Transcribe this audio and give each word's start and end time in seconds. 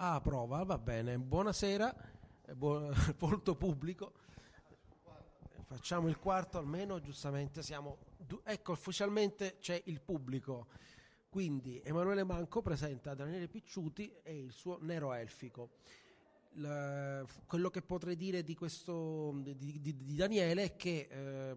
A? 0.00 0.14
A 0.14 0.20
prova, 0.20 0.62
va 0.62 0.78
bene. 0.78 1.18
Buonasera, 1.18 1.92
eh, 2.46 2.54
buon, 2.54 2.94
pubblico. 3.58 4.12
Facciamo 5.64 6.06
il 6.06 6.18
quarto 6.18 6.56
almeno, 6.56 7.00
giustamente 7.00 7.64
siamo... 7.64 7.98
Ecco, 8.44 8.72
ufficialmente 8.72 9.56
c'è 9.58 9.82
il 9.86 10.00
pubblico. 10.00 10.68
Quindi 11.28 11.82
Emanuele 11.84 12.22
Manco 12.22 12.62
presenta 12.62 13.14
Daniele 13.14 13.48
Picciuti 13.48 14.14
e 14.22 14.38
il 14.38 14.52
suo 14.52 14.78
Nero 14.82 15.12
Elfico. 15.14 15.70
La, 16.52 17.26
quello 17.46 17.68
che 17.68 17.82
potrei 17.82 18.14
dire 18.14 18.44
di, 18.44 18.54
questo, 18.54 19.32
di, 19.42 19.80
di, 19.80 19.96
di 19.96 20.14
Daniele 20.14 20.62
è 20.62 20.76
che 20.76 21.08
eh, 21.10 21.56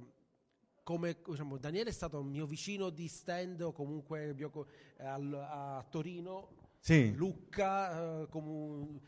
come 0.82 1.18
diciamo, 1.24 1.58
Daniele 1.58 1.92
è 1.92 1.94
stato 1.94 2.24
mio 2.24 2.48
vicino 2.48 2.90
di 2.90 3.08
stand 3.08 3.62
o 3.62 3.72
comunque 3.72 4.34
mio, 4.34 4.52
al, 4.98 5.32
a 5.32 5.86
Torino 5.88 6.61
sì. 6.82 7.14
Lucca, 7.14 8.22
eh, 8.22 8.28
un, 8.34 9.00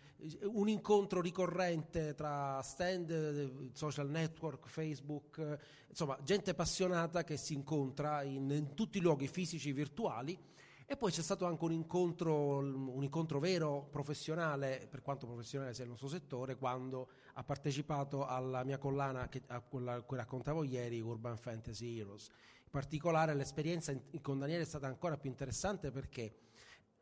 un, 0.44 0.70
incontro 0.70 1.22
ricorrente 1.22 2.14
tra 2.14 2.62
stand, 2.62 3.74
social 3.74 4.10
network, 4.10 4.68
Facebook, 4.68 5.40
eh, 5.40 5.60
insomma 5.90 6.18
gente 6.24 6.52
appassionata 6.52 7.24
che 7.24 7.36
si 7.36 7.54
incontra 7.54 8.24
in, 8.24 8.50
in 8.50 8.74
tutti 8.76 9.00
i 9.00 9.02
luoghi 9.02 9.28
fisici 9.28 9.70
e 9.70 9.74
virtuali 9.74 10.38
e 10.86 10.98
poi 10.98 11.12
c'è 11.12 11.22
stato 11.22 11.46
anche 11.46 11.64
un 11.64 11.72
incontro, 11.72 12.58
un 12.58 13.04
incontro 13.04 13.40
vero, 13.40 13.88
professionale, 13.90 14.86
per 14.90 15.02
quanto 15.02 15.26
professionale 15.26 15.74
sia 15.74 15.86
il 15.86 15.90
nostro 15.90 16.10
settore, 16.10 16.56
quando 16.56 17.08
ha 17.34 17.44
partecipato 17.44 18.26
alla 18.28 18.64
mia 18.64 18.78
collana 18.78 19.30
che, 19.30 19.42
a 19.48 19.62
quella 19.62 20.06
che 20.06 20.16
raccontavo 20.16 20.64
ieri, 20.64 21.00
Urban 21.00 21.38
Fantasy 21.38 21.98
Heroes. 21.98 22.28
In 22.66 22.70
particolare 22.70 23.34
l'esperienza 23.34 23.92
in, 23.92 24.22
con 24.22 24.40
Daniele 24.40 24.64
è 24.64 24.66
stata 24.66 24.86
ancora 24.86 25.18
più 25.18 25.30
interessante 25.30 25.90
perché 25.90 26.36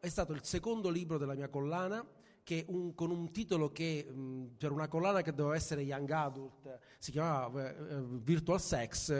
è 0.02 0.10
stato 0.10 0.34
il 0.34 0.44
secondo 0.44 0.90
libro 0.90 1.20
della 1.20 1.36
mia 1.36 1.48
collana 1.48 2.04
che 2.44 2.66
un, 2.70 2.96
con 2.96 3.12
un 3.12 3.32
titolo 3.32 3.72
che 3.72 4.04
mh, 4.04 4.56
per 4.58 4.72
una 4.72 4.88
collana 4.88 5.22
che 5.22 5.32
doveva 5.32 5.56
essere 5.56 5.84
Young 5.84 6.10
Adult 6.10 6.80
si 6.98 7.12
chiamava 7.12 7.70
eh, 7.70 8.02
Virtual 8.24 8.60
Sex 8.60 9.12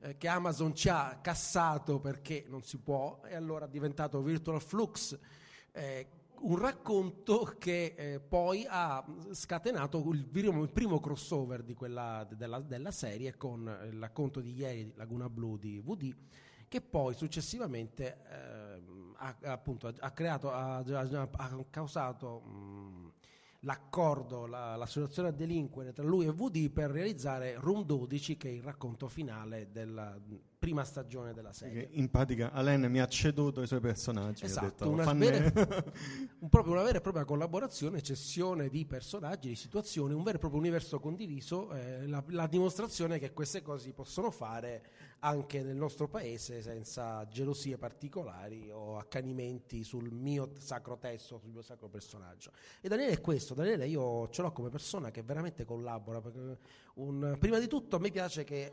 eh, 0.00 0.16
che 0.16 0.26
Amazon 0.26 0.74
ci 0.74 0.88
ha 0.88 1.20
cassato 1.22 2.00
perché 2.00 2.46
non 2.48 2.64
si 2.64 2.78
può 2.78 3.20
e 3.24 3.36
allora 3.36 3.66
è 3.66 3.68
diventato 3.68 4.20
Virtual 4.22 4.60
Flux 4.60 5.16
eh, 5.70 6.08
un 6.40 6.58
racconto 6.58 7.54
che 7.56 7.94
eh, 7.96 8.18
poi 8.18 8.66
ha 8.68 9.04
scatenato 9.30 9.98
il, 10.10 10.28
il, 10.32 10.70
primo 10.72 10.98
crossover 10.98 11.64
quella, 11.74 12.26
della, 12.28 12.58
della, 12.58 12.90
serie 12.90 13.36
con 13.36 13.60
il 13.88 14.00
racconto 14.00 14.40
di 14.40 14.52
ieri 14.52 14.92
Laguna 14.96 15.30
Blu 15.30 15.56
di 15.56 15.80
VD 15.80 16.14
che 16.74 16.80
poi 16.80 17.14
successivamente 17.14 18.16
eh, 18.28 18.82
ha, 19.18 19.36
appunto, 19.52 19.94
ha, 19.96 20.10
creato, 20.10 20.50
ha, 20.50 20.78
ha 20.78 21.64
causato 21.70 22.40
mh, 22.40 23.12
l'accordo, 23.60 24.46
la, 24.46 24.74
l'associazione 24.74 25.28
a 25.28 25.30
delinquere 25.30 25.92
tra 25.92 26.02
lui 26.02 26.26
e 26.26 26.32
VD 26.32 26.70
per 26.70 26.90
realizzare 26.90 27.54
Room 27.60 27.84
12 27.84 28.36
che 28.36 28.48
è 28.48 28.50
il 28.50 28.62
racconto 28.64 29.06
finale 29.06 29.68
della 29.70 30.18
prima 30.58 30.82
stagione 30.82 31.32
della 31.32 31.52
serie. 31.52 31.88
In 31.92 32.10
pratica 32.10 32.50
Alain 32.50 32.82
mi 32.90 32.98
ha 32.98 33.06
ceduto 33.06 33.62
i 33.62 33.66
suoi 33.66 33.80
personaggi. 33.80 34.44
Esatto, 34.44 34.66
detto, 34.66 34.88
una, 34.88 35.12
vera, 35.12 35.52
un 36.40 36.48
proprio, 36.48 36.72
una, 36.72 36.82
vera, 36.82 36.98
e 36.98 37.00
propria 37.02 37.24
collaborazione, 37.24 38.02
cessione 38.02 38.68
di 38.68 38.86
personaggi, 38.86 39.48
di 39.48 39.56
situazioni, 39.56 40.14
un 40.14 40.22
vero 40.22 40.38
e 40.38 40.40
proprio 40.40 40.60
universo 40.60 40.98
condiviso, 40.98 41.70
eh, 41.72 42.06
la, 42.06 42.24
la, 42.28 42.46
dimostrazione 42.46 43.18
che 43.18 43.32
queste 43.32 43.60
cose 43.60 43.84
si 43.84 43.92
possono 43.92 44.30
fare 44.30 44.82
anche 45.24 45.62
nel 45.62 45.74
nostro 45.74 46.06
paese 46.06 46.60
senza 46.60 47.26
gelosie 47.28 47.78
particolari 47.78 48.70
o 48.70 48.98
accanimenti 48.98 49.82
sul 49.82 50.10
mio 50.12 50.50
sacro 50.58 50.98
testo, 50.98 51.38
sul 51.38 51.50
mio 51.50 51.62
sacro 51.62 51.88
personaggio. 51.88 52.52
E 52.82 52.88
Daniele 52.88 53.12
è 53.12 53.20
questo, 53.22 53.54
Daniele 53.54 53.86
io 53.86 54.28
ce 54.28 54.42
l'ho 54.42 54.52
come 54.52 54.68
persona 54.68 55.10
che 55.10 55.22
veramente 55.22 55.64
collabora, 55.64 56.20
un, 56.96 57.36
prima 57.38 57.58
di 57.58 57.66
tutto 57.66 57.96
a 57.96 57.98
me 57.98 58.10
piace 58.10 58.44
che 58.44 58.70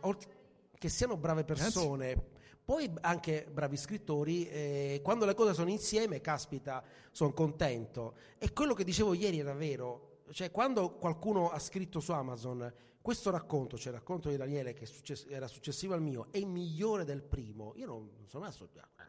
che 0.81 0.89
siano 0.89 1.15
brave 1.15 1.43
persone, 1.43 2.13
Grazie. 2.13 2.31
poi 2.65 2.91
anche 3.01 3.47
bravi 3.51 3.77
scrittori, 3.77 4.49
eh, 4.49 5.01
quando 5.03 5.25
le 5.25 5.35
cose 5.35 5.53
sono 5.53 5.69
insieme, 5.69 6.21
caspita, 6.21 6.83
sono 7.11 7.33
contento. 7.33 8.15
E 8.39 8.51
quello 8.51 8.73
che 8.73 8.83
dicevo 8.83 9.13
ieri 9.13 9.37
era 9.37 9.53
vero, 9.53 10.23
cioè 10.31 10.49
quando 10.49 10.93
qualcuno 10.93 11.51
ha 11.51 11.59
scritto 11.59 11.99
su 11.99 12.11
Amazon 12.13 12.73
questo 13.01 13.31
racconto, 13.31 13.77
cioè 13.77 13.91
il 13.91 13.99
racconto 13.99 14.29
di 14.29 14.37
Daniele 14.37 14.73
che 14.73 14.85
success- 14.85 15.27
era 15.29 15.47
successivo 15.47 15.93
al 15.93 16.01
mio, 16.01 16.27
è 16.31 16.43
migliore 16.43 17.03
del 17.03 17.23
primo, 17.23 17.73
io 17.75 17.87
non, 17.87 18.09
non 18.15 18.27
sono 18.27 18.45
ah, 18.45 18.51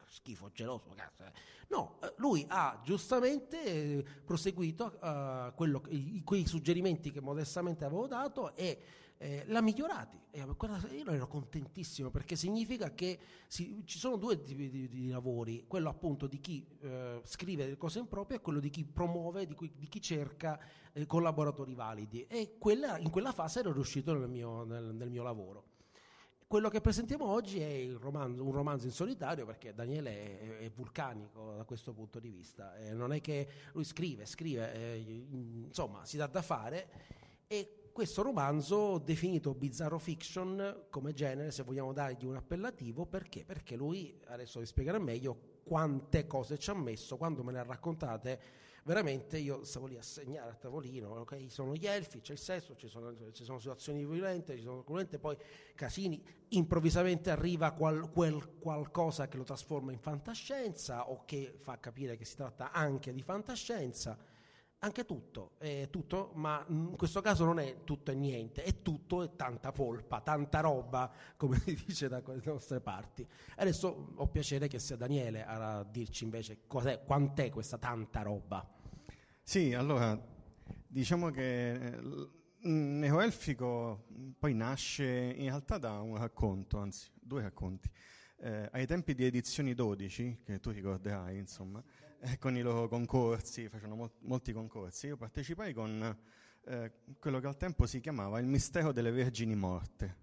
schifo, 0.06 0.50
geloso, 0.52 0.92
cazzo. 0.94 1.24
Eh. 1.24 1.32
No, 1.68 1.98
eh, 2.02 2.14
lui 2.16 2.44
ha 2.48 2.80
giustamente 2.82 3.62
eh, 3.62 4.04
proseguito 4.24 4.98
uh, 5.00 5.54
quello, 5.54 5.82
i, 5.88 6.22
quei 6.24 6.46
suggerimenti 6.46 7.10
che 7.10 7.20
modestamente 7.20 7.84
avevo 7.84 8.06
dato 8.06 8.54
e 8.56 8.78
eh, 9.22 9.44
l'ha 9.46 9.60
migliorati. 9.60 10.20
E 10.32 10.40
io 10.40 11.06
ero 11.06 11.28
contentissimo 11.28 12.10
perché 12.10 12.34
significa 12.34 12.92
che 12.92 13.18
si, 13.46 13.82
ci 13.84 13.98
sono 13.98 14.16
due 14.16 14.42
tipi 14.42 14.68
di, 14.68 14.88
di, 14.88 15.08
lavori, 15.08 15.64
quello 15.68 15.88
appunto 15.88 16.26
di 16.26 16.40
chi 16.40 16.66
eh, 16.80 17.20
scrive 17.22 17.66
le 17.66 17.76
cose 17.76 18.00
improprie 18.00 18.38
e 18.38 18.40
quello 18.40 18.58
di 18.58 18.70
chi 18.70 18.84
promuove, 18.84 19.46
di, 19.46 19.54
cui, 19.54 19.72
di 19.76 19.86
chi 19.88 20.00
cerca 20.00 20.58
eh, 20.92 21.06
collaboratori 21.06 21.74
validi. 21.74 22.26
E 22.26 22.56
quella, 22.58 22.98
in 22.98 23.10
quella 23.10 23.32
fase 23.32 23.60
ero 23.60 23.72
riuscito 23.72 24.12
nel 24.14 24.28
mio, 24.28 24.64
nel, 24.64 24.92
nel 24.94 25.10
mio 25.10 25.22
lavoro. 25.22 25.64
Quello 26.48 26.68
che 26.68 26.80
presentiamo 26.80 27.26
oggi 27.26 27.60
è 27.60 27.90
romanzo, 27.98 28.44
un 28.44 28.52
romanzo 28.52 28.86
in 28.86 28.92
solitario 28.92 29.46
perché 29.46 29.72
Daniele 29.72 30.38
è, 30.38 30.58
è 30.64 30.70
vulcanico 30.70 31.54
da 31.56 31.64
questo 31.64 31.92
punto 31.92 32.18
di 32.18 32.28
vista. 32.28 32.76
Eh, 32.76 32.92
non 32.92 33.12
è 33.12 33.20
che 33.20 33.48
lui 33.72 33.84
scrive, 33.84 34.26
scrive, 34.26 34.72
eh, 34.74 35.26
insomma, 35.30 36.04
si 36.04 36.16
dà 36.16 36.26
da 36.26 36.42
fare 36.42 36.88
e 37.46 37.81
questo 37.92 38.22
romanzo 38.22 38.98
definito 38.98 39.54
bizzarro 39.54 39.98
fiction 39.98 40.86
come 40.88 41.12
genere, 41.12 41.50
se 41.50 41.62
vogliamo 41.62 41.92
dargli 41.92 42.24
un 42.24 42.36
appellativo, 42.36 43.04
perché? 43.04 43.44
Perché 43.44 43.76
lui, 43.76 44.18
adesso 44.28 44.60
vi 44.60 44.66
spiegherà 44.66 44.98
meglio 44.98 45.60
quante 45.62 46.26
cose 46.26 46.58
ci 46.58 46.70
ha 46.70 46.74
messo, 46.74 47.16
quando 47.16 47.44
me 47.44 47.52
le 47.52 47.58
ha 47.58 47.64
raccontate, 47.64 48.40
veramente 48.84 49.38
io 49.38 49.62
stavo 49.64 49.86
lì 49.86 49.96
a 49.96 50.02
segnare 50.02 50.50
a 50.50 50.54
tavolino, 50.54 51.10
ok? 51.20 51.44
Sono 51.48 51.74
gli 51.74 51.86
elfi, 51.86 52.20
c'è 52.20 52.32
il 52.32 52.38
sesso, 52.38 52.74
ci 52.74 52.88
sono, 52.88 53.14
ci 53.30 53.44
sono 53.44 53.58
situazioni 53.58 54.04
violente, 54.04 54.56
ci 54.56 54.62
sono 54.62 54.82
violente, 54.86 55.18
poi 55.18 55.36
casini, 55.74 56.20
improvvisamente 56.48 57.30
arriva 57.30 57.72
qual, 57.72 58.10
quel 58.10 58.58
qualcosa 58.58 59.28
che 59.28 59.36
lo 59.36 59.44
trasforma 59.44 59.92
in 59.92 59.98
fantascienza 59.98 61.10
o 61.10 61.24
che 61.24 61.54
fa 61.60 61.78
capire 61.78 62.16
che 62.16 62.24
si 62.24 62.36
tratta 62.36 62.72
anche 62.72 63.12
di 63.12 63.22
fantascienza 63.22 64.18
anche 64.84 65.04
tutto, 65.04 65.52
è 65.58 65.88
tutto, 65.90 66.32
ma 66.34 66.64
in 66.68 66.96
questo 66.96 67.20
caso 67.20 67.44
non 67.44 67.60
è 67.60 67.84
tutto 67.84 68.10
e 68.10 68.14
niente, 68.14 68.64
è 68.64 68.82
tutto 68.82 69.22
e 69.22 69.36
tanta 69.36 69.70
polpa, 69.70 70.20
tanta 70.20 70.58
roba, 70.58 71.10
come 71.36 71.58
si 71.60 71.80
dice 71.86 72.08
da 72.08 72.20
quelle 72.20 72.42
nostre 72.44 72.80
parti. 72.80 73.26
Adesso 73.56 74.12
ho 74.16 74.26
piacere 74.26 74.66
che 74.66 74.80
sia 74.80 74.96
Daniele 74.96 75.44
a 75.44 75.84
dirci 75.84 76.24
invece 76.24 76.66
cos'è, 76.66 77.04
quant'è 77.04 77.50
questa 77.50 77.78
tanta 77.78 78.22
roba. 78.22 78.68
Sì, 79.44 79.72
allora, 79.72 80.20
diciamo 80.88 81.30
che 81.30 81.72
eh, 81.74 82.00
Neoelfico 82.62 84.06
poi 84.36 84.54
nasce 84.54 85.04
in 85.04 85.46
realtà 85.46 85.78
da 85.78 86.00
un 86.00 86.16
racconto, 86.16 86.78
anzi 86.78 87.08
due 87.20 87.42
racconti. 87.42 87.88
Eh, 88.38 88.68
ai 88.72 88.86
tempi 88.86 89.14
di 89.14 89.24
edizioni 89.24 89.74
12, 89.74 90.40
che 90.44 90.58
tu 90.58 90.70
ricorderai, 90.70 91.38
insomma, 91.38 91.80
eh, 92.24 92.38
con 92.38 92.56
i 92.56 92.62
loro 92.62 92.88
concorsi, 92.88 93.68
facevano 93.68 93.96
mol- 93.96 94.12
molti 94.20 94.52
concorsi. 94.52 95.08
Io 95.08 95.16
partecipai 95.16 95.72
con 95.72 96.16
eh, 96.64 96.92
quello 97.18 97.40
che 97.40 97.46
al 97.48 97.56
tempo 97.56 97.86
si 97.86 98.00
chiamava 98.00 98.38
Il 98.38 98.46
mistero 98.46 98.92
delle 98.92 99.10
vergini 99.10 99.56
morte 99.56 100.20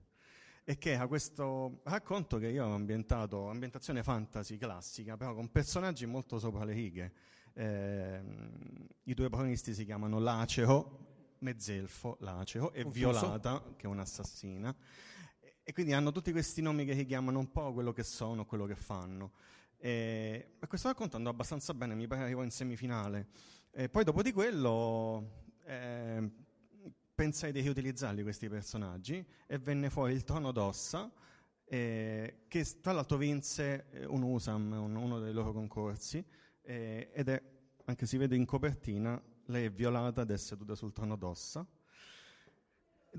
e 0.63 0.77
che 0.77 0.91
era 0.91 1.07
questo 1.07 1.81
racconto 1.83 2.37
che 2.37 2.47
io 2.47 2.65
ho 2.65 2.73
ambientato, 2.73 3.49
ambientazione 3.49 4.03
fantasy 4.03 4.57
classica, 4.57 5.17
però 5.17 5.33
con 5.33 5.51
personaggi 5.51 6.05
molto 6.05 6.39
sopra 6.39 6.63
le 6.63 6.73
righe. 6.73 7.13
Eh, 7.53 8.21
I 9.03 9.13
due 9.13 9.27
protagonisti 9.27 9.73
si 9.73 9.83
chiamano 9.83 10.19
Lacero, 10.19 11.35
mezzelfo, 11.39 12.17
Lacero, 12.19 12.71
e 12.71 12.83
Confuso. 12.83 13.09
Violata, 13.09 13.73
che 13.75 13.87
è 13.87 13.89
un'assassina. 13.89 14.73
E 15.63 15.73
quindi 15.73 15.93
hanno 15.93 16.11
tutti 16.11 16.31
questi 16.31 16.61
nomi 16.61 16.85
che 16.85 16.93
richiamano 16.93 17.39
un 17.39 17.51
po' 17.51 17.73
quello 17.73 17.91
che 17.91 18.03
sono, 18.03 18.45
quello 18.45 18.65
che 18.65 18.75
fanno. 18.75 19.31
E 19.81 20.57
questo 20.67 20.89
racconto 20.89 21.15
andò 21.15 21.29
abbastanza 21.29 21.73
bene, 21.73 21.95
mi 21.95 22.05
pare 22.05 22.23
arrivò 22.23 22.43
in 22.43 22.51
semifinale. 22.51 23.27
E 23.71 23.87
poi 23.87 24.03
dopo 24.03 24.21
di 24.21 24.33
quello 24.33 25.47
eh, 25.65 26.29
pensai 27.15 27.51
di 27.51 27.61
riutilizzarli 27.61 28.21
questi 28.23 28.49
personaggi 28.49 29.25
e 29.47 29.57
venne 29.57 29.89
fuori 29.89 30.13
il 30.13 30.23
Trono 30.23 30.51
d'Ossa, 30.51 31.09
eh, 31.63 32.45
che 32.47 32.65
tra 32.81 32.91
l'altro 32.91 33.17
vinse 33.17 33.85
eh, 33.91 34.05
un 34.05 34.23
USAM, 34.23 34.71
un, 34.71 34.95
uno 34.95 35.19
dei 35.19 35.31
loro 35.31 35.53
concorsi, 35.53 36.23
eh, 36.61 37.09
ed 37.13 37.29
è, 37.29 37.41
anche 37.85 38.05
si 38.05 38.17
vede 38.17 38.35
in 38.35 38.45
copertina, 38.45 39.21
lei 39.45 39.65
è 39.65 39.71
violata 39.71 40.23
ed 40.23 40.31
è 40.31 40.37
seduta 40.37 40.75
sul 40.75 40.91
Trono 40.91 41.15
d'Ossa. 41.15 41.65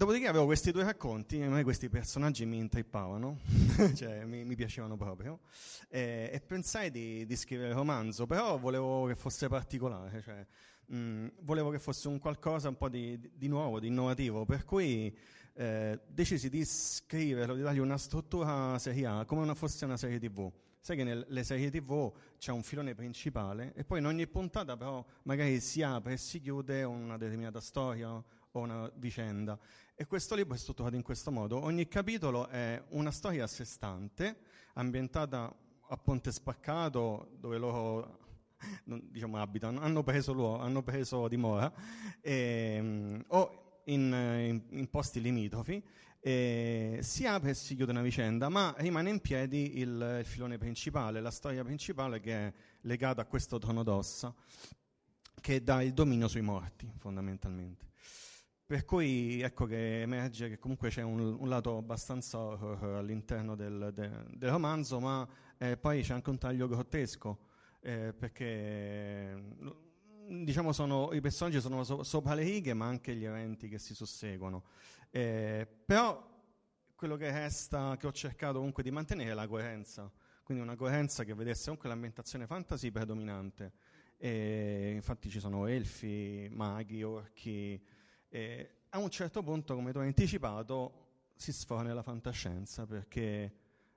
Dopodiché 0.00 0.28
avevo 0.28 0.46
questi 0.46 0.72
due 0.72 0.82
racconti, 0.82 1.42
a 1.42 1.50
me 1.50 1.62
questi 1.62 1.90
personaggi 1.90 2.46
mi 2.46 2.56
intrippavano, 2.56 3.36
cioè 3.94 4.24
mi, 4.24 4.46
mi, 4.46 4.54
piacevano 4.54 4.96
proprio, 4.96 5.40
e, 5.90 6.30
e 6.32 6.40
pensai 6.40 6.90
di, 6.90 7.26
di, 7.26 7.36
scrivere 7.36 7.74
romanzo, 7.74 8.24
però 8.24 8.56
volevo 8.56 9.04
che 9.04 9.14
fosse 9.14 9.48
particolare, 9.48 10.22
cioè, 10.22 10.46
mh, 10.86 11.32
volevo 11.40 11.68
che 11.68 11.78
fosse 11.78 12.08
un 12.08 12.18
qualcosa 12.18 12.70
un 12.70 12.78
po' 12.78 12.88
di, 12.88 13.20
di 13.34 13.46
nuovo, 13.46 13.78
di 13.78 13.88
innovativo, 13.88 14.46
per 14.46 14.64
cui 14.64 15.14
eh, 15.52 16.00
decisi 16.06 16.48
di 16.48 16.64
scriverlo, 16.64 17.54
di 17.54 17.60
dargli 17.60 17.78
una 17.78 17.98
struttura 17.98 18.78
serie 18.78 19.04
A, 19.04 19.26
come 19.26 19.42
una, 19.42 19.54
fosse 19.54 19.84
una 19.84 19.98
serie 19.98 20.18
tv. 20.18 20.50
Sai 20.80 20.96
che 20.96 21.04
nelle 21.04 21.44
serie 21.44 21.70
tv 21.70 22.10
c'è 22.38 22.52
un 22.52 22.62
filone 22.62 22.94
principale 22.94 23.74
e 23.74 23.84
poi 23.84 23.98
in 23.98 24.06
ogni 24.06 24.26
puntata 24.26 24.78
però 24.78 25.04
magari 25.24 25.60
si 25.60 25.82
apre 25.82 26.14
e 26.14 26.16
si 26.16 26.40
chiude 26.40 26.84
una 26.84 27.18
determinata 27.18 27.60
storia 27.60 28.24
o 28.52 28.60
una 28.60 28.90
vicenda. 28.96 29.58
E 30.00 30.06
questo 30.06 30.34
libro 30.34 30.54
è 30.54 30.56
strutturato 30.56 30.96
in 30.96 31.02
questo 31.02 31.30
modo. 31.30 31.62
Ogni 31.62 31.86
capitolo 31.86 32.48
è 32.48 32.82
una 32.92 33.10
storia 33.10 33.44
a 33.44 33.46
sé 33.46 33.66
stante, 33.66 34.34
ambientata 34.72 35.54
a 35.88 35.96
Ponte 35.98 36.32
Spaccato, 36.32 37.32
dove 37.38 37.58
loro 37.58 38.18
diciamo, 38.86 39.36
abitano, 39.36 39.78
hanno 39.80 40.02
preso, 40.02 40.32
luogo, 40.32 40.58
hanno 40.58 40.82
preso 40.82 41.28
dimora, 41.28 41.70
e, 42.22 42.78
um, 42.80 43.24
o 43.26 43.82
in, 43.84 44.10
in, 44.10 44.78
in 44.78 44.88
posti 44.88 45.20
limitrofi, 45.20 45.84
si 46.22 47.26
apre 47.26 47.50
e 47.50 47.54
si 47.54 47.76
chiude 47.76 47.90
una 47.90 48.00
vicenda, 48.00 48.48
ma 48.48 48.74
rimane 48.78 49.10
in 49.10 49.20
piedi 49.20 49.80
il, 49.80 50.16
il, 50.20 50.24
filone 50.24 50.56
principale, 50.56 51.20
la 51.20 51.30
storia 51.30 51.62
principale 51.62 52.20
che 52.20 52.32
è 52.32 52.52
legata 52.84 53.20
a 53.20 53.26
questo 53.26 53.58
trono 53.58 53.82
d'ossa, 53.82 54.34
che 55.42 55.62
dà 55.62 55.82
il 55.82 55.92
dominio 55.92 56.26
sui 56.26 56.40
morti, 56.40 56.90
fondamentalmente. 56.96 57.89
Per 58.70 58.84
cui 58.84 59.40
ecco 59.40 59.66
che 59.66 60.02
emerge 60.02 60.48
che 60.48 60.60
comunque 60.60 60.90
c'è 60.90 61.02
un, 61.02 61.18
un 61.18 61.48
lato 61.48 61.76
abbastanza 61.76 62.38
horror 62.38 62.98
all'interno 62.98 63.56
del, 63.56 63.90
de, 63.92 64.08
del 64.28 64.48
romanzo, 64.48 65.00
ma 65.00 65.28
eh, 65.58 65.76
poi 65.76 66.02
c'è 66.02 66.12
anche 66.14 66.30
un 66.30 66.38
taglio 66.38 66.68
grottesco, 66.68 67.40
eh, 67.80 68.14
perché 68.16 69.56
diciamo 70.28 70.70
sono, 70.70 71.12
i 71.12 71.20
personaggi 71.20 71.60
sono 71.60 71.82
so, 71.82 72.04
sopra 72.04 72.34
le 72.34 72.44
righe, 72.44 72.72
ma 72.72 72.86
anche 72.86 73.16
gli 73.16 73.24
eventi 73.24 73.68
che 73.68 73.80
si 73.80 73.92
susseguono. 73.92 74.62
Eh, 75.10 75.66
però 75.84 76.24
quello 76.94 77.16
che 77.16 77.28
resta, 77.28 77.96
che 77.98 78.06
ho 78.06 78.12
cercato 78.12 78.58
comunque 78.58 78.84
di 78.84 78.92
mantenere 78.92 79.32
è 79.32 79.34
la 79.34 79.48
coerenza, 79.48 80.08
quindi 80.44 80.62
una 80.62 80.76
coerenza 80.76 81.24
che 81.24 81.34
vedesse 81.34 81.64
comunque 81.64 81.88
l'ambientazione 81.88 82.46
fantasy 82.46 82.92
predominante. 82.92 83.72
Infatti 84.22 85.28
ci 85.28 85.40
sono 85.40 85.66
elfi, 85.66 86.46
maghi, 86.52 87.02
orchi. 87.02 87.82
E 88.30 88.70
a 88.90 88.98
un 88.98 89.10
certo 89.10 89.42
punto, 89.42 89.74
come 89.74 89.92
tu 89.92 89.98
hai 89.98 90.06
anticipato, 90.06 91.08
si 91.34 91.52
sfora 91.52 91.82
nella 91.82 92.02
fantascienza 92.02 92.86
perché 92.86 93.52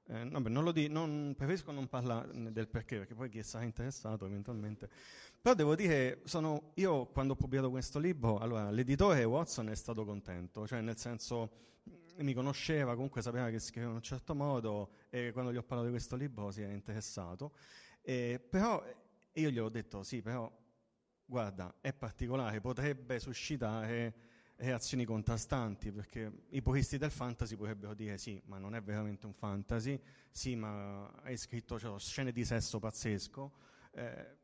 eh, 0.06 0.27
vabbè, 0.27 0.50
non 0.50 0.71
di, 0.74 0.88
non, 0.89 1.33
preferisco 1.38 1.71
non 1.71 1.88
parlare 1.88 2.51
del 2.51 2.68
perché, 2.68 2.97
perché 2.97 3.13
poi 3.13 3.30
chi 3.30 3.41
sarà 3.44 3.63
interessato 3.63 4.25
eventualmente. 4.25 4.89
Però 5.41 5.56
devo 5.56 5.75
dire, 5.75 6.21
sono, 6.24 6.71
io 6.75 7.06
quando 7.07 7.33
ho 7.33 7.35
pubblicato 7.35 7.69
questo 7.69 8.00
libro, 8.00 8.38
allora, 8.39 8.69
l'editore 8.69 9.24
Watson 9.24 9.69
è 9.69 9.75
stato 9.75 10.03
contento, 10.03 10.68
cioè 10.68 10.81
nel 10.81 10.97
senso 10.97 11.62
mi 12.18 12.33
conosceva, 12.33 12.94
comunque 12.94 13.21
sapeva 13.21 13.50
che 13.50 13.59
scriveva 13.59 13.91
in 13.91 13.97
un 13.97 14.03
certo 14.03 14.36
modo 14.36 14.89
e 15.09 15.31
quando 15.31 15.51
gli 15.51 15.57
ho 15.57 15.63
parlato 15.63 15.86
di 15.86 15.94
questo 15.94 16.15
libro 16.15 16.51
si 16.51 16.62
era 16.62 16.71
interessato. 16.74 17.53
Eh, 18.01 18.39
però 18.50 18.83
io 19.33 19.50
gli 19.50 19.59
ho 19.59 19.69
detto, 19.69 20.03
sì, 20.03 20.21
però 20.21 20.51
guarda, 21.25 21.75
è 21.81 21.94
particolare, 21.94 22.60
potrebbe 22.62 23.20
suscitare 23.20 24.31
reazioni 24.58 25.06
contrastanti, 25.06 25.92
perché 25.92 26.31
i 26.50 26.62
puristi 26.62 26.98
del 26.98 27.12
fantasy 27.12 27.56
potrebbero 27.56 27.94
dire 27.94 28.18
sì, 28.18 28.42
ma 28.46 28.58
non 28.58 28.75
è 28.75 28.81
veramente 28.81 29.25
un 29.25 29.34
fantasy, 29.34 30.00
sì, 30.31 30.56
ma 30.56 31.08
hai 31.24 31.38
scritto 31.38 31.80
cioè, 31.80 32.00
scene 32.00 32.31
di 32.31 32.46
sesso 32.46 32.80
pazzesco, 32.80 33.52
eh, 33.92 34.38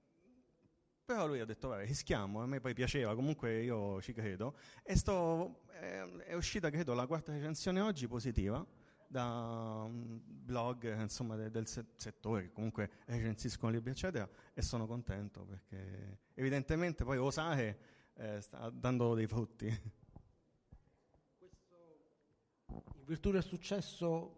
però 1.05 1.25
lui 1.25 1.39
ha 1.39 1.45
detto, 1.45 1.69
vabbè, 1.69 1.85
rischiamo, 1.85 2.41
a 2.41 2.45
me 2.45 2.59
poi 2.59 2.73
piaceva, 2.73 3.15
comunque 3.15 3.61
io 3.61 4.01
ci 4.01 4.13
credo, 4.13 4.55
e 4.83 4.95
sto, 4.95 5.61
è, 5.71 6.03
è 6.25 6.33
uscita, 6.33 6.69
credo, 6.69 6.93
la 6.93 7.07
quarta 7.07 7.31
recensione 7.31 7.79
oggi 7.79 8.07
positiva, 8.07 8.65
da 9.11 9.81
un 9.85 10.21
blog 10.23 11.01
insomma, 11.01 11.35
de, 11.35 11.49
del 11.49 11.65
se- 11.65 11.87
settore 11.95 12.43
che 12.43 12.51
comunque 12.51 12.91
recensiscono 13.05 13.71
libri 13.71 13.89
eccetera 13.89 14.29
e 14.53 14.61
sono 14.61 14.85
contento 14.85 15.45
perché 15.45 16.19
evidentemente 16.35 17.03
poi 17.03 17.17
osare 17.17 17.79
eh, 18.13 18.39
sta 18.39 18.69
dando 18.69 19.15
dei 19.15 19.25
frutti. 19.25 19.65
in 22.67 23.05
virtù 23.05 23.31
del 23.31 23.43
successo 23.43 24.35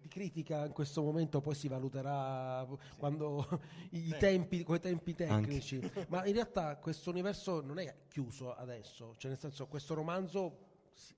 di 0.00 0.08
critica 0.08 0.66
in 0.66 0.72
questo 0.72 1.00
momento 1.00 1.40
poi 1.40 1.54
si 1.54 1.68
valuterà 1.68 2.66
quando 2.96 3.46
i 3.90 4.08
sì. 4.08 4.16
tempi, 4.18 4.64
quei 4.64 4.80
tempi 4.80 5.14
tecnici. 5.14 5.78
Anche. 5.80 6.06
Ma 6.08 6.26
in 6.26 6.32
realtà 6.32 6.76
questo 6.78 7.10
universo 7.10 7.60
non 7.60 7.78
è 7.78 7.94
chiuso 8.08 8.52
adesso, 8.52 9.14
cioè 9.16 9.30
nel 9.30 9.38
senso 9.38 9.68
questo 9.68 9.94
romanzo 9.94 10.71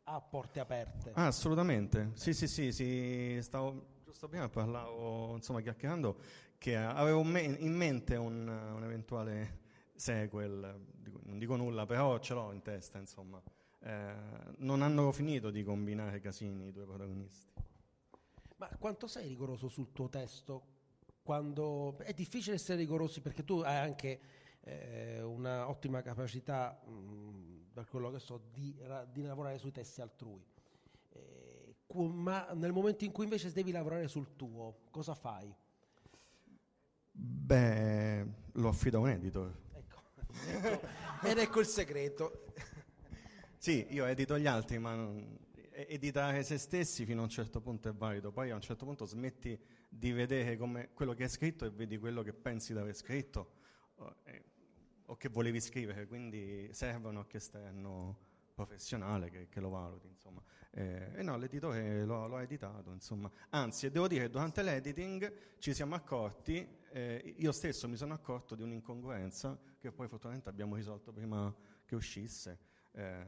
ha 0.05 0.21
porte 0.21 0.61
aperte. 0.61 1.13
Ah, 1.15 1.27
assolutamente. 1.27 2.11
Sì, 2.15 2.33
sì, 2.33 2.47
sì, 2.47 2.73
sì. 2.73 3.39
Stavo 3.41 4.01
giusto 4.05 4.29
prima 4.29 4.49
parlavo, 4.49 5.35
insomma, 5.35 5.61
chiacchierando 5.61 6.19
che 6.59 6.77
avevo 6.77 7.21
in 7.21 7.75
mente 7.75 8.17
un, 8.17 8.49
un 8.49 8.85
eventuale 8.85 9.63
sequel, 9.95 10.81
non 11.25 11.39
dico 11.39 11.57
nulla, 11.57 11.87
però 11.87 12.19
ce 12.19 12.35
l'ho 12.35 12.53
in 12.53 12.63
testa, 12.63 12.99
insomma 12.99 13.43
eh, 13.85 14.15
non 14.59 14.83
hanno 14.83 15.13
finito 15.13 15.51
di 15.51 15.63
combinare 15.63 16.19
casini 16.21 16.69
i 16.69 16.73
due 16.73 16.85
protagonisti. 16.85 17.53
Ma 18.57 18.69
quanto 18.79 19.07
sei 19.07 19.29
rigoroso 19.29 19.69
sul 19.69 19.93
tuo 19.93 20.09
testo? 20.09 20.73
Quando... 21.23 21.99
È 21.99 22.13
difficile 22.15 22.57
essere 22.57 22.79
rigorosi 22.79 23.21
perché 23.21 23.45
tu 23.45 23.59
hai 23.59 23.77
anche 23.77 24.21
eh, 24.61 25.21
una 25.21 25.69
ottima 25.69 26.01
capacità, 26.01 26.81
mh, 26.87 26.91
mm, 26.91 27.54
per 27.75 27.89
quello 27.89 28.11
che 28.13 28.21
so, 28.21 28.41
di, 28.53 28.75
di, 29.11 29.23
lavorare 29.23 29.59
sui 29.59 29.73
testi 29.73 30.01
altrui. 30.01 30.43
Eh, 31.11 31.75
ma 31.93 32.53
nel 32.53 32.73
momento 32.73 33.05
in 33.05 33.11
cui 33.11 33.25
invece 33.25 33.53
devi 33.53 33.73
lavorare 33.73 34.07
sul 34.07 34.37
tuo, 34.37 34.83
cosa 34.91 35.15
fai? 35.15 35.53
Beh, 37.11 38.27
lo 38.53 38.69
affido 38.69 38.99
a 38.99 39.01
un 39.01 39.09
editor. 39.09 39.53
Ecco. 39.73 40.03
Ed 41.27 41.39
ecco 41.39 41.61
il 41.61 41.67
segreto. 41.67 42.45
Sì, 43.59 43.87
io 43.91 44.05
edito 44.05 44.39
gli 44.39 44.47
altri, 44.47 44.79
ma 44.79 44.95
non, 44.95 45.39
editare 45.73 46.45
se 46.45 46.59
stessi 46.59 47.05
fino 47.05 47.21
a 47.21 47.25
un 47.25 47.31
certo 47.31 47.61
punto 47.61 47.89
è 47.89 47.93
valido, 47.93 48.31
poi 48.31 48.51
a 48.51 48.55
un 48.55 48.61
certo 48.61 48.85
punto 48.85 49.05
smetti 49.05 49.59
di 49.89 50.13
vedere 50.13 50.57
quello 50.57 51.13
che 51.15 51.25
hai 51.25 51.29
scritto 51.29 51.65
e 51.65 51.71
vedi 51.71 51.99
quello 51.99 52.23
che 52.23 52.33
pensi 52.33 52.73
di 52.73 52.79
aver 52.79 52.95
scritto 52.95 53.63
o, 55.07 55.17
che 55.17 55.29
volevi 55.29 55.61
scrivere, 55.61 56.07
quindi 56.07 56.69
serve 56.73 57.09
un 57.09 57.17
occhio 57.17 57.39
esterno 57.39 58.33
professionale 58.55 59.31
che, 59.31 59.49
che 59.49 59.61
lo 59.61 59.69
valuti, 59.69 60.07
insomma. 60.07 60.43
Eh, 60.71 61.11
e 61.15 61.23
no, 61.23 61.37
l'editore 61.37 62.05
lo, 62.05 62.27
lo, 62.27 62.37
ha 62.37 62.43
editato, 62.43 62.93
insomma. 62.93 63.31
Anzi, 63.51 63.91
devo 63.91 64.09
dire, 64.09 64.31
durante 64.31 64.63
l'editing 64.63 65.59
ci 65.59 65.75
siamo 65.75 65.95
accorti, 65.95 66.67
eh, 66.91 67.35
io 67.39 67.53
stesso 67.53 67.89
mi 67.89 67.97
sono 67.97 68.15
accorto 68.15 68.55
di 68.55 68.63
un'incongruenza 68.63 69.59
che 69.79 69.93
poi 69.93 70.09
fortunatamente 70.09 70.49
abbiamo 70.49 70.77
risolto 70.77 71.13
prima 71.13 71.55
che 71.85 71.95
uscisse. 71.95 72.59
Eh, 72.93 73.25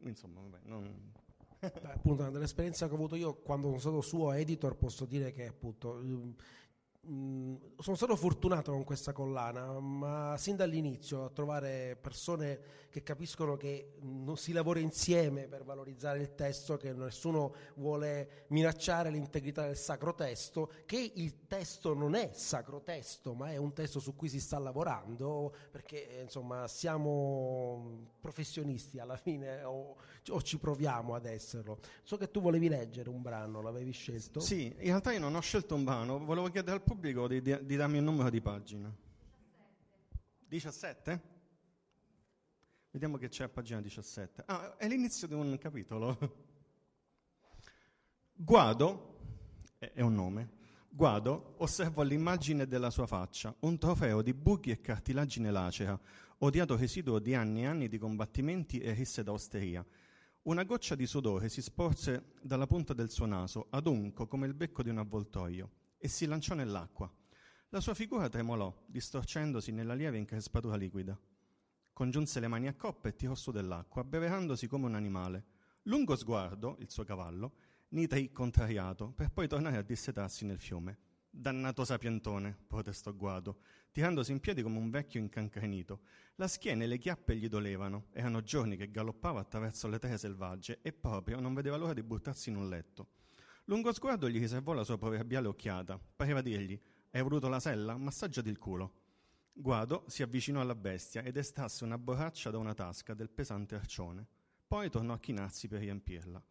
insomma, 0.00 0.40
vabbè, 0.40 0.60
non... 0.64 1.12
Beh, 1.60 1.92
appunto, 1.92 2.28
nell'esperienza 2.28 2.86
che 2.86 2.92
ho 2.92 2.96
avuto 2.96 3.14
io 3.14 3.36
quando 3.36 3.68
sono 3.68 3.78
stato 3.78 4.00
suo 4.02 4.32
editor 4.32 4.76
posso 4.76 5.06
dire 5.06 5.32
che 5.32 5.46
appunto 5.46 5.98
Mm, 7.06 7.56
sono 7.80 7.96
stato 7.96 8.16
fortunato 8.16 8.72
con 8.72 8.82
questa 8.82 9.12
collana, 9.12 9.78
ma 9.78 10.36
sin 10.38 10.56
dall'inizio 10.56 11.24
a 11.24 11.28
trovare 11.28 11.98
persone 12.00 12.82
che 12.88 13.02
capiscono 13.02 13.56
che 13.56 13.96
non 14.00 14.38
si 14.38 14.52
lavora 14.52 14.78
insieme 14.78 15.46
per 15.46 15.64
valorizzare 15.64 16.20
il 16.20 16.34
testo, 16.34 16.78
che 16.78 16.94
nessuno 16.94 17.54
vuole 17.74 18.46
minacciare 18.48 19.10
l'integrità 19.10 19.66
del 19.66 19.76
sacro 19.76 20.14
testo, 20.14 20.70
che 20.86 21.12
il 21.16 21.46
testo 21.46 21.92
non 21.92 22.14
è 22.14 22.30
sacro 22.32 22.80
testo, 22.80 23.34
ma 23.34 23.50
è 23.50 23.58
un 23.58 23.74
testo 23.74 24.00
su 24.00 24.16
cui 24.16 24.30
si 24.30 24.40
sta 24.40 24.58
lavorando, 24.58 25.54
perché 25.70 26.20
insomma 26.22 26.66
siamo 26.68 28.12
professionisti 28.18 28.98
alla 28.98 29.16
fine 29.18 29.62
o, 29.64 29.96
o 30.28 30.42
ci 30.42 30.56
proviamo 30.56 31.14
ad 31.14 31.26
esserlo. 31.26 31.80
So 32.02 32.16
che 32.16 32.30
tu 32.30 32.40
volevi 32.40 32.68
leggere 32.68 33.10
un 33.10 33.20
brano, 33.20 33.60
l'avevi 33.60 33.92
scelto? 33.92 34.40
Sì, 34.40 34.66
in 34.78 34.84
realtà 34.84 35.12
io 35.12 35.18
non 35.18 35.34
ho 35.34 35.40
scelto 35.40 35.74
un 35.74 35.84
brano, 35.84 36.24
volevo 36.24 36.48
chiedere 36.48 36.76
al 36.76 36.82
pubblico 36.82 36.93
pubblico 36.94 37.26
di, 37.26 37.42
di, 37.42 37.58
di 37.62 37.76
darmi 37.76 37.98
il 37.98 38.04
numero 38.04 38.30
di 38.30 38.40
pagina. 38.40 38.94
17? 40.46 41.32
Vediamo 42.92 43.16
che 43.16 43.28
c'è 43.28 43.44
a 43.44 43.48
pagina 43.48 43.80
17. 43.80 44.44
Ah, 44.46 44.76
è 44.76 44.86
l'inizio 44.86 45.26
di 45.26 45.34
un 45.34 45.58
capitolo. 45.58 46.16
Guado, 48.32 49.18
è 49.78 50.00
un 50.02 50.14
nome, 50.14 50.62
Guado 50.88 51.54
osservò 51.58 52.02
l'immagine 52.02 52.68
della 52.68 52.90
sua 52.90 53.06
faccia, 53.06 53.54
un 53.60 53.76
trofeo 53.78 54.22
di 54.22 54.32
buchi 54.32 54.70
e 54.70 54.80
cartilagine 54.80 55.50
lacera, 55.50 55.98
odiato 56.38 56.76
residuo 56.76 57.18
di 57.18 57.34
anni 57.34 57.62
e 57.62 57.66
anni 57.66 57.88
di 57.88 57.98
combattimenti 57.98 58.78
e 58.78 58.92
risse 58.92 59.24
d'osteria. 59.24 59.84
Una 60.42 60.62
goccia 60.62 60.94
di 60.94 61.06
sudore 61.06 61.48
si 61.48 61.62
sporse 61.62 62.34
dalla 62.40 62.68
punta 62.68 62.92
del 62.92 63.10
suo 63.10 63.26
naso, 63.26 63.66
adunco 63.70 64.28
come 64.28 64.46
il 64.46 64.54
becco 64.54 64.82
di 64.82 64.90
un 64.90 64.98
avvoltoio, 64.98 65.70
e 66.04 66.08
si 66.08 66.26
lanciò 66.26 66.54
nell'acqua. 66.54 67.10
La 67.70 67.80
sua 67.80 67.94
figura 67.94 68.28
tremolò, 68.28 68.70
distorcendosi 68.84 69.72
nella 69.72 69.94
lieve 69.94 70.18
increspatura 70.18 70.76
liquida. 70.76 71.18
Congiunse 71.94 72.40
le 72.40 72.46
mani 72.46 72.68
a 72.68 72.74
coppa 72.74 73.08
e 73.08 73.16
tirò 73.16 73.34
su 73.34 73.50
dell'acqua, 73.50 74.02
abbeverandosi 74.02 74.66
come 74.66 74.84
un 74.84 74.96
animale. 74.96 75.44
Lungo 75.84 76.14
sguardo, 76.14 76.76
il 76.80 76.90
suo 76.90 77.04
cavallo, 77.04 77.54
nitrì 77.92 78.32
contrariato, 78.32 79.12
per 79.12 79.30
poi 79.30 79.48
tornare 79.48 79.78
a 79.78 79.82
dissetarsi 79.82 80.44
nel 80.44 80.58
fiume. 80.58 80.98
Dannato 81.30 81.86
sapientone, 81.86 82.54
protestò 82.66 83.14
Guado, 83.14 83.60
tirandosi 83.90 84.30
in 84.30 84.40
piedi 84.40 84.60
come 84.60 84.76
un 84.76 84.90
vecchio 84.90 85.20
incancrenito. 85.20 86.02
La 86.34 86.48
schiena 86.48 86.84
e 86.84 86.86
le 86.86 86.98
chiappe 86.98 87.34
gli 87.34 87.48
dolevano, 87.48 88.08
erano 88.12 88.42
giorni 88.42 88.76
che 88.76 88.90
galoppava 88.90 89.40
attraverso 89.40 89.88
le 89.88 89.98
terre 89.98 90.18
selvagge 90.18 90.80
e 90.82 90.92
proprio 90.92 91.40
non 91.40 91.54
vedeva 91.54 91.78
l'ora 91.78 91.94
di 91.94 92.02
buttarsi 92.02 92.50
in 92.50 92.56
un 92.56 92.68
letto. 92.68 93.13
Lungo 93.68 93.94
sguardo 93.94 94.28
gli 94.28 94.38
riservò 94.38 94.74
la 94.74 94.84
sua 94.84 94.98
proverbiale 94.98 95.48
occhiata. 95.48 95.98
Pareva 95.98 96.42
dirgli: 96.42 96.78
Hai 97.10 97.22
voluto 97.22 97.48
la 97.48 97.60
sella? 97.60 97.96
Massaggiati 97.96 98.50
il 98.50 98.58
culo. 98.58 98.92
Guado 99.54 100.04
si 100.06 100.22
avvicinò 100.22 100.60
alla 100.60 100.74
bestia 100.74 101.22
ed 101.22 101.38
estrasse 101.38 101.82
una 101.84 101.96
borraccia 101.96 102.50
da 102.50 102.58
una 102.58 102.74
tasca 102.74 103.14
del 103.14 103.30
pesante 103.30 103.74
arcione. 103.74 104.26
Poi 104.66 104.90
tornò 104.90 105.14
a 105.14 105.18
chinarsi 105.18 105.66
per 105.68 105.80
riempirla. 105.80 106.42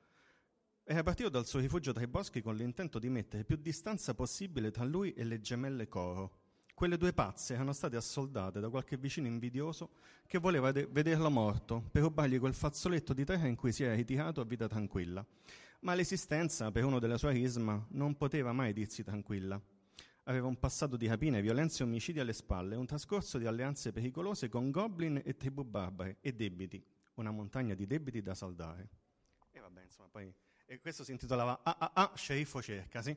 Era 0.86 1.03
partito 1.03 1.29
dal 1.29 1.46
suo 1.46 1.60
rifugio 1.60 1.93
tra 1.93 2.01
i 2.01 2.08
boschi 2.08 2.41
con 2.41 2.55
l'intento 2.55 2.98
di 2.98 3.10
mettere 3.10 3.43
più 3.43 3.58
distanza 3.58 4.15
possibile 4.15 4.72
tra 4.72 4.84
lui 4.84 5.13
e 5.13 5.24
le 5.24 5.39
gemelle 5.39 5.88
Coro. 5.88 6.39
Quelle 6.74 6.98
due 6.98 7.13
pazze 7.13 7.53
erano 7.53 7.74
state 7.74 7.96
assoldate 7.96 8.60
da 8.60 8.70
qualche 8.70 8.98
vicino 8.98 9.27
invidioso 9.27 9.91
che 10.25 10.39
voleva 10.39 10.72
de- 10.72 10.88
vederlo 10.88 11.29
morto 11.29 11.88
per 11.91 12.01
rubargli 12.01 12.39
quel 12.39 12.55
fazzoletto 12.55 13.13
di 13.13 13.24
terra 13.24 13.46
in 13.46 13.55
cui 13.55 13.72
si 13.72 13.84
era 13.84 13.93
ritirato 13.93 14.41
a 14.41 14.46
vita 14.46 14.67
tranquilla. 14.67 15.24
Ma 15.84 15.96
l'esistenza, 15.96 16.72
per 16.72 16.86
uno 16.86 16.98
della 16.98 17.18
sua 17.18 17.32
risma, 17.32 17.86
non 17.90 18.16
poteva 18.16 18.54
mai 18.54 18.72
dirsi 18.72 19.04
tranquilla. 19.04 19.62
Aveva 20.24 20.48
un 20.48 20.58
passato 20.58 20.96
di 20.96 21.08
rapine, 21.08 21.42
violenze 21.42 21.84
e 21.84 21.86
omicidi 21.86 22.22
alle 22.22 22.32
spalle, 22.32 22.78
un 22.78 22.86
trascorso 22.86 23.38
di 23.38 23.46
alleanze 23.46 23.92
pericolose 23.92 24.48
con 24.48 24.72
goblin 24.72 25.22
e 25.25 25.36
tribù 25.36 25.66
barbare 25.66 26.20
e 26.22 26.34
debiti, 26.34 26.82
una 27.16 27.32
montagna 27.32 27.74
di 27.74 27.86
debiti 27.86 28.22
da 28.22 28.34
saldare. 28.34 28.90
E 29.52 29.60
vabbè, 29.60 29.84
insomma, 29.84 30.08
poi 30.10 30.34
e 30.66 30.80
questo 30.80 31.04
si 31.04 31.12
intitolava 31.12 31.60
Ah 31.63 31.75
ah 31.78 31.92
ah, 31.94 32.12
sceriffo 32.16 32.62
cercasi, 32.62 33.16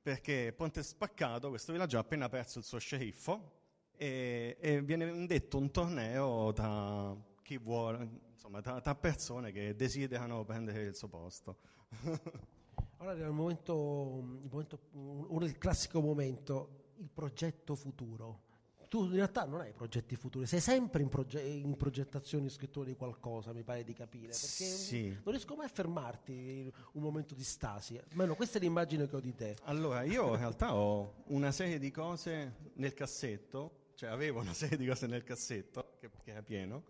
perché 0.00 0.54
Ponte 0.56 0.84
Spaccato, 0.84 1.48
questo 1.48 1.72
villaggio, 1.72 1.96
ha 1.96 2.02
appena 2.02 2.28
perso 2.28 2.60
il 2.60 2.64
suo 2.64 2.78
sceriffo 2.78 3.62
e, 3.96 4.56
e 4.60 4.82
viene 4.82 5.10
indetto 5.10 5.58
un 5.58 5.72
torneo 5.72 6.52
tra 6.52 7.12
chi 7.42 7.58
vuole, 7.58 8.08
insomma, 8.30 8.60
tra, 8.60 8.80
tra 8.80 8.94
persone 8.94 9.50
che 9.50 9.74
desiderano 9.74 10.44
prendere 10.44 10.82
il 10.84 10.94
suo 10.94 11.08
posto. 11.08 11.58
Ora 13.00 13.10
arriva 13.12 13.26
il 13.26 13.32
momento, 13.32 14.18
il 14.42 14.48
momento, 14.50 14.78
uno 14.92 15.44
il 15.44 15.56
classico 15.58 16.00
momento, 16.00 16.86
il 16.96 17.08
progetto 17.12 17.74
futuro. 17.76 18.46
Tu 18.88 19.04
in 19.04 19.12
realtà 19.12 19.44
non 19.44 19.60
hai 19.60 19.72
progetti 19.74 20.16
futuri, 20.16 20.46
sei 20.46 20.60
sempre 20.60 21.02
in, 21.02 21.08
proge- 21.10 21.42
in 21.42 21.76
progettazione 21.76 22.48
scrittura 22.48 22.86
di 22.86 22.96
qualcosa, 22.96 23.52
mi 23.52 23.62
pare 23.62 23.84
di 23.84 23.92
capire. 23.92 24.28
Perché 24.28 24.64
Sì. 24.64 25.08
non 25.10 25.22
riesco 25.26 25.54
mai 25.54 25.66
a 25.66 25.68
fermarti 25.68 26.32
in 26.32 26.72
un 26.92 27.02
momento 27.02 27.34
di 27.34 27.44
stasi. 27.44 28.00
Almeno 28.10 28.34
questa 28.34 28.56
è 28.56 28.60
l'immagine 28.62 29.06
che 29.06 29.14
ho 29.16 29.20
di 29.20 29.34
te. 29.34 29.56
Allora, 29.64 30.02
io 30.04 30.30
in 30.30 30.36
realtà 30.40 30.74
ho 30.74 31.22
una 31.26 31.52
serie 31.52 31.78
di 31.78 31.90
cose 31.90 32.54
nel 32.76 32.94
cassetto, 32.94 33.90
cioè 33.94 34.08
avevo 34.08 34.40
una 34.40 34.54
serie 34.54 34.78
di 34.78 34.86
cose 34.86 35.06
nel 35.06 35.22
cassetto, 35.22 35.96
che, 36.00 36.08
che 36.24 36.30
era 36.30 36.42
pieno, 36.42 36.84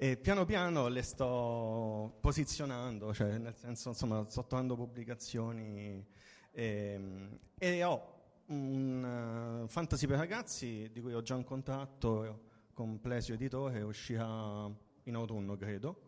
e 0.00 0.16
piano 0.16 0.44
piano 0.44 0.86
le 0.86 1.02
sto 1.02 2.18
posizionando, 2.20 3.12
cioè 3.12 3.36
nel 3.36 3.56
senso, 3.56 3.88
insomma, 3.88 4.24
sto 4.28 4.44
trovando 4.44 4.76
pubblicazioni 4.76 6.06
ehm, 6.52 7.38
e 7.58 7.82
ho 7.82 8.14
un 8.46 9.64
eh, 9.64 9.68
fantasy 9.68 10.06
per 10.06 10.18
ragazzi 10.18 10.88
di 10.92 11.00
cui 11.00 11.14
ho 11.14 11.20
già 11.20 11.34
un 11.34 11.42
contratto 11.42 12.42
con 12.74 13.00
Plesio 13.00 13.34
Editore, 13.34 13.82
uscirà 13.82 14.70
in 15.02 15.14
autunno, 15.16 15.56
credo. 15.56 16.02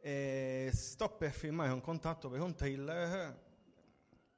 E 0.00 0.70
sto 0.72 1.08
per 1.10 1.30
firmare 1.30 1.70
un 1.70 1.80
contratto 1.80 2.28
per 2.28 2.40
un 2.40 2.52
thriller 2.56 3.38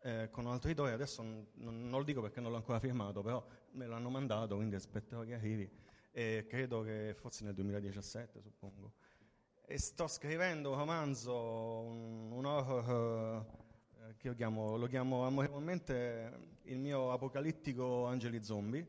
eh, 0.03 0.29
con 0.31 0.45
un 0.45 0.53
altro 0.53 0.69
editore, 0.69 0.93
adesso 0.93 1.23
non- 1.23 1.47
non 1.55 1.99
lo 1.99 2.03
dico 2.03 2.21
perché 2.21 2.41
non 2.43 2.51
l'ho 2.51 2.59
ancora 2.59 2.79
firmato, 2.79 3.23
però 3.23 3.43
me 3.71 3.87
l'hanno 3.87 4.11
mandato, 4.11 4.57
quindi 4.57 4.75
aspetterò 4.75 5.23
che 5.23 5.33
arrivi. 5.33 5.71
E 6.13 6.47
credo 6.49 6.83
che 6.83 7.15
forse 7.15 7.45
nel 7.45 7.55
2017, 7.55 8.41
suppongo. 8.41 8.93
E 9.65 9.79
sto 9.79 10.07
scrivendo 10.07 10.71
un 10.71 10.77
romanzo, 10.77 11.35
un, 11.35 12.31
un 12.31 12.45
horror 12.45 13.47
eh, 14.09 14.17
che 14.19 14.35
chiamo, 14.35 14.77
lo 14.77 14.87
chiamo 14.87 15.25
amorevolmente 15.25 16.59
il 16.65 16.79
mio 16.79 17.11
apocalittico 17.13 18.07
Angeli 18.07 18.45
Zombie, 18.45 18.87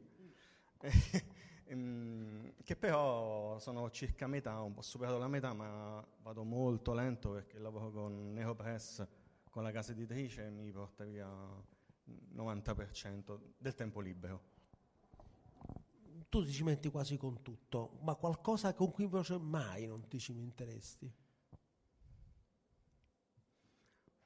Ehm, 1.74 2.54
che 2.64 2.76
però 2.76 3.58
sono 3.60 3.90
circa 3.90 4.28
metà, 4.28 4.62
un 4.62 4.74
po' 4.74 4.82
superato 4.82 5.18
la 5.18 5.28
metà, 5.28 5.54
ma 5.54 6.06
vado 6.22 6.44
molto 6.44 6.94
lento 6.94 7.32
perché 7.32 7.58
lavoro 7.58 7.92
con 7.92 8.34
Neopress, 8.34 9.06
con 9.50 9.64
la 9.64 9.72
casa 9.72 9.92
editrice, 9.92 10.46
e 10.46 10.50
mi 10.50 10.72
porta 10.72 11.04
via 11.04 11.28
il 12.06 12.20
90% 12.36 13.40
del 13.58 13.76
tempo 13.76 14.00
libero. 14.02 14.52
Tu 16.34 16.44
ti 16.44 16.52
cimenti 16.52 16.90
quasi 16.90 17.16
con 17.16 17.44
tutto, 17.44 18.00
ma 18.02 18.16
qualcosa 18.16 18.74
con 18.74 18.90
cui 18.92 19.04
invece 19.04 19.38
mai 19.38 19.86
non 19.86 20.08
ti 20.08 20.18
cimenteresti? 20.18 21.14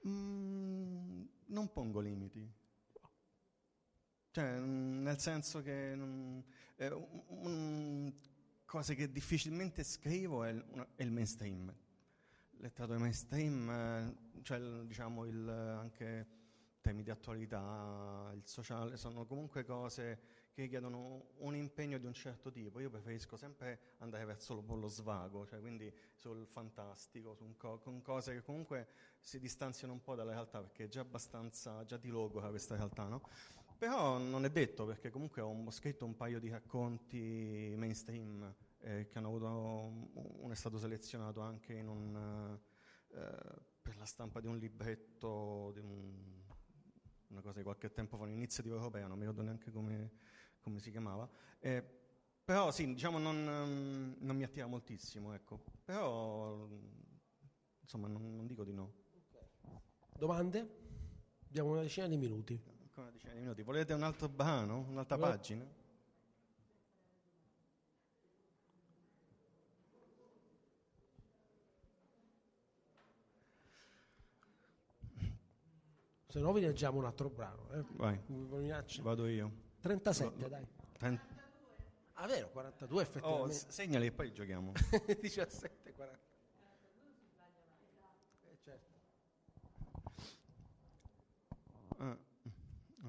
Mm, 0.06 1.26
non 1.48 1.72
pongo 1.72 2.00
limiti. 2.00 2.50
Cioè, 4.32 4.60
mm, 4.60 5.02
nel 5.04 5.20
senso 5.20 5.62
che 5.62 5.96
mm, 5.96 6.40
eh, 6.78 6.92
un- 7.28 8.14
cose 8.66 8.96
che 8.96 9.12
difficilmente 9.12 9.84
scrivo 9.84 10.44
è 10.44 10.50
il, 10.52 10.64
una- 10.72 10.88
è 10.96 11.04
il 11.04 11.12
mainstream. 11.12 11.74
Letteratura 12.60 13.00
mainstream, 13.00 13.70
eh, 13.70 14.42
cioè 14.44 14.60
diciamo 14.86 15.26
il, 15.26 15.48
anche 15.50 16.28
temi 16.82 17.04
di 17.04 17.10
attualità, 17.12 18.32
il 18.34 18.42
sociale, 18.46 18.98
sono 18.98 19.26
comunque 19.26 19.64
cose 19.66 20.20
che 20.58 20.64
richiedono 20.64 21.34
un 21.38 21.56
impegno 21.56 22.00
di 22.00 22.08
un 22.08 22.14
certo 22.14 22.52
tipo. 22.52 22.80
Io 22.80 22.90
preferisco 22.90 23.38
sempre 23.38 23.80
andare 24.00 24.26
verso 24.26 24.56
lo, 24.56 24.76
lo 24.76 24.88
svago, 24.88 25.46
cioè 25.46 25.60
quindi 25.60 25.94
sul 26.16 26.48
fantastico, 26.48 27.36
su 27.36 27.56
co- 27.58 27.78
con 27.78 28.02
cose 28.02 28.34
che 28.34 28.42
comunque 28.42 28.88
si 29.20 29.40
distanziano 29.40 29.94
un 29.94 30.02
po' 30.02 30.16
dalla 30.16 30.32
realtà, 30.32 30.60
perché 30.60 30.86
è 30.86 30.88
già 30.88 31.02
abbastanza, 31.02 31.86
già 31.86 31.98
di 31.98 32.10
logora 32.10 32.50
questa 32.50 32.76
realtà, 32.76 33.04
no? 33.08 33.22
Però 33.78 34.18
non 34.18 34.46
è 34.46 34.50
detto, 34.50 34.88
perché 34.88 35.12
comunque 35.12 35.44
ho, 35.44 35.52
ho 35.64 35.72
scritto 35.72 36.06
un 36.06 36.16
paio 36.16 36.40
di 36.40 36.50
racconti 36.50 37.76
mainstream 37.78 38.52
eh, 38.80 39.08
che 39.08 39.18
hanno 39.20 39.28
avuto, 39.28 39.46
uno 40.42 40.52
è 40.52 40.56
stato 40.56 40.80
selezionato 40.80 41.42
anche 41.42 41.80
un, 41.82 42.60
eh, 43.10 43.62
per 43.80 43.96
la 43.98 44.06
stampa 44.06 44.40
di 44.40 44.48
un 44.48 44.58
libretto, 44.58 45.70
di 45.76 45.82
un- 45.82 46.46
una 47.28 47.42
cosa 47.42 47.58
di 47.58 47.64
qualche 47.64 47.92
tempo 47.92 48.18
fa, 48.18 48.24
un'iniziativa 48.24 48.76
europea, 48.76 49.06
non 49.08 49.18
mi 49.18 49.26
ricordo 49.26 49.44
neanche 49.44 49.72
come, 49.72 50.12
come 50.68 50.82
si 50.82 50.92
chiamava. 50.92 51.28
Eh, 51.60 51.82
però 52.44 52.72
sì, 52.72 52.86
diciamo 52.94 53.18
non, 53.18 53.36
ehm, 53.38 54.16
non 54.20 54.36
mi 54.36 54.44
attira 54.44 54.68
moltissimo, 54.68 55.34
ecco. 55.34 55.64
Però 55.86 56.68
insomma 57.82 58.08
non, 58.10 58.36
non 58.36 58.46
dico 58.46 58.66
di 58.66 58.74
no. 58.74 58.92
Domande? 60.18 60.86
Abbiamo 61.48 61.72
una 61.72 61.82
decina 61.82 62.08
di 62.08 62.18
minuti. 62.18 62.62
Ancora 62.82 63.04
una 63.04 63.12
decina 63.12 63.34
di 63.34 63.40
minuti. 63.40 63.62
Volete 63.64 63.94
un 63.94 64.04
altro 64.04 64.28
brano? 64.28 64.86
Un'altra 64.90 65.16
No. 65.16 65.22
pagina? 65.24 65.66
Se 76.28 76.40
no 76.40 76.52
vi 76.52 76.60
leggiamo 76.60 76.98
un 77.00 77.06
altro 77.06 77.30
brano. 77.30 77.72
Eh. 77.72 77.84
Vai, 77.96 78.20
vado 79.02 79.28
io. 79.28 79.66
37, 79.88 80.36
No, 80.36 80.42
no. 80.42 80.48
dai. 80.50 80.68
Ten- 80.98 81.20
Ah, 82.20 82.26
vero, 82.26 82.50
42 82.50 82.98
Oh, 82.98 83.02
effettivamente. 83.04 83.54
s- 83.54 83.68
segnali 83.68 84.08
e 84.08 84.12
poi 84.12 84.32
giochiamo. 84.34 84.72
17, 85.22 85.94
40. 85.94 86.20
Eh, 88.50 88.58
certo. 88.64 88.94
Ah, 92.00 92.18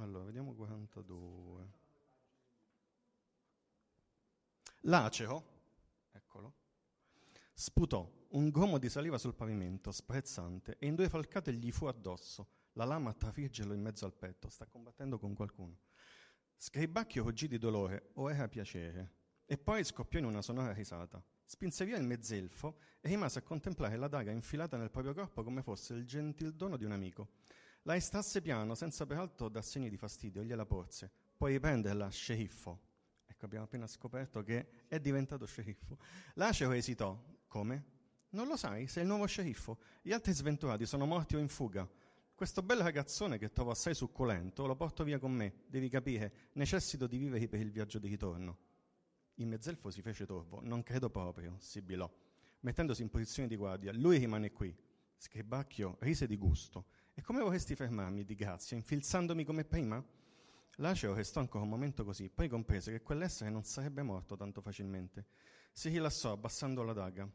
allora, 0.00 0.24
vediamo 0.24 0.54
42. 0.54 1.66
Lacero, 4.82 5.44
eccolo, 6.12 6.54
sputò 7.54 8.08
un 8.30 8.50
gomo 8.50 8.78
di 8.78 8.88
saliva 8.88 9.18
sul 9.18 9.34
pavimento, 9.34 9.90
sprezzante, 9.90 10.76
e 10.78 10.86
in 10.86 10.94
due 10.94 11.08
falcate 11.08 11.52
gli 11.52 11.72
fu 11.72 11.86
addosso, 11.86 12.46
la 12.74 12.84
lama 12.84 13.10
a 13.10 13.14
trafiggerlo 13.14 13.72
in 13.72 13.80
mezzo 13.80 14.04
al 14.04 14.14
petto. 14.14 14.48
Sta 14.48 14.66
combattendo 14.66 15.18
con 15.18 15.34
qualcuno. 15.34 15.76
Scribacchio 16.60 17.22
ruggì 17.22 17.46
di 17.46 17.56
dolore, 17.56 18.10
o 18.14 18.30
era 18.30 18.48
piacere. 18.48 19.12
e 19.50 19.56
poi 19.56 19.82
scoppiò 19.82 20.18
in 20.18 20.26
una 20.26 20.42
sonora 20.42 20.72
risata. 20.72 21.22
Spinse 21.46 21.86
via 21.86 21.96
il 21.96 22.04
mezzelfo 22.04 22.76
e 23.00 23.08
rimase 23.08 23.38
a 23.38 23.42
contemplare 23.42 23.96
la 23.96 24.08
daga 24.08 24.30
infilata 24.30 24.76
nel 24.76 24.90
proprio 24.90 25.14
corpo 25.14 25.42
come 25.42 25.62
fosse 25.62 25.94
il 25.94 26.04
gentil 26.04 26.52
dono 26.54 26.76
di 26.76 26.84
un 26.84 26.92
amico. 26.92 27.28
La 27.82 27.96
estrasse 27.96 28.42
piano, 28.42 28.74
senza 28.74 29.06
peraltro 29.06 29.48
dar 29.48 29.64
segni 29.64 29.88
di 29.88 29.96
fastidio, 29.96 30.42
e 30.42 30.44
gliela 30.44 30.66
porse. 30.66 31.10
Poi 31.34 31.52
riprenderla, 31.52 32.10
sceriffo. 32.10 32.78
Ecco, 33.24 33.46
abbiamo 33.46 33.64
appena 33.64 33.86
scoperto 33.86 34.42
che 34.42 34.86
è 34.88 35.00
diventato 35.00 35.46
sceriffo. 35.46 35.96
L'acero 36.34 36.72
esitò. 36.72 37.18
Come? 37.46 37.84
Non 38.30 38.46
lo 38.48 38.58
sai? 38.58 38.86
Sei 38.86 39.04
il 39.04 39.08
nuovo 39.08 39.24
sceriffo. 39.24 39.78
Gli 40.02 40.12
altri 40.12 40.34
sventurati 40.34 40.84
sono 40.84 41.06
morti 41.06 41.36
o 41.36 41.38
in 41.38 41.48
fuga. 41.48 41.88
Questo 42.38 42.62
bel 42.62 42.78
ragazzone 42.78 43.36
che 43.36 43.50
trovo 43.50 43.72
assai 43.72 43.96
succulento 43.96 44.64
lo 44.68 44.76
porto 44.76 45.02
via 45.02 45.18
con 45.18 45.32
me. 45.32 45.64
Devi 45.66 45.88
capire, 45.88 46.50
necessito 46.52 47.08
di 47.08 47.18
vivere 47.18 47.48
per 47.48 47.58
il 47.58 47.72
viaggio 47.72 47.98
di 47.98 48.06
ritorno. 48.06 48.58
Il 49.34 49.48
mezzelfo 49.48 49.90
si 49.90 50.02
fece 50.02 50.24
torvo. 50.24 50.60
Non 50.62 50.84
credo 50.84 51.10
proprio, 51.10 51.56
sibilò, 51.58 52.08
mettendosi 52.60 53.02
in 53.02 53.10
posizione 53.10 53.48
di 53.48 53.56
guardia. 53.56 53.92
Lui 53.92 54.18
rimane 54.18 54.52
qui. 54.52 54.72
Scribacchio 55.16 55.96
rise 55.98 56.28
di 56.28 56.36
gusto. 56.36 56.84
E 57.12 57.22
come 57.22 57.40
vorresti 57.40 57.74
fermarmi, 57.74 58.24
di 58.24 58.36
grazia, 58.36 58.76
infilzandomi 58.76 59.44
come 59.44 59.64
prima? 59.64 60.00
L'aceo 60.76 61.14
restò 61.14 61.40
ancora 61.40 61.64
un 61.64 61.70
momento 61.70 62.04
così, 62.04 62.28
poi 62.28 62.46
comprese 62.46 62.92
che 62.92 63.02
quell'essere 63.02 63.50
non 63.50 63.64
sarebbe 63.64 64.02
morto 64.02 64.36
tanto 64.36 64.60
facilmente. 64.60 65.26
Si 65.72 65.88
rilassò 65.88 66.30
abbassando 66.30 66.84
la 66.84 66.92
daga. 66.92 67.28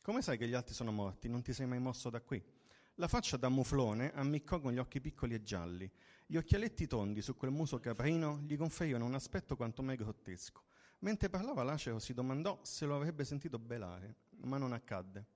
Come 0.00 0.22
sai 0.22 0.38
che 0.38 0.46
gli 0.46 0.54
altri 0.54 0.74
sono 0.74 0.92
morti? 0.92 1.28
Non 1.28 1.42
ti 1.42 1.52
sei 1.52 1.66
mai 1.66 1.80
mosso 1.80 2.08
da 2.08 2.20
qui? 2.20 2.60
La 2.96 3.08
faccia 3.08 3.38
da 3.38 3.48
muflone 3.48 4.12
ammiccò 4.12 4.60
con 4.60 4.72
gli 4.72 4.78
occhi 4.78 5.00
piccoli 5.00 5.32
e 5.32 5.42
gialli. 5.42 5.90
Gli 6.26 6.36
occhialetti 6.36 6.86
tondi 6.86 7.22
su 7.22 7.34
quel 7.34 7.50
muso 7.50 7.80
caprino 7.80 8.42
gli 8.46 8.54
conferivano 8.56 9.06
un 9.06 9.14
aspetto 9.14 9.56
quanto 9.56 9.82
mai 9.82 9.96
grottesco. 9.96 10.62
Mentre 10.98 11.30
parlava 11.30 11.62
l'acero 11.62 11.98
si 11.98 12.12
domandò 12.12 12.60
se 12.62 12.84
lo 12.84 12.94
avrebbe 12.94 13.24
sentito 13.24 13.58
belare, 13.58 14.14
ma 14.42 14.58
non 14.58 14.74
accadde. 14.74 15.26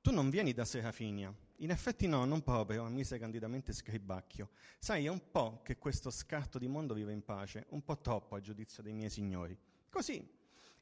Tu 0.00 0.10
non 0.12 0.30
vieni 0.30 0.54
da 0.54 0.64
Serafinia. 0.64 1.32
In 1.58 1.70
effetti 1.70 2.06
no, 2.06 2.24
non 2.24 2.42
proprio, 2.42 2.84
ammise 2.84 3.18
candidamente 3.18 3.72
Scribacchio. 3.72 4.50
Sai, 4.78 5.04
è 5.04 5.08
un 5.08 5.30
po' 5.30 5.60
che 5.62 5.76
questo 5.76 6.10
scarto 6.10 6.58
di 6.58 6.68
mondo 6.68 6.94
vive 6.94 7.12
in 7.12 7.22
pace, 7.22 7.66
un 7.70 7.84
po' 7.84 8.00
troppo 8.00 8.34
a 8.34 8.40
giudizio 8.40 8.82
dei 8.82 8.92
miei 8.94 9.10
signori. 9.10 9.56
Così, 9.90 10.26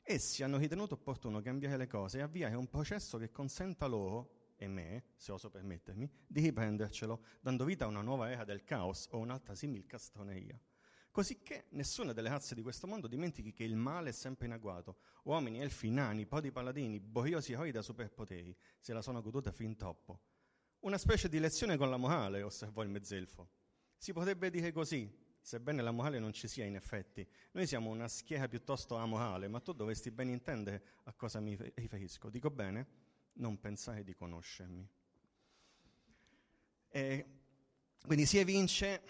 essi 0.03 0.43
hanno 0.43 0.57
ritenuto 0.57 0.95
opportuno 0.95 1.41
cambiare 1.41 1.77
le 1.77 1.87
cose 1.89 2.19
e 2.19 2.23
avviare 2.23 2.55
un 2.55 2.69
processo 2.69 3.19
che 3.19 3.31
consenta 3.31 3.87
loro, 3.87 4.42
e 4.63 4.69
me, 4.69 5.05
se 5.17 5.33
oso 5.33 5.51
permettermi, 5.51 6.11
di 6.27 6.41
riprendercelo, 6.41 7.25
dando 7.41 7.65
vita 7.65 7.85
a 7.85 7.89
una 7.89 8.03
nuova 8.03 8.31
era 8.31 8.45
del 8.45 8.65
caos 8.65 9.09
o 9.11 9.19
un'altra 9.19 9.55
simil 9.55 9.87
castroneria 9.87 10.61
cosicché 11.13 11.67
nessuna 11.73 12.15
delle 12.15 12.31
razze 12.31 12.55
di 12.55 12.63
questo 12.63 12.87
mondo 12.87 13.07
dimentichi 13.07 13.53
che 13.53 13.65
il 13.65 13.77
male 13.77 14.09
è 14.09 14.13
sempre 14.13 14.47
in 14.47 14.53
agguato. 14.53 14.97
Uomini, 15.25 15.61
elfi, 15.61 15.91
nani, 15.91 16.27
podi 16.27 16.51
paladini, 16.51 16.99
boriosi 16.99 17.53
eroi 17.53 17.71
da 17.71 17.83
superpoteri, 17.83 18.57
se 18.81 18.93
la 18.95 19.03
sono 19.03 19.21
goduta 19.21 19.53
fin 19.53 19.77
troppo. 19.77 20.23
Una 20.81 20.99
specie 20.99 21.29
di 21.29 21.39
lezione 21.39 21.77
con 21.77 21.91
la 21.91 21.99
morale, 21.99 22.43
osservò 22.43 22.83
il 22.83 22.89
mezzelfo. 22.89 23.51
Si 23.97 24.13
potrebbe 24.13 24.51
dire 24.51 24.73
così, 24.73 25.09
sebbene 25.41 25.83
la 25.83 25.93
morale 25.93 26.19
non 26.19 26.33
ci 26.33 26.49
sia 26.49 26.65
in 26.65 26.77
effetti. 26.77 27.29
Noi 27.53 27.67
siamo 27.67 27.91
una 27.91 28.09
schiera 28.09 28.49
piuttosto 28.49 28.97
amorale, 28.97 29.49
ma 29.49 29.61
tu 29.61 29.73
dovresti 29.73 30.11
ben 30.11 30.29
intendere 30.29 30.83
a 31.05 31.13
cosa 31.13 31.41
mi 31.41 31.57
riferisco. 31.75 32.31
Dico 32.31 32.51
bene? 32.51 33.02
Non 33.35 33.59
pensare 33.59 34.05
di 34.05 34.15
conoscermi. 34.15 34.89
E 36.89 37.27
quindi 38.05 38.27
si 38.27 38.39
evince 38.39 39.03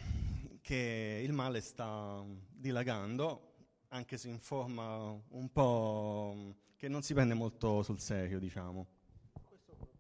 che 0.61 1.21
il 1.25 1.33
male 1.33 1.61
sta 1.61 2.25
dilagando, 2.49 3.55
anche 3.89 4.17
se 4.17 4.29
in 4.29 4.39
forma 4.39 5.21
un 5.31 5.51
po' 5.53 6.55
che 6.77 6.89
non 6.89 7.03
si 7.03 7.15
prende 7.15 7.35
molto 7.35 7.83
sul 7.83 7.99
serio, 7.99 8.39
diciamo. 8.39 8.87
Questo, 9.33 9.91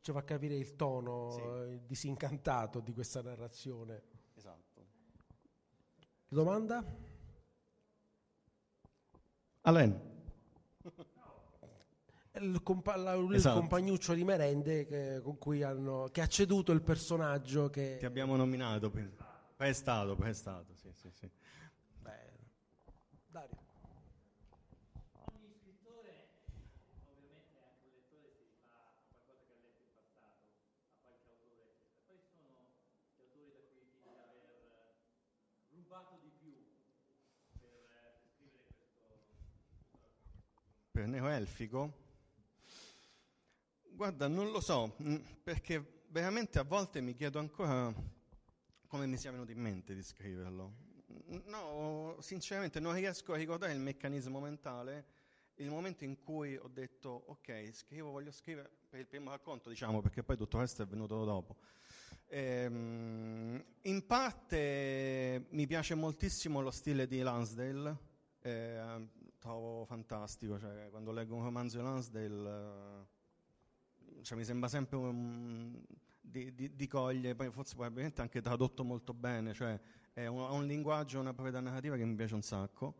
ci 0.00 0.12
fa 0.12 0.22
capire 0.22 0.54
il 0.54 0.76
tono 0.76 1.66
sì. 1.66 1.80
disincantato 1.86 2.80
di 2.80 2.92
questa 2.92 3.22
narrazione. 3.22 4.02
Esatto. 4.34 4.86
Domanda? 6.28 6.84
Alain 9.62 10.00
il, 12.42 12.62
compa- 12.62 12.96
la, 12.96 13.14
il 13.14 13.34
esatto. 13.34 13.58
compagnuccio 13.60 14.14
di 14.14 14.24
merende 14.24 14.86
che, 14.86 15.20
con 15.22 15.38
cui 15.38 15.62
hanno, 15.62 16.08
che 16.12 16.20
ha 16.20 16.26
ceduto 16.26 16.72
il 16.72 16.82
personaggio 16.82 17.70
che... 17.70 17.96
Ti 17.98 18.04
abbiamo 18.06 18.36
nominato, 18.36 18.90
prestato, 19.56 20.14
prestato, 20.16 20.74
sì, 20.74 20.90
sì, 20.92 21.10
sì. 21.10 21.30
Beh, 22.00 22.32
Dario. 23.28 23.56
Ogni 25.32 25.54
scrittore, 25.54 26.28
ovviamente 27.06 27.62
anche 27.62 27.86
un 27.86 27.94
lettore 27.94 28.28
si 28.34 28.44
rifà 28.50 28.74
a 28.74 28.92
qualcosa 29.06 29.46
che 29.46 29.54
ha 29.54 29.62
letto 29.62 29.82
in 29.86 29.94
passato, 29.94 30.42
a 30.90 30.98
qualche 31.00 31.30
autore, 31.30 31.64
poi 32.06 32.18
sono 32.26 32.74
gli 33.14 33.22
autori 33.22 33.54
da 33.54 33.62
cui 33.70 33.86
dici 33.86 34.02
di 34.02 34.10
aver 34.10 34.98
rubato 35.70 36.18
di 36.20 36.30
più 36.34 36.52
per, 37.56 37.86
per 38.18 38.28
scrivere 38.34 38.66
questo... 38.74 39.30
Per 40.90 41.06
Neoelfico? 41.06 42.01
Guarda, 44.02 44.26
non 44.26 44.50
lo 44.50 44.60
so, 44.60 44.96
mm, 45.00 45.14
perché 45.44 46.02
veramente 46.08 46.58
a 46.58 46.64
volte 46.64 47.00
mi 47.00 47.14
chiedo 47.14 47.38
ancora 47.38 47.94
come 48.88 49.06
mi 49.06 49.16
sia 49.16 49.30
venuto 49.30 49.52
in 49.52 49.60
mente 49.60 49.94
di 49.94 50.02
scriverlo. 50.02 50.72
No, 51.44 52.16
sinceramente 52.18 52.80
non 52.80 52.94
riesco 52.94 53.32
a 53.32 53.36
ricordare 53.36 53.74
il 53.74 53.78
meccanismo 53.78 54.40
mentale, 54.40 55.06
il 55.58 55.70
momento 55.70 56.02
in 56.02 56.18
cui 56.18 56.56
ho 56.56 56.66
detto 56.66 57.22
ok, 57.26 57.70
scrivo, 57.72 58.10
voglio 58.10 58.32
scrivere 58.32 58.68
per 58.90 58.98
il 58.98 59.06
primo 59.06 59.30
racconto, 59.30 59.68
diciamo, 59.68 60.00
perché 60.00 60.24
poi 60.24 60.36
tutto 60.36 60.56
il 60.56 60.62
resto 60.62 60.82
è 60.82 60.86
venuto 60.86 61.24
dopo. 61.24 61.58
Ehm, 62.26 63.64
in 63.82 64.04
parte 64.04 65.46
mi 65.50 65.66
piace 65.68 65.94
moltissimo 65.94 66.60
lo 66.60 66.72
stile 66.72 67.06
di 67.06 67.20
Lansdale, 67.20 67.96
eh, 68.40 69.08
trovo 69.38 69.84
fantastico, 69.84 70.58
cioè, 70.58 70.88
quando 70.90 71.12
leggo 71.12 71.36
un 71.36 71.44
romanzo 71.44 71.76
di 71.76 71.84
Lansdale 71.84 73.20
cioè, 74.22 74.36
mi 74.36 74.44
sembra 74.44 74.68
sempre 74.68 74.96
un, 74.96 75.82
di, 76.20 76.54
di, 76.54 76.74
di, 76.74 76.86
cogliere, 76.86 77.34
poi 77.34 77.50
forse 77.50 77.74
probabilmente 77.74 78.20
anche 78.20 78.40
tradotto 78.40 78.84
molto 78.84 79.14
bene, 79.14 79.54
cioè 79.54 79.78
è 80.12 80.26
un, 80.26 80.40
un 80.40 80.66
linguaggio, 80.66 81.20
una 81.20 81.32
proprietà 81.32 81.60
narrativa 81.60 81.96
che 81.96 82.04
mi 82.04 82.14
piace 82.14 82.34
un 82.34 82.42
sacco, 82.42 82.94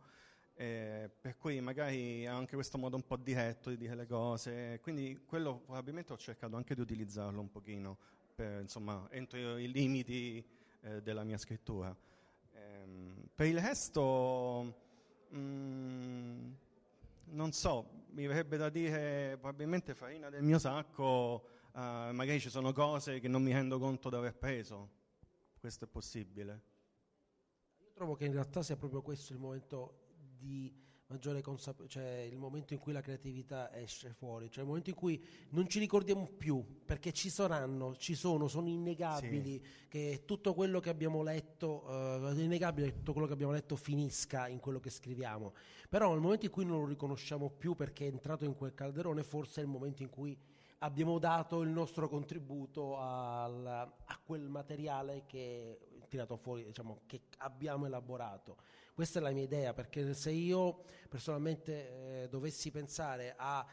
eh, 0.55 1.09
per 1.19 1.37
cui 1.37 1.59
magari 1.61 2.25
ha 2.25 2.35
anche 2.35 2.55
questo 2.55 2.77
modo 2.77 2.95
un 2.95 3.05
po' 3.05 3.17
diretto 3.17 3.69
di 3.69 3.77
dire 3.77 3.95
le 3.95 4.07
cose, 4.07 4.79
quindi 4.81 5.23
quello 5.25 5.59
probabilmente 5.59 6.13
ho 6.13 6.17
cercato 6.17 6.55
anche 6.55 6.75
di 6.75 6.81
utilizzarlo 6.81 7.39
un 7.39 7.49
pochino, 7.49 7.97
per, 8.35 8.61
insomma, 8.61 9.07
entro 9.11 9.57
i 9.57 9.71
limiti 9.71 10.43
eh, 10.81 11.01
della 11.01 11.23
mia 11.23 11.37
scrittura. 11.37 11.95
Eh, 12.53 12.85
per 13.33 13.47
il 13.47 13.59
resto... 13.59 14.81
Mm, 15.35 16.51
non 17.33 17.51
so, 17.51 18.02
mi 18.13 18.27
verrebbe 18.27 18.57
da 18.57 18.69
dire 18.69 19.37
probabilmente 19.39 19.95
farina 19.95 20.29
del 20.29 20.43
mio 20.43 20.59
sacco, 20.59 21.47
uh, 21.73 21.79
magari 21.79 22.39
ci 22.39 22.49
sono 22.49 22.71
cose 22.71 23.19
che 23.19 23.27
non 23.27 23.41
mi 23.41 23.51
rendo 23.51 23.79
conto 23.79 24.09
di 24.09 24.15
aver 24.15 24.35
preso, 24.35 24.89
questo 25.59 25.85
è 25.85 25.87
possibile. 25.87 26.63
Io 27.79 27.91
trovo 27.91 28.15
che 28.15 28.25
in 28.25 28.33
realtà 28.33 28.61
sia 28.61 28.77
proprio 28.77 29.01
questo 29.01 29.33
il 29.33 29.39
momento 29.39 30.01
di 30.37 30.82
maggiore 31.13 31.41
consapevolezza, 31.41 31.99
cioè 31.99 32.27
il 32.29 32.37
momento 32.37 32.73
in 32.73 32.79
cui 32.79 32.91
la 32.91 33.01
creatività 33.01 33.73
esce 33.75 34.13
fuori, 34.13 34.49
cioè 34.49 34.63
il 34.63 34.67
momento 34.67 34.89
in 34.89 34.95
cui 34.95 35.23
non 35.49 35.67
ci 35.67 35.79
ricordiamo 35.79 36.27
più, 36.27 36.81
perché 36.85 37.13
ci 37.13 37.29
saranno, 37.29 37.95
ci 37.95 38.15
sono, 38.15 38.47
sono 38.47 38.67
innegabili 38.67 39.61
sì. 39.63 39.87
che 39.87 40.23
tutto 40.25 40.53
quello 40.53 40.79
che 40.79 40.89
abbiamo 40.89 41.21
letto, 41.21 41.83
uh, 41.85 42.27
è 42.27 42.41
innegabile 42.41 42.87
che 42.87 42.93
tutto 42.97 43.11
quello 43.11 43.27
che 43.27 43.33
abbiamo 43.33 43.51
letto 43.51 43.75
finisca 43.75 44.47
in 44.47 44.59
quello 44.59 44.79
che 44.79 44.89
scriviamo, 44.89 45.53
però 45.87 46.11
nel 46.11 46.19
momento 46.21 46.45
in 46.45 46.51
cui 46.51 46.65
non 46.65 46.79
lo 46.79 46.87
riconosciamo 46.87 47.49
più 47.49 47.75
perché 47.75 48.05
è 48.05 48.09
entrato 48.09 48.43
in 48.45 48.55
quel 48.55 48.73
calderone, 48.73 49.23
forse 49.23 49.61
è 49.61 49.63
il 49.63 49.69
momento 49.69 50.01
in 50.01 50.09
cui 50.09 50.35
abbiamo 50.79 51.19
dato 51.19 51.61
il 51.61 51.69
nostro 51.69 52.09
contributo 52.09 52.97
al, 52.97 53.65
a 53.65 54.19
quel 54.25 54.49
materiale 54.49 55.23
che 55.27 55.79
tirato 56.09 56.37
fuori, 56.37 56.63
diciamo, 56.63 57.01
che 57.05 57.21
abbiamo 57.37 57.85
elaborato. 57.85 58.57
Questa 58.93 59.17
è 59.17 59.21
la 59.23 59.31
mia 59.31 59.41
idea, 59.41 59.73
perché 59.73 60.13
se 60.13 60.29
io 60.29 60.83
personalmente 61.09 62.23
eh, 62.23 62.29
dovessi 62.29 62.69
pensare 62.69 63.33
a, 63.35 63.65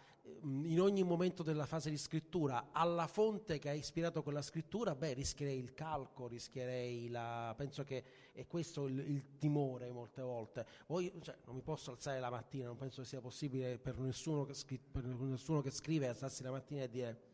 mm, 0.47 0.65
in 0.65 0.81
ogni 0.81 1.03
momento 1.03 1.43
della 1.43 1.67
fase 1.67 1.91
di 1.91 1.99
scrittura 1.99 2.69
alla 2.73 3.07
fonte 3.07 3.59
che 3.59 3.69
ha 3.69 3.75
ispirato 3.75 4.23
quella 4.23 4.41
scrittura, 4.41 4.95
beh, 4.95 5.13
rischierei 5.13 5.59
il 5.59 5.75
calco, 5.75 6.27
rischierei 6.27 7.11
la... 7.11 7.53
penso 7.55 7.85
che 7.85 8.03
è 8.33 8.47
questo 8.47 8.87
il, 8.87 8.99
il 8.99 9.37
timore 9.37 9.91
molte 9.91 10.23
volte. 10.23 10.67
Poi, 10.87 11.13
cioè, 11.21 11.37
non 11.45 11.55
mi 11.55 11.63
posso 11.63 11.91
alzare 11.91 12.19
la 12.19 12.31
mattina, 12.31 12.69
non 12.69 12.77
penso 12.77 13.05
sia 13.05 13.21
possibile 13.21 13.79
per 13.79 13.99
nessuno 13.99 14.47
che, 14.47 14.55
scri- 14.55 14.81
per 14.81 15.05
nessuno 15.05 15.61
che 15.61 15.71
scrive 15.71 16.09
alzarsi 16.09 16.43
la 16.43 16.51
mattina 16.51 16.85
e 16.85 16.89
dire 16.89 17.29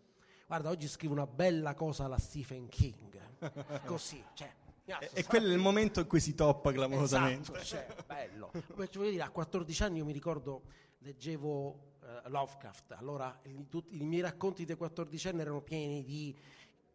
guarda 0.49 0.71
oggi 0.71 0.89
scrivo 0.89 1.13
una 1.13 1.27
bella 1.27 1.75
cosa 1.75 2.05
alla 2.05 2.19
Stephen 2.19 2.69
King, 2.69 3.21
così, 3.87 4.23
cioè 4.35 4.53
E, 4.87 5.11
e 5.13 5.25
quello 5.25 5.49
è 5.49 5.53
il 5.53 5.59
momento 5.59 6.01
in 6.01 6.07
cui 6.07 6.21
si 6.21 6.35
toppa 6.35 6.71
clamorosamente. 6.73 7.51
Esatto, 7.59 7.65
cioè, 7.65 7.87
bello. 8.07 8.53
Come 8.73 8.89
ci 8.89 8.99
voglio 8.99 9.11
dire, 9.11 9.23
a 9.25 9.31
14 9.31 9.83
anni 9.83 9.99
io 9.99 10.05
mi 10.05 10.13
ricordo, 10.13 10.63
leggevo 10.99 11.95
eh, 12.03 12.29
Lovecraft, 12.29 12.93
allora 12.93 13.37
il, 13.43 13.67
tutti, 13.69 14.01
i 14.01 14.05
miei 14.05 14.23
racconti 14.23 14.65
dei 14.65 14.77
14 14.77 15.29
anni 15.29 15.41
erano 15.41 15.61
pieni 15.61 16.05
di 16.05 16.37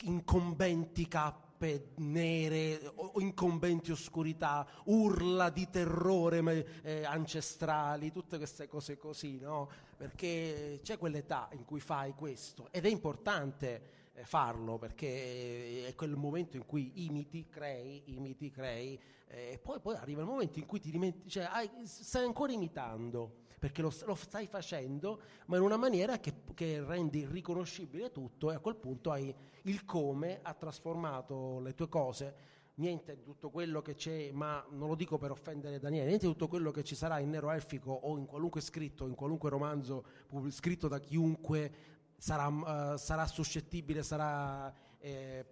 incombenti 0.03 1.07
cappe 1.07 1.91
nere, 1.97 2.91
o 2.95 3.19
incombenti 3.19 3.91
oscurità, 3.91 4.65
urla 4.85 5.49
di 5.49 5.69
terrore 5.69 6.81
eh, 6.81 7.03
ancestrali, 7.03 8.11
tutte 8.11 8.37
queste 8.37 8.67
cose 8.67 8.97
così, 8.97 9.37
no? 9.37 9.69
Perché 9.97 10.79
c'è 10.81 10.97
quell'età 10.97 11.49
in 11.51 11.65
cui 11.65 11.79
fai 11.81 12.13
questo 12.15 12.69
ed 12.71 12.85
è 12.85 12.89
importante 12.89 13.99
farlo 14.23 14.77
perché 14.77 15.85
è 15.87 15.95
quel 15.95 16.15
momento 16.15 16.57
in 16.57 16.65
cui 16.65 17.05
imiti, 17.05 17.47
crei, 17.49 18.03
imiti, 18.15 18.49
crei, 18.49 18.99
e 19.27 19.59
poi, 19.61 19.79
poi, 19.79 19.95
arriva 19.95 20.21
il 20.21 20.27
momento 20.27 20.59
in 20.59 20.65
cui 20.65 20.79
ti 20.79 20.91
dimentichi, 20.91 21.29
cioè 21.29 21.47
hai, 21.49 21.69
stai 21.83 22.25
ancora 22.25 22.51
imitando 22.51 23.39
perché 23.61 23.83
lo, 23.83 23.93
lo, 24.05 24.15
stai 24.15 24.47
facendo, 24.47 25.21
ma 25.45 25.57
in 25.57 25.61
una 25.61 25.77
maniera 25.77 26.17
che, 26.19 26.33
che, 26.55 26.83
rendi 26.83 27.27
riconoscibile 27.27 28.11
tutto 28.11 28.51
e 28.51 28.55
a 28.55 28.59
quel 28.59 28.75
punto 28.75 29.11
hai 29.11 29.33
il 29.63 29.85
come 29.85 30.39
ha 30.41 30.53
trasformato 30.55 31.59
le 31.59 31.75
tue 31.75 31.87
cose. 31.87 32.49
Niente 32.75 33.15
di 33.15 33.23
tutto 33.23 33.51
quello 33.51 33.83
che 33.83 33.93
c'è, 33.93 34.31
ma 34.31 34.65
non 34.71 34.87
lo 34.87 34.95
dico 34.95 35.19
per 35.19 35.29
offendere 35.29 35.77
Daniele, 35.77 36.07
niente 36.07 36.25
di 36.25 36.31
tutto 36.31 36.47
quello 36.47 36.71
che 36.71 36.83
ci 36.83 36.95
sarà 36.95 37.19
in 37.19 37.29
Nero 37.29 37.51
Elfico 37.51 37.91
o 37.91 38.17
in 38.17 38.25
qualunque 38.25 38.61
scritto, 38.61 39.05
in 39.05 39.13
qualunque 39.13 39.51
romanzo 39.51 40.05
scritto 40.49 40.87
da 40.87 40.99
chiunque 40.99 42.00
sarà, 42.21 42.47
uh, 42.47 42.97
sarà 42.97 43.25
suscettibile, 43.25 44.03
sarà, 44.03 44.71
eh, 44.99 45.43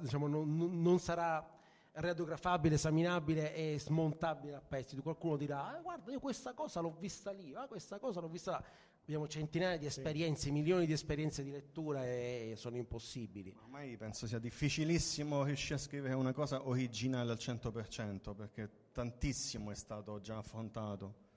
diciamo, 0.00 0.26
non, 0.26 0.82
non 0.82 0.98
sarà 0.98 1.56
radiografabile, 1.92 2.74
esaminabile 2.74 3.54
e 3.54 3.80
smontabile 3.80 4.54
a 4.54 4.60
pezzi. 4.60 4.94
Qualcuno 4.98 5.38
dirà, 5.38 5.68
ah, 5.68 5.80
guarda, 5.80 6.12
io 6.12 6.20
questa 6.20 6.52
cosa 6.52 6.80
l'ho 6.80 6.94
vista 6.98 7.30
lì, 7.30 7.54
ah, 7.54 7.66
questa 7.66 7.98
cosa 7.98 8.20
l'ho 8.20 8.28
vista 8.28 8.50
là. 8.50 8.62
Abbiamo 9.00 9.26
centinaia 9.26 9.78
di 9.78 9.86
esperienze, 9.86 10.42
sì. 10.42 10.50
milioni 10.50 10.84
di 10.84 10.92
esperienze 10.92 11.42
di 11.42 11.50
lettura 11.50 12.04
e 12.04 12.52
sono 12.58 12.76
impossibili. 12.76 13.56
Ormai 13.62 13.96
penso 13.96 14.26
sia 14.26 14.38
difficilissimo 14.38 15.44
riuscire 15.44 15.76
a 15.76 15.78
scrivere 15.78 16.12
una 16.12 16.34
cosa 16.34 16.68
originale 16.68 17.30
al 17.30 17.38
100% 17.40 18.34
perché 18.34 18.70
tantissimo 18.92 19.70
è 19.70 19.74
stato 19.74 20.20
già 20.20 20.36
affrontato 20.36 21.27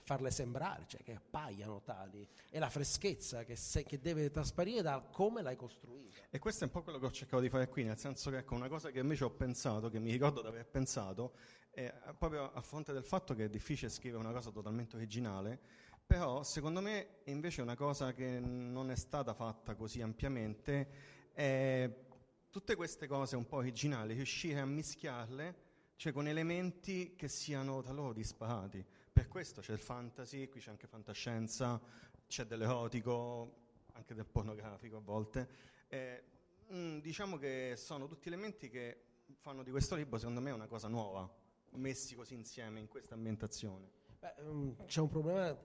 farle 0.00 0.30
sembrare, 0.30 0.84
cioè 0.86 1.02
che 1.02 1.14
appaiano 1.14 1.82
tali, 1.82 2.26
è 2.50 2.58
la 2.58 2.70
freschezza 2.70 3.44
che, 3.44 3.56
se, 3.56 3.84
che, 3.84 4.00
deve 4.00 4.30
trasparire 4.30 4.82
da 4.82 5.00
come 5.00 5.42
l'hai 5.42 5.56
costruita. 5.56 6.20
E 6.30 6.38
questo 6.38 6.64
è 6.64 6.66
un 6.66 6.72
po' 6.72 6.82
quello 6.82 6.98
che 6.98 7.06
ho 7.06 7.10
cercato 7.10 7.42
di 7.42 7.48
fare 7.48 7.68
qui, 7.68 7.84
nel 7.84 7.98
senso 7.98 8.30
che 8.30 8.38
ecco, 8.38 8.54
una 8.54 8.68
cosa 8.68 8.90
che 8.90 9.00
invece 9.00 9.24
ho 9.24 9.30
pensato, 9.30 9.88
che 9.88 9.98
mi 9.98 10.10
ricordo 10.10 10.40
di 10.40 10.48
aver 10.48 10.66
pensato, 10.66 11.34
è 11.70 11.92
proprio 12.18 12.52
a 12.52 12.60
fronte 12.60 12.92
del 12.92 13.04
fatto 13.04 13.34
che 13.34 13.44
è 13.44 13.48
difficile 13.48 13.90
scrivere 13.90 14.22
una 14.22 14.32
cosa 14.32 14.50
totalmente 14.50 14.96
originale, 14.96 15.58
però 16.04 16.42
secondo 16.42 16.80
me 16.80 17.20
invece 17.24 17.62
una 17.62 17.76
cosa 17.76 18.12
che 18.12 18.38
non 18.40 18.90
è 18.90 18.96
stata 18.96 19.34
fatta 19.34 19.74
così 19.74 20.02
ampiamente 20.02 21.30
è 21.32 21.90
tutte 22.50 22.76
queste 22.76 23.06
cose 23.06 23.36
un 23.36 23.46
po' 23.46 23.56
originali, 23.56 24.14
riuscire 24.14 24.60
a 24.60 24.66
mischiarle 24.66 25.70
cioè 26.02 26.12
con 26.12 26.26
elementi 26.26 27.14
che 27.14 27.28
siano 27.28 27.80
da 27.80 27.92
loro 27.92 28.12
disparati. 28.12 28.84
Per 29.12 29.28
questo 29.28 29.60
c'è 29.60 29.72
il 29.72 29.78
fantasy, 29.78 30.48
qui 30.48 30.60
c'è 30.60 30.70
anche 30.70 30.86
fantascienza, 30.86 31.78
c'è 32.26 32.46
dell'erotico, 32.46 33.60
anche 33.92 34.14
del 34.14 34.24
pornografico 34.24 34.96
a 34.96 35.00
volte. 35.00 35.48
Eh, 35.88 36.22
mh, 36.68 36.76
mm, 36.76 36.98
diciamo 37.00 37.36
che 37.36 37.74
sono 37.76 38.08
tutti 38.08 38.28
elementi 38.28 38.70
che 38.70 39.02
fanno 39.40 39.62
di 39.62 39.70
questo 39.70 39.96
libro, 39.96 40.16
secondo 40.18 40.40
me, 40.40 40.50
una 40.50 40.66
cosa 40.66 40.88
nuova, 40.88 41.30
messi 41.72 42.14
così 42.14 42.32
insieme 42.32 42.80
in 42.80 42.88
questa 42.88 43.14
ambientazione. 43.14 43.90
Beh, 44.18 44.34
mm, 44.40 44.70
c'è 44.86 45.00
un 45.00 45.08
problema, 45.08 45.58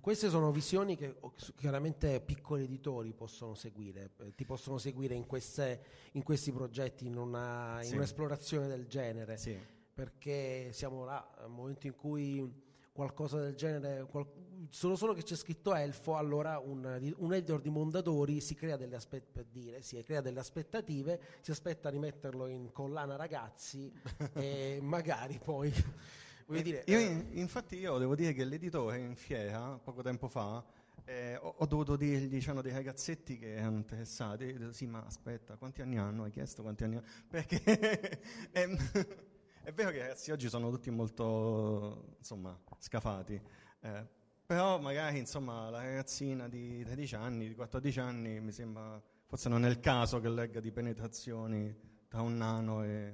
queste 0.00 0.28
sono 0.28 0.52
visioni 0.52 0.96
che 0.96 1.18
chiaramente 1.56 2.20
piccoli 2.20 2.64
editori 2.64 3.12
possono 3.14 3.54
seguire, 3.54 4.12
eh, 4.18 4.34
ti 4.36 4.44
possono 4.44 4.78
seguire 4.78 5.14
in, 5.14 5.26
queste, 5.26 5.84
in 6.12 6.22
questi 6.22 6.52
progetti, 6.52 7.06
in, 7.06 7.16
una, 7.16 7.78
in 7.82 7.88
sì. 7.88 7.94
un'esplorazione 7.96 8.68
del 8.68 8.86
genere. 8.86 9.36
Sì 9.36 9.78
perché 10.00 10.72
siamo 10.72 11.04
là, 11.04 11.30
al 11.36 11.50
momento 11.50 11.86
in 11.86 11.94
cui 11.94 12.50
qualcosa 12.90 13.38
del 13.38 13.54
genere, 13.54 14.06
qual, 14.06 14.26
solo, 14.70 14.96
solo 14.96 15.12
che 15.12 15.22
c'è 15.22 15.36
scritto 15.36 15.74
elfo, 15.74 16.16
allora 16.16 16.58
un, 16.58 17.12
un 17.18 17.34
editor 17.34 17.60
di 17.60 17.68
Mondadori 17.68 18.40
si 18.40 18.54
crea 18.54 18.78
delle, 18.78 18.96
aspe- 18.96 19.20
per 19.20 19.44
dire, 19.44 19.82
si 19.82 20.02
crea 20.02 20.22
delle 20.22 20.40
aspettative, 20.40 21.20
si 21.42 21.50
aspetta 21.50 21.90
di 21.90 21.98
metterlo 21.98 22.46
in 22.46 22.72
collana 22.72 23.16
ragazzi 23.16 23.92
e 24.32 24.78
magari 24.82 25.38
poi... 25.38 25.70
Dire, 26.50 26.82
io, 26.86 26.98
eh, 26.98 27.26
infatti 27.34 27.76
io 27.76 27.96
devo 27.98 28.16
dire 28.16 28.32
che 28.32 28.44
l'editore 28.44 28.98
in 28.98 29.14
fiera, 29.14 29.78
poco 29.78 30.02
tempo 30.02 30.26
fa, 30.26 30.64
eh, 31.04 31.36
ho, 31.36 31.54
ho, 31.58 31.66
dovuto 31.66 31.94
dirgli, 31.94 32.40
c'erano 32.40 32.60
dei 32.60 32.72
ragazzetti 32.72 33.38
che 33.38 33.54
erano 33.54 33.76
interessati, 33.76 34.58
sì 34.72 34.86
ma 34.88 35.04
aspetta, 35.06 35.54
quanti 35.54 35.80
anni 35.80 35.98
hanno? 35.98 36.24
Hai 36.24 36.32
chiesto 36.32 36.62
quanti 36.62 36.82
anni 36.82 36.96
hanno? 36.96 37.06
Perché... 37.28 37.62
eh, 38.50 39.28
è 39.62 39.72
vero 39.72 39.90
che 39.90 39.96
i 39.96 40.00
ragazzi 40.00 40.30
oggi 40.30 40.48
sono 40.48 40.70
tutti 40.70 40.90
molto, 40.90 42.14
insomma, 42.18 42.58
scafati, 42.78 43.40
eh, 43.80 44.06
però 44.46 44.78
magari, 44.80 45.18
insomma, 45.18 45.70
la 45.70 45.82
ragazzina 45.82 46.48
di 46.48 46.82
13 46.82 47.14
anni, 47.14 47.48
di 47.48 47.54
14 47.54 48.00
anni, 48.00 48.40
mi 48.40 48.52
sembra, 48.52 49.00
forse 49.26 49.48
non 49.48 49.64
è 49.64 49.68
il 49.68 49.80
caso 49.80 50.20
che 50.20 50.28
legga 50.28 50.60
di 50.60 50.72
penetrazioni 50.72 51.72
tra 52.08 52.20
un 52.22 52.36
nano 52.36 52.82
e... 52.82 53.12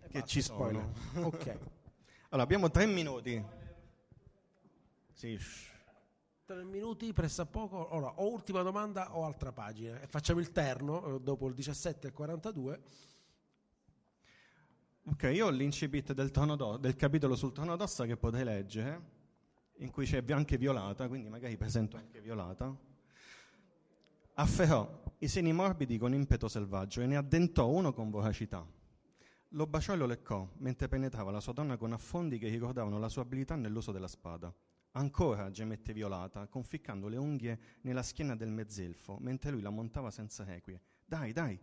e 0.00 0.08
che 0.08 0.24
ci 0.24 0.42
spoiler. 0.42 0.88
ok. 1.14 1.58
Allora, 2.30 2.42
abbiamo 2.42 2.70
tre 2.72 2.86
minuti. 2.86 3.42
Sì, 5.12 5.38
Tre 6.44 6.62
minuti, 6.64 7.12
pressa 7.12 7.44
poco. 7.44 7.94
Ora, 7.94 8.20
o 8.20 8.30
ultima 8.30 8.62
domanda 8.62 9.16
o 9.16 9.24
altra 9.24 9.50
pagina. 9.50 10.00
E 10.00 10.06
facciamo 10.06 10.38
il 10.38 10.52
terno, 10.52 11.16
eh, 11.16 11.20
dopo 11.20 11.46
il 11.48 11.54
17 11.54 12.06
e 12.06 12.10
il 12.10 12.14
42. 12.14 12.82
Ok, 15.08 15.30
io 15.32 15.46
ho 15.46 15.50
l'incipit 15.50 16.12
del, 16.14 16.32
del, 16.80 16.96
capitolo 16.96 17.36
sul 17.36 17.52
tono 17.52 17.76
d'ossa 17.76 18.06
che 18.06 18.16
potete 18.16 18.42
leggere, 18.42 19.10
in 19.76 19.92
cui 19.92 20.04
c'è 20.04 20.24
anche 20.30 20.58
Violata, 20.58 21.06
quindi 21.06 21.28
magari 21.28 21.56
presento 21.56 21.96
anche 21.96 22.20
Violata. 22.20 22.76
Afferrò 24.34 25.04
i 25.18 25.28
seni 25.28 25.52
morbidi 25.52 25.96
con 25.96 26.12
impeto 26.12 26.48
selvaggio 26.48 27.02
e 27.02 27.06
ne 27.06 27.16
addentò 27.16 27.68
uno 27.68 27.92
con 27.92 28.10
voracità. 28.10 28.66
Lo 29.50 29.66
baciò 29.68 29.92
e 29.92 29.96
lo 29.96 30.06
leccò, 30.06 30.46
mentre 30.56 30.88
penetrava 30.88 31.30
la 31.30 31.40
sua 31.40 31.52
donna 31.52 31.76
con 31.76 31.92
affondi 31.92 32.36
che 32.36 32.48
ricordavano 32.48 32.98
la 32.98 33.08
sua 33.08 33.22
abilità 33.22 33.54
nell'uso 33.54 33.92
della 33.92 34.08
spada. 34.08 34.52
Ancora 34.92 35.52
gemette 35.52 35.92
Violata, 35.92 36.48
conficcando 36.48 37.06
le 37.06 37.16
unghie 37.16 37.58
nella 37.82 38.02
schiena 38.02 38.34
del 38.34 38.50
mezzelfo, 38.50 39.18
mentre 39.20 39.52
lui 39.52 39.62
la 39.62 39.70
montava 39.70 40.10
senza 40.10 40.52
equie. 40.52 40.80
Dai, 41.04 41.32
dai, 41.32 41.56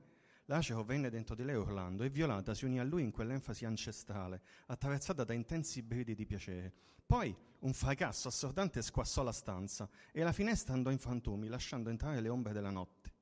Laceo 0.45 0.83
venne 0.83 1.09
dentro 1.09 1.35
di 1.35 1.43
lei 1.43 1.55
urlando 1.55 2.03
e 2.03 2.09
Violata 2.09 2.53
si 2.53 2.65
unì 2.65 2.79
a 2.79 2.83
lui 2.83 3.03
in 3.03 3.11
quell'enfasi 3.11 3.63
ancestrale, 3.63 4.41
attraversata 4.65 5.23
da 5.23 5.33
intensi 5.33 5.81
brividi 5.81 6.15
di 6.15 6.25
piacere. 6.25 6.73
Poi 7.05 7.35
un 7.59 7.73
fracasso 7.73 8.27
assordante 8.27 8.81
squassò 8.81 9.23
la 9.23 9.31
stanza 9.31 9.89
e 10.11 10.21
la 10.21 10.33
finestra 10.33 10.73
andò 10.73 10.89
in 10.89 10.99
frantumi, 10.99 11.47
lasciando 11.47 11.89
entrare 11.89 12.19
le 12.19 12.27
ombre 12.27 12.51
della 12.51 12.71
notte. 12.71 13.13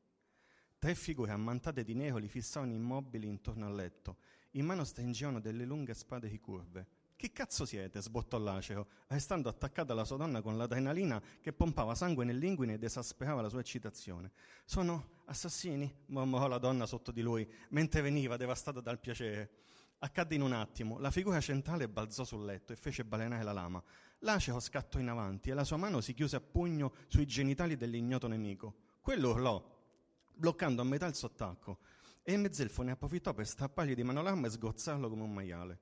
Tre 0.79 0.95
figure 0.95 1.31
ammantate 1.31 1.83
di 1.83 1.93
nero 1.93 2.17
li 2.17 2.27
fissavano 2.27 2.73
immobili 2.73 3.27
intorno 3.27 3.67
al 3.67 3.75
letto. 3.75 4.17
In 4.51 4.65
mano 4.65 4.83
stringevano 4.83 5.39
delle 5.39 5.63
lunghe 5.63 5.93
spade 5.93 6.27
ricurve. 6.27 6.87
Che 7.21 7.31
cazzo 7.31 7.65
siete? 7.65 8.01
sbottò 8.01 8.39
Lacero, 8.39 8.87
restando 9.05 9.47
attaccato 9.47 9.91
alla 9.91 10.05
sua 10.05 10.17
donna 10.17 10.41
con 10.41 10.57
l'adrenalina 10.57 11.21
che 11.39 11.53
pompava 11.53 11.93
sangue 11.93 12.25
nell'inguine 12.25 12.73
ed 12.73 12.83
esasperava 12.83 13.41
la 13.41 13.49
sua 13.49 13.59
eccitazione. 13.59 14.31
Sono 14.65 15.19
assassini? 15.25 15.97
mormorò 16.07 16.47
la 16.47 16.57
donna 16.57 16.87
sotto 16.87 17.11
di 17.11 17.21
lui, 17.21 17.47
mentre 17.69 18.01
veniva 18.01 18.37
devastata 18.37 18.81
dal 18.81 18.99
piacere. 18.99 19.51
Accadde 19.99 20.33
in 20.33 20.41
un 20.41 20.51
attimo. 20.53 20.97
La 20.97 21.11
figura 21.11 21.39
centrale 21.39 21.87
balzò 21.87 22.23
sul 22.23 22.43
letto 22.43 22.73
e 22.73 22.75
fece 22.75 23.05
balenare 23.05 23.43
la 23.43 23.53
lama. 23.53 23.83
Lacero 24.21 24.59
scattò 24.59 24.97
in 24.97 25.09
avanti 25.09 25.51
e 25.51 25.53
la 25.53 25.63
sua 25.63 25.77
mano 25.77 26.01
si 26.01 26.15
chiuse 26.15 26.37
a 26.37 26.41
pugno 26.41 26.91
sui 27.05 27.27
genitali 27.27 27.77
dell'ignoto 27.77 28.27
nemico. 28.27 28.73
Quello 28.99 29.29
urlò, 29.29 29.63
bloccando 30.33 30.81
a 30.81 30.85
metà 30.85 31.05
il 31.05 31.13
sottacco, 31.13 31.81
e 32.23 32.33
il 32.33 32.39
mezzelfo 32.39 32.81
ne 32.81 32.93
approfittò 32.93 33.31
per 33.35 33.45
strappargli 33.45 33.93
di 33.93 34.01
mano 34.01 34.23
l'arma 34.23 34.47
e 34.47 34.49
sgozzarlo 34.49 35.07
come 35.07 35.21
un 35.21 35.33
maiale. 35.35 35.79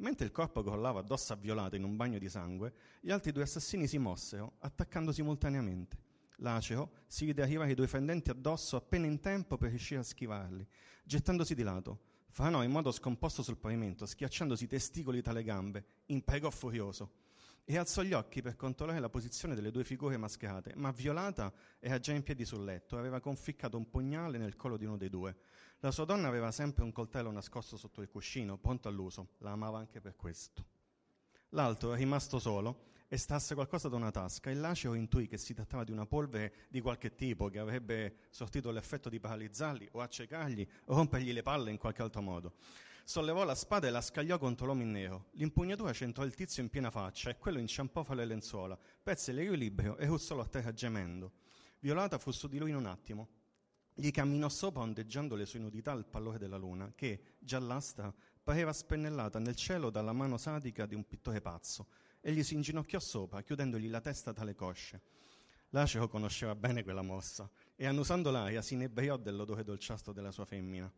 Mentre 0.00 0.24
il 0.24 0.32
corpo 0.32 0.62
crollava 0.62 1.00
addosso 1.00 1.34
a 1.34 1.36
Violata 1.36 1.76
in 1.76 1.84
un 1.84 1.94
bagno 1.96 2.18
di 2.18 2.28
sangue, 2.28 2.72
gli 3.00 3.10
altri 3.10 3.32
due 3.32 3.42
assassini 3.42 3.86
si 3.86 3.98
mossero, 3.98 4.54
attaccando 4.60 5.12
simultaneamente. 5.12 6.08
Lacero 6.36 6.92
si 7.06 7.26
vide 7.26 7.42
arrivare 7.42 7.72
i 7.72 7.74
due 7.74 7.86
fendenti 7.86 8.30
addosso 8.30 8.76
appena 8.76 9.06
in 9.06 9.20
tempo 9.20 9.58
per 9.58 9.68
riuscire 9.68 10.00
a 10.00 10.02
schivarli, 10.02 10.66
gettandosi 11.04 11.54
di 11.54 11.62
lato. 11.62 12.00
Franò 12.30 12.62
in 12.62 12.70
modo 12.70 12.92
scomposto 12.92 13.42
sul 13.42 13.58
pavimento, 13.58 14.06
schiacciandosi 14.06 14.64
i 14.64 14.68
testicoli 14.68 15.20
tra 15.20 15.32
le 15.32 15.42
gambe, 15.42 15.84
impregò 16.06 16.48
furioso 16.48 17.18
e 17.64 17.76
alzò 17.76 18.02
gli 18.02 18.14
occhi 18.14 18.40
per 18.40 18.56
controllare 18.56 19.00
la 19.00 19.10
posizione 19.10 19.54
delle 19.54 19.70
due 19.70 19.84
figure 19.84 20.16
mascherate, 20.16 20.72
ma 20.76 20.90
Violata 20.92 21.52
era 21.78 21.98
già 21.98 22.12
in 22.12 22.22
piedi 22.22 22.46
sul 22.46 22.64
letto 22.64 22.96
e 22.96 22.98
aveva 22.98 23.20
conficcato 23.20 23.76
un 23.76 23.90
pugnale 23.90 24.38
nel 24.38 24.56
collo 24.56 24.76
di 24.78 24.86
uno 24.86 24.96
dei 24.96 25.10
due. 25.10 25.36
La 25.82 25.90
sua 25.90 26.04
donna 26.04 26.28
aveva 26.28 26.52
sempre 26.52 26.84
un 26.84 26.92
coltello 26.92 27.30
nascosto 27.30 27.78
sotto 27.78 28.02
il 28.02 28.10
cuscino, 28.10 28.58
pronto 28.58 28.88
all'uso. 28.88 29.30
La 29.38 29.52
amava 29.52 29.78
anche 29.78 30.02
per 30.02 30.14
questo. 30.14 30.62
L'altro, 31.50 31.94
rimasto 31.94 32.38
solo, 32.38 32.88
estrasse 33.08 33.54
qualcosa 33.54 33.88
da 33.88 33.96
una 33.96 34.10
tasca 34.10 34.50
e 34.50 34.54
Laceo 34.54 34.92
intuì 34.92 35.26
che 35.26 35.38
si 35.38 35.54
trattava 35.54 35.82
di 35.82 35.90
una 35.90 36.04
polvere 36.04 36.66
di 36.68 36.82
qualche 36.82 37.14
tipo 37.14 37.48
che 37.48 37.58
avrebbe 37.58 38.26
sortito 38.28 38.70
l'effetto 38.70 39.08
di 39.08 39.18
paralizzarli 39.18 39.88
o 39.92 40.00
accecargli 40.02 40.68
o 40.84 40.96
rompergli 40.96 41.32
le 41.32 41.42
palle 41.42 41.70
in 41.70 41.78
qualche 41.78 42.02
altro 42.02 42.20
modo. 42.20 42.56
Sollevò 43.04 43.44
la 43.44 43.54
spada 43.54 43.86
e 43.86 43.90
la 43.90 44.02
scagliò 44.02 44.36
contro 44.36 44.66
l'uomo 44.66 44.82
in 44.82 44.90
nero. 44.90 45.28
L'impugnatura 45.32 45.94
centrò 45.94 46.24
il 46.26 46.34
tizio 46.34 46.62
in 46.62 46.68
piena 46.68 46.90
faccia 46.90 47.30
e 47.30 47.38
quello 47.38 47.58
inciampò 47.58 48.04
fra 48.04 48.14
le 48.14 48.26
lenzuola, 48.26 48.78
perse 49.02 49.32
l'equilibrio 49.32 49.96
e 49.96 50.04
ruzzolò 50.04 50.42
a 50.42 50.46
terra 50.46 50.74
gemendo. 50.74 51.32
Violata 51.78 52.18
fu 52.18 52.32
su 52.32 52.48
di 52.48 52.58
lui 52.58 52.68
in 52.68 52.76
un 52.76 52.84
attimo. 52.84 53.39
Gli 53.94 54.10
camminò 54.10 54.48
sopra 54.48 54.82
ondeggiando 54.82 55.34
le 55.34 55.46
sue 55.46 55.58
nudità 55.58 55.92
al 55.92 56.06
pallore 56.06 56.38
della 56.38 56.56
luna, 56.56 56.92
che, 56.94 57.36
giallastra, 57.38 58.12
pareva 58.42 58.72
spennellata 58.72 59.38
nel 59.38 59.56
cielo 59.56 59.90
dalla 59.90 60.12
mano 60.12 60.38
sadica 60.38 60.86
di 60.86 60.94
un 60.94 61.06
pittore 61.06 61.40
pazzo, 61.40 61.88
e 62.20 62.32
gli 62.32 62.42
si 62.42 62.54
inginocchiò 62.54 62.98
sopra, 62.98 63.42
chiudendogli 63.42 63.88
la 63.88 64.00
testa 64.00 64.32
tra 64.32 64.44
le 64.44 64.54
cosce. 64.54 65.02
Laceo 65.70 66.08
conosceva 66.08 66.54
bene 66.54 66.82
quella 66.82 67.02
mossa, 67.02 67.48
e 67.76 67.86
annusando 67.86 68.30
l'aria 68.30 68.62
si 68.62 68.74
inebriò 68.74 69.16
dell'odore 69.16 69.62
dolciastro 69.62 70.12
della 70.12 70.32
sua 70.32 70.44
femmina. 70.44 70.92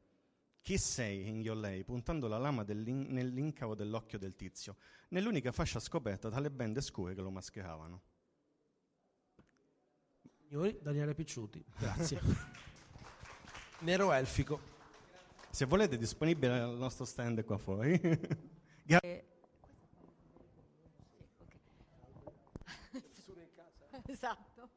Chi 0.63 0.79
sei? 0.79 1.27
inghiò 1.27 1.55
lei, 1.55 1.83
puntando 1.83 2.29
la 2.29 2.39
lama 2.39 2.63
nell'incavo 2.63 3.75
dell'occhio 3.75 4.19
del 4.19 4.37
tizio, 4.37 4.77
nell'unica 5.09 5.51
fascia 5.51 5.81
scoperta 5.81 6.31
tra 6.31 6.41
le 6.41 6.51
bende 6.51 6.81
scure 6.81 7.15
che 7.15 7.21
lo 7.21 7.31
mascheravano. 7.31 8.01
Signori, 10.39 10.79
Daniele 10.81 11.15
Picciuti, 11.15 11.65
grazie. 11.77 12.21
Nero 13.83 14.13
elfico. 14.13 14.61
Se 15.51 15.65
volete, 15.65 15.97
è 15.97 15.99
disponibile 15.99 16.61
al 16.61 16.77
nostro 16.77 17.05
stand 17.05 17.45
qua 17.45 17.59
fuori. 17.59 18.01
Eh, 18.85 19.25
esatto. 24.07 24.69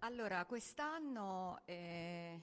Allora, 0.00 0.44
quest'anno, 0.44 1.62
eh, 1.64 2.40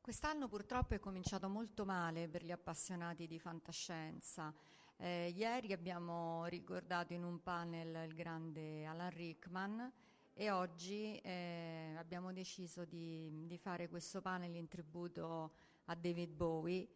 quest'anno 0.00 0.48
purtroppo 0.48 0.94
è 0.94 0.98
cominciato 0.98 1.48
molto 1.48 1.84
male 1.84 2.28
per 2.28 2.44
gli 2.44 2.50
appassionati 2.50 3.28
di 3.28 3.38
fantascienza. 3.38 4.52
Eh, 4.96 5.32
ieri 5.34 5.72
abbiamo 5.72 6.44
ricordato 6.46 7.12
in 7.12 7.22
un 7.22 7.40
panel 7.42 8.08
il 8.08 8.14
grande 8.14 8.84
Alan 8.84 9.10
Rickman 9.10 9.92
e 10.34 10.50
oggi 10.50 11.16
eh, 11.18 11.94
abbiamo 11.96 12.32
deciso 12.32 12.84
di, 12.84 13.46
di 13.46 13.58
fare 13.58 13.88
questo 13.88 14.20
panel 14.20 14.54
in 14.54 14.66
tributo 14.66 15.52
a 15.86 15.94
David 15.94 16.30
Bowie 16.30 16.88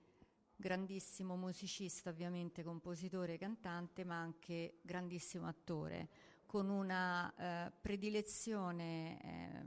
grandissimo 0.57 1.37
musicista, 1.37 2.09
ovviamente 2.09 2.63
compositore, 2.63 3.37
cantante, 3.37 4.05
ma 4.05 4.17
anche 4.17 4.79
grandissimo 4.81 5.47
attore, 5.47 6.09
con 6.47 6.71
una 6.71 7.67
eh, 7.67 7.73
predilezione 7.79 9.21
eh, 9.21 9.65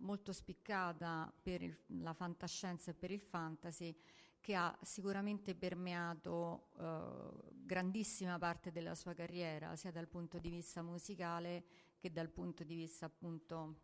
molto 0.00 0.32
spiccata 0.32 1.32
per 1.42 1.62
il, 1.62 1.78
la 2.00 2.12
fantascienza 2.12 2.90
e 2.90 2.94
per 2.94 3.12
il 3.12 3.20
fantasy, 3.20 3.96
che 4.40 4.54
ha 4.54 4.76
sicuramente 4.82 5.54
permeato 5.54 6.70
eh, 6.78 7.52
grandissima 7.64 8.38
parte 8.38 8.72
della 8.72 8.94
sua 8.94 9.14
carriera, 9.14 9.76
sia 9.76 9.92
dal 9.92 10.08
punto 10.08 10.38
di 10.38 10.50
vista 10.50 10.82
musicale 10.82 11.64
che 12.06 12.12
dal 12.12 12.28
punto 12.28 12.64
di 12.64 12.74
vista 12.74 13.06
appunto 13.06 13.80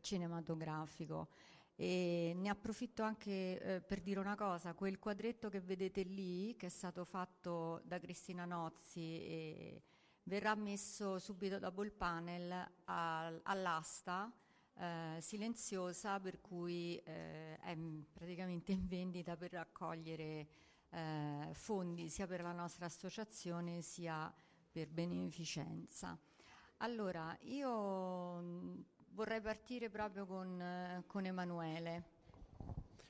cinematografico. 0.00 1.28
E 1.76 2.32
ne 2.36 2.48
approfitto 2.48 3.02
anche 3.02 3.60
eh, 3.60 3.80
per 3.80 4.00
dire 4.00 4.20
una 4.20 4.34
cosa, 4.34 4.74
quel 4.74 4.98
quadretto 4.98 5.48
che 5.48 5.60
vedete 5.60 6.02
lì, 6.02 6.54
che 6.56 6.66
è 6.66 6.70
stato 6.70 7.04
fatto 7.04 7.80
da 7.84 7.98
Cristina 7.98 8.44
Nozzi, 8.44 9.80
verrà 10.24 10.54
messo 10.54 11.18
subito 11.18 11.58
dopo 11.58 11.82
il 11.82 11.92
panel 11.92 12.52
a, 12.84 13.26
all'asta 13.44 14.30
eh, 14.74 15.18
silenziosa, 15.20 16.20
per 16.20 16.40
cui 16.42 16.96
eh, 16.98 17.56
è 17.56 17.76
praticamente 18.12 18.72
in 18.72 18.86
vendita 18.86 19.36
per 19.36 19.52
raccogliere 19.52 20.48
eh, 20.90 21.48
fondi 21.52 22.10
sia 22.10 22.26
per 22.26 22.42
la 22.42 22.52
nostra 22.52 22.86
associazione 22.86 23.80
sia 23.80 24.32
per 24.70 24.88
beneficenza. 24.88 26.18
Allora, 26.82 27.36
io 27.42 28.42
vorrei 29.10 29.42
partire 29.42 29.90
proprio 29.90 30.24
con, 30.24 31.04
con 31.06 31.26
Emanuele. 31.26 32.04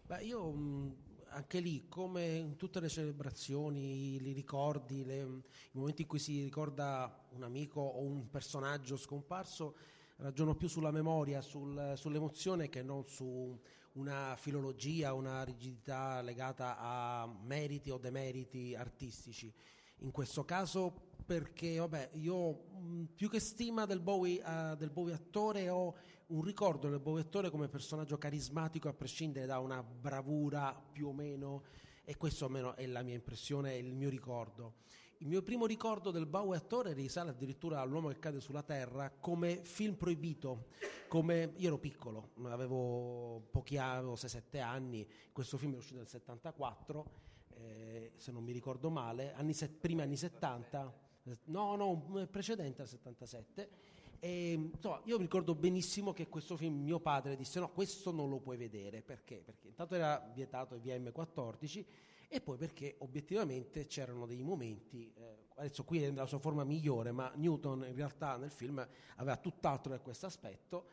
Beh, 0.06 0.24
io 0.24 0.50
mh, 0.50 0.96
anche 1.28 1.60
lì, 1.60 1.86
come 1.86 2.34
in 2.34 2.56
tutte 2.56 2.80
le 2.80 2.88
celebrazioni, 2.88 4.14
i 4.14 4.32
ricordi, 4.32 5.04
le, 5.04 5.20
i 5.20 5.78
momenti 5.78 6.02
in 6.02 6.08
cui 6.08 6.18
si 6.18 6.42
ricorda 6.42 7.26
un 7.30 7.44
amico 7.44 7.80
o 7.80 8.00
un 8.00 8.28
personaggio 8.28 8.96
scomparso, 8.96 9.76
ragiono 10.16 10.56
più 10.56 10.66
sulla 10.66 10.90
memoria, 10.90 11.40
sul, 11.40 11.92
sull'emozione 11.94 12.68
che 12.68 12.82
non 12.82 13.06
su 13.06 13.56
una 13.92 14.34
filologia, 14.36 15.12
una 15.12 15.44
rigidità 15.44 16.20
legata 16.22 16.76
a 16.76 17.32
meriti 17.44 17.90
o 17.90 17.98
demeriti 17.98 18.74
artistici. 18.74 19.52
In 19.98 20.10
questo 20.10 20.44
caso 20.44 21.09
perché 21.30 21.76
vabbè, 21.76 22.10
io 22.14 22.50
mh, 22.50 23.04
più 23.14 23.30
che 23.30 23.38
stima 23.38 23.86
del 23.86 24.00
Bowie, 24.00 24.42
uh, 24.42 24.74
del 24.74 24.90
Bowie 24.90 25.14
attore 25.14 25.68
ho 25.68 25.94
un 26.26 26.42
ricordo 26.42 26.88
del 26.88 26.98
Bowie 26.98 27.22
attore 27.22 27.50
come 27.50 27.68
personaggio 27.68 28.18
carismatico 28.18 28.88
a 28.88 28.92
prescindere 28.92 29.46
da 29.46 29.60
una 29.60 29.80
bravura 29.80 30.74
più 30.74 31.06
o 31.06 31.12
meno 31.12 31.62
e 32.02 32.16
questo 32.16 32.46
almeno 32.46 32.74
è 32.74 32.84
la 32.86 33.02
mia 33.02 33.14
impressione, 33.14 33.76
il 33.76 33.94
mio 33.94 34.08
ricordo. 34.08 34.78
Il 35.18 35.28
mio 35.28 35.40
primo 35.42 35.66
ricordo 35.66 36.10
del 36.10 36.26
Bowie 36.26 36.56
attore 36.56 36.94
risale 36.94 37.30
addirittura 37.30 37.80
all'uomo 37.80 38.08
che 38.08 38.18
cade 38.18 38.40
sulla 38.40 38.64
terra 38.64 39.10
come 39.10 39.62
film 39.62 39.94
proibito, 39.94 40.70
come 41.06 41.52
io 41.58 41.68
ero 41.68 41.78
piccolo, 41.78 42.30
avevo 42.42 43.46
pochi 43.52 43.76
anni, 43.76 43.98
avevo 43.98 44.14
6-7 44.14 44.60
anni, 44.60 45.08
questo 45.30 45.56
film 45.58 45.74
è 45.74 45.76
uscito 45.76 45.98
nel 45.98 46.08
74 46.08 47.28
eh, 47.60 48.12
se 48.16 48.32
non 48.32 48.42
mi 48.42 48.52
ricordo 48.52 48.90
male, 48.90 49.32
anni 49.34 49.52
se- 49.52 49.68
primi 49.68 50.02
anni 50.02 50.16
70, 50.16 51.08
no, 51.44 51.76
no, 51.76 52.26
precedente 52.30 52.82
al 52.82 52.88
77. 52.88 53.70
E, 54.18 54.52
insomma, 54.52 55.00
io 55.04 55.16
mi 55.16 55.22
ricordo 55.22 55.54
benissimo 55.54 56.12
che 56.12 56.28
questo 56.28 56.56
film 56.56 56.82
mio 56.82 57.00
padre 57.00 57.36
disse 57.36 57.58
no, 57.58 57.70
questo 57.70 58.12
non 58.12 58.28
lo 58.28 58.38
puoi 58.38 58.56
vedere, 58.56 59.02
perché? 59.02 59.42
Perché 59.44 59.68
intanto 59.68 59.94
era 59.94 60.30
vietato 60.34 60.74
il 60.74 60.82
VM14 60.82 61.84
e 62.28 62.40
poi 62.40 62.56
perché 62.58 62.96
obiettivamente 62.98 63.86
c'erano 63.86 64.26
dei 64.26 64.42
momenti, 64.42 65.12
eh, 65.16 65.46
adesso 65.56 65.84
qui 65.84 66.02
è 66.02 66.10
nella 66.10 66.26
sua 66.26 66.38
forma 66.38 66.64
migliore, 66.64 67.12
ma 67.12 67.32
Newton 67.34 67.86
in 67.88 67.94
realtà 67.94 68.36
nel 68.36 68.50
film 68.50 68.86
aveva 69.16 69.36
tutt'altro 69.36 69.90
da 69.90 69.98
questo 70.00 70.26
aspetto. 70.26 70.86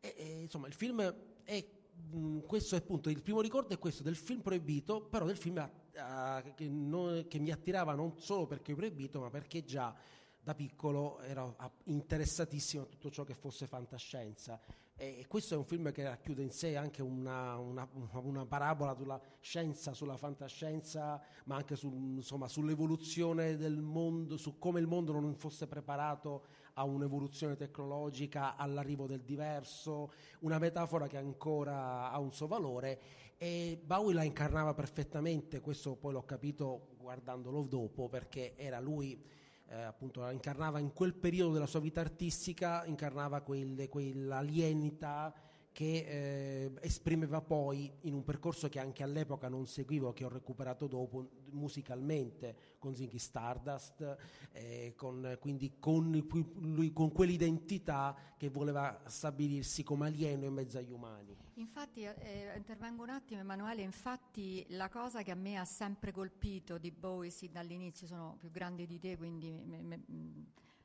E, 0.00 0.14
e, 0.16 0.40
insomma, 0.40 0.66
il 0.66 0.74
film 0.74 1.14
è 1.44 1.64
questo 2.46 2.74
è 2.74 2.78
appunto 2.78 3.08
il 3.08 3.22
primo 3.22 3.40
ricordo 3.40 3.72
è 3.72 3.78
questo 3.78 4.02
del 4.02 4.16
film 4.16 4.40
proibito, 4.40 5.02
però 5.02 5.24
del 5.24 5.36
film 5.36 5.70
uh, 5.96 6.54
che, 6.54 6.68
non, 6.68 7.26
che, 7.28 7.38
mi 7.38 7.50
attirava 7.50 7.94
non 7.94 8.18
solo 8.18 8.46
perché 8.46 8.72
è 8.72 8.74
proibito, 8.74 9.20
ma 9.20 9.30
perché 9.30 9.64
già 9.64 9.94
da 10.42 10.54
piccolo 10.54 11.18
ero 11.20 11.56
interessatissimo 11.84 12.84
a 12.84 12.86
tutto 12.86 13.10
ciò 13.10 13.24
che 13.24 13.34
fosse 13.34 13.66
fantascienza. 13.66 14.60
E 14.98 15.26
questo 15.28 15.52
è 15.52 15.56
un 15.58 15.64
film 15.66 15.92
che 15.92 16.04
racchiude 16.04 16.42
in 16.42 16.50
sé 16.50 16.74
anche 16.74 17.02
una, 17.02 17.58
una, 17.58 17.86
una 18.12 18.46
parabola 18.46 18.94
sulla 18.94 19.20
scienza, 19.40 19.92
sulla 19.92 20.16
fantascienza, 20.16 21.20
ma 21.44 21.56
anche 21.56 21.76
su, 21.76 21.92
insomma, 21.92 22.48
sull'evoluzione 22.48 23.56
del 23.56 23.82
mondo, 23.82 24.38
su 24.38 24.58
come 24.58 24.80
il 24.80 24.86
mondo 24.86 25.12
non 25.12 25.34
fosse 25.34 25.66
preparato 25.66 26.44
a 26.74 26.84
un'evoluzione 26.84 27.56
tecnologica, 27.56 28.56
all'arrivo 28.56 29.06
del 29.06 29.22
diverso, 29.22 30.12
una 30.40 30.58
metafora 30.58 31.08
che 31.08 31.18
ancora 31.18 32.10
ha 32.10 32.18
un 32.18 32.32
suo 32.32 32.46
valore 32.46 33.00
e 33.38 33.80
Bowie 33.84 34.14
la 34.14 34.22
incarnava 34.22 34.72
perfettamente, 34.74 35.60
questo 35.60 35.96
poi 35.96 36.12
l'ho 36.12 36.24
capito 36.24 36.94
guardandolo 36.98 37.62
dopo 37.62 38.08
perché 38.08 38.56
era 38.56 38.80
lui 38.80 39.22
eh, 39.68 39.82
appunto 39.82 40.28
incarnava 40.30 40.78
in 40.78 40.92
quel 40.92 41.14
periodo 41.14 41.52
della 41.52 41.66
sua 41.66 41.80
vita 41.80 42.00
artistica, 42.00 42.84
incarnava 42.86 43.40
quelle, 43.40 43.88
quell'alienità 43.88 45.34
che 45.76 46.06
eh, 46.08 46.72
esprimeva 46.80 47.42
poi 47.42 47.92
in 48.02 48.14
un 48.14 48.24
percorso 48.24 48.70
che 48.70 48.78
anche 48.78 49.02
all'epoca 49.02 49.48
non 49.48 49.66
seguivo, 49.66 50.14
che 50.14 50.24
ho 50.24 50.30
recuperato 50.30 50.86
dopo 50.86 51.28
musicalmente 51.50 52.56
con 52.78 52.94
Zingy 52.94 53.18
Stardust, 53.18 54.16
eh, 54.52 54.94
con, 54.96 55.36
quindi 55.38 55.76
con, 55.78 56.10
lui, 56.54 56.92
con 56.94 57.12
quell'identità 57.12 58.16
che 58.38 58.48
voleva 58.48 59.02
stabilirsi 59.06 59.82
come 59.82 60.06
alieno 60.06 60.46
in 60.46 60.54
mezzo 60.54 60.78
agli 60.78 60.92
umani. 60.92 61.36
Infatti, 61.58 62.02
eh, 62.02 62.52
intervengo 62.54 63.02
un 63.02 63.08
attimo 63.08 63.40
Emanuele, 63.40 63.80
infatti 63.80 64.66
la 64.70 64.90
cosa 64.90 65.22
che 65.22 65.30
a 65.30 65.34
me 65.34 65.56
ha 65.56 65.64
sempre 65.64 66.12
colpito 66.12 66.76
di 66.76 66.90
Bowie 66.90 67.30
sì, 67.30 67.50
dall'inizio, 67.50 68.06
sono 68.06 68.36
più 68.38 68.50
grandi 68.50 68.86
di 68.86 68.98
te, 68.98 69.16
quindi 69.16 69.62
me, 69.64 69.80
me, 69.80 70.04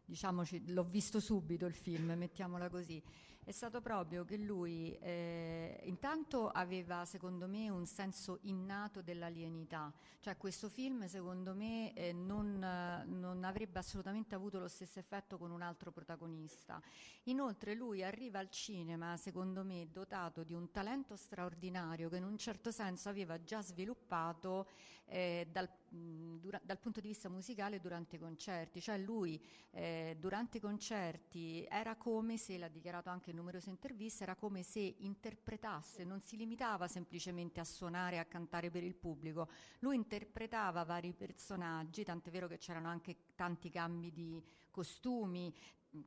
diciamoci, 0.05 0.71
l'ho 0.71 0.84
visto 0.84 1.19
subito 1.19 1.65
il 1.65 1.73
film, 1.73 2.13
mettiamola 2.13 2.69
così, 2.69 3.03
è 3.43 3.51
stato 3.51 3.82
proprio 3.82 4.23
che 4.23 4.38
lui 4.38 4.95
eh, 4.99 5.80
intanto 5.86 6.49
aveva 6.49 7.06
secondo 7.06 7.47
me 7.47 7.69
un 7.69 7.86
senso 7.86 8.39
innato 8.43 9.01
dell'alienità, 9.01 9.91
cioè 10.19 10.38
questo 10.38 10.69
film 10.69 11.08
secondo 11.08 11.56
me 11.56 11.93
eh, 11.93 12.13
non, 12.13 12.60
non, 13.08 13.43
avrebbe 13.43 13.80
assolutamente 13.80 14.36
avuto 14.36 14.60
lo 14.60 14.67
stesso 14.67 14.99
effetto 14.99 15.38
con 15.38 15.49
un 15.49 15.62
altro 15.62 15.91
protagonista. 15.91 16.82
Inoltre 17.23 17.73
lui 17.73 18.04
arriva 18.04 18.39
al 18.39 18.49
cinema 18.49 19.17
secondo 19.17 19.63
me 19.63 19.88
dotato 19.91 20.43
di 20.43 20.54
un 20.54 20.69
talento 20.71 21.15
straordinario 21.15 22.10
che 22.10 22.17
in 22.17 22.23
un 22.23 22.38
certo 22.38 22.71
senso 22.71 23.10
aveva 23.10 23.41
già 23.43 23.62
sviluppato 23.62 24.67
eh, 25.12 25.47
dal, 25.51 25.69
dura, 25.89 26.60
dal, 26.63 26.80
punto 26.80 27.01
di 27.01 27.10
vista 27.10 27.27
musicale 27.27 27.82
durante 27.82 28.15
i 28.15 28.19
concerti, 28.19 28.80
cioè 28.80 28.97
lui 28.97 29.43
eh, 29.71 30.15
durante 30.17 30.58
i 30.58 30.62
concerti 30.62 31.65
era 31.69 31.95
come 31.95 32.38
se, 32.38 32.58
l'ha 32.58 32.69
dichiarato 32.69 33.10
anche 33.10 33.31
in 33.32 33.38
numerose 33.38 33.70
interviste, 33.70 34.24
era 34.24 34.36
come 34.36 34.63
se 34.63 34.96
interpretasse, 35.00 36.04
non 36.04 36.22
si 36.22 36.38
limitava 36.38 36.88
semplicemente 36.88 37.60
a 37.60 37.65
suonare 37.65 38.17
e 38.17 38.20
a 38.20 38.26
cantare 38.26 38.70
per 38.70 38.84
il 38.84 38.96
pubblico, 38.96 39.50
lui 39.80 39.96
interpretava 39.96 40.84
vari 40.84 41.13
personaggi, 41.13 42.04
tant'è 42.04 42.30
vero 42.30 42.48
che 42.48 42.58
c'erano 42.58 42.88
anche 42.88 43.15
tanti 43.36 43.70
cambi 43.70 44.12
di 44.12 44.41
costumi, 44.70 45.54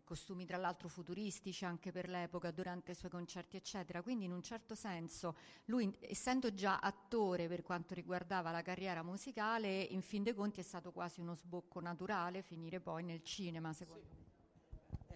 costumi 0.03 0.47
tra 0.47 0.57
l'altro 0.57 0.89
futuristici 0.89 1.65
anche 1.65 1.93
per 1.93 2.09
l'epoca, 2.09 2.51
durante 2.51 2.93
i 2.93 2.95
suoi 2.95 3.11
concerti, 3.11 3.57
eccetera. 3.57 4.03
Quindi 4.03 4.25
in 4.25 4.33
un 4.33 4.43
certo 4.43 4.75
senso 4.75 5.37
lui, 5.67 5.95
essendo 6.01 6.55
già 6.55 6.79
attore 6.79 7.49
per 7.49 7.63
quanto 7.63 7.95
riguardava 7.95 8.51
la 8.51 8.63
carriera 8.63 9.03
musicale, 9.03 9.83
in 9.83 10.01
fin 10.01 10.23
dei 10.23 10.35
conti 10.35 10.61
è 10.61 10.65
stato 10.65 10.93
quasi 10.93 11.21
uno 11.21 11.35
sbocco 11.35 11.81
naturale 11.81 12.43
finire 12.43 12.81
poi 12.81 13.03
nel 13.03 13.23
cinema, 13.23 13.73
secondo 13.73 14.07
me 14.09 14.24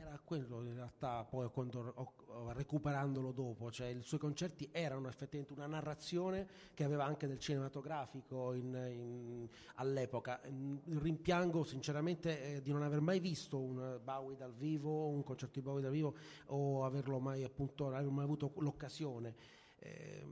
era 0.08 0.18
quello 0.24 0.62
in 0.62 0.74
realtà 0.74 1.24
poi 1.24 1.50
quando 1.50 2.14
recuperandolo 2.52 3.32
dopo, 3.32 3.70
cioè 3.70 3.88
i 3.88 4.02
suoi 4.02 4.18
concerti 4.18 4.68
erano 4.72 5.08
effettivamente 5.08 5.52
una 5.52 5.66
narrazione 5.66 6.46
che 6.74 6.84
aveva 6.84 7.04
anche 7.04 7.26
del 7.26 7.38
cinematografico 7.38 8.54
in, 8.54 8.74
in, 8.74 9.48
all'epoca. 9.74 10.40
Rimpiango 10.42 11.64
sinceramente 11.64 12.56
eh, 12.56 12.62
di 12.62 12.72
non 12.72 12.82
aver 12.82 13.00
mai 13.00 13.20
visto 13.20 13.58
un 13.58 14.00
Bowie 14.02 14.36
dal 14.36 14.54
vivo, 14.54 15.08
un 15.08 15.22
concerto 15.22 15.58
di 15.60 15.64
Bowie 15.64 15.82
dal 15.82 15.92
vivo 15.92 16.14
o 16.46 16.84
averlo 16.84 17.18
mai 17.18 17.44
appunto, 17.44 17.88
aver 17.88 18.10
mai 18.10 18.24
avuto 18.24 18.52
l'occasione 18.58 19.56
eh, 19.80 20.26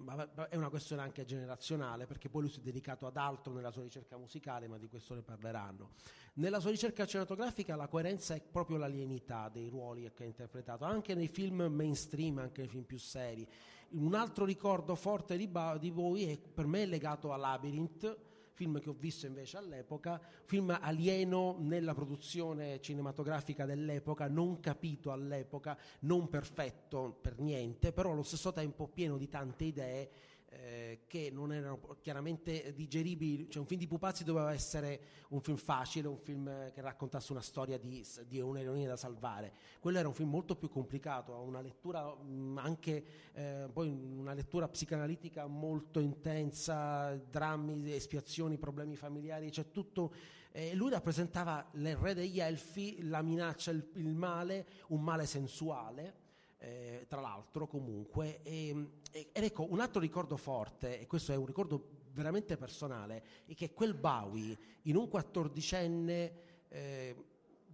è 0.48 0.56
una 0.56 0.68
questione 0.68 1.02
anche 1.02 1.24
generazionale 1.24 2.06
perché 2.06 2.28
poi 2.28 2.42
lui 2.42 2.50
si 2.50 2.58
è 2.58 2.62
dedicato 2.62 3.06
ad 3.06 3.16
altro 3.16 3.52
nella 3.52 3.70
sua 3.70 3.82
ricerca 3.82 4.16
musicale, 4.16 4.68
ma 4.68 4.78
di 4.78 4.88
questo 4.88 5.14
ne 5.14 5.22
parleranno. 5.22 5.90
Nella 6.34 6.60
sua 6.60 6.70
ricerca 6.70 7.06
cinematografica 7.06 7.76
la 7.76 7.88
coerenza 7.88 8.34
è 8.34 8.40
proprio 8.40 8.76
l'alienità 8.76 9.48
dei 9.48 9.68
ruoli 9.68 10.10
che 10.14 10.24
ha 10.24 10.26
interpretato, 10.26 10.84
anche 10.84 11.14
nei 11.14 11.28
film 11.28 11.62
mainstream, 11.62 12.38
anche 12.38 12.62
nei 12.62 12.70
film 12.70 12.84
più 12.84 12.98
seri. 12.98 13.46
Un 13.88 14.14
altro 14.14 14.44
ricordo 14.44 14.94
forte 14.96 15.36
di, 15.36 15.46
ba- 15.46 15.78
di 15.78 15.90
Bowie 15.90 16.32
è 16.32 16.38
per 16.38 16.66
me 16.66 16.84
legato 16.86 17.32
a 17.32 17.36
Labyrinth, 17.36 18.25
film 18.56 18.80
che 18.80 18.88
ho 18.88 18.96
visto 18.98 19.26
invece 19.26 19.58
all'epoca, 19.58 20.18
film 20.46 20.76
alieno 20.80 21.56
nella 21.58 21.92
produzione 21.92 22.80
cinematografica 22.80 23.66
dell'epoca, 23.66 24.28
non 24.28 24.60
capito 24.60 25.12
all'epoca, 25.12 25.76
non 26.00 26.30
perfetto 26.30 27.18
per 27.20 27.38
niente, 27.38 27.92
però 27.92 28.12
allo 28.12 28.22
stesso 28.22 28.54
tempo 28.54 28.88
pieno 28.88 29.18
di 29.18 29.28
tante 29.28 29.64
idee 29.64 30.10
eh, 30.58 31.00
che 31.06 31.30
non 31.32 31.52
erano 31.52 31.96
chiaramente 32.00 32.72
digeribili, 32.74 33.48
cioè 33.50 33.60
un 33.60 33.66
film 33.66 33.80
di 33.80 33.86
Pupazzi 33.86 34.24
doveva 34.24 34.52
essere 34.52 35.00
un 35.28 35.40
film 35.40 35.56
facile, 35.56 36.08
un 36.08 36.18
film 36.18 36.72
che 36.72 36.80
raccontasse 36.80 37.32
una 37.32 37.40
storia 37.40 37.78
di, 37.78 38.04
di 38.26 38.40
un'eroina 38.40 38.88
da 38.88 38.96
salvare, 38.96 39.52
quello 39.80 39.98
era 39.98 40.08
un 40.08 40.14
film 40.14 40.30
molto 40.30 40.56
più 40.56 40.68
complicato, 40.68 41.32
una 41.40 41.60
lettura 41.60 42.14
mh, 42.14 42.58
anche 42.58 43.04
eh, 43.32 43.68
poi 43.72 43.88
una 43.88 44.34
lettura 44.34 44.68
psicanalitica 44.68 45.46
molto 45.46 46.00
intensa, 46.00 47.14
drammi, 47.16 47.92
espiazioni, 47.92 48.58
problemi 48.58 48.96
familiari, 48.96 49.52
cioè 49.52 49.70
tutto 49.70 50.12
eh, 50.52 50.74
lui 50.74 50.90
rappresentava 50.90 51.68
il 51.74 51.96
re 51.96 52.14
degli 52.14 52.40
elfi, 52.40 53.02
la 53.02 53.20
minaccia, 53.20 53.70
il, 53.72 53.86
il 53.94 54.14
male, 54.14 54.66
un 54.88 55.02
male 55.02 55.26
sensuale 55.26 56.24
eh, 56.66 57.06
tra 57.08 57.20
l'altro 57.20 57.66
comunque. 57.66 58.42
E, 58.42 58.88
e, 59.12 59.28
ed 59.32 59.44
ecco, 59.44 59.70
un 59.70 59.80
altro 59.80 60.00
ricordo 60.00 60.36
forte, 60.36 61.00
e 61.00 61.06
questo 61.06 61.32
è 61.32 61.36
un 61.36 61.46
ricordo 61.46 62.04
veramente 62.12 62.56
personale, 62.56 63.22
è 63.46 63.54
che 63.54 63.72
quel 63.72 63.94
Bowie 63.94 64.58
in 64.82 64.96
un 64.96 65.08
quattordicenne 65.08 66.32
eh, 66.68 67.24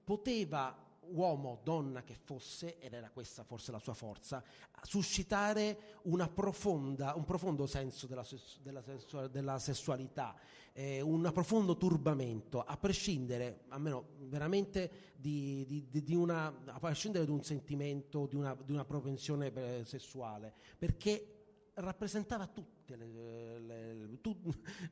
poteva 0.04 0.81
uomo, 1.10 1.60
donna 1.62 2.02
che 2.02 2.14
fosse, 2.14 2.78
ed 2.78 2.92
era 2.92 3.10
questa 3.10 3.42
forse 3.44 3.72
la 3.72 3.78
sua 3.78 3.94
forza, 3.94 4.42
suscitare 4.82 6.00
profonda, 6.32 7.14
un 7.16 7.24
profondo 7.24 7.66
senso 7.66 8.06
della, 8.06 8.24
della, 8.62 9.28
della 9.28 9.58
sessualità, 9.58 10.34
eh, 10.72 11.00
un 11.00 11.28
profondo 11.32 11.76
turbamento, 11.76 12.62
a 12.62 12.76
prescindere, 12.76 13.64
almeno 13.68 14.06
veramente, 14.20 15.12
di, 15.16 15.86
di, 15.90 16.02
di, 16.02 16.14
una, 16.14 16.46
a 16.66 16.78
prescindere 16.78 17.26
da 17.26 17.32
un 17.32 17.42
sentimento, 17.42 18.26
di 18.26 18.36
una, 18.36 18.56
di 18.64 18.72
una 18.72 18.84
propensione 18.84 19.52
eh, 19.52 19.82
sessuale, 19.84 20.54
perché 20.78 21.41
rappresentava 21.84 22.46
tutte 22.46 22.96
le, 22.96 23.58
le, 23.58 24.20
tu, 24.20 24.36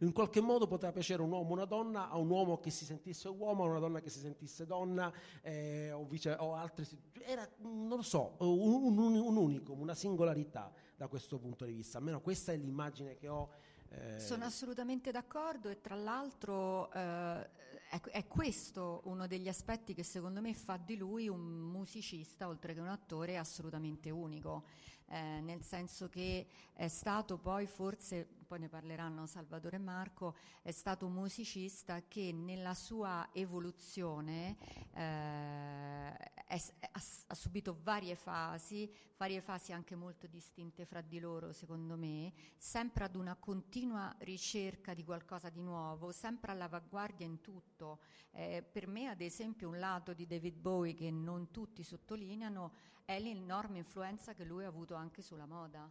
in 0.01 0.13
qualche 0.13 0.41
modo 0.41 0.67
poteva 0.67 0.93
piacere 0.93 1.23
un 1.23 1.31
uomo 1.31 1.51
o 1.51 1.53
una 1.53 1.65
donna 1.65 2.09
a 2.09 2.17
un 2.17 2.29
uomo 2.29 2.59
che 2.59 2.71
si 2.71 2.85
sentisse 2.85 3.29
uomo 3.29 3.65
a 3.65 3.69
una 3.69 3.79
donna 3.79 4.01
che 4.01 4.11
si 4.11 4.19
sentisse 4.19 4.67
donna 4.67 5.13
eh, 5.43 5.93
o, 5.93 6.05
vice, 6.05 6.37
o 6.39 6.55
altri 6.55 6.87
era 7.23 7.49
non 7.59 7.89
lo 7.89 8.03
so 8.03 8.37
un, 8.39 8.99
un, 8.99 9.15
un 9.15 9.37
unico 9.37 9.73
una 9.73 9.95
singolarità 9.95 10.73
da 10.97 11.09
questo 11.09 11.39
punto 11.39 11.65
di 11.65 11.73
vista 11.73 11.99
almeno 11.99 12.21
questa 12.21 12.53
è 12.53 12.57
l'immagine 12.57 13.17
che 13.17 13.29
ho 13.29 13.51
eh. 13.89 14.21
sono 14.21 14.45
assolutamente 14.45 15.11
d'accordo 15.11 15.69
e 15.69 15.81
tra 15.81 15.97
l'altro 15.97 16.93
eh, 16.93 17.49
è, 17.91 18.01
è, 18.01 18.27
questo 18.29 19.01
uno 19.07 19.27
degli 19.27 19.49
aspetti 19.49 19.95
che 19.95 20.05
secondo 20.05 20.41
me 20.41 20.55
fa 20.55 20.77
di 20.77 20.97
lui 20.97 21.29
un 21.29 21.41
musicista 21.41 22.47
oltre 22.47 22.73
che 22.73 22.81
un 22.81 22.87
attore 22.87 23.37
assolutamente 23.37 24.11
unico 24.11 24.65
eh, 25.11 25.41
nel 25.41 25.63
senso 25.63 26.09
che 26.09 26.47
è 26.73 26.89
stato 26.89 27.37
poi 27.37 27.67
forse, 27.67 28.29
poi 28.51 28.59
ne 28.59 28.69
parleranno 28.69 29.27
Salvatore 29.27 29.77
e 29.77 29.79
Marco, 29.79 30.35
è 30.63 30.73
stato 30.73 31.07
un 31.07 31.13
musicista 31.13 32.03
che 32.09 32.33
nella 32.33 32.75
sua 32.75 33.29
evoluzione 33.33 34.57
eh, 34.93 36.13
è, 36.13 36.61
ha, 36.91 37.01
ha, 37.29 37.35
subito 37.37 37.79
varie 37.81 38.17
fasi, 38.17 38.93
varie 39.17 39.41
fasi 39.41 39.71
anche 39.71 39.95
molto 39.95 40.27
distinte 40.27 40.85
fra 40.85 41.01
di 41.01 41.21
loro 41.21 41.53
secondo 41.53 41.97
me, 41.97 42.33
sempre 42.57 43.05
ad 43.05 43.15
una 43.15 43.37
continua 43.37 44.13
ricerca 44.19 44.95
di 44.95 45.05
qualcosa 45.05 45.49
di 45.49 45.61
nuovo, 45.61 46.11
sempre 46.11 46.51
all'avanguardia 46.51 47.25
in 47.25 47.41
tutto. 47.41 48.01
Eh, 48.33 48.65
per 48.69 48.89
me 48.89 49.07
ad 49.07 49.21
esempio 49.21 49.69
un 49.69 49.79
lato 49.79 50.13
di 50.13 50.27
David 50.27 50.57
Bowie 50.57 50.95
che 50.95 51.13
non 51.13 51.53
tutti 51.53 51.85
sottolineano 51.85 52.73
è 53.05 53.21
l'enorme 53.21 53.79
influenza 53.79 54.35
che 54.35 54.43
lui 54.43 54.65
ha 54.65 54.69
avuto 54.69 54.97
anche 54.97 55.23
sulla 55.23 55.47
moda, 55.47 55.89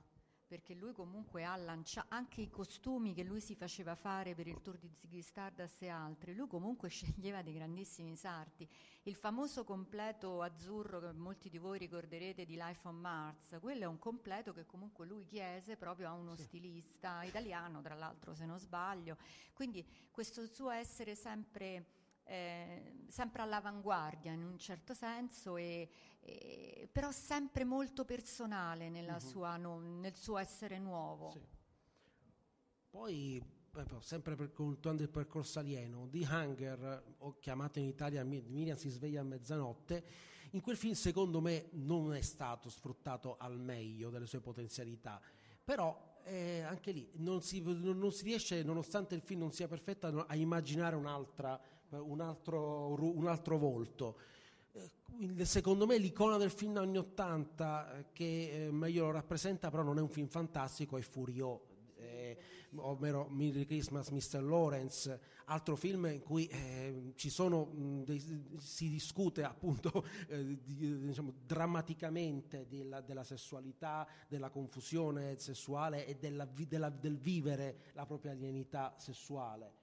perché 0.50 0.74
lui 0.74 0.94
comunque 0.94 1.44
ha 1.44 1.56
lanciato 1.56 2.08
anche 2.10 2.42
i 2.42 2.50
costumi 2.50 3.14
che 3.14 3.24
lui 3.24 3.40
si 3.40 3.54
faceva 3.54 3.94
fare 3.94 4.34
per 4.34 4.48
il 4.48 4.60
tour 4.64 4.80
di 4.80 4.90
Ziggy 4.90 5.22
Stardust 5.22 5.84
e 5.84 5.90
altri, 5.90 6.34
lui 6.34 6.48
comunque 6.48 6.90
sceglieva 6.90 7.44
dei 7.44 7.54
grandissimi 7.54 8.16
sarti. 8.16 8.68
Il 9.04 9.14
famoso 9.14 9.64
completo 9.64 10.42
azzurro 10.42 11.00
che 11.00 11.12
molti 11.12 11.50
di 11.50 11.60
voi 11.60 11.78
ricorderete 11.78 12.46
di 12.46 12.56
Life 12.56 12.88
on 12.88 12.96
Mars, 12.96 13.58
quello 13.62 13.84
è 13.84 13.88
un 13.88 14.00
completo 14.00 14.52
che 14.52 14.66
comunque 14.66 15.06
lui 15.06 15.24
chiese 15.26 15.78
proprio 15.78 16.10
a 16.10 16.14
uno 16.14 16.36
sì. 16.36 16.42
stilista 16.42 17.22
italiano, 17.22 17.80
tra 17.82 17.94
l'altro 17.94 18.34
se 18.34 18.48
non 18.48 18.58
sbaglio. 18.58 19.18
Quindi 19.54 19.86
questo 20.10 20.48
suo 20.48 20.72
essere 20.72 21.14
sempre... 21.14 21.98
Eh, 22.32 23.06
sempre 23.08 23.42
all'avanguardia 23.42 24.32
in 24.32 24.44
un 24.44 24.60
certo 24.60 24.94
senso 24.94 25.58
e, 25.58 25.90
eh, 26.20 26.88
però 26.92 27.10
sempre 27.12 27.64
molto 27.64 28.06
personale 28.06 28.88
uh-huh. 28.88 29.20
sua, 29.20 29.58
no, 29.58 29.80
nel 29.80 30.16
suo 30.16 30.38
essere 30.38 30.78
nuovo. 30.78 31.32
Sì. 31.32 31.42
Poi, 32.92 33.44
sempre 34.02 34.36
per, 34.36 34.52
continuando 34.52 35.02
il 35.02 35.10
percorso 35.10 35.58
alieno, 35.58 36.08
The 36.08 36.28
Hunger, 36.30 37.16
o 37.18 37.40
chiamato 37.40 37.80
in 37.80 37.86
Italia 37.86 38.24
Miriam 38.24 38.78
si 38.78 38.90
sveglia 38.90 39.22
a 39.22 39.24
mezzanotte, 39.24 40.04
in 40.52 40.62
quel 40.62 40.78
film 40.78 40.94
secondo 40.94 41.42
me 41.42 41.70
non 41.72 42.14
è 42.14 42.22
stato 42.22 42.70
sfruttato 42.70 43.38
al 43.38 43.60
meglio 43.60 44.12
delle 44.12 44.28
sue 44.28 44.40
potenzialità, 44.40 45.20
però 45.64 46.22
eh, 46.26 46.62
anche 46.62 46.92
lì 46.92 47.10
non 47.16 47.42
si, 47.42 47.62
non 47.62 48.12
si, 48.12 48.24
riesce, 48.24 48.62
nonostante 48.64 49.16
il 49.16 49.22
film 49.22 49.40
non 49.40 49.52
sia 49.52 49.68
perfetto, 49.68 50.26
a 50.28 50.36
immaginare 50.36 50.96
un 51.92 52.22
altro, 52.22 52.94
un 53.00 53.28
altro 53.28 53.58
volto 53.58 54.18
secondo 55.44 55.86
me 55.86 55.98
l'icona 55.98 56.38
del 56.38 56.52
film 56.52 56.78
anni 56.78 56.98
80 56.98 57.92
eh, 57.92 58.06
che 58.14 58.68
eh, 58.68 58.72
meglio 58.72 59.06
lo 59.06 59.12
rappresenta 59.12 59.70
però 59.70 59.84
non 59.84 59.98
è 59.98 60.02
un 60.02 60.08
film 60.08 60.28
fantastico 60.28 60.98
è 60.98 61.02
Furio 61.02 61.70
eh, 62.00 62.38
ovvero 62.76 63.28
Merry 63.30 63.66
Christmas 63.66 64.10
Mr. 64.10 64.42
Lawrence, 64.42 65.20
altro 65.46 65.76
film 65.76 66.06
in 66.06 66.22
cui 66.22 66.48
eh, 66.48 67.14
ci 67.16 67.30
sono, 67.30 67.66
mh, 67.66 68.58
si 68.58 68.90
discute 68.90 69.44
appunto 69.44 70.06
eh, 70.28 70.62
di, 70.64 71.06
diciamo, 71.08 71.34
drammaticamente 71.46 72.68
della, 72.68 73.02
della, 73.02 73.24
sessualità, 73.24 74.08
della 74.28 74.50
confusione 74.50 75.38
sessuale 75.40 76.06
e 76.06 76.16
della, 76.16 76.46
della, 76.46 76.90
del 76.90 77.18
vivere 77.18 77.92
la 77.94 78.06
propria 78.06 78.32
alienità 78.32 78.96
sessuale. 78.98 79.79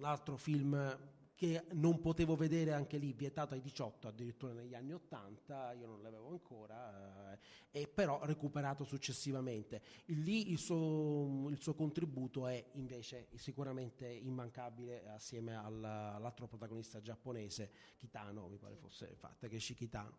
Eh, 0.00 0.02
un 0.02 0.04
altro 0.04 0.36
film 0.36 0.98
che 1.34 1.64
non 1.72 2.00
potevo 2.00 2.36
vedere 2.36 2.74
anche 2.74 2.98
lì, 2.98 3.14
vietato 3.14 3.54
ai 3.54 3.62
18 3.62 4.08
addirittura 4.08 4.52
negli 4.52 4.74
anni 4.74 4.92
80, 4.92 5.72
io 5.72 5.86
non 5.86 6.02
l'avevo 6.02 6.28
ancora, 6.28 7.32
eh, 7.32 7.38
e 7.70 7.88
però 7.88 8.20
recuperato 8.24 8.84
successivamente. 8.84 9.80
Lì 10.06 10.50
il 10.50 10.58
suo, 10.58 11.48
il 11.48 11.58
suo, 11.58 11.74
contributo 11.74 12.46
è 12.46 12.62
invece 12.72 13.28
sicuramente 13.36 14.06
immancabile 14.06 15.08
assieme 15.08 15.56
all'altro 15.56 16.46
protagonista 16.46 17.00
giapponese, 17.00 17.70
Kitano, 17.96 18.48
mi 18.48 18.58
pare 18.58 18.76
fosse 18.76 19.08
infatti, 19.08 19.48
che 19.48 19.56
Kitano. 19.56 20.18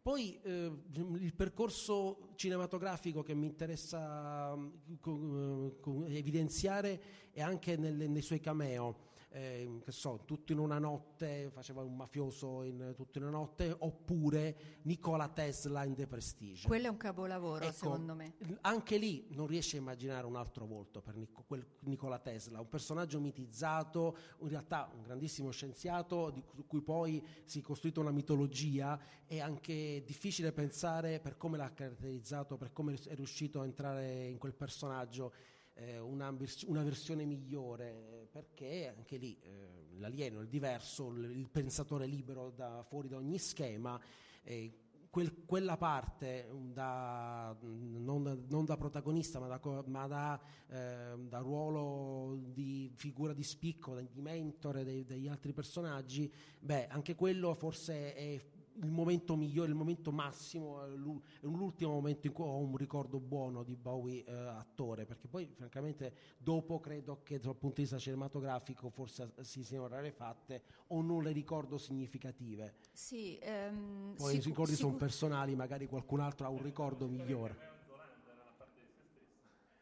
Poi 0.00 0.38
eh, 0.42 0.70
il 0.92 1.34
percorso 1.34 2.32
cinematografico 2.36 3.22
che 3.22 3.34
mi 3.34 3.46
interessa 3.46 4.54
con, 5.00 5.76
con, 5.80 6.04
evidenziare 6.06 7.30
è 7.32 7.40
anche 7.40 7.76
nelle, 7.76 8.06
nei 8.06 8.20
suoi 8.20 8.40
cameo 8.40 9.12
eh, 9.34 9.80
che 9.84 9.90
so, 9.90 10.22
tutto 10.24 10.52
in 10.52 10.58
una 10.58 10.78
notte, 10.78 11.50
faceva 11.52 11.82
un 11.82 11.96
mafioso 11.96 12.62
in 12.62 12.92
tutto 12.94 13.18
in 13.18 13.24
una 13.24 13.36
notte, 13.36 13.74
oppure 13.76 14.78
Nicola 14.82 15.28
Tesla 15.28 15.82
in 15.84 15.94
The 15.94 16.06
Prestige. 16.06 16.68
Quello 16.68 16.86
è 16.86 16.88
un 16.88 16.96
capolavoro, 16.96 17.64
ecco, 17.64 17.72
secondo 17.72 18.14
me. 18.14 18.34
Anche 18.60 18.96
lì 18.96 19.26
non 19.30 19.48
riesce 19.48 19.76
a 19.76 19.80
immaginare 19.80 20.24
un 20.26 20.36
altro 20.36 20.66
volto 20.66 21.02
per 21.02 21.16
Nic- 21.16 21.46
quel 21.46 21.66
Nicola 21.80 22.20
Tesla, 22.20 22.60
un 22.60 22.68
personaggio 22.68 23.18
mitizzato, 23.18 24.16
in 24.38 24.48
realtà 24.48 24.88
un 24.94 25.02
grandissimo 25.02 25.50
scienziato, 25.50 26.30
di 26.30 26.64
cui 26.64 26.80
poi 26.80 27.20
si 27.44 27.58
è 27.58 27.62
costruita 27.62 27.98
una 27.98 28.12
mitologia, 28.12 28.98
è 29.26 29.40
anche 29.40 30.04
difficile 30.06 30.52
pensare 30.52 31.18
per 31.18 31.36
come 31.36 31.56
l'ha 31.56 31.72
caratterizzato, 31.72 32.56
per 32.56 32.72
come 32.72 32.94
è 32.94 33.14
riuscito 33.16 33.60
a 33.60 33.64
entrare 33.64 34.26
in 34.26 34.38
quel 34.38 34.54
personaggio 34.54 35.32
eh, 35.74 35.98
una, 35.98 36.34
una, 36.66 36.82
versione 36.82 37.24
migliore, 37.24 38.28
perché 38.30 38.92
anche 38.96 39.16
lì 39.16 39.38
eh, 39.40 39.88
l'alieno, 39.98 40.40
il 40.40 40.48
diverso, 40.48 41.08
il, 41.10 41.30
il, 41.30 41.48
pensatore 41.48 42.06
libero 42.06 42.50
da 42.50 42.82
fuori 42.82 43.08
da 43.08 43.16
ogni 43.16 43.38
schema, 43.38 44.00
eh, 44.42 44.78
quel, 45.10 45.44
quella 45.44 45.76
parte 45.76 46.50
da, 46.72 47.56
non, 47.60 48.46
non, 48.48 48.64
da 48.64 48.76
protagonista 48.76 49.38
ma 49.38 49.46
da, 49.46 49.84
ma 49.86 50.06
da, 50.08 50.40
eh, 50.68 51.16
da, 51.28 51.38
ruolo 51.38 52.36
di 52.36 52.90
figura 52.96 53.32
di 53.32 53.44
spicco, 53.44 54.00
di 54.00 54.20
mentore 54.20 54.82
dei, 54.82 55.04
degli 55.04 55.28
altri 55.28 55.52
personaggi, 55.52 56.32
beh, 56.58 56.88
anche 56.88 57.14
quello 57.14 57.54
forse 57.54 58.14
è 58.14 58.40
il 58.76 58.90
momento 58.90 59.36
migliore, 59.36 59.68
il 59.68 59.74
momento 59.74 60.10
massimo, 60.10 60.84
è 60.84 60.88
l'ultimo 60.88 61.92
momento 61.92 62.26
in 62.26 62.32
cui 62.32 62.44
ho 62.44 62.56
un 62.58 62.76
ricordo 62.76 63.20
buono 63.20 63.62
di 63.62 63.76
Bowie 63.76 64.24
eh, 64.24 64.32
attore, 64.32 65.04
perché 65.04 65.28
poi 65.28 65.46
francamente 65.54 66.14
dopo 66.38 66.80
credo 66.80 67.20
che 67.22 67.38
dal 67.38 67.56
punto 67.56 67.76
di 67.76 67.82
vista 67.82 67.98
cinematografico 67.98 68.90
forse 68.90 69.32
si 69.42 69.62
siano 69.62 69.86
rarefatte 69.86 70.62
o 70.88 71.02
non 71.02 71.22
le 71.22 71.32
ricordo 71.32 71.78
significative. 71.78 72.76
Sì, 72.92 73.38
ehm, 73.40 74.14
poi 74.16 74.32
sic- 74.34 74.44
i 74.44 74.48
ricordi 74.48 74.74
sicur- 74.74 74.90
sono 74.90 74.96
personali, 74.96 75.54
magari 75.54 75.86
qualcun 75.86 76.20
altro 76.20 76.46
ha 76.46 76.50
un 76.50 76.62
ricordo 76.62 77.06
migliore. 77.06 77.72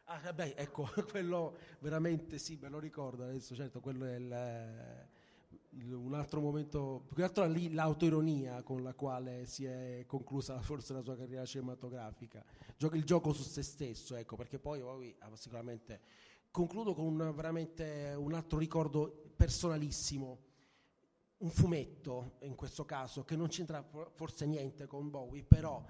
Ah, 0.05 0.19
vabbè, 0.19 0.53
ecco, 0.57 0.83
quello 1.09 1.55
veramente 1.79 2.37
sì, 2.37 2.57
me 2.61 2.69
lo 2.69 2.77
ricordo 2.77 3.23
adesso, 3.23 3.55
certo, 3.55 3.79
quello 3.79 4.05
è 4.05 4.15
il 4.15 5.07
un 5.81 6.13
altro 6.13 6.39
momento, 6.39 7.03
più 7.07 7.15
che 7.15 7.23
altro 7.23 7.45
l'autoironia 7.45 8.61
con 8.63 8.83
la 8.83 8.93
quale 8.93 9.45
si 9.45 9.65
è 9.65 10.03
conclusa 10.05 10.59
forse 10.61 10.93
la 10.93 11.01
sua 11.01 11.15
carriera 11.15 11.45
cinematografica, 11.45 12.43
il 12.91 13.03
gioco 13.03 13.33
su 13.33 13.43
se 13.43 13.63
stesso, 13.63 14.15
ecco, 14.15 14.35
perché 14.35 14.59
poi, 14.59 14.81
poi 14.81 15.15
ah, 15.19 15.35
sicuramente 15.35 16.01
concludo 16.51 16.93
con 16.93 17.05
un, 17.05 17.33
veramente 17.35 18.13
un 18.15 18.33
altro 18.33 18.59
ricordo 18.59 19.31
personalissimo, 19.35 20.39
un 21.37 21.49
fumetto 21.49 22.37
in 22.41 22.55
questo 22.55 22.85
caso 22.85 23.23
che 23.25 23.35
non 23.35 23.47
c'entra 23.47 23.83
forse 24.13 24.45
niente 24.45 24.85
con 24.85 25.09
Bowie, 25.09 25.43
però 25.43 25.83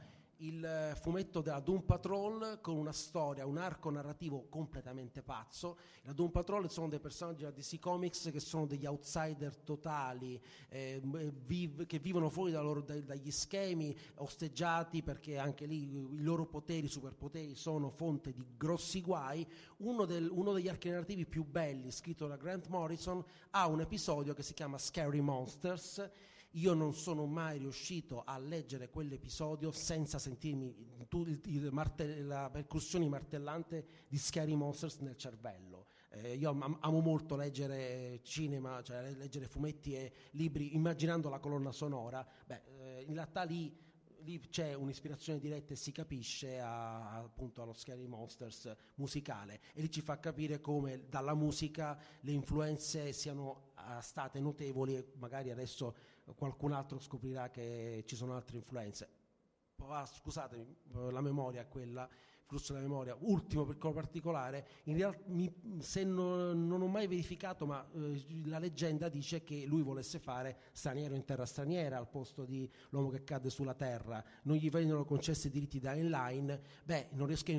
il 0.43 0.95
fumetto 0.99 1.41
della 1.41 1.59
Doom 1.59 1.81
Patrol 1.81 2.59
con 2.61 2.75
una 2.75 2.91
storia, 2.91 3.45
un 3.45 3.57
arco 3.57 3.89
narrativo 3.89 4.47
completamente 4.49 5.21
pazzo. 5.21 5.77
La 6.01 6.11
Doom 6.11 6.31
Patrol 6.31 6.69
sono 6.69 6.89
dei 6.89 6.99
personaggi 6.99 7.43
della 7.43 7.51
DC 7.51 7.79
Comics 7.79 8.29
che 8.31 8.39
sono 8.39 8.65
degli 8.65 8.85
outsider 8.85 9.55
totali, 9.57 10.41
eh, 10.69 11.01
viv- 11.45 11.85
che 11.85 11.99
vivono 11.99 12.29
fuori 12.29 12.51
da 12.51 12.61
loro, 12.61 12.81
da, 12.81 12.99
dagli 12.99 13.31
schemi, 13.31 13.95
osteggiati 14.15 15.01
perché 15.01 15.37
anche 15.37 15.65
lì 15.65 15.83
i 15.83 16.21
loro 16.21 16.45
poteri, 16.45 16.87
superpoteri, 16.87 17.55
sono 17.55 17.89
fonte 17.89 18.33
di 18.33 18.45
grossi 18.57 19.01
guai. 19.01 19.47
Uno, 19.77 20.05
del, 20.05 20.29
uno 20.29 20.51
degli 20.51 20.67
archi 20.67 20.89
narrativi 20.89 21.25
più 21.25 21.45
belli, 21.45 21.89
scritto 21.91 22.27
da 22.27 22.35
Grant 22.35 22.67
Morrison, 22.67 23.23
ha 23.51 23.67
un 23.67 23.79
episodio 23.79 24.33
che 24.33 24.43
si 24.43 24.53
chiama 24.53 24.77
Scary 24.77 25.21
Monsters 25.21 26.09
io 26.53 26.73
non 26.73 26.93
sono 26.93 27.25
mai 27.25 27.57
riuscito 27.57 28.23
a 28.23 28.37
leggere 28.37 28.89
quell'episodio 28.89 29.71
senza 29.71 30.19
sentirmi 30.19 31.05
tu, 31.07 31.23
il, 31.25 31.41
il, 31.45 31.69
marte, 31.71 32.21
la 32.21 32.49
percussione 32.51 33.07
martellante 33.07 33.85
di 34.07 34.17
Scary 34.17 34.55
Monsters 34.55 34.97
nel 34.97 35.15
cervello. 35.15 35.87
Eh, 36.09 36.35
io 36.35 36.51
am, 36.51 36.77
amo 36.79 36.99
molto 36.99 37.35
leggere 37.35 38.19
cinema, 38.23 38.81
cioè 38.83 39.11
leggere 39.13 39.47
fumetti 39.47 39.95
e 39.95 40.11
libri 40.31 40.75
immaginando 40.75 41.29
la 41.29 41.39
colonna 41.39 41.71
sonora. 41.71 42.25
Beh, 42.45 42.61
eh, 42.79 43.03
in 43.07 43.13
realtà 43.13 43.43
lì 43.43 43.81
lì 44.23 44.39
c'è 44.39 44.73
un'ispirazione 44.73 45.39
diretta 45.39 45.73
e 45.73 45.75
si 45.75 45.91
capisce 45.91 46.59
a, 46.59 47.17
appunto 47.17 47.61
allo 47.61 47.73
Scary 47.73 48.07
Monsters 48.07 48.73
musicale 48.95 49.59
e 49.73 49.81
lì 49.81 49.91
ci 49.91 50.01
fa 50.01 50.19
capire 50.19 50.61
come 50.61 51.07
dalla 51.09 51.33
musica 51.33 51.99
le 52.21 52.31
influenze 52.31 53.11
siano 53.11 53.73
uh, 53.75 53.99
state 53.99 54.39
notevoli 54.39 54.95
e 54.95 55.11
magari 55.17 55.51
adesso 55.51 55.95
qualcun 56.35 56.71
altro 56.71 56.99
scoprirà 56.99 57.49
che 57.49 58.03
ci 58.05 58.15
sono 58.15 58.35
altre 58.35 58.57
influenze. 58.57 59.09
Scusatemi, 60.05 60.77
la 61.11 61.21
memoria 61.21 61.61
è 61.61 61.67
quella 61.67 62.09
flusso 62.45 62.73
della 62.73 62.85
memoria. 62.85 63.15
Ultimo 63.19 63.65
piccolo 63.65 63.93
particolare, 63.93 64.67
in 64.83 64.97
realtà 64.97 65.23
mi, 65.27 65.51
se 65.79 66.03
non, 66.03 66.67
non, 66.67 66.81
ho 66.81 66.87
mai 66.87 67.07
verificato, 67.07 67.65
ma 67.65 67.85
eh, 67.93 68.25
la 68.45 68.59
leggenda 68.59 69.09
dice 69.09 69.43
che 69.43 69.65
lui 69.65 69.81
volesse 69.81 70.19
fare 70.19 70.57
straniero 70.71 71.15
in 71.15 71.25
terra 71.25 71.45
straniera 71.45 71.97
al 71.97 72.09
posto 72.09 72.45
di 72.45 72.69
l'uomo 72.89 73.09
che 73.09 73.23
cade 73.23 73.49
sulla 73.49 73.73
terra, 73.73 74.23
non 74.43 74.57
gli 74.57 74.69
vennero 74.69 75.05
concessi 75.05 75.47
i 75.47 75.49
diritti 75.49 75.79
da 75.79 75.93
inline, 75.93 76.61
beh, 76.83 77.09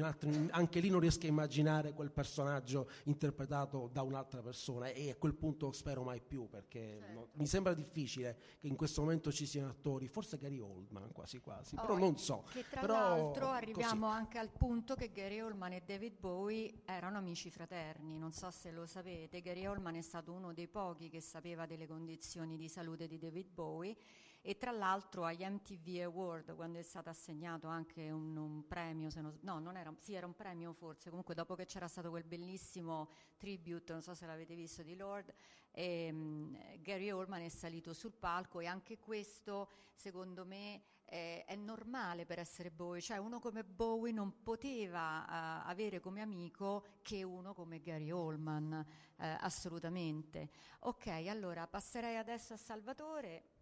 altri, 0.02 0.48
anche 0.50 0.80
lì 0.80 0.88
non 0.88 1.00
riesco 1.00 1.26
a 1.26 1.28
immaginare 1.28 1.92
quel 1.92 2.10
personaggio 2.10 2.88
interpretato 3.04 3.88
da 3.92 4.02
un'altra 4.02 4.42
persona 4.42 4.88
e 4.88 5.10
a 5.10 5.16
quel 5.16 5.34
punto 5.34 5.72
spero 5.72 6.02
mai 6.02 6.20
più 6.20 6.48
perché 6.48 6.98
certo. 7.00 7.12
no, 7.12 7.28
mi 7.34 7.46
sembra 7.46 7.74
difficile 7.74 8.38
che 8.60 8.68
in 8.68 8.76
questo 8.76 9.00
momento 9.00 9.32
ci 9.32 9.46
siano 9.46 9.68
attori, 9.68 10.08
forse 10.08 10.38
Gary 10.38 10.58
Oldman 10.58 11.12
quasi 11.12 11.40
quasi, 11.40 11.74
oh, 11.76 11.80
però 11.80 11.98
non 11.98 12.18
so. 12.18 12.44
Che 12.52 12.64
tra 12.68 12.80
però, 12.80 12.94
l'altro 12.94 13.48
arriviamo 13.48 14.06
così. 14.06 14.18
anche 14.18 14.38
al 14.38 14.50
punto 14.50 14.73
appunto 14.74 14.96
che 14.96 15.12
Gary 15.12 15.40
Oldman 15.40 15.74
e 15.74 15.82
David 15.86 16.18
Bowie 16.18 16.82
erano 16.84 17.16
amici 17.16 17.48
fraterni, 17.48 18.18
non 18.18 18.32
so 18.32 18.50
se 18.50 18.72
lo 18.72 18.86
sapete, 18.86 19.40
Gary 19.40 19.66
Oldman 19.66 19.94
è 19.94 20.00
stato 20.00 20.32
uno 20.32 20.52
dei 20.52 20.66
pochi 20.66 21.08
che 21.08 21.20
sapeva 21.20 21.64
delle 21.64 21.86
condizioni 21.86 22.56
di 22.56 22.68
salute 22.68 23.06
di 23.06 23.16
David 23.16 23.46
Bowie 23.52 23.96
e 24.42 24.56
tra 24.56 24.72
l'altro 24.72 25.26
agli 25.26 25.44
MTV 25.44 26.00
Award 26.02 26.56
quando 26.56 26.80
è 26.80 26.82
stato 26.82 27.08
assegnato 27.08 27.68
anche 27.68 28.10
un, 28.10 28.36
un 28.36 28.66
premio, 28.66 29.10
non, 29.14 29.38
no 29.42 29.60
non 29.60 29.76
era, 29.76 29.94
sì 29.96 30.14
era 30.14 30.26
un 30.26 30.34
premio 30.34 30.72
forse, 30.72 31.08
comunque 31.08 31.36
dopo 31.36 31.54
che 31.54 31.66
c'era 31.66 31.86
stato 31.86 32.10
quel 32.10 32.24
bellissimo 32.24 33.10
tribute, 33.36 33.92
non 33.92 34.02
so 34.02 34.12
se 34.12 34.26
l'avete 34.26 34.56
visto 34.56 34.82
di 34.82 34.96
Lord, 34.96 35.32
e, 35.70 36.08
um, 36.10 36.58
Gary 36.80 37.12
Oldman 37.12 37.42
è 37.42 37.48
salito 37.48 37.92
sul 37.92 38.12
palco 38.12 38.58
e 38.58 38.66
anche 38.66 38.98
questo 38.98 39.68
secondo 39.94 40.44
me 40.44 40.82
eh, 41.06 41.44
è 41.44 41.54
normale 41.54 42.24
per 42.26 42.38
essere 42.38 42.70
Bowie, 42.70 43.00
cioè 43.00 43.18
uno 43.18 43.38
come 43.38 43.64
Bowie 43.64 44.12
non 44.12 44.42
poteva 44.42 45.24
uh, 45.24 45.68
avere 45.68 46.00
come 46.00 46.20
amico 46.20 46.84
che 47.02 47.22
uno 47.22 47.54
come 47.54 47.80
Gary 47.80 48.10
Oldman, 48.10 48.72
uh, 48.72 49.22
assolutamente. 49.40 50.50
Ok, 50.80 51.06
allora 51.28 51.66
passerei 51.66 52.16
adesso 52.16 52.54
a 52.54 52.56
Salvatore. 52.56 53.54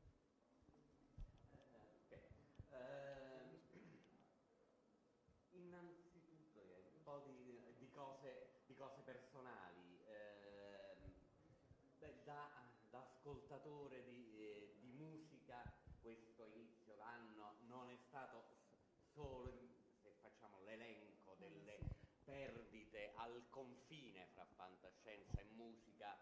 solo 19.15 19.53
se 20.01 20.11
facciamo 20.21 20.61
l'elenco 20.65 21.35
delle 21.39 21.79
perdite 22.25 23.13
al 23.17 23.45
confine 23.51 24.27
fra 24.33 24.47
fantascienza 24.57 25.41
e 25.41 25.45
musica 25.55 26.17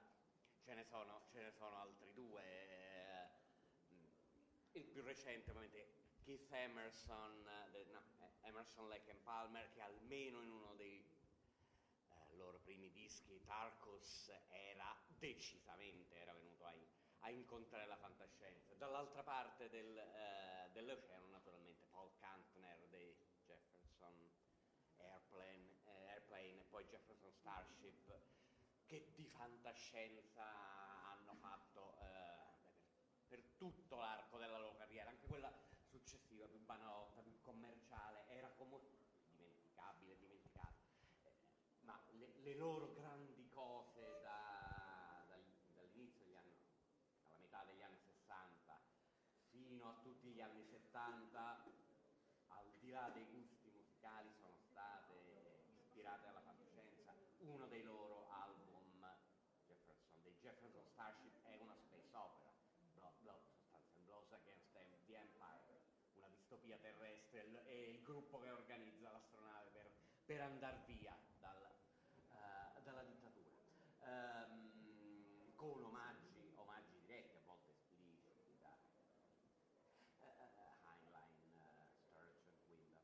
ce 0.70 0.76
ne 0.76 0.84
sono, 0.84 1.20
ce 1.32 1.42
ne 1.42 1.50
sono 1.50 1.80
altri 1.80 2.12
due. 2.12 2.44
eh, 2.44 3.28
il 4.78 4.86
più 4.86 5.02
recente 5.02 5.50
ovviamente 5.50 6.12
Keith 6.22 6.52
Emerson, 6.52 7.42
no, 7.42 8.02
eh, 8.20 8.30
Emerson 8.42 8.86
Lake 8.86 9.10
and 9.10 9.20
Palmer, 9.22 9.68
che 9.72 9.80
almeno 9.80 10.40
in 10.42 10.52
uno 10.52 10.74
dei 10.74 11.00
eh, 11.00 12.36
loro 12.36 12.60
primi 12.60 12.88
dischi, 12.92 13.42
Tarkus, 13.42 14.30
era 14.50 14.96
decisamente 15.18 16.14
era 16.14 16.32
venuto 16.34 16.64
a, 16.66 16.74
a 17.22 17.30
incontrare 17.30 17.86
la 17.86 17.96
fantascienza. 17.96 18.72
Dall'altra 18.74 19.24
parte 19.24 19.68
del, 19.70 19.98
eh, 19.98 20.70
dell'oceano, 20.70 21.26
naturalmente, 21.30 21.86
Paul 21.86 22.12
Kantner 22.20 22.86
dei 22.90 23.12
Jefferson 23.44 24.30
Airplane, 24.98 25.80
eh, 25.86 26.10
Airplane 26.10 26.60
e 26.60 26.64
poi 26.66 26.84
Jefferson 26.84 27.32
Starship, 27.32 28.29
che 28.90 29.12
di 29.14 29.28
fantascienza 29.28 30.42
hanno 31.12 31.32
fatto 31.36 31.94
eh, 32.00 32.48
per, 33.28 33.40
tutto 33.56 33.96
l'arco 33.98 34.36
della 34.36 34.58
loro 34.58 34.74
carriera, 34.74 35.10
anche 35.10 35.28
quella 35.28 35.52
successiva, 35.84 36.48
più 36.48 36.58
banalotta, 36.58 37.22
più 37.22 37.40
commerciale, 37.40 38.26
era 38.26 38.48
comunque 38.56 38.90
dimenticabile, 39.28 40.16
dimenticata. 40.18 40.74
Eh, 41.22 41.30
ma 41.82 42.02
le, 42.18 42.34
le 42.42 42.54
loro 42.56 42.92
grandi 42.92 43.48
cose 43.50 44.18
da- 44.22 45.22
dal- 45.28 45.44
dall'inizio 45.76 46.24
degli 46.24 46.34
anni, 46.34 46.56
alla 47.26 47.38
metà 47.38 47.62
degli 47.66 47.82
anni 47.82 48.00
60 48.00 48.76
fino 49.50 49.88
a 49.88 49.94
tutti 50.02 50.30
gli 50.30 50.40
anni 50.40 50.64
70, 50.64 51.62
al 52.48 52.72
di 52.80 52.90
là 52.90 53.08
dei 53.10 53.26
gusti 53.30 53.70
musicali, 53.70 54.32
sono 54.32 54.56
state 54.68 55.62
ispirate 55.78 56.26
alla 56.26 56.40
fantascienza. 56.40 57.14
Uno 57.38 57.66
dei 57.68 57.82
loro 57.82 58.28
album, 58.28 58.70
Jefferson, 59.64 60.20
dei 60.22 60.34
Jefferson 60.40 60.84
Starship, 60.84 61.42
è 61.44 61.56
una 61.56 61.74
space 61.74 62.14
opera, 62.14 62.50
Blood, 62.92 63.14
Blood 63.20 63.40
sostanzialmente, 63.48 64.00
Blows 64.04 64.30
Against 64.32 64.72
the 64.72 64.84
the 65.06 65.16
Empire, 65.16 65.80
una 66.16 66.28
distopia 66.28 66.76
terrestre, 66.76 67.44
il- 67.44 67.62
è 67.64 67.70
il 67.72 68.02
gruppo 68.30 68.38
che 68.38 68.50
organizza 68.50 69.10
l'astronave 69.10 69.70
per, 69.70 69.90
per 70.24 70.40
andare 70.40 70.82
via 70.86 71.16
dal, 71.40 71.60
eh, 72.30 72.80
dalla 72.82 73.02
dittatura. 73.02 73.50
Ehm, 74.04 75.52
con 75.56 75.82
omaggi, 75.82 76.52
omaggi 76.54 76.96
diretti, 77.00 77.36
a 77.36 77.40
volte 77.44 77.70
espliciti, 77.72 78.56
da 78.60 78.78
eh, 80.20 80.78
Heinlein, 80.86 81.58
eh, 81.58 81.86
Sturgeon, 82.06 82.54
Wyndham. 82.68 83.02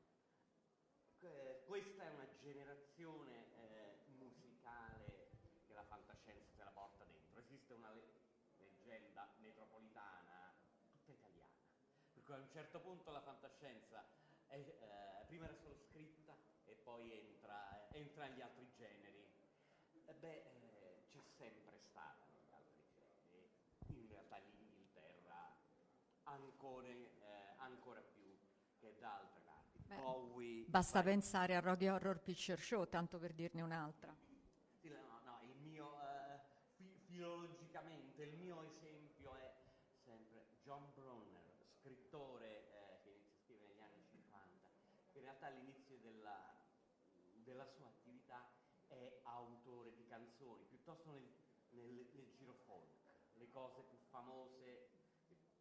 Que- 1.18 1.62
Questa 1.66 2.04
è 2.04 2.10
una 2.10 2.28
generazione 2.38 3.52
eh, 3.56 4.02
musicale 4.06 5.30
che 5.66 5.74
la 5.74 5.82
fantascienza 5.84 6.52
se 6.54 6.62
la 6.62 6.70
porta 6.70 7.04
dentro. 7.04 7.40
Esiste 7.40 7.74
una 7.74 7.90
le- 7.90 8.12
leggenda 8.58 9.28
metropolitana 9.38 10.54
tutta 10.88 11.10
italiana, 11.10 11.58
per 12.12 12.22
cui 12.22 12.34
a 12.34 12.38
un 12.38 12.48
certo 12.48 12.80
punto 12.80 13.10
la 13.10 13.20
fantascienza 13.20 14.15
eh, 14.64 15.24
prima 15.26 15.44
era 15.46 15.54
solo 15.54 15.76
scritta 15.76 16.34
e 16.64 16.74
poi 16.74 17.12
entra, 17.12 17.88
entra 17.92 18.26
negli 18.26 18.40
altri 18.40 18.68
generi. 18.76 19.24
Eh, 20.04 20.14
beh, 20.14 20.28
eh, 20.28 21.02
c'è 21.10 21.20
sempre 21.36 21.78
stata 21.78 22.26
negli 22.32 22.52
altri 22.52 22.84
generi. 22.92 23.50
In 23.88 24.08
realtà 24.08 24.38
l'Inghilterra 24.38 25.54
ancora, 26.24 26.88
eh, 26.88 27.54
ancora 27.58 28.00
più 28.00 28.36
che 28.78 28.96
da 28.98 29.18
altre 29.18 29.40
parti. 29.40 29.78
Beh, 29.86 29.96
Bowie, 29.96 30.64
Basta 30.68 31.02
vai. 31.02 31.12
pensare 31.12 31.54
a 31.56 31.60
Rocky 31.60 31.88
Horror 31.88 32.20
Picture 32.20 32.60
Show, 32.60 32.86
tanto 32.88 33.18
per 33.18 33.32
dirne 33.32 33.62
un'altra. 33.62 34.14
Sì, 34.80 34.88
no, 34.88 35.20
no, 35.24 35.40
il 35.42 35.56
mio, 35.56 36.00
eh, 36.02 36.40
fi- 36.76 36.98
filologicamente, 37.06 38.22
il 38.22 38.36
mio 38.36 38.62
esempio 38.62 39.34
è 39.36 39.54
sempre 40.04 40.46
John 40.62 40.92
Bronner, 40.94 41.54
scrittore 41.80 42.68
eh, 42.70 42.98
che 43.02 43.10
inizia 43.10 43.32
a 43.32 43.36
scrivere 43.44 43.68
negli 43.72 43.80
anni 43.80 44.04
50, 44.10 44.68
che 45.12 45.18
in 45.18 45.24
realtà 45.24 45.46
all'inizio 45.46 45.96
della, 45.98 46.54
della 47.42 47.66
sua 47.66 47.86
attività 47.88 48.48
è 48.88 49.20
autore 49.24 49.94
di 49.94 50.04
canzoni, 50.06 50.64
piuttosto 50.64 51.10
nel, 51.10 51.28
nel, 51.70 52.08
nel 52.12 52.32
giro 52.34 52.54
folk, 52.66 52.90
le 53.34 53.45
cose 53.56 53.80
più 53.84 53.96
famose 54.10 54.90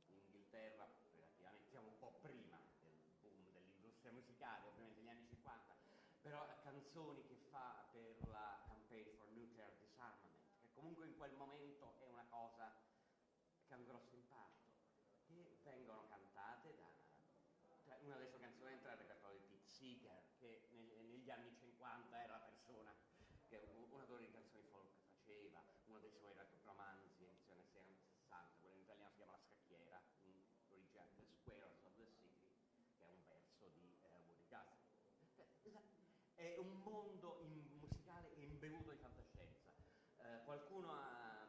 in 0.07 0.17
Inghilterra, 0.17 0.85
relativamente, 1.15 1.69
siamo 1.69 1.87
un 1.87 1.97
po' 1.97 2.19
prima 2.19 2.59
del 2.81 2.91
boom 3.21 3.53
dell'industria 3.53 4.11
musicale, 4.11 4.67
ovviamente 4.67 4.99
negli 4.99 5.07
anni 5.07 5.25
50, 5.25 5.75
però 6.19 6.45
canzoni 6.61 7.23
che 7.23 7.37
fa 7.49 7.87
per 7.93 8.27
la 8.27 8.59
Campaign 8.67 9.15
for 9.15 9.29
Nuclear 9.29 9.71
Disarmament, 9.79 10.43
che 10.59 10.67
comunque 10.73 11.07
in 11.07 11.15
quel 11.15 11.31
momento 11.35 11.95
è 11.99 12.07
una 12.07 12.25
cosa 12.27 12.69
che 13.65 13.73
ha 13.73 13.77
un 13.77 13.85
grosso 13.85 14.13
impatto, 14.13 14.73
che 15.27 15.57
vengono 15.63 16.05
cantate 16.09 16.75
da... 16.75 16.91
cioè, 17.81 17.97
una 18.01 18.17
delle 18.17 18.29
sue 18.29 18.39
canzoni 18.39 18.73
entra 18.73 18.89
nel 18.89 18.99
repertorio 18.99 19.39
di 19.39 19.45
Pete 19.45 19.69
Seeger, 19.69 20.35
che 20.37 20.67
neg- 20.71 20.99
negli 20.99 21.29
anni 21.31 21.55
50 21.55 22.21
era 22.21 22.33
la 22.33 22.43
persona 22.43 22.93
che 23.47 23.69
un, 23.73 23.87
un 23.89 24.01
autore 24.01 24.25
di 24.25 24.31
canzoni 24.33 24.65
folk 24.67 24.91
faceva, 25.07 25.63
uno 25.85 25.99
dei 25.99 26.11
suoi 26.11 26.33
ro- 26.33 26.43
romanzi, 26.63 27.23
edizione 27.23 27.63
60, 27.63 28.57
quello 28.59 28.75
in 28.75 28.81
italiano 28.81 29.09
si 29.11 29.17
chiama 29.17 29.31
La 29.33 29.39
scacchiera, 29.39 30.01
in 30.23 30.43
origine 30.69 31.07
The 31.15 31.25
Squares 31.25 31.83
of 31.85 31.95
the 31.95 32.07
City, 32.19 32.51
che 32.97 33.05
è 33.05 33.09
un 33.09 33.23
verso 33.27 33.69
di 33.69 33.95
La- 34.55 35.81
È 36.35 36.55
un 36.57 36.81
mondo 36.83 37.41
musicale 37.79 38.29
imbevuto 38.37 38.91
di 38.91 38.97
fantascienza. 38.97 39.73
Eh, 40.17 40.43
qualcuno 40.43 40.91
ha- 40.91 41.47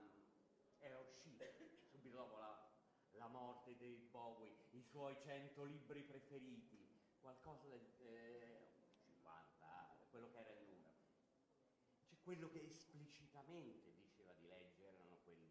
era 0.79 0.99
uscito 1.01 1.45
subito 1.91 2.17
dopo 2.17 2.37
la, 2.39 2.57
la 3.13 3.29
morte 3.29 3.77
di 3.77 3.97
Bowie, 4.11 4.69
i 4.73 4.83
suoi 4.83 5.17
100 5.23 5.65
libri 5.65 6.03
preferiti, 6.03 6.87
qualcosa 7.21 7.67
del 7.69 7.87
eh, 8.01 8.69
50, 9.05 9.97
quello 10.11 10.31
che 10.31 10.39
era 10.39 10.51
il 10.51 10.63
numero. 10.65 10.95
Cioè, 12.09 12.19
quello 12.23 12.51
che 12.51 12.65
esplicitamente 12.71 13.93
diceva 13.95 14.33
di 14.35 14.47
leggere 14.47 14.95
erano 14.99 15.19
quelle 15.25 15.47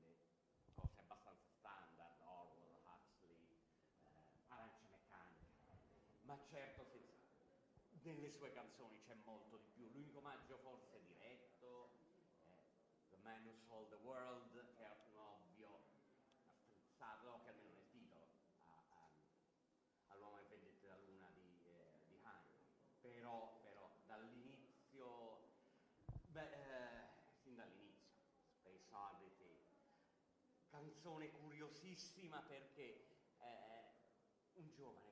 cose 0.74 0.98
abbastanza 0.98 1.48
standard, 1.58 2.20
Orwell, 2.22 2.76
Huxley, 2.84 3.58
eh, 4.04 4.44
Arancia 4.48 4.88
Meccanica, 4.90 5.46
ma 6.24 6.40
certo 6.50 6.84
senza- 6.86 7.14
nelle 8.12 8.30
sue 8.30 8.52
canzoni 8.52 9.00
c'è 9.02 9.14
molto 9.24 9.58
di 9.58 9.68
più. 9.68 9.90
L'unico 9.90 10.20
omaggio 10.20 10.58
forse 10.58 11.02
diretto 11.06 11.90
è 12.46 12.64
The 13.10 13.18
Man 13.18 13.46
Who 13.46 13.56
Sold 13.56 13.90
the 13.90 13.96
World, 13.96 14.74
che 14.76 14.84
è 14.84 14.96
un 15.10 15.16
ovvio 15.18 15.82
strizzato, 16.68 17.42
che 17.44 17.50
almeno 17.50 17.72
nel 17.72 17.88
titolo, 17.90 18.28
a- 18.66 18.84
a- 18.90 19.10
all'uomo 20.08 20.38
che 20.38 20.46
vendette 20.46 20.88
la 20.88 20.96
luna 20.98 21.30
di, 21.32 21.60
eh, 21.64 22.00
di 22.06 22.16
Heinlein. 22.22 22.64
Però, 23.00 23.60
però 23.62 23.92
dall'inizio, 24.06 25.40
beh, 26.26 26.50
eh, 26.52 27.08
sin 27.42 27.56
dall'inizio, 27.56 28.14
Space 28.50 28.94
Oddity, 28.94 29.58
canzone 30.68 31.30
curiosissima 31.32 32.42
perché 32.42 33.06
eh, 33.38 33.84
un 34.54 34.70
giovane 34.72 35.12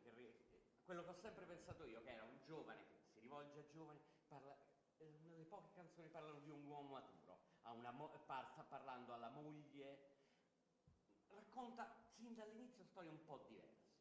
quello 0.83 1.03
che 1.03 1.09
ho 1.09 1.19
sempre 1.21 1.45
pensato 1.45 1.85
io 1.85 2.01
che 2.01 2.11
era 2.11 2.23
un 2.23 2.39
giovane 2.43 2.85
che 2.87 2.99
si 3.13 3.19
rivolge 3.19 3.59
a 3.59 3.67
giovani 3.69 3.99
parla 4.27 4.55
eh, 4.97 5.07
una 5.23 5.31
delle 5.31 5.45
poche 5.45 5.71
canzoni 5.73 6.09
parlano 6.09 6.39
di 6.39 6.49
un 6.49 6.65
uomo 6.65 6.89
maturo. 6.89 7.51
Mo- 7.91 8.11
sta 8.17 8.63
parlando 8.67 9.13
alla 9.13 9.29
moglie 9.29 10.11
racconta 11.29 11.93
sin 12.15 12.35
dall'inizio 12.35 12.83
storie 12.83 13.09
un 13.09 13.23
po' 13.23 13.45
diverse. 13.47 13.91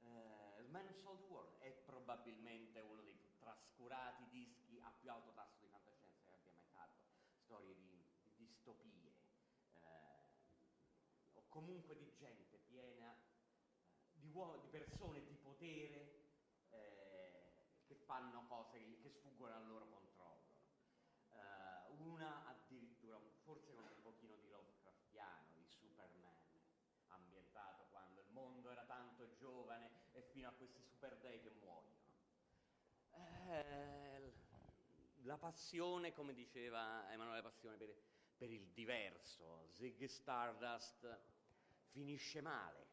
Eh, 0.00 0.60
il 0.60 0.68
Man 0.70 0.86
Who 0.86 0.94
Sold 0.94 1.20
the 1.20 1.26
World 1.26 1.58
è 1.58 1.70
probabilmente 1.72 2.80
uno 2.80 3.02
dei 3.02 3.14
più 3.14 3.36
trascurati 3.38 4.26
dischi 4.30 4.78
a 4.82 4.90
più 4.90 5.10
alto 5.10 5.32
tasso 5.32 5.58
di 5.60 5.68
fantascienza 5.68 6.24
che 6.24 6.34
abbia 6.34 6.52
mai 6.52 6.66
fatto. 6.72 7.04
Storie 7.44 7.74
di, 7.74 8.04
di 8.22 8.46
distopie 8.46 9.12
eh, 9.74 10.28
o 11.34 11.44
comunque 11.48 11.96
di 11.96 12.12
gente 12.16 12.58
piena 12.58 13.12
eh, 13.12 14.14
di, 14.14 14.28
uo- 14.28 14.58
di 14.58 14.68
persone 14.68 15.24
di 15.24 15.35
potere 15.56 16.10
eh, 16.70 17.82
che 17.86 17.94
fanno 17.94 18.44
cose 18.46 18.78
che, 18.78 18.98
che 19.00 19.10
sfuggono 19.10 19.54
al 19.54 19.66
loro 19.66 19.88
controllo. 19.88 20.54
Eh, 21.30 21.92
una 22.04 22.46
addirittura, 22.46 23.18
forse 23.42 23.72
con 23.74 23.84
un 23.84 24.02
pochino 24.02 24.36
di 24.36 24.48
Lovecraftiano, 24.48 25.52
di 25.54 25.64
Superman, 25.64 26.36
ambientato 27.08 27.86
quando 27.90 28.20
il 28.20 28.30
mondo 28.30 28.70
era 28.70 28.84
tanto 28.84 29.34
giovane 29.36 29.90
e 30.12 30.22
fino 30.22 30.48
a 30.48 30.52
questi 30.52 30.82
super 30.82 31.16
dei 31.18 31.40
che 31.40 31.50
muoiono. 31.50 31.94
Eh, 33.12 34.32
la 35.22 35.38
passione, 35.38 36.12
come 36.12 36.34
diceva 36.34 37.10
Emanuele 37.10 37.42
Passione, 37.42 37.76
per, 37.76 37.94
per 38.36 38.50
il 38.50 38.68
diverso. 38.72 39.68
Zig 39.72 40.04
Stardust 40.04 41.18
finisce 41.88 42.42
male, 42.42 42.86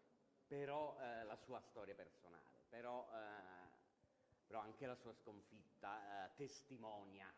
però 0.47 0.97
eh, 0.99 1.23
la 1.25 1.35
sua 1.35 1.59
storia 1.59 1.93
personale, 1.93 2.42
però, 2.73 3.07
eh, 3.13 4.47
però 4.47 4.61
anche 4.61 4.87
la 4.87 4.95
sua 4.95 5.13
sconfitta 5.13 6.25
eh, 6.25 6.31
testimonia 6.35 7.31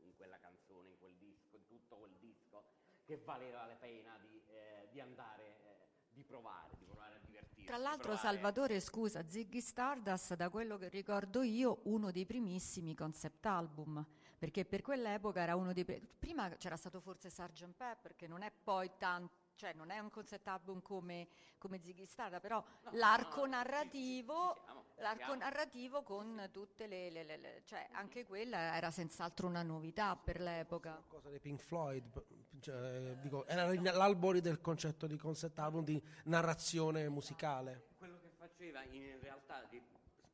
in 0.00 0.14
quella 0.16 0.38
canzone, 0.38 0.90
in 0.90 0.98
quel 0.98 1.14
disco, 1.14 1.56
in 1.56 1.66
tutto 1.66 1.96
quel 1.96 2.14
disco, 2.18 2.62
che 3.06 3.16
valeva 3.16 3.64
la 3.64 3.74
pena 3.76 4.18
di, 4.20 4.42
eh, 4.48 4.88
di 4.90 5.00
andare, 5.00 5.44
eh, 5.44 5.88
di 6.10 6.22
provare, 6.24 6.76
di 6.76 6.84
provare 6.84 7.14
a 7.14 7.18
divertirsi. 7.24 7.64
Tra 7.64 7.78
l'altro, 7.78 8.16
Salvatore, 8.16 8.80
scusa, 8.80 9.26
Ziggy 9.26 9.62
Stardust, 9.62 10.34
da 10.34 10.50
quello 10.50 10.76
che 10.76 10.88
ricordo 10.88 11.40
io, 11.40 11.80
uno 11.84 12.10
dei 12.10 12.26
primissimi 12.26 12.94
concept 12.94 13.46
album, 13.46 14.04
perché 14.38 14.66
per 14.66 14.82
quell'epoca 14.82 15.40
era 15.40 15.56
uno 15.56 15.72
dei... 15.72 15.86
pre- 15.86 16.02
prima 16.18 16.50
c'era 16.56 16.76
stato 16.76 17.00
forse 17.00 17.30
Sgt. 17.30 17.72
Pepper, 17.72 18.14
che 18.14 18.26
non 18.26 18.42
è 18.42 18.50
poi 18.50 18.90
tanto... 18.98 19.40
Cioè, 19.54 19.72
non 19.74 19.90
è 19.90 19.98
un 19.98 20.10
concept 20.10 20.48
album 20.48 20.82
come, 20.82 21.28
come 21.58 21.80
Ziggy 21.80 22.04
Stardust, 22.06 22.40
però 22.40 22.62
No, 22.84 22.90
l'arco 22.94 23.40
no, 23.40 23.46
narrativo... 23.52 24.54
ci 24.56 24.60
siamo, 24.64 24.84
ci 24.94 25.00
L'arco 25.02 25.18
siamo. 25.24 25.34
narrativo 25.38 26.02
con 26.02 26.48
tutte 26.52 26.86
le, 26.86 27.10
le- 27.10 27.22
le- 27.24 27.36
le- 27.36 27.62
cioè 27.64 27.88
anche 27.92 28.24
quella 28.24 28.74
era 28.76 28.90
senz'altro 28.90 29.46
una 29.46 29.62
novità 29.62 30.16
per 30.16 30.40
l'epoca. 30.40 31.02
Cosa 31.06 31.28
dei 31.28 31.38
Pink 31.38 31.60
Floyd, 31.60 32.24
cioè, 32.60 33.16
dico, 33.20 33.46
era 33.46 33.66
l'albori 33.92 34.40
del 34.40 34.60
concetto 34.60 35.06
di 35.06 35.16
concept 35.16 35.58
album 35.58 35.84
di 35.84 36.02
narrazione 36.24 37.08
musicale. 37.08 37.88
Quello 37.98 38.18
che 38.20 38.30
faceva 38.36 38.82
in 38.84 39.18
realtà 39.20 39.62
di 39.70 39.80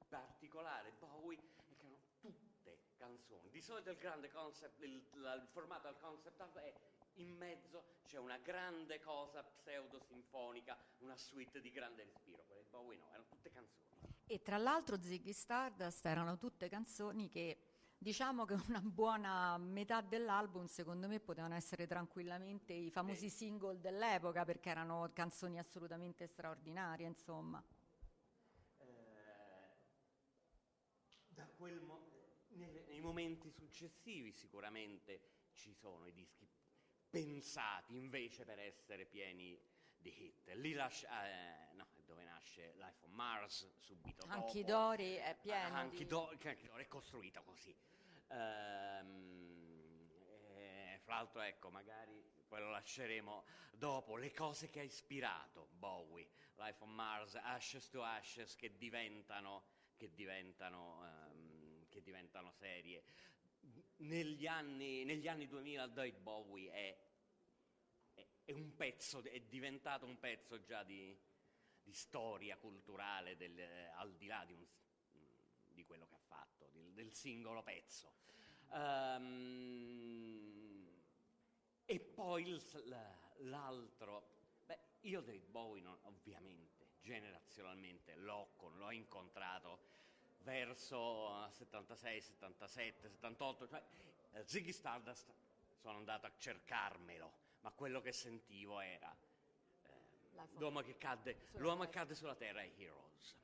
particolare 0.08 0.92
Bowie 0.98 1.36
è 1.38 1.62
che 1.66 1.74
erano 1.78 1.98
tutte 2.20 2.78
canzoni. 2.96 3.50
Di 3.50 3.60
solito 3.60 3.90
il 3.90 3.98
grande 3.98 4.30
concept, 4.30 4.80
il, 4.82 5.02
la- 5.14 5.34
il 5.34 5.46
formato 5.50 5.88
del 5.88 5.96
concept 6.00 6.40
art 6.40 6.56
è 6.58 6.72
in 7.18 7.36
mezzo 7.36 7.96
c'è 8.06 8.18
una 8.18 8.38
grande 8.38 9.00
cosa 9.00 9.42
pseudo-sinfonica, 9.42 10.76
una 10.98 11.16
suite 11.16 11.60
di 11.60 11.70
grande 11.70 12.04
respiro. 12.04 12.44
Quelle 12.44 12.62
di 12.62 12.68
Bowie 12.70 12.98
no, 12.98 13.08
erano 13.10 13.26
tutte 13.28 13.50
canzoni. 13.50 13.86
E 14.26 14.42
tra 14.42 14.56
l'altro 14.56 15.00
Ziggy 15.00 15.32
Stardust 15.32 16.04
erano 16.06 16.36
tutte 16.36 16.68
canzoni 16.68 17.28
che 17.28 17.58
diciamo 17.98 18.44
che 18.44 18.54
una 18.68 18.80
buona 18.80 19.58
metà 19.58 20.00
dell'album 20.00 20.66
secondo 20.66 21.08
me 21.08 21.18
potevano 21.18 21.54
essere 21.54 21.86
tranquillamente 21.86 22.72
i 22.72 22.90
famosi 22.90 23.28
single 23.28 23.80
dell'epoca 23.80 24.44
perché 24.44 24.70
erano 24.70 25.10
canzoni 25.12 25.58
assolutamente 25.58 26.26
straordinarie, 26.26 27.06
insomma. 27.06 27.62
Eh, 28.78 28.86
da 31.28 31.46
quel 31.56 31.80
mo- 31.80 32.06
nelle- 32.48 32.84
nei 32.86 33.00
momenti 33.00 33.50
successivi 33.50 34.32
sicuramente 34.32 35.36
ci 35.54 35.72
sono 35.74 36.06
i 36.06 36.12
dischi 36.12 36.46
pensati 37.24 37.96
invece 37.96 38.44
per 38.44 38.58
essere 38.58 39.04
pieni 39.04 39.58
di 39.96 40.26
hit. 40.26 40.52
Lì 40.54 40.72
lascia, 40.72 41.26
eh, 41.26 41.74
no, 41.74 41.86
dove 42.04 42.22
nasce 42.24 42.74
Life 42.76 43.04
on 43.04 43.10
Mars 43.12 43.68
subito 43.78 44.24
Anche 44.28 44.64
dopo. 44.64 44.72
Dori 44.72 45.14
è 45.14 45.36
pieno 45.40 45.74
Anche 45.74 45.98
di... 45.98 46.06
Do- 46.06 46.34
che 46.38 46.50
anche 46.50 46.66
Dori 46.66 46.84
è 46.84 46.88
costruita 46.88 47.40
così. 47.40 47.74
Ehm, 48.28 50.08
eh, 50.54 51.00
fra 51.02 51.14
l'altro, 51.14 51.40
ecco, 51.40 51.70
magari 51.70 52.22
poi 52.46 52.60
lo 52.60 52.70
lasceremo 52.70 53.44
dopo. 53.72 54.16
Le 54.16 54.32
cose 54.32 54.70
che 54.70 54.80
ha 54.80 54.84
ispirato 54.84 55.68
Bowie, 55.72 56.28
Life 56.56 56.82
on 56.82 56.94
Mars, 56.94 57.34
Ashes 57.34 57.88
to 57.88 58.02
Ashes, 58.02 58.54
che 58.54 58.76
diventano, 58.76 59.64
che 59.96 60.12
diventano, 60.14 61.04
ehm, 61.04 61.88
che 61.88 62.02
diventano 62.02 62.52
serie. 62.52 63.02
Negli 63.96 64.46
anni, 64.46 65.04
negli 65.04 65.26
anni 65.26 65.46
2000 65.48 65.86
David 65.88 66.18
Bowie 66.18 66.70
è, 66.70 66.96
è, 68.48 68.52
un 68.52 68.74
pezzo, 68.74 69.22
è 69.22 69.40
diventato 69.40 70.06
un 70.06 70.18
pezzo 70.18 70.62
già 70.62 70.82
di, 70.82 71.14
di 71.82 71.92
storia 71.92 72.56
culturale 72.56 73.36
del, 73.36 73.58
eh, 73.58 73.90
al 73.96 74.14
di 74.14 74.26
là 74.26 74.42
di, 74.46 74.54
un 74.54 74.64
di 75.78 75.84
quello 75.84 76.06
che 76.06 76.14
ha 76.14 76.20
fatto, 76.26 76.70
del, 76.72 76.92
del 76.92 77.12
singolo 77.12 77.62
pezzo. 77.62 78.10
Ehm, 78.72 80.08
e 81.84 82.00
poi 82.00 82.48
il 82.48 82.60
l'altro, 83.42 84.28
beh, 84.66 84.78
io 85.02 85.20
David 85.20 85.46
Bowie 85.46 85.80
non- 85.82 85.98
ovviamente, 86.02 86.88
generazionalmente 87.02 88.16
l'ho, 88.16 88.54
con- 88.56 88.76
l'ho 88.76 88.90
incontrato 88.90 89.78
verso 90.38 91.46
eh, 91.46 91.52
76, 91.52 92.20
77, 92.20 93.08
78, 93.08 93.68
cioè 93.68 93.80
eh, 94.32 94.44
Ziggy 94.44 94.72
Stardust 94.72 95.32
sono 95.76 95.98
andato 95.98 96.26
a 96.26 96.32
cercarmelo, 96.36 97.32
ma 97.68 97.74
quello 97.74 98.00
che 98.00 98.12
sentivo 98.12 98.80
era 98.80 99.14
on 100.36 100.48
l'uomo 100.56 100.80
che 100.80 100.96
cadde, 100.96 101.36
Sulla 101.50 101.60
l'uomo 101.62 101.80
che 101.84 101.88
terra. 101.90 102.00
cadde 102.00 102.14
sulla 102.14 102.34
terra 102.34 102.62
è 102.62 102.70
Heroes. 102.78 103.36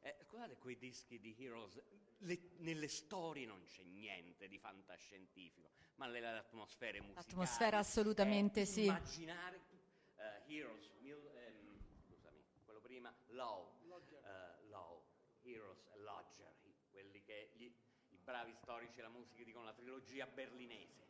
Eh, 0.00 0.16
guardate 0.30 0.56
quei 0.56 0.78
dischi 0.78 1.20
di 1.20 1.34
Heroes, 1.38 1.78
le- 2.18 2.50
nelle 2.58 2.88
storie 2.88 3.44
non 3.44 3.62
c'è 3.64 3.82
niente 3.82 4.48
di 4.48 4.58
fantascientifico, 4.58 5.70
ma 5.96 6.06
nelle 6.06 6.26
atmosfere 6.28 7.00
musicali. 7.00 7.26
L'atmosfera 7.26 7.78
assolutamente 7.78 8.62
eh, 8.62 8.64
sì. 8.64 8.84
Immaginare 8.84 9.60
eh, 10.16 10.42
Heroes, 10.54 10.90
Mil- 11.00 11.30
ehm, 11.34 11.78
scusami, 12.06 12.42
quello 12.64 12.80
prima, 12.80 13.14
Low, 13.28 13.70
eh, 14.24 14.64
Low, 14.68 15.04
Heroes 15.42 15.84
e 15.92 15.98
Lodger, 15.98 16.54
quelli 16.90 17.22
che 17.22 17.50
gli- 17.56 17.70
i 18.10 18.16
bravi 18.16 18.54
storici 18.54 18.94
della 18.94 19.08
musica 19.10 19.42
dicono 19.44 19.64
la 19.66 19.74
trilogia 19.74 20.26
berlinese, 20.26 21.04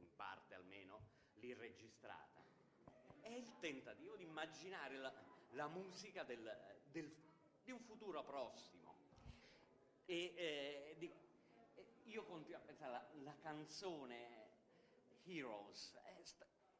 in 0.00 0.14
parte 0.16 0.52
almeno 0.54 1.12
lì 1.44 1.52
registrata. 1.52 2.42
È 3.20 3.28
il 3.28 3.58
tentativo 3.58 4.16
di 4.16 4.24
immaginare 4.24 4.96
la, 4.96 5.12
la 5.50 5.68
musica 5.68 6.22
del- 6.24 6.80
del- 6.90 7.14
di 7.62 7.70
un 7.70 7.80
futuro 7.80 8.22
prossimo. 8.24 8.96
E 10.06 10.34
eh, 10.36 10.94
di- 10.98 11.12
io 12.04 12.24
continuo 12.24 12.58
a 12.58 12.62
pensare, 12.62 12.90
la, 12.92 13.08
la 13.22 13.36
canzone 13.40 14.42
Heroes 15.24 15.94
è, 16.02 16.22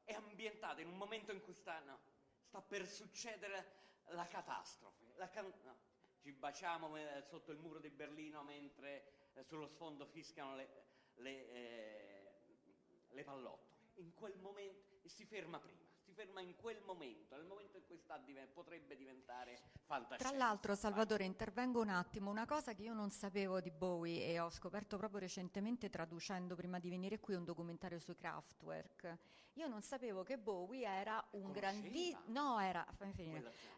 è 0.04 0.12
ambientata 0.14 0.80
in 0.80 0.88
un 0.88 0.96
momento 0.96 1.32
in 1.32 1.40
cui 1.42 1.54
sta, 1.54 1.78
no, 1.80 1.98
sta 2.46 2.60
per 2.60 2.86
succedere 2.86 3.82
la 4.08 4.26
catastrofe. 4.26 5.12
La 5.16 5.28
can- 5.30 5.52
no, 5.62 5.76
ci 6.20 6.32
baciamo 6.32 6.94
eh, 6.96 7.22
sotto 7.22 7.52
il 7.52 7.58
muro 7.58 7.78
di 7.78 7.90
Berlino 7.90 8.42
mentre 8.42 9.30
eh, 9.34 9.42
sullo 9.44 9.66
sfondo 9.66 10.04
fischiano 10.06 10.56
le, 10.56 10.68
le, 11.16 11.50
eh, 11.52 12.32
le 13.08 13.24
pallottole. 13.24 13.73
In 13.96 14.12
quel 14.14 14.36
momento, 14.38 14.98
e 15.02 15.08
si 15.08 15.24
ferma 15.24 15.58
prima, 15.58 15.82
si 16.00 16.12
ferma 16.12 16.40
in 16.40 16.54
quel 16.56 16.80
momento, 16.82 17.36
nel 17.36 17.46
momento 17.46 17.76
in 17.76 17.84
cui 17.86 17.96
sta 17.96 18.18
diven- 18.18 18.52
potrebbe 18.52 18.96
diventare 18.96 19.58
fantascienza. 19.84 20.28
Tra 20.28 20.36
l'altro, 20.36 20.74
Salvatore, 20.74 21.24
intervengo 21.24 21.80
un 21.80 21.88
attimo. 21.88 22.30
Una 22.30 22.46
cosa 22.46 22.74
che 22.74 22.82
io 22.82 22.92
non 22.92 23.10
sapevo 23.10 23.60
di 23.60 23.70
Bowie 23.70 24.26
e 24.26 24.40
ho 24.40 24.50
scoperto 24.50 24.96
proprio 24.96 25.20
recentemente 25.20 25.88
traducendo 25.90 26.54
prima 26.54 26.78
di 26.78 26.90
venire 26.90 27.20
qui 27.20 27.34
un 27.34 27.44
documentario 27.44 27.98
sui 27.98 28.16
Kraftwerk. 28.16 29.18
Io 29.54 29.68
non 29.68 29.82
sapevo 29.82 30.22
che 30.24 30.36
Bowie 30.36 30.86
era 30.86 31.24
un 31.32 31.52
grandissimo. 31.52 32.20
No, 32.26 32.58
era, 32.58 32.84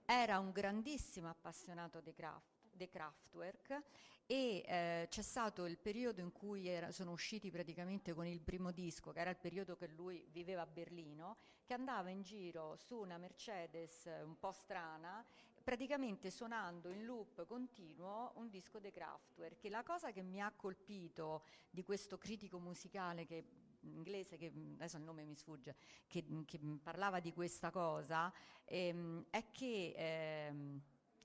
era 0.07 0.39
un 0.39 0.51
grandissimo 0.51 1.29
appassionato 1.29 2.01
dei, 2.01 2.15
Kraft, 2.15 2.65
dei 2.73 2.89
Kraftwerk 2.89 3.83
e 4.27 4.65
eh, 4.67 5.07
c'è 5.09 5.23
stato 5.23 5.67
il 5.67 5.79
periodo 5.79 6.21
in 6.21 6.33
cui 6.33 6.67
era- 6.67 6.91
sono 6.91 7.13
usciti 7.13 7.51
praticamente 7.51 8.13
con 8.13 8.27
il 8.27 8.41
primo 8.41 8.73
disco, 8.73 9.13
che 9.13 9.21
era 9.21 9.31
il 9.31 9.37
periodo 9.37 9.77
che 9.77 9.87
lui 9.87 10.27
viveva 10.33 10.63
a 10.63 10.67
Berlino, 10.67 11.37
che 11.65 11.75
andava 11.75 12.11
in 12.11 12.23
giro 12.23 12.77
su 12.77 12.97
una 12.97 13.19
Mercedes 13.19 14.07
eh, 14.07 14.23
un 14.23 14.39
po' 14.39 14.51
strana, 14.53 15.25
praticamente 15.63 16.31
suonando 16.31 16.89
in 16.91 17.05
loop 17.05 17.47
continuo 17.47 18.33
un 18.37 18.49
disco 18.51 18.79
dei 18.81 18.91
Kraftwerk. 18.93 19.65
E 19.65 19.71
la 19.71 19.83
cosa 19.85 20.11
che 20.13 20.23
mi 20.23 20.41
ha 20.41 20.53
colpito 20.55 21.45
di 21.71 21.85
questo 21.85 22.19
critico 22.19 22.59
musicale 22.59 23.27
che 23.27 23.45
inglese 23.83 24.37
che 24.37 24.51
mh, 24.51 24.75
adesso 24.79 24.97
il 24.97 25.05
nome 25.05 25.25
mi 25.25 25.37
sfugge 25.37 25.77
che, 26.09 26.25
che 26.45 26.59
mh, 26.59 26.79
parlava 26.83 27.21
di 27.21 27.33
questa 27.33 27.71
cosa 27.71 28.33
ehm, 28.65 29.27
è 29.31 29.51
che 29.53 29.95
ehm, 29.97 30.57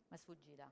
mi 0.07 0.15
è 0.15 0.17
sfuggita 0.17 0.71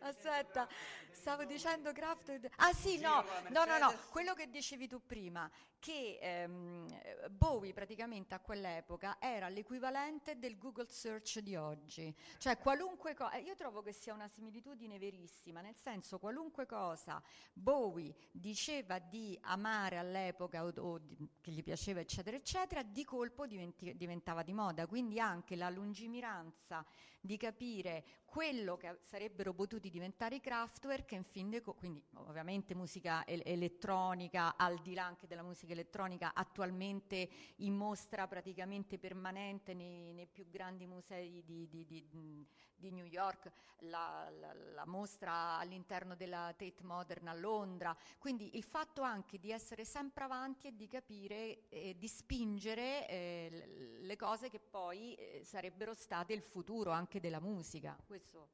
Aspetta, 0.00 0.68
stavo 1.10 1.44
dicendo 1.44 1.92
Kraft. 1.92 2.50
Ah 2.56 2.72
sì, 2.72 2.98
no, 2.98 3.24
no, 3.48 3.64
no, 3.64 3.78
no, 3.78 3.94
quello 4.10 4.34
che 4.34 4.50
dicevi 4.50 4.86
tu 4.86 5.00
prima, 5.04 5.50
che 5.78 6.18
ehm, 6.20 6.86
eh, 7.02 7.28
Bowie 7.30 7.72
praticamente 7.72 8.34
a 8.34 8.40
quell'epoca 8.40 9.16
era 9.18 9.48
l'equivalente 9.48 10.38
del 10.38 10.58
Google 10.58 10.88
Search 10.88 11.38
di 11.38 11.56
oggi. 11.56 12.14
Cioè 12.38 12.58
qualunque 12.58 13.14
cosa, 13.14 13.36
io 13.36 13.54
trovo 13.54 13.80
che 13.82 13.92
sia 13.92 14.12
una 14.12 14.28
similitudine 14.28 14.98
verissima, 14.98 15.60
nel 15.62 15.76
senso 15.76 16.18
qualunque 16.18 16.66
cosa 16.66 17.22
Bowie 17.52 18.14
diceva 18.30 18.98
di 18.98 19.38
amare 19.42 19.96
all'epoca 19.96 20.64
o, 20.64 20.72
o 20.76 20.98
di- 20.98 21.16
che 21.40 21.50
gli 21.50 21.62
piaceva 21.62 22.00
eccetera 22.00 22.36
eccetera, 22.36 22.82
di 22.82 23.04
colpo 23.04 23.46
diventi- 23.46 23.96
diventava 23.96 24.42
di 24.42 24.52
moda, 24.52 24.86
quindi 24.86 25.18
anche 25.18 25.56
la 25.56 25.70
lungimiranza 25.70 26.84
di 27.24 27.38
capire 27.38 28.04
quello 28.26 28.76
che 28.76 28.98
sarebbero 29.00 29.54
potuti 29.54 29.88
diventare 29.88 30.34
i 30.36 30.40
Kraftwerk 30.40 31.12
in 31.12 31.24
fin 31.24 31.48
dei 31.48 31.62
co- 31.62 31.72
quindi 31.72 32.04
ovviamente 32.14 32.74
musica 32.74 33.24
el- 33.24 33.40
elettronica, 33.46 34.58
al 34.58 34.78
di 34.82 34.92
là 34.92 35.06
anche 35.06 35.26
della 35.26 35.42
musica 35.42 35.72
elettronica, 35.72 36.34
attualmente 36.34 37.30
in 37.56 37.74
mostra 37.74 38.28
praticamente 38.28 38.98
permanente 38.98 39.72
nei, 39.72 40.12
nei 40.12 40.26
più 40.26 40.46
grandi 40.50 40.86
musei 40.86 41.42
di, 41.46 41.66
di, 41.66 41.86
di, 41.86 42.46
di 42.84 42.90
New 42.90 43.06
York, 43.06 43.50
la, 43.80 44.28
la, 44.38 44.52
la, 44.52 44.84
mostra 44.84 45.56
all'interno 45.56 46.14
della 46.14 46.52
Tate 46.56 46.82
Modern 46.82 47.28
a 47.28 47.34
Londra, 47.34 47.96
quindi 48.18 48.56
il 48.56 48.62
fatto 48.62 49.00
anche 49.00 49.38
di 49.38 49.50
essere 49.50 49.84
sempre 49.84 50.24
avanti 50.24 50.68
e 50.68 50.76
di 50.76 50.86
capire 50.86 51.68
e 51.70 51.96
di 51.96 52.08
spingere 52.08 53.08
eh, 53.08 53.98
le 54.00 54.16
cose 54.16 54.50
che 54.50 54.60
poi 54.60 55.14
eh, 55.14 55.42
sarebbero 55.44 55.94
state 55.94 56.34
il 56.34 56.42
futuro 56.42 56.90
anche 56.90 57.20
della 57.20 57.40
musica. 57.40 57.96
Questo. 58.06 58.50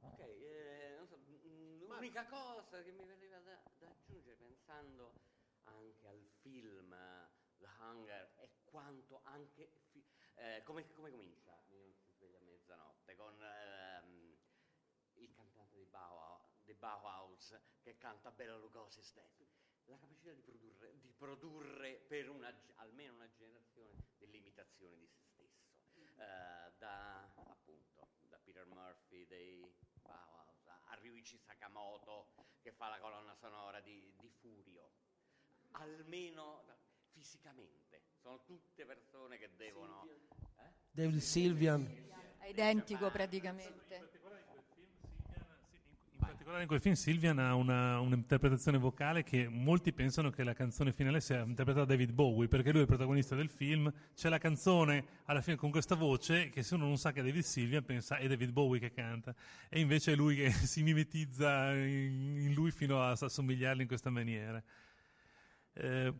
Ok, 0.00 0.18
eh, 0.18 0.98
so, 1.06 1.18
mm, 1.18 1.82
l'unica 1.86 2.26
cosa 2.26 2.82
che 2.82 2.90
mi 2.90 3.04
veniva 3.04 3.38
da, 3.38 3.60
da, 3.78 3.88
aggiungere 3.88 4.34
pensando 4.36 5.12
anche 5.64 6.08
al 6.08 6.26
film 6.40 6.94
The 7.58 7.68
Hunger 7.78 8.32
e 8.38 8.48
quanto 8.64 9.20
anche 9.24 9.70
fi- 9.90 10.02
eh, 10.36 10.62
come, 10.64 10.90
come, 10.94 11.10
comincia 11.10 11.60
non 11.68 11.92
si 11.92 12.10
sveglia 12.12 12.38
a 12.38 12.42
mezzanotte 12.42 13.14
con 13.16 13.34
ehm, 13.42 14.36
il 15.14 15.30
cantante 15.32 15.76
di 15.76 15.86
Bauhaus, 16.80 17.54
che 17.82 17.96
canta 17.98 18.30
Bella 18.30 18.56
Lugosi 18.56 19.02
Step. 19.02 19.46
La 19.84 19.98
capacità 19.98 20.32
di 20.32 20.40
produrre, 20.40 20.98
di 20.98 21.12
produrre 21.12 21.94
per 22.08 22.30
una, 22.30 22.52
almeno 22.76 23.14
una 23.14 23.30
generazione 23.30 24.06
dell'imitazione 24.16 24.96
di 24.96 25.06
se 25.06 25.20
stesso. 25.22 25.68
Uh, 26.16 26.72
da 26.78 27.22
appunto 27.34 28.08
da 28.28 28.38
Peter 28.38 28.66
Murphy 28.66 29.26
dei 29.26 29.74
Bauhaus 30.02 30.66
a 30.66 30.94
Ryuichi 30.94 31.38
Sakamoto 31.38 32.32
che 32.60 32.72
fa 32.72 32.88
la 32.88 32.98
colonna 32.98 33.34
sonora 33.34 33.80
di, 33.80 34.14
di 34.18 34.28
Furio. 34.28 34.90
Almeno 35.72 36.64
fisicamente 37.10 38.02
sono 38.20 38.42
tutte 38.44 38.84
persone 38.84 39.38
che 39.38 39.54
devono 39.56 40.08
eh? 40.08 40.72
David 40.90 41.18
Silvian. 41.18 41.84
È 42.38 42.46
identico 42.46 43.10
praticamente 43.10 44.09
particolare 46.40 46.62
in 46.62 46.68
quel 46.68 46.80
film 46.80 46.94
Silvian 46.94 47.38
ha 47.38 47.54
una, 47.54 48.00
un'interpretazione 48.00 48.78
vocale 48.78 49.22
che 49.22 49.46
molti 49.46 49.92
pensano 49.92 50.30
che 50.30 50.42
la 50.42 50.54
canzone 50.54 50.90
finale 50.90 51.20
sia 51.20 51.40
interpretata 51.40 51.84
da 51.84 51.92
David 51.92 52.12
Bowie, 52.12 52.48
perché 52.48 52.70
lui 52.70 52.78
è 52.78 52.82
il 52.82 52.86
protagonista 52.86 53.34
del 53.34 53.50
film, 53.50 53.92
c'è 54.14 54.30
la 54.30 54.38
canzone 54.38 55.04
alla 55.24 55.42
fine 55.42 55.56
con 55.56 55.70
questa 55.70 55.96
voce 55.96 56.48
che 56.48 56.62
se 56.62 56.76
uno 56.76 56.86
non 56.86 56.96
sa 56.96 57.12
che 57.12 57.20
è 57.20 57.22
David 57.22 57.42
Silvian 57.42 57.84
pensa 57.84 58.16
è 58.16 58.26
David 58.26 58.52
Bowie 58.52 58.80
che 58.80 58.90
canta, 58.90 59.34
e 59.68 59.80
invece 59.80 60.12
è 60.12 60.16
lui 60.16 60.36
che 60.36 60.50
si 60.66 60.82
mimetizza 60.82 61.74
in, 61.74 62.52
lui 62.54 62.70
fino 62.70 63.02
a 63.02 63.10
assomigliargli 63.10 63.82
in 63.82 63.86
questa 63.86 64.08
maniera. 64.08 64.62
Eh, 65.74 66.14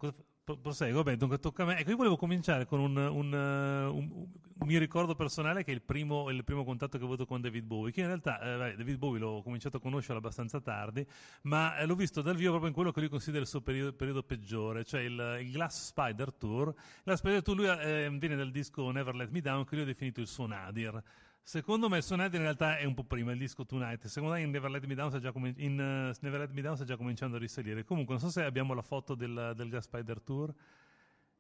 proseguo, 0.59 1.03
beh, 1.03 1.17
dunque 1.17 1.39
tocca 1.39 1.63
a 1.63 1.67
me. 1.67 1.79
Ecco, 1.79 1.91
io 1.91 1.97
volevo 1.97 2.17
cominciare 2.17 2.67
con 2.67 2.81
un, 2.81 2.97
un, 2.97 3.33
un, 3.33 4.27
un 4.61 4.67
mio 4.67 4.79
ricordo 4.79 5.15
personale 5.15 5.65
che 5.65 5.71
è 5.71 5.75
il 5.75 5.83
primo, 5.83 6.31
il 6.31 6.45
primo, 6.45 6.65
contatto 6.65 6.97
che 6.99 7.05
ho 7.05 7.07
avuto 7.07 7.27
con 7.27 7.41
David 7.41 7.65
Bowie, 7.65 7.93
che 7.93 8.01
in 8.01 8.07
realtà 8.07 8.41
eh, 8.41 8.77
David 8.77 8.97
Bowie 8.99 9.21
l'ho 9.21 9.43
cominciato 9.43 9.79
a 9.79 9.81
conoscere 9.81 10.19
abbastanza 10.19 10.61
tardi, 10.61 11.07
ma 11.43 11.77
eh, 11.77 11.87
l'ho 11.87 11.95
visto 11.95 12.23
dal 12.23 12.37
vivo 12.37 12.51
proprio 12.51 12.69
in 12.69 12.75
quello 12.75 12.93
che 12.93 13.01
lui 13.01 13.09
considera 13.09 13.43
il 13.43 13.49
suo 13.49 13.61
periodo, 13.61 13.93
periodo 13.93 14.23
peggiore, 14.23 14.85
cioè 14.85 15.01
il, 15.01 15.39
il, 15.41 15.51
Glass 15.51 15.87
Spider 15.87 16.33
Tour. 16.33 16.75
Glass 17.05 17.19
Spider 17.19 17.43
Tour 17.43 17.57
lui 17.57 17.67
eh, 17.67 18.09
viene 18.19 18.37
dal 18.37 18.51
disco 18.51 18.91
Never 18.91 19.15
Let 19.15 19.31
Me 19.31 19.41
Down, 19.41 19.65
che 19.65 19.75
lui 19.75 19.85
ha 19.85 19.87
definito 19.87 20.21
il 20.21 20.27
suo 20.27 20.47
nadir. 20.47 21.03
Secondo 21.51 21.89
me 21.89 22.01
Sonata 22.01 22.37
in 22.37 22.43
realtà 22.43 22.79
è 22.79 22.85
un 22.85 22.95
po' 22.95 23.03
prima, 23.03 23.33
il 23.33 23.39
disco 23.39 23.67
Tonight. 23.67 24.07
Secondo 24.07 24.37
me 24.37 24.43
in 24.43 24.51
Never 24.51 24.71
Let 24.71 24.87
Me 24.87 24.95
Down 24.95 25.11
sta 25.11 25.19
già, 25.19 25.33
com- 25.33 25.53
in, 25.57 26.13
uh, 26.15 26.25
Me 26.25 26.63
Down 26.63 26.77
sta 26.77 26.85
già 26.85 26.97
cominciando 26.97 27.35
a 27.35 27.39
risalire. 27.41 27.83
Comunque 27.83 28.15
non 28.15 28.23
so 28.23 28.31
se 28.31 28.45
abbiamo 28.45 28.73
la 28.73 28.83
foto 28.83 29.17
del, 29.17 29.55
del 29.57 29.69
Gas 29.69 29.83
Spider 29.83 30.21
Tour. 30.21 30.55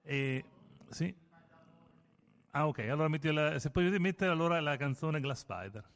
E, 0.02 0.44
sì. 0.88 1.14
Ah 2.50 2.66
ok, 2.66 2.78
allora 2.80 3.06
metti 3.06 3.30
la, 3.30 3.60
se 3.60 3.70
puoi 3.70 3.96
mettere 4.00 4.32
allora 4.32 4.58
la 4.58 4.76
canzone 4.76 5.20
Glass 5.20 5.42
Spider. 5.42 5.88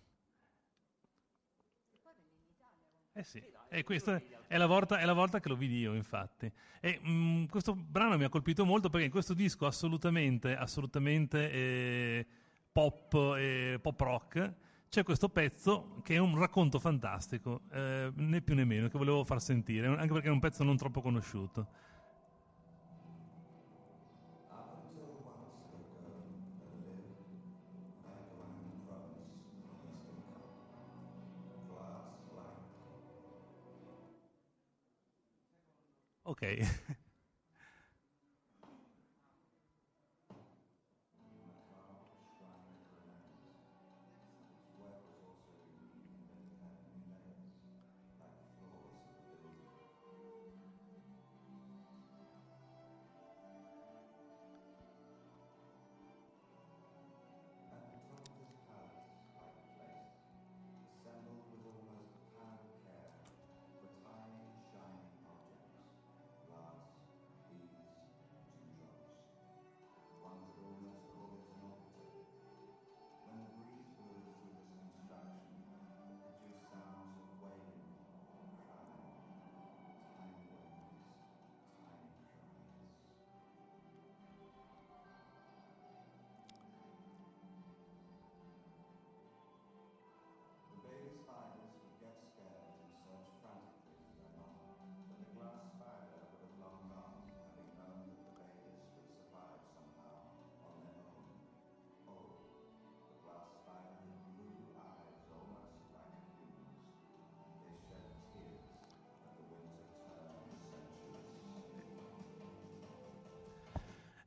Eh 3.14 3.24
sì, 3.24 3.42
e 3.68 3.82
questa 3.82 4.22
è 4.46 4.56
la, 4.56 4.66
volta, 4.66 5.00
è 5.00 5.04
la 5.04 5.12
volta 5.12 5.40
che 5.40 5.48
lo 5.48 5.56
vidi 5.56 5.80
io 5.80 5.92
infatti. 5.92 6.48
E 6.78 7.00
mh, 7.02 7.10
mm, 7.10 7.44
questo 7.46 7.74
brano 7.74 8.16
mi 8.16 8.22
ha 8.22 8.28
colpito 8.28 8.64
molto 8.64 8.90
perché 8.90 9.06
in 9.06 9.10
questo 9.10 9.34
disco 9.34 9.66
assolutamente, 9.66 10.54
assolutamente... 10.54 11.50
Eh, 11.50 12.26
pop 12.74 13.14
e 13.38 13.78
pop 13.80 14.00
rock, 14.00 14.54
c'è 14.88 15.04
questo 15.04 15.28
pezzo 15.30 15.92
che 16.02 16.16
è 16.16 16.18
un 16.18 16.36
racconto 16.38 16.80
fantastico, 16.80 17.62
eh, 17.72 18.10
né 18.16 18.42
più 18.42 18.56
né 18.56 18.64
meno, 18.64 18.88
che 18.88 18.98
volevo 18.98 19.24
far 19.24 19.40
sentire, 19.40 19.86
anche 19.86 20.12
perché 20.12 20.28
è 20.28 20.32
un 20.32 20.40
pezzo 20.40 20.64
non 20.64 20.76
troppo 20.76 21.00
conosciuto. 21.00 21.68
Ok. 36.24 36.42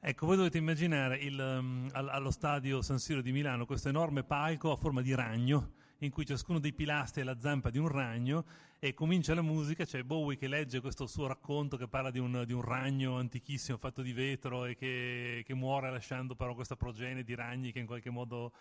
Ecco, 0.07 0.25
voi 0.25 0.37
dovete 0.37 0.57
immaginare 0.57 1.17
il, 1.17 1.37
um, 1.37 1.89
allo 1.91 2.31
stadio 2.31 2.81
San 2.81 2.97
Siro 2.97 3.19
di 3.19 3.33
Milano 3.33 3.65
questo 3.65 3.89
enorme 3.89 4.23
palco 4.23 4.71
a 4.71 4.77
forma 4.77 5.01
di 5.01 5.13
ragno, 5.13 5.73
in 5.97 6.11
cui 6.11 6.25
ciascuno 6.25 6.59
dei 6.59 6.71
pilastri 6.71 7.23
è 7.23 7.25
la 7.25 7.37
zampa 7.37 7.69
di 7.69 7.77
un 7.77 7.89
ragno 7.89 8.45
e 8.79 8.93
comincia 8.93 9.35
la 9.35 9.41
musica, 9.41 9.83
c'è 9.83 10.03
Bowie 10.03 10.37
che 10.37 10.47
legge 10.47 10.79
questo 10.79 11.07
suo 11.07 11.27
racconto 11.27 11.75
che 11.75 11.89
parla 11.89 12.09
di 12.09 12.19
un, 12.19 12.43
di 12.45 12.53
un 12.53 12.61
ragno 12.61 13.17
antichissimo 13.17 13.77
fatto 13.77 14.01
di 14.01 14.13
vetro 14.13 14.63
e 14.63 14.77
che, 14.77 15.43
che, 15.45 15.53
muore 15.53 15.91
lasciando 15.91 16.35
però 16.35 16.55
questa 16.55 16.77
progenie 16.77 17.25
di 17.25 17.35
ragni 17.35 17.73
che 17.73 17.79
in 17.79 17.85
qualche 17.85 18.09
modo 18.09 18.53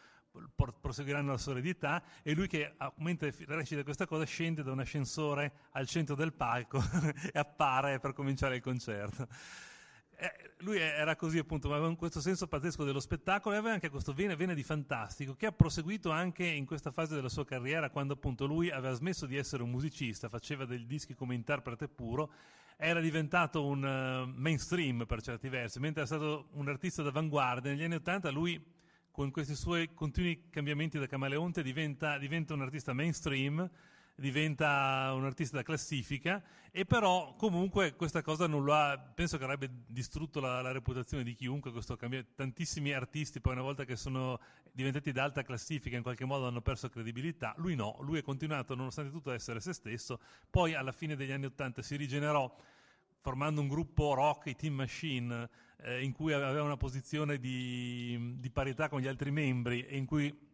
proseguiranno 0.81 1.31
la 1.31 1.39
sua 1.39 1.53
eredità 1.53 2.03
e 2.25 2.35
lui 2.35 2.49
che 2.49 2.75
mentre 2.97 3.33
recita 3.47 3.85
questa 3.85 4.05
cosa 4.05 4.25
scende 4.25 4.65
da 4.65 4.73
un 4.73 4.81
ascensore 4.81 5.53
al 5.75 5.87
centro 5.87 6.17
del 6.17 6.33
palco 6.33 6.83
e 7.33 7.39
appare 7.39 8.01
per 8.01 8.15
cominciare 8.15 8.57
il 8.57 8.63
concerto 8.63 9.29
eh, 10.19 10.55
lui 10.59 10.79
era 10.79 11.15
così 11.17 11.39
appunto, 11.39 11.73
aveva 11.73 11.95
questo 11.97 12.21
senso 12.21 12.47
pazzesco 12.47 12.85
dello 12.85 13.01
spettacolo 13.01 13.55
e 13.55 13.59
aveva 13.59 13.75
anche 13.75 13.91
questo 13.91 14.13
vene, 14.13 14.37
vene 14.37 14.55
di 14.55 14.63
fantastico 14.63 15.35
che 15.35 15.47
ha 15.47 15.53
proseguito 15.53 16.11
anche 16.11 16.45
in 16.45 16.65
questa 16.65 16.91
fase 16.91 17.15
della 17.15 17.29
sua 17.29 17.45
carriera 17.45 17.91
quando 17.91 18.15
appunto 18.15 18.47
lui 18.47 18.71
aveva 18.71 18.95
smesso 18.95 19.27
di 19.27 19.37
essere 19.37 19.63
un 19.63 19.71
musicista, 19.71 20.29
faceva 20.29 20.65
dei 20.65 20.87
dischi 20.87 21.15
come 21.15 21.35
interprete 21.35 21.89
puro, 21.89 22.33
era 22.77 23.01
diventato 23.01 23.65
un 23.65 23.83
uh, 23.83 24.31
mainstream 24.39 25.07
per 25.07 25.23
certi 25.23 25.49
versi, 25.49 25.81
mentre 25.81 26.03
era 26.03 26.15
stato 26.15 26.49
un 26.53 26.69
artista 26.69 27.03
d'avanguardia. 27.03 27.71
Negli 27.71 27.85
anni 27.85 27.95
Ottanta 27.95 28.31
lui 28.31 28.63
con 29.11 29.31
questi 29.31 29.55
suoi 29.55 29.95
continui 29.95 30.51
cambiamenti 30.51 30.99
da 30.99 31.07
camaleonte 31.07 31.63
diventa, 31.63 32.19
diventa 32.19 32.53
un 32.53 32.61
artista 32.61 32.93
mainstream, 32.93 33.69
diventa 34.17 35.13
un 35.13 35.25
artista 35.25 35.57
da 35.57 35.63
classifica 35.63 36.43
e 36.71 36.87
però 36.87 37.35
comunque 37.37 37.95
questa 37.95 38.23
cosa 38.23 38.47
non 38.47 38.65
lo 38.65 38.75
ha, 38.75 38.99
penso 38.99 39.37
che 39.37 39.45
avrebbe 39.45 39.71
distrutto 39.87 40.41
la, 40.41 40.63
la 40.63 40.73
reputazione 40.73 41.23
di 41.23 41.35
chiunque, 41.35 41.71
questo 41.71 41.97
cambia, 41.97 42.25
tantissimi 42.35 42.93
artisti 42.93 43.41
poi 43.41 43.53
una 43.53 43.63
volta 43.63 43.85
che 43.85 43.97
sono 43.97 44.41
diventati 44.73 45.13
d'alta 45.13 45.43
classifica 45.43 45.97
in 45.97 46.03
qualche 46.03 46.25
modo 46.25 46.47
hanno 46.47 46.63
perso 46.63 46.89
credibilità, 46.89 47.55
lui 47.59 47.75
no, 47.75 47.99
lui 48.01 48.19
è 48.19 48.23
continuato 48.23 48.75
nonostante 48.75 49.11
tutto 49.11 49.31
a 49.31 49.35
essere 49.35 49.61
se 49.61 49.75
stesso, 49.75 50.19
poi 50.49 50.75
alla 50.75 50.93
fine 50.93 51.15
degli 51.15 51.33
anni 51.33 51.45
Ottanta 51.45 51.83
si 51.83 51.97
rigenerò 51.97 52.55
formando 53.27 53.61
un 53.61 53.69
gruppo 53.69 54.15
rock, 54.15 54.47
i 54.47 54.55
Team 54.55 54.75
Machine, 54.75 55.49
eh, 55.79 56.03
in 56.03 56.13
cui 56.13 56.33
aveva 56.33 56.63
una 56.63 56.77
posizione 56.77 57.39
di, 57.39 58.37
di 58.39 58.51
parità 58.51 58.89
con 58.89 59.01
gli 59.01 59.09
altri 59.09 59.33
membri 59.33 59.85
e 59.85 59.97
in 59.97 60.07
cui 60.07 60.46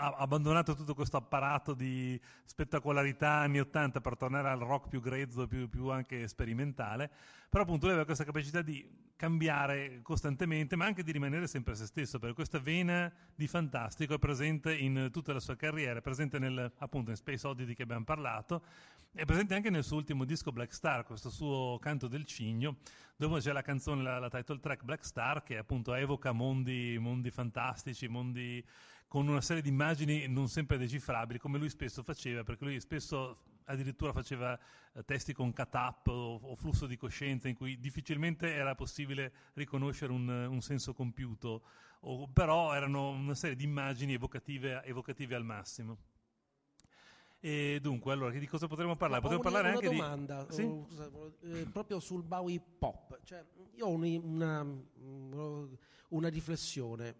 ha 0.00 0.14
abbandonato 0.16 0.74
tutto 0.74 0.94
questo 0.94 1.16
apparato 1.16 1.74
di 1.74 2.18
spettacolarità 2.44 3.30
anni 3.30 3.58
80 3.58 4.00
per 4.00 4.16
tornare 4.16 4.48
al 4.48 4.60
rock 4.60 4.88
più 4.88 5.00
grezzo, 5.00 5.46
più, 5.48 5.68
più 5.68 5.88
anche 5.88 6.28
sperimentale, 6.28 7.10
però 7.48 7.64
appunto 7.64 7.86
lui 7.86 7.90
aveva 7.90 8.04
questa 8.04 8.24
capacità 8.24 8.62
di 8.62 9.06
cambiare 9.16 9.98
costantemente, 10.02 10.76
ma 10.76 10.84
anche 10.84 11.02
di 11.02 11.10
rimanere 11.10 11.48
sempre 11.48 11.74
se 11.74 11.86
stesso, 11.86 12.20
perché 12.20 12.36
questa 12.36 12.60
vena 12.60 13.12
di 13.34 13.48
fantastico 13.48 14.14
è 14.14 14.18
presente 14.18 14.72
in 14.72 15.08
tutta 15.12 15.32
la 15.32 15.40
sua 15.40 15.56
carriera, 15.56 15.98
è 15.98 16.02
presente 16.02 16.38
nel, 16.38 16.72
appunto 16.78 17.10
in 17.10 17.16
Space 17.16 17.44
Oddity 17.44 17.74
che 17.74 17.82
abbiamo 17.82 18.04
parlato, 18.04 18.62
è 19.12 19.24
presente 19.24 19.56
anche 19.56 19.70
nel 19.70 19.82
suo 19.82 19.96
ultimo 19.96 20.24
disco 20.24 20.52
Black 20.52 20.72
Star, 20.72 21.04
questo 21.04 21.30
suo 21.30 21.78
canto 21.80 22.06
del 22.06 22.24
cigno, 22.24 22.76
dove 23.16 23.40
c'è 23.40 23.50
la 23.50 23.62
canzone, 23.62 24.02
la, 24.04 24.20
la 24.20 24.30
title 24.30 24.60
track 24.60 24.84
Black 24.84 25.04
Star, 25.04 25.42
che 25.42 25.56
appunto 25.56 25.92
evoca 25.94 26.30
mondi, 26.30 26.96
mondi 27.00 27.32
fantastici, 27.32 28.06
mondi 28.06 28.64
con 29.08 29.26
una 29.26 29.40
serie 29.40 29.62
di 29.62 29.70
immagini 29.70 30.28
non 30.28 30.48
sempre 30.48 30.76
decifrabili, 30.76 31.38
come 31.38 31.58
lui 31.58 31.70
spesso 31.70 32.02
faceva, 32.02 32.44
perché 32.44 32.64
lui 32.64 32.78
spesso 32.78 33.38
addirittura 33.64 34.12
faceva 34.12 34.58
eh, 34.92 35.04
testi 35.04 35.32
con 35.32 35.52
cut-up 35.52 36.06
o, 36.08 36.36
o, 36.36 36.54
flusso 36.54 36.86
di 36.86 36.96
coscienza 36.96 37.48
in 37.48 37.54
cui 37.54 37.78
difficilmente 37.78 38.52
era 38.52 38.74
possibile 38.74 39.32
riconoscere 39.54 40.12
un, 40.12 40.28
un 40.28 40.60
senso 40.60 40.92
compiuto, 40.92 41.62
o, 42.00 42.28
però 42.28 42.74
erano 42.74 43.08
una 43.08 43.34
serie 43.34 43.56
di 43.56 43.64
immagini 43.64 44.12
evocative, 44.12 44.82
evocative 44.84 45.34
al 45.34 45.44
massimo. 45.44 45.98
E 47.40 47.78
dunque, 47.80 48.12
allora, 48.12 48.36
di 48.36 48.46
cosa 48.46 48.66
potremmo 48.66 48.96
parlare? 48.96 49.22
Potremmo 49.22 49.42
parlare 49.42 49.70
anche 49.70 49.88
domanda, 49.88 50.44
di... 50.44 50.54
Sì? 50.54 50.62
eh, 51.42 51.66
proprio 51.72 52.00
sul 52.00 52.24
Bowie 52.24 52.60
pop. 52.60 53.20
Cioè, 53.22 53.44
io 53.74 53.86
ho 53.86 53.90
una, 53.90 54.66
una, 54.96 55.68
una 56.08 56.28
riflessione 56.28 57.14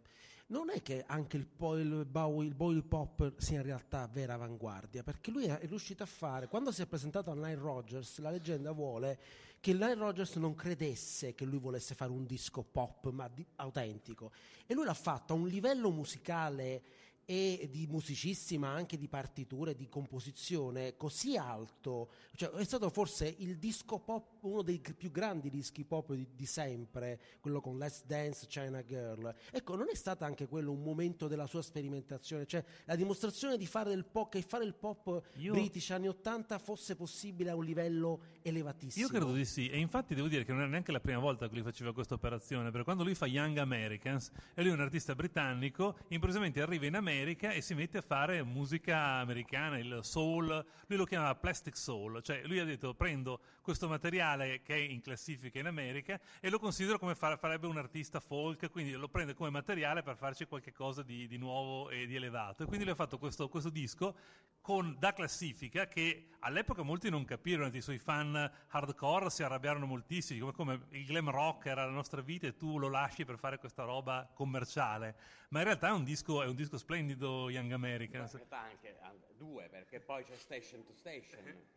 non 0.48 0.70
è 0.70 0.82
che 0.82 1.04
anche 1.06 1.36
il, 1.36 1.46
il, 1.58 2.06
Bowie, 2.06 2.46
il 2.46 2.54
Bowie 2.54 2.82
Pop 2.82 3.34
sia 3.38 3.58
in 3.58 3.64
realtà 3.64 4.08
vera 4.10 4.34
avanguardia, 4.34 5.02
perché 5.02 5.30
lui 5.30 5.44
è 5.44 5.58
riuscito 5.62 6.02
a 6.02 6.06
fare, 6.06 6.48
quando 6.48 6.72
si 6.72 6.82
è 6.82 6.86
presentato 6.86 7.30
a 7.30 7.34
Nile 7.34 7.56
Rogers, 7.56 8.18
la 8.18 8.30
leggenda 8.30 8.72
vuole 8.72 9.18
che 9.60 9.72
Nile 9.72 9.94
Rogers 9.94 10.36
non 10.36 10.54
credesse 10.54 11.34
che 11.34 11.44
lui 11.44 11.58
volesse 11.58 11.94
fare 11.94 12.10
un 12.10 12.24
disco 12.24 12.62
pop, 12.62 13.10
ma 13.10 13.28
di, 13.28 13.44
autentico. 13.56 14.30
E 14.66 14.74
lui 14.74 14.84
l'ha 14.84 14.94
fatto 14.94 15.32
a 15.32 15.36
un 15.36 15.48
livello 15.48 15.90
musicale 15.90 16.82
e 17.30 17.68
di 17.70 17.86
musicisti 17.86 18.56
ma 18.56 18.72
anche 18.72 18.96
di 18.96 19.06
partiture, 19.06 19.76
di 19.76 19.86
composizione 19.86 20.96
così 20.96 21.36
alto, 21.36 22.08
cioè, 22.34 22.48
è 22.52 22.64
stato 22.64 22.88
forse 22.88 23.34
il 23.40 23.58
disco 23.58 23.98
pop, 23.98 24.42
uno 24.44 24.62
dei 24.62 24.80
più 24.96 25.10
grandi 25.10 25.50
dischi 25.50 25.84
pop 25.84 26.14
di, 26.14 26.26
di, 26.34 26.46
sempre, 26.46 27.20
quello 27.40 27.60
con 27.60 27.76
Let's 27.76 28.02
Dance, 28.06 28.46
China 28.46 28.82
Girl. 28.82 29.34
Ecco, 29.50 29.76
non 29.76 29.88
è 29.92 29.94
stato 29.94 30.24
anche 30.24 30.46
quello 30.46 30.72
un 30.72 30.82
momento 30.82 31.28
della 31.28 31.46
sua 31.46 31.60
sperimentazione, 31.60 32.46
cioè 32.46 32.64
la 32.86 32.96
dimostrazione 32.96 33.58
di 33.58 33.66
fare 33.66 33.90
del 33.90 34.06
pop, 34.06 34.30
che 34.32 34.40
fare 34.40 34.64
il 34.64 34.72
pop 34.72 35.22
Io... 35.34 35.52
british 35.52 35.90
anni 35.90 36.08
80 36.08 36.58
fosse 36.58 36.96
possibile 36.96 37.50
a 37.50 37.56
un 37.56 37.64
livello 37.64 38.22
elevatissimo. 38.40 39.04
Io 39.04 39.12
credo 39.12 39.34
di 39.34 39.44
sì, 39.44 39.68
e 39.68 39.76
infatti 39.76 40.14
devo 40.14 40.28
dire 40.28 40.46
che 40.46 40.52
non 40.52 40.62
era 40.62 40.70
neanche 40.70 40.92
la 40.92 41.00
prima 41.00 41.18
volta 41.18 41.46
che 41.46 41.52
lui 41.52 41.62
faceva 41.62 41.92
questa 41.92 42.14
operazione, 42.14 42.70
perché 42.70 42.84
quando 42.84 43.04
lui 43.04 43.14
fa 43.14 43.26
Young 43.26 43.58
Americans, 43.58 44.30
e 44.54 44.62
lui 44.62 44.70
è 44.70 44.74
un 44.74 44.80
artista 44.80 45.14
britannico, 45.14 45.98
improvvisamente 46.08 46.62
arriva 46.62 46.86
in 46.86 46.94
America 46.94 47.16
America 47.18 47.50
e 47.50 47.60
si 47.62 47.74
mette 47.74 47.98
a 47.98 48.02
fare 48.02 48.44
musica 48.44 48.96
americana, 49.18 49.76
il 49.76 50.00
soul, 50.02 50.64
lui 50.86 50.98
lo 50.98 51.04
chiama 51.04 51.34
plastic 51.34 51.76
soul, 51.76 52.22
cioè 52.22 52.42
lui 52.44 52.60
ha 52.60 52.64
detto 52.64 52.94
prendo 52.94 53.40
questo 53.60 53.88
materiale 53.88 54.62
che 54.62 54.74
è 54.74 54.78
in 54.78 55.00
classifica 55.00 55.58
in 55.58 55.66
America 55.66 56.18
e 56.40 56.48
lo 56.48 56.60
considero 56.60 56.98
come 56.98 57.16
farebbe 57.16 57.66
un 57.66 57.76
artista 57.76 58.20
folk, 58.20 58.70
quindi 58.70 58.92
lo 58.92 59.08
prende 59.08 59.34
come 59.34 59.50
materiale 59.50 60.02
per 60.02 60.16
farci 60.16 60.46
qualcosa 60.46 61.02
di, 61.02 61.26
di 61.26 61.38
nuovo 61.38 61.90
e 61.90 62.06
di 62.06 62.14
elevato. 62.14 62.62
E 62.62 62.66
quindi 62.66 62.84
lui 62.84 62.92
ha 62.92 62.96
fatto 62.96 63.18
questo, 63.18 63.48
questo 63.48 63.70
disco 63.70 64.14
con, 64.60 64.96
da 64.98 65.12
classifica 65.12 65.88
che 65.88 66.28
all'epoca 66.40 66.82
molti 66.82 67.10
non 67.10 67.24
capirono, 67.24 67.74
i 67.74 67.80
suoi 67.80 67.98
fan 67.98 68.50
hardcore 68.68 69.28
si 69.28 69.42
arrabbiarono 69.42 69.86
moltissimo, 69.86 70.52
come, 70.52 70.78
come 70.78 70.98
il 70.98 71.04
glam 71.04 71.30
rock 71.30 71.66
era 71.66 71.84
la 71.84 71.90
nostra 71.90 72.20
vita 72.20 72.46
e 72.46 72.56
tu 72.56 72.78
lo 72.78 72.88
lasci 72.88 73.24
per 73.24 73.38
fare 73.38 73.58
questa 73.58 73.82
roba 73.82 74.30
commerciale. 74.32 75.16
Ma 75.50 75.60
in 75.60 75.64
realtà 75.64 75.88
è 75.88 75.92
un 75.92 76.04
disco, 76.04 76.42
è 76.42 76.46
un 76.46 76.54
disco 76.54 76.76
splendido 76.76 77.07
Young 77.10 77.72
American. 77.72 78.22
In 78.22 78.30
realtà 78.30 78.58
anche 78.60 78.98
due, 79.36 79.68
perché 79.68 80.00
poi 80.00 80.24
c'è 80.24 80.36
Station 80.36 80.84
to 80.84 80.92
Station. 80.92 81.76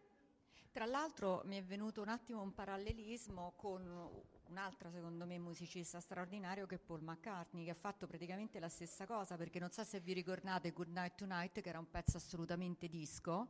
Tra 0.71 0.85
l'altro 0.85 1.41
mi 1.45 1.57
è 1.57 1.63
venuto 1.63 2.01
un 2.01 2.07
attimo 2.07 2.41
un 2.41 2.53
parallelismo 2.53 3.53
con 3.57 3.85
un 3.85 4.57
altro, 4.57 4.89
secondo 4.89 5.25
me, 5.25 5.37
musicista 5.37 5.99
straordinario 5.99 6.65
che 6.65 6.75
è 6.75 6.79
Paul 6.79 7.01
McCartney, 7.01 7.65
che 7.65 7.71
ha 7.71 7.75
fatto 7.75 8.07
praticamente 8.07 8.59
la 8.59 8.69
stessa 8.69 9.05
cosa, 9.05 9.35
perché 9.35 9.59
non 9.59 9.69
so 9.71 9.83
se 9.83 9.99
vi 9.99 10.13
ricordate 10.13 10.71
Good 10.71 10.89
Night 10.89 11.15
Tonight, 11.15 11.61
che 11.61 11.69
era 11.69 11.79
un 11.79 11.89
pezzo 11.89 12.17
assolutamente 12.17 12.87
disco, 12.87 13.49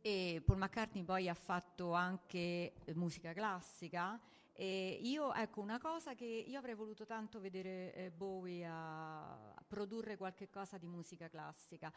e 0.00 0.42
Paul 0.44 0.58
McCartney 0.58 1.04
poi 1.04 1.28
ha 1.28 1.34
fatto 1.34 1.92
anche 1.92 2.72
musica 2.94 3.32
classica. 3.32 4.20
E 4.60 4.98
io, 5.04 5.32
ecco, 5.32 5.62
una 5.62 5.78
cosa 5.78 6.14
che 6.14 6.26
io 6.26 6.58
avrei 6.58 6.74
voluto 6.74 7.06
tanto 7.06 7.40
vedere 7.40 7.94
eh, 7.94 8.10
Bowie 8.10 8.66
a, 8.66 9.54
a 9.54 9.64
produrre 9.66 10.18
qualche 10.18 10.50
cosa 10.50 10.76
di 10.76 10.86
musica 10.86 11.30
classica. 11.30 11.90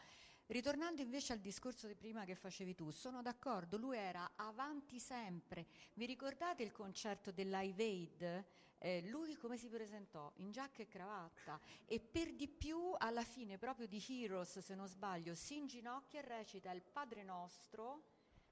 Ritornando 0.46 1.02
invece 1.02 1.34
al 1.34 1.40
discorso 1.40 1.86
di 1.86 1.94
prima 1.94 2.24
che 2.24 2.34
facevi 2.34 2.74
tu, 2.74 2.90
sono 2.90 3.20
d'accordo, 3.20 3.76
lui 3.76 3.98
era 3.98 4.30
avanti 4.36 4.98
sempre. 4.98 5.66
Vi 5.92 6.06
ricordate 6.06 6.62
il 6.62 6.72
concerto 6.72 7.32
dell'Ive 7.32 7.84
Aid? 7.84 8.44
Eh, 8.78 9.02
lui 9.10 9.36
come 9.36 9.58
si 9.58 9.68
presentò? 9.68 10.32
In 10.36 10.50
giacca 10.50 10.80
e 10.80 10.88
cravatta 10.88 11.60
e 11.84 12.00
per 12.00 12.32
di 12.32 12.48
più 12.48 12.94
alla 12.96 13.24
fine 13.24 13.58
proprio 13.58 13.86
di 13.86 14.02
Heroes, 14.08 14.60
se 14.60 14.74
non 14.74 14.88
sbaglio, 14.88 15.34
si 15.34 15.58
inginocchia 15.58 16.20
e 16.20 16.22
recita 16.22 16.70
il 16.70 16.80
Padre 16.80 17.24
Nostro, 17.24 18.04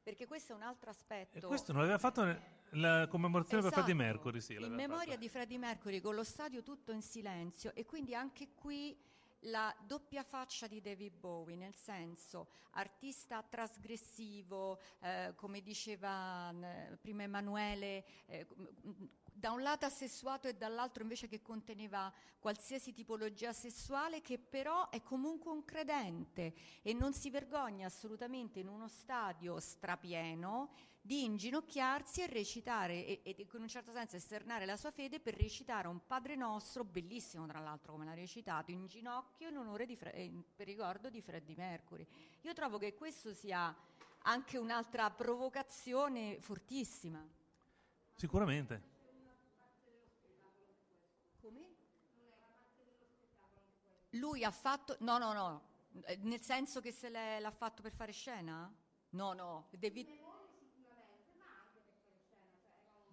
perché 0.03 0.27
questo 0.27 0.53
è 0.53 0.55
un 0.55 0.63
altro 0.63 0.91
aspetto. 0.91 1.39
E 1.39 1.41
questo 1.41 1.73
non 1.73 1.81
l'aveva 1.81 1.99
fatto 1.99 2.61
la 2.73 3.07
commemorazione 3.09 3.61
esatto, 3.61 3.75
per 3.75 3.85
Freddie 3.85 4.05
Mercury, 4.05 4.41
sì. 4.41 4.55
In 4.55 4.75
memoria 4.75 5.05
fatto. 5.05 5.17
di 5.19 5.29
Freddie 5.29 5.59
Mercury 5.59 6.01
con 6.01 6.15
lo 6.15 6.25
stadio 6.25 6.63
tutto 6.63 6.93
in 6.93 7.03
silenzio 7.03 7.73
e 7.75 7.85
quindi 7.85 8.15
anche 8.15 8.49
qui 8.55 8.97
la 9.47 9.75
doppia 9.87 10.23
faccia 10.23 10.67
di 10.67 10.81
David 10.81 11.15
Bowie, 11.19 11.57
nel 11.57 11.75
senso 11.75 12.49
artista 12.73 13.43
trasgressivo, 13.43 14.79
eh, 15.01 15.33
come 15.35 15.63
diceva 15.63 16.51
eh, 16.51 16.97
prima 17.01 17.25
Emanuele, 17.25 18.05
eh, 18.27 18.47
da 19.33 19.51
un 19.51 19.63
lato 19.63 19.87
assessuato 19.87 20.49
e 20.49 20.55
dall'altro 20.55 21.03
invece 21.03 21.29
che 21.29 21.43
conteneva 21.43 22.13
qualsiasi 22.39 22.93
tipologia 22.93 23.53
sessuale, 23.53 24.21
che 24.21 24.39
però 24.39 24.91
è 24.91 25.03
comunque 25.03 25.51
un 25.51 25.65
credente 25.65 26.55
e 26.83 26.93
non 26.93 27.13
si 27.13 27.31
vergogna 27.31 27.87
assolutamente 27.87 28.61
in 28.61 28.69
uno 28.69 28.89
stadio 28.89 29.59
strapieno 29.61 30.71
di 31.05 31.25
inginocchiarsi 31.25 32.23
e 32.23 32.27
recitare 32.29 33.05
e, 33.05 33.21
e, 33.25 33.37
in 33.53 33.61
un 33.61 33.69
certo 33.69 33.93
senso 33.93 34.15
esternare 34.15 34.67
la 34.67 34.77
sua 34.77 34.93
fede 34.93 35.19
per 35.19 35.35
recitare 35.37 35.89
un 35.89 36.07
Padre 36.07 36.37
Nostro, 36.37 36.85
bellissimo 36.85 37.45
tra 37.47 37.59
l'altro 37.59 37.93
come 37.93 38.05
l'ha 38.05 38.15
recitato, 38.15 38.71
in 38.71 38.87
ginocchio 38.87 39.49
in 39.49 39.57
onore 39.57 39.85
di 39.85 39.97
Fre- 39.97 40.23
in 40.23 40.43
ricordo 40.59 41.11
di 41.11 41.21
Freddie 41.21 41.57
Mercury. 41.57 42.07
Io 42.43 42.53
trovo 42.53 42.79
che 42.79 42.95
questo 42.95 43.35
sia 43.35 43.75
anche 44.23 44.59
un'altra 44.59 45.11
provocazione 45.11 46.41
fortissima. 46.41 47.27
Sicuramente. 48.15 48.91
Come? 51.41 51.67
Lui 54.17 54.45
ha 54.45 54.51
fatto, 54.51 54.97
no, 55.01 55.19
no, 55.19 55.33
no, 55.33 55.63
eh, 56.05 56.17
nel 56.23 56.41
senso 56.41 56.81
che 56.81 56.93
se 56.93 57.09
l'ha 57.09 57.51
fatto 57.51 57.83
per 57.83 57.93
fare 57.93 58.13
scena? 58.13 58.73
No, 59.11 59.33
no, 59.33 59.69
David... 59.71 60.21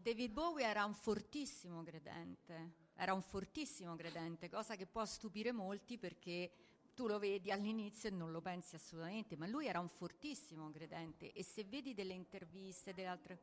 David 0.01 0.31
Bowie 0.31 0.65
era 0.65 0.85
un 0.85 0.93
fortissimo 0.93 1.83
credente, 1.83 2.87
era 2.95 3.13
un 3.13 3.21
fortissimo 3.21 3.95
credente, 3.95 4.49
cosa 4.49 4.75
che 4.75 4.85
può 4.85 5.03
stupire 5.05 5.51
molti 5.51 5.97
perché 5.97 6.51
tu 6.93 7.05
lo 7.05 7.19
vedi 7.19 7.51
all'inizio 7.51 8.09
e 8.09 8.11
non 8.11 8.31
lo 8.31 8.41
pensi 8.41 8.75
assolutamente, 8.75 9.35
ma 9.35 9.45
lui 9.45 9.67
era 9.67 9.79
un 9.79 9.89
fortissimo 9.89 10.69
credente 10.71 11.31
e 11.31 11.43
se 11.43 11.63
vedi 11.63 11.93
delle 11.93 12.13
interviste, 12.13 12.93
delle 12.93 13.07
altre... 13.07 13.39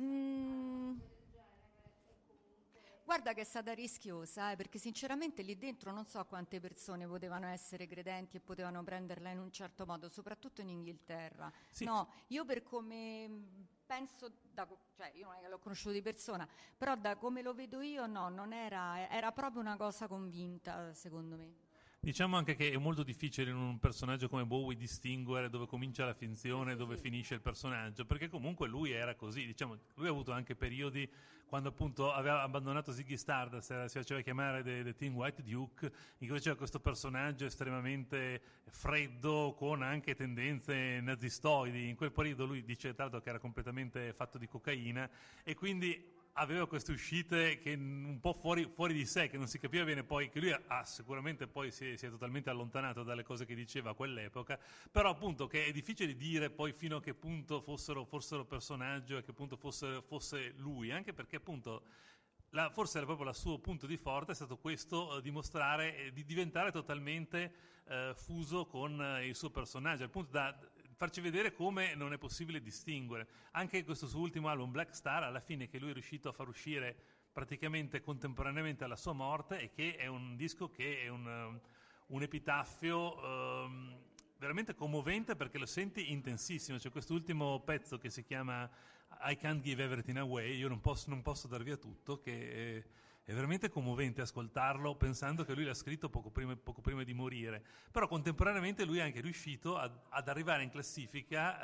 Mm, 0.00 0.98
Guarda 3.04 3.32
che 3.34 3.40
è 3.40 3.44
stata 3.44 3.72
rischiosa, 3.72 4.52
eh, 4.52 4.56
perché 4.56 4.78
sinceramente 4.78 5.42
lì 5.42 5.58
dentro 5.58 5.90
non 5.92 6.06
so 6.06 6.24
quante 6.24 6.60
persone 6.60 7.06
potevano 7.06 7.46
essere 7.46 7.86
credenti 7.86 8.36
e 8.36 8.40
potevano 8.40 8.82
prenderla 8.84 9.30
in 9.30 9.38
un 9.38 9.50
certo 9.50 9.84
modo, 9.84 10.08
soprattutto 10.08 10.60
in 10.60 10.68
Inghilterra. 10.68 11.52
Sì. 11.70 11.84
No, 11.84 12.08
io 12.28 12.44
per 12.44 12.62
come 12.62 13.28
mh, 13.28 13.66
penso, 13.86 14.30
da 14.52 14.66
cioè 14.94 15.10
io 15.14 15.26
non 15.26 15.34
è 15.34 15.40
che 15.40 15.48
l'ho 15.48 15.58
conosciuto 15.58 15.92
di 15.92 16.02
persona, 16.02 16.48
però 16.76 16.94
da 16.96 17.16
come 17.16 17.42
lo 17.42 17.52
vedo 17.54 17.80
io 17.80 18.06
no, 18.06 18.28
non 18.28 18.52
era, 18.52 19.08
era 19.10 19.32
proprio 19.32 19.60
una 19.60 19.76
cosa 19.76 20.06
convinta 20.06 20.94
secondo 20.94 21.36
me. 21.36 21.61
Diciamo 22.04 22.36
anche 22.36 22.56
che 22.56 22.72
è 22.72 22.76
molto 22.78 23.04
difficile 23.04 23.52
in 23.52 23.56
un 23.56 23.78
personaggio 23.78 24.28
come 24.28 24.44
Bowie 24.44 24.76
distinguere 24.76 25.48
dove 25.48 25.68
comincia 25.68 26.04
la 26.04 26.14
finzione 26.14 26.72
e 26.72 26.74
dove 26.76 26.96
finisce 26.96 27.34
il 27.34 27.40
personaggio, 27.40 28.04
perché 28.04 28.28
comunque 28.28 28.66
lui 28.66 28.90
era 28.90 29.14
così, 29.14 29.46
diciamo, 29.46 29.78
lui 29.94 30.08
ha 30.08 30.10
avuto 30.10 30.32
anche 30.32 30.56
periodi 30.56 31.08
quando 31.46 31.68
appunto 31.68 32.12
aveva 32.12 32.42
abbandonato 32.42 32.90
Ziggy 32.90 33.16
Stardust, 33.16 33.84
si 33.84 33.98
faceva 33.98 34.20
chiamare 34.20 34.64
The, 34.64 34.82
The 34.82 34.94
Teen 34.96 35.12
White 35.12 35.44
Duke, 35.44 35.92
in 36.18 36.28
cui 36.28 36.40
c'era 36.40 36.56
questo 36.56 36.80
personaggio 36.80 37.44
estremamente 37.44 38.42
freddo 38.64 39.54
con 39.56 39.82
anche 39.82 40.16
tendenze 40.16 40.98
nazistoidi, 41.00 41.88
in 41.88 41.94
quel 41.94 42.10
periodo 42.10 42.46
lui 42.46 42.64
dice 42.64 42.94
tra 42.94 43.04
l'altro 43.04 43.20
che 43.20 43.28
era 43.28 43.38
completamente 43.38 44.12
fatto 44.12 44.38
di 44.38 44.48
cocaina 44.48 45.08
e 45.44 45.54
quindi 45.54 46.20
aveva 46.34 46.66
queste 46.66 46.92
uscite 46.92 47.58
che 47.58 47.74
un 47.74 48.18
po' 48.20 48.32
fuori, 48.32 48.70
fuori 48.72 48.94
di 48.94 49.04
sé, 49.04 49.28
che 49.28 49.36
non 49.36 49.48
si 49.48 49.58
capiva 49.58 49.84
bene 49.84 50.02
poi, 50.02 50.30
che 50.30 50.40
lui 50.40 50.52
ha, 50.52 50.84
sicuramente 50.84 51.46
poi 51.46 51.70
si 51.70 51.90
è, 51.90 51.96
si 51.96 52.06
è 52.06 52.10
totalmente 52.10 52.48
allontanato 52.48 53.02
dalle 53.02 53.22
cose 53.22 53.44
che 53.44 53.54
diceva 53.54 53.90
a 53.90 53.94
quell'epoca, 53.94 54.58
però 54.90 55.10
appunto 55.10 55.46
che 55.46 55.66
è 55.66 55.72
difficile 55.72 56.16
dire 56.16 56.50
poi 56.50 56.72
fino 56.72 56.96
a 56.96 57.00
che 57.02 57.14
punto 57.14 57.60
fossero, 57.60 58.04
fossero 58.04 58.44
personaggio 58.44 59.16
e 59.16 59.18
a 59.18 59.22
che 59.22 59.32
punto 59.32 59.56
fosse, 59.56 60.02
fosse 60.02 60.54
lui, 60.56 60.90
anche 60.90 61.12
perché 61.12 61.36
appunto 61.36 61.82
la- 62.50 62.70
forse 62.70 62.98
era 62.98 63.06
proprio 63.06 63.28
il 63.28 63.34
suo 63.34 63.58
punto 63.58 63.86
di 63.86 63.96
forte 63.96 64.32
è 64.32 64.34
stato 64.34 64.58
questo, 64.58 65.18
eh, 65.18 65.22
dimostrare, 65.22 65.96
eh, 65.96 66.12
di 66.12 66.24
diventare 66.24 66.70
totalmente 66.70 67.54
eh, 67.86 68.12
fuso 68.14 68.66
con 68.66 69.00
eh, 69.02 69.26
il 69.26 69.34
suo 69.34 69.50
personaggio, 69.50 70.04
al 70.04 70.10
punto 70.10 70.30
da 70.30 70.56
farci 71.02 71.20
vedere 71.20 71.52
come 71.52 71.96
non 71.96 72.12
è 72.12 72.16
possibile 72.16 72.60
distinguere. 72.60 73.26
Anche 73.52 73.82
questo 73.82 74.06
suo 74.06 74.20
ultimo 74.20 74.48
album, 74.48 74.70
Black 74.70 74.94
Star, 74.94 75.24
alla 75.24 75.40
fine 75.40 75.66
che 75.66 75.80
lui 75.80 75.90
è 75.90 75.92
riuscito 75.94 76.28
a 76.28 76.32
far 76.32 76.46
uscire 76.46 76.94
praticamente 77.32 78.00
contemporaneamente 78.00 78.84
alla 78.84 78.94
sua 78.94 79.12
morte 79.12 79.58
e 79.58 79.70
che 79.72 79.96
è 79.96 80.06
un 80.06 80.36
disco 80.36 80.70
che 80.70 81.02
è 81.02 81.08
un, 81.08 81.26
um, 81.26 81.60
un 82.06 82.22
epitaffio 82.22 83.20
ehm, 83.20 83.98
veramente 84.38 84.76
commovente 84.76 85.34
perché 85.34 85.58
lo 85.58 85.66
senti 85.66 86.12
intensissimo. 86.12 86.78
C'è 86.78 86.92
quest'ultimo 86.92 87.58
pezzo 87.62 87.98
che 87.98 88.08
si 88.08 88.22
chiama 88.22 88.70
I 89.22 89.36
Can't 89.36 89.60
Give 89.60 89.82
Everything 89.82 90.18
Away, 90.18 90.56
io 90.56 90.68
non 90.68 90.80
posso, 90.80 91.10
non 91.10 91.20
posso 91.20 91.48
dar 91.48 91.64
via 91.64 91.76
tutto, 91.76 92.20
che 92.20 92.76
è, 92.78 92.84
è 93.24 93.32
veramente 93.32 93.68
commovente 93.68 94.20
ascoltarlo 94.20 94.96
pensando 94.96 95.44
che 95.44 95.54
lui 95.54 95.64
l'ha 95.64 95.74
scritto 95.74 96.08
poco 96.08 96.30
prima, 96.30 96.56
poco 96.56 96.80
prima 96.80 97.04
di 97.04 97.14
morire. 97.14 97.62
Però 97.90 98.08
contemporaneamente 98.08 98.84
lui 98.84 98.98
è 98.98 99.02
anche 99.02 99.20
riuscito 99.20 99.76
ad, 99.76 99.92
ad 100.08 100.28
arrivare 100.28 100.62
in 100.62 100.70
classifica. 100.70 101.60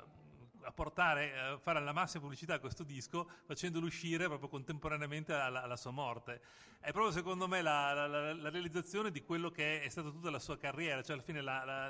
eh, 0.00 0.18
a 0.62 0.72
portare, 0.72 1.38
a 1.38 1.58
fare 1.58 1.80
la 1.80 1.92
massima 1.92 2.22
pubblicità 2.22 2.52
a 2.54 2.58
questo 2.58 2.84
disco 2.84 3.26
facendolo 3.46 3.86
uscire 3.86 4.26
proprio 4.26 4.50
contemporaneamente 4.50 5.32
alla, 5.32 5.62
alla 5.62 5.76
sua 5.76 5.90
morte. 5.90 6.42
È 6.78 6.92
proprio 6.92 7.12
secondo 7.12 7.48
me 7.48 7.62
la, 7.62 7.94
la- 7.94 8.06
la- 8.06 8.34
la 8.34 8.50
realizzazione 8.50 9.10
di 9.10 9.22
quello 9.22 9.50
che 9.50 9.80
è 9.82 9.88
stata 9.88 10.10
tutta 10.10 10.28
la 10.30 10.38
sua 10.38 10.58
carriera, 10.58 11.02
cioè 11.02 11.14
alla 11.14 11.22
fine 11.24 11.40
la, 11.40 11.88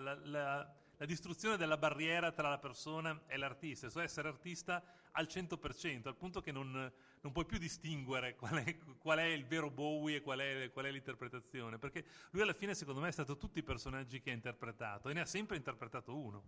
la- 1.01 1.07
distruzione 1.07 1.57
della 1.57 1.79
barriera 1.79 2.31
tra 2.31 2.51
la 2.51 2.59
persona 2.59 3.23
e 3.27 3.37
l'artista, 3.39 3.89
cioè 3.89 4.05
essere 4.05 4.29
artista 4.29 4.83
al 5.13 5.27
100%, 5.27 6.09
al 6.09 6.17
punto 6.17 6.41
che 6.41 6.53
non, 6.53 6.71
non 7.21 7.33
puoi 7.33 7.47
più 7.47 7.59
distinguere 7.59 8.37
qual 8.37 8.63
è, 8.63 8.79
qual 8.99 9.19
è 9.19 9.25
il 9.25 9.47
vero 9.47 9.71
Bowie 9.71 10.17
e 10.17 10.21
qual 10.21 10.41
è, 10.41 10.71
qual 10.73 10.85
è 10.85 10.91
l'interpretazione, 10.91 11.79
perché 11.79 12.05
lui 12.31 12.43
alla 12.43 12.53
fine 12.53 12.75
secondo 12.75 13.01
me 13.01 13.09
è 13.09 13.13
stato 13.13 13.37
tutti 13.37 13.59
i 13.59 13.63
personaggi 13.63 14.21
che 14.21 14.31
ha 14.31 14.35
interpretato 14.35 15.09
e 15.09 15.15
ne 15.15 15.21
ha 15.21 15.27
sempre 15.27 15.57
interpretato 15.57 16.17
uno. 16.17 16.43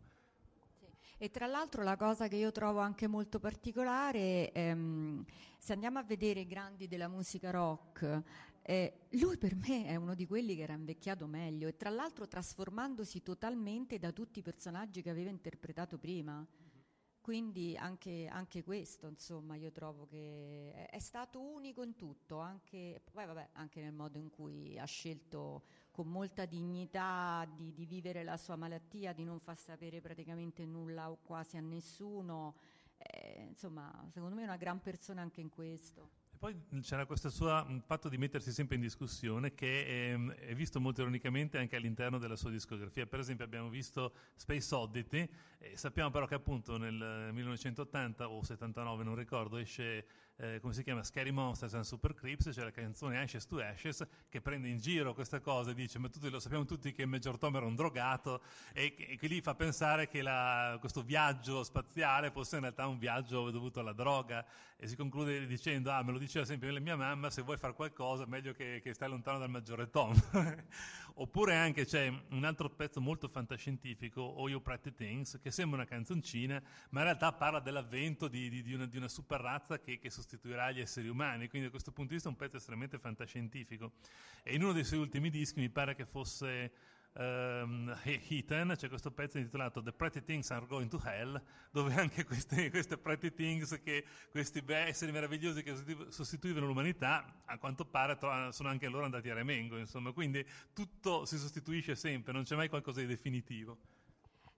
E 1.18 1.30
tra 1.30 1.46
l'altro 1.46 1.84
la 1.84 1.96
cosa 1.96 2.26
che 2.26 2.34
io 2.34 2.50
trovo 2.50 2.80
anche 2.80 3.06
molto 3.06 3.38
particolare, 3.38 4.50
ehm, 4.50 5.24
se 5.56 5.72
andiamo 5.72 6.00
a 6.00 6.02
vedere 6.02 6.40
i 6.40 6.46
grandi 6.46 6.88
della 6.88 7.06
musica 7.06 7.50
rock, 7.50 8.22
eh, 8.64 9.06
lui 9.10 9.36
per 9.38 9.56
me 9.56 9.86
è 9.86 9.96
uno 9.96 10.14
di 10.14 10.26
quelli 10.26 10.54
che 10.54 10.62
era 10.62 10.74
invecchiato 10.74 11.26
meglio 11.26 11.66
e 11.66 11.76
tra 11.76 11.90
l'altro 11.90 12.28
trasformandosi 12.28 13.22
totalmente 13.22 13.98
da 13.98 14.12
tutti 14.12 14.38
i 14.38 14.42
personaggi 14.42 15.02
che 15.02 15.10
aveva 15.10 15.30
interpretato 15.30 15.98
prima. 15.98 16.46
Quindi 17.20 17.76
anche, 17.76 18.26
anche 18.26 18.64
questo, 18.64 19.06
insomma, 19.06 19.54
io 19.54 19.70
trovo 19.70 20.06
che 20.06 20.72
è, 20.72 20.90
è 20.90 20.98
stato 20.98 21.40
unico 21.40 21.84
in 21.84 21.94
tutto, 21.94 22.40
anche, 22.40 23.00
poi 23.12 23.26
vabbè, 23.26 23.50
anche 23.52 23.80
nel 23.80 23.92
modo 23.92 24.18
in 24.18 24.28
cui 24.28 24.76
ha 24.76 24.84
scelto 24.84 25.62
con 25.92 26.08
molta 26.08 26.46
dignità 26.46 27.48
di, 27.54 27.72
di 27.72 27.86
vivere 27.86 28.24
la 28.24 28.36
sua 28.36 28.56
malattia, 28.56 29.12
di 29.12 29.22
non 29.22 29.38
far 29.38 29.56
sapere 29.56 30.00
praticamente 30.00 30.66
nulla 30.66 31.10
o 31.10 31.18
quasi 31.22 31.56
a 31.56 31.60
nessuno. 31.60 32.56
Eh, 32.96 33.44
insomma, 33.50 34.04
secondo 34.10 34.34
me 34.34 34.42
è 34.42 34.46
una 34.46 34.56
gran 34.56 34.80
persona 34.80 35.22
anche 35.22 35.40
in 35.40 35.48
questo. 35.48 36.21
Poi 36.42 36.60
c'era 36.80 37.06
questo 37.06 37.30
suo 37.30 37.64
fatto 37.86 38.08
di 38.08 38.18
mettersi 38.18 38.50
sempre 38.50 38.74
in 38.74 38.82
discussione 38.82 39.54
che 39.54 40.10
ehm, 40.10 40.32
è 40.32 40.56
visto 40.56 40.80
molto 40.80 41.02
ironicamente 41.02 41.56
anche 41.56 41.76
all'interno 41.76 42.18
della 42.18 42.34
sua 42.34 42.50
discografia. 42.50 43.06
Per 43.06 43.20
esempio 43.20 43.44
abbiamo 43.44 43.68
visto 43.68 44.12
Space 44.34 44.74
Oddity, 44.74 45.28
sappiamo 45.74 46.10
però 46.10 46.26
che 46.26 46.34
appunto 46.34 46.78
nel 46.78 47.30
1980 47.32 48.28
o 48.28 48.42
79, 48.42 49.04
non 49.04 49.14
ricordo, 49.14 49.56
esce 49.56 50.04
eh, 50.36 50.58
come 50.60 50.72
si 50.72 50.82
chiama 50.82 51.02
Scary 51.02 51.30
Monsters 51.30 51.74
and 51.74 51.84
Super 51.84 52.14
Creeps, 52.14 52.50
c'è 52.50 52.62
la 52.64 52.70
canzone 52.70 53.18
Ashes 53.20 53.46
to 53.46 53.60
Ashes 53.60 54.06
che 54.28 54.40
prende 54.40 54.68
in 54.68 54.78
giro 54.78 55.14
questa 55.14 55.40
cosa 55.40 55.70
e 55.70 55.74
dice 55.74 55.98
ma 55.98 56.08
tutti 56.08 56.28
lo 56.30 56.40
sappiamo 56.40 56.64
tutti 56.64 56.92
che 56.92 57.06
Major 57.06 57.38
Tom 57.38 57.54
era 57.56 57.66
un 57.66 57.74
drogato 57.74 58.42
e 58.72 58.94
e 58.98 59.16
che 59.16 59.26
lì 59.26 59.40
fa 59.40 59.54
pensare 59.54 60.08
che 60.08 60.22
la- 60.22 60.76
questo 60.80 61.02
viaggio 61.02 61.62
spaziale 61.64 62.30
fosse 62.30 62.56
in 62.56 62.62
realtà 62.62 62.86
un 62.86 62.98
viaggio 62.98 63.50
dovuto 63.50 63.80
alla 63.80 63.92
droga. 63.92 64.44
E 64.76 64.88
si 64.88 64.96
conclude 64.96 65.46
dicendo 65.46 65.92
ah 65.92 66.02
me 66.02 66.10
lo 66.10 66.18
diceva 66.18 66.44
sempre 66.44 66.78
mia 66.80 66.96
mamma 66.96 67.30
se 67.30 67.42
vuoi 67.42 67.56
fare 67.56 67.72
qualcosa 67.72 68.26
meglio 68.26 68.52
che, 68.52 68.80
che 68.82 68.92
stai 68.94 69.08
lontano 69.08 69.38
dal 69.38 69.48
maggiore 69.48 69.88
Tom 69.90 70.12
oppure 71.14 71.54
anche 71.54 71.84
c'è 71.84 72.12
un 72.30 72.44
altro 72.44 72.68
pezzo 72.70 73.00
molto 73.00 73.28
fantascientifico 73.28 74.34
All 74.36 74.50
You 74.50 74.60
Pretty 74.60 74.92
Things 74.92 75.38
che 75.40 75.50
sembra 75.52 75.78
una 75.78 75.86
canzoncina 75.88 76.60
ma 76.90 76.98
in 77.00 77.04
realtà 77.04 77.32
parla 77.32 77.60
dell'avvento 77.60 78.26
di, 78.28 78.48
di- 78.48 78.62
di 78.62 78.74
una, 78.74 78.86
di 78.86 78.96
una 78.96 79.08
super 79.08 79.40
razza 79.40 79.78
che, 79.78 79.98
che 79.98 80.10
sostituirà 80.22 80.70
gli 80.70 80.80
esseri 80.80 81.08
umani. 81.08 81.48
Quindi 81.48 81.66
da 81.66 81.70
questo 81.70 81.90
punto 81.90 82.10
di 82.10 82.14
vista 82.14 82.28
è 82.28 82.32
un 82.32 82.38
pezzo 82.38 82.56
estremamente 82.56 82.98
fantascientifico. 82.98 83.92
E 84.42 84.54
in 84.54 84.62
uno 84.62 84.72
dei 84.72 84.84
suoi 84.84 85.00
ultimi 85.00 85.28
dischi 85.28 85.60
mi 85.60 85.68
pare 85.68 85.94
che 85.94 86.06
fosse 86.06 86.72
ehm, 87.14 88.00
Heathen 88.04 88.74
c'è 88.76 88.88
questo 88.88 89.10
pezzo 89.10 89.38
intitolato 89.38 89.82
The 89.82 89.92
Pretty 89.92 90.22
Things 90.22 90.50
Are 90.50 90.66
Going 90.66 90.88
to 90.88 91.00
Hell 91.04 91.40
dove 91.70 91.94
anche 91.94 92.24
queste, 92.24 92.70
queste 92.70 92.96
pretty 92.96 93.34
things 93.34 93.80
che 93.82 94.04
questi 94.30 94.62
esseri 94.66 95.12
meravigliosi 95.12 95.62
che 95.62 95.74
sostitu- 95.74 96.08
sostituivano 96.08 96.66
l'umanità 96.66 97.42
a 97.44 97.58
quanto 97.58 97.84
pare 97.84 98.16
sono 98.52 98.68
anche 98.68 98.88
loro 98.88 99.04
andati 99.04 99.28
a 99.28 99.34
remengo 99.34 99.76
insomma. 99.76 100.12
Quindi 100.12 100.46
tutto 100.72 101.24
si 101.26 101.36
sostituisce 101.36 101.94
sempre 101.94 102.32
non 102.32 102.44
c'è 102.44 102.56
mai 102.56 102.68
qualcosa 102.68 103.00
di 103.00 103.06
definitivo. 103.06 103.78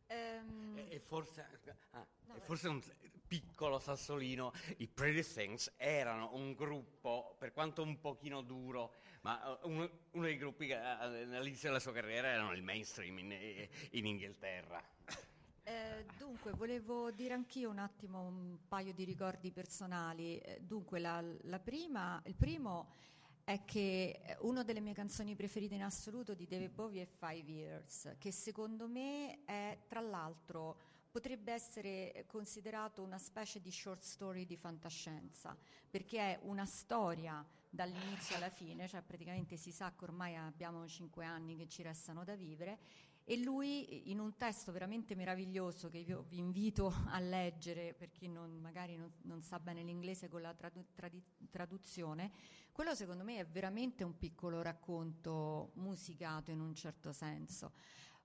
Ehm, 0.06 0.76
E, 0.76 0.96
e 0.96 1.00
forse, 1.00 1.46
ah, 1.92 2.06
e 2.34 2.40
forse 2.40 2.68
un 2.68 2.80
piccolo 3.26 3.78
sassolino, 3.78 4.52
i 4.78 4.88
Pretty 4.88 5.22
Things 5.22 5.72
erano 5.76 6.34
un 6.34 6.54
gruppo, 6.54 7.36
per 7.38 7.52
quanto 7.52 7.82
un 7.82 7.98
pochino 8.00 8.42
duro, 8.42 8.94
ma 9.22 9.58
eh, 9.60 9.66
uno, 9.66 9.90
uno 10.12 10.24
dei 10.24 10.36
gruppi 10.36 10.66
che 10.66 10.74
eh, 10.74 11.36
all'inizio 11.36 11.68
della 11.68 11.80
sua 11.80 11.92
carriera 11.92 12.28
erano 12.28 12.52
il 12.52 12.62
mainstream 12.62 13.18
in, 13.18 13.68
in 13.90 14.06
Inghilterra. 14.06 14.82
Eh, 15.66 16.04
dunque, 16.18 16.52
volevo 16.52 17.10
dire 17.10 17.32
anch'io 17.32 17.70
un 17.70 17.78
attimo 17.78 18.20
un 18.20 18.58
paio 18.68 18.92
di 18.92 19.04
ricordi 19.04 19.50
personali. 19.50 20.36
Eh, 20.38 20.60
dunque, 20.60 20.98
la, 20.98 21.24
la 21.44 21.58
prima, 21.58 22.20
il 22.26 22.34
primo 22.34 22.90
è 23.44 23.64
che 23.64 24.20
eh, 24.22 24.36
una 24.40 24.62
delle 24.62 24.80
mie 24.80 24.92
canzoni 24.92 25.34
preferite 25.34 25.74
in 25.74 25.82
assoluto 25.82 26.34
di 26.34 26.46
David 26.46 26.70
Bowie 26.70 27.02
è 27.02 27.06
Five 27.06 27.50
Years, 27.50 28.16
che 28.18 28.30
secondo 28.30 28.86
me 28.86 29.44
è, 29.46 29.78
tra 29.88 30.00
l'altro, 30.00 30.78
potrebbe 31.14 31.52
essere 31.52 32.24
considerato 32.26 33.00
una 33.00 33.18
specie 33.18 33.60
di 33.60 33.70
short 33.70 34.02
story 34.02 34.46
di 34.46 34.56
fantascienza, 34.56 35.56
perché 35.88 36.18
è 36.18 36.40
una 36.42 36.66
storia 36.66 37.46
dall'inizio 37.70 38.34
alla 38.34 38.50
fine, 38.50 38.88
cioè 38.88 39.00
praticamente 39.00 39.56
si 39.56 39.70
sa 39.70 39.94
che 39.96 40.02
ormai 40.06 40.34
abbiamo 40.34 40.84
cinque 40.88 41.24
anni 41.24 41.56
che 41.56 41.68
ci 41.68 41.82
restano 41.82 42.24
da 42.24 42.34
vivere 42.34 42.78
e 43.22 43.36
lui 43.36 44.10
in 44.10 44.18
un 44.18 44.36
testo 44.36 44.72
veramente 44.72 45.14
meraviglioso 45.14 45.88
che 45.88 45.98
io 45.98 46.24
vi 46.28 46.38
invito 46.38 46.92
a 47.06 47.20
leggere 47.20 47.94
per 47.94 48.10
chi 48.10 48.26
non- 48.26 48.58
magari 48.60 48.96
non, 48.96 49.12
non 49.22 49.40
sa 49.40 49.60
bene 49.60 49.84
l'inglese 49.84 50.28
con 50.28 50.40
la 50.42 50.52
tradu- 50.52 50.92
tradi- 50.94 51.22
traduzione, 51.48 52.32
quello 52.72 52.92
secondo 52.96 53.22
me 53.22 53.38
è 53.38 53.46
veramente 53.46 54.02
un 54.02 54.18
piccolo 54.18 54.62
racconto 54.62 55.70
musicato 55.74 56.50
in 56.50 56.58
un 56.58 56.74
certo 56.74 57.12
senso. 57.12 57.70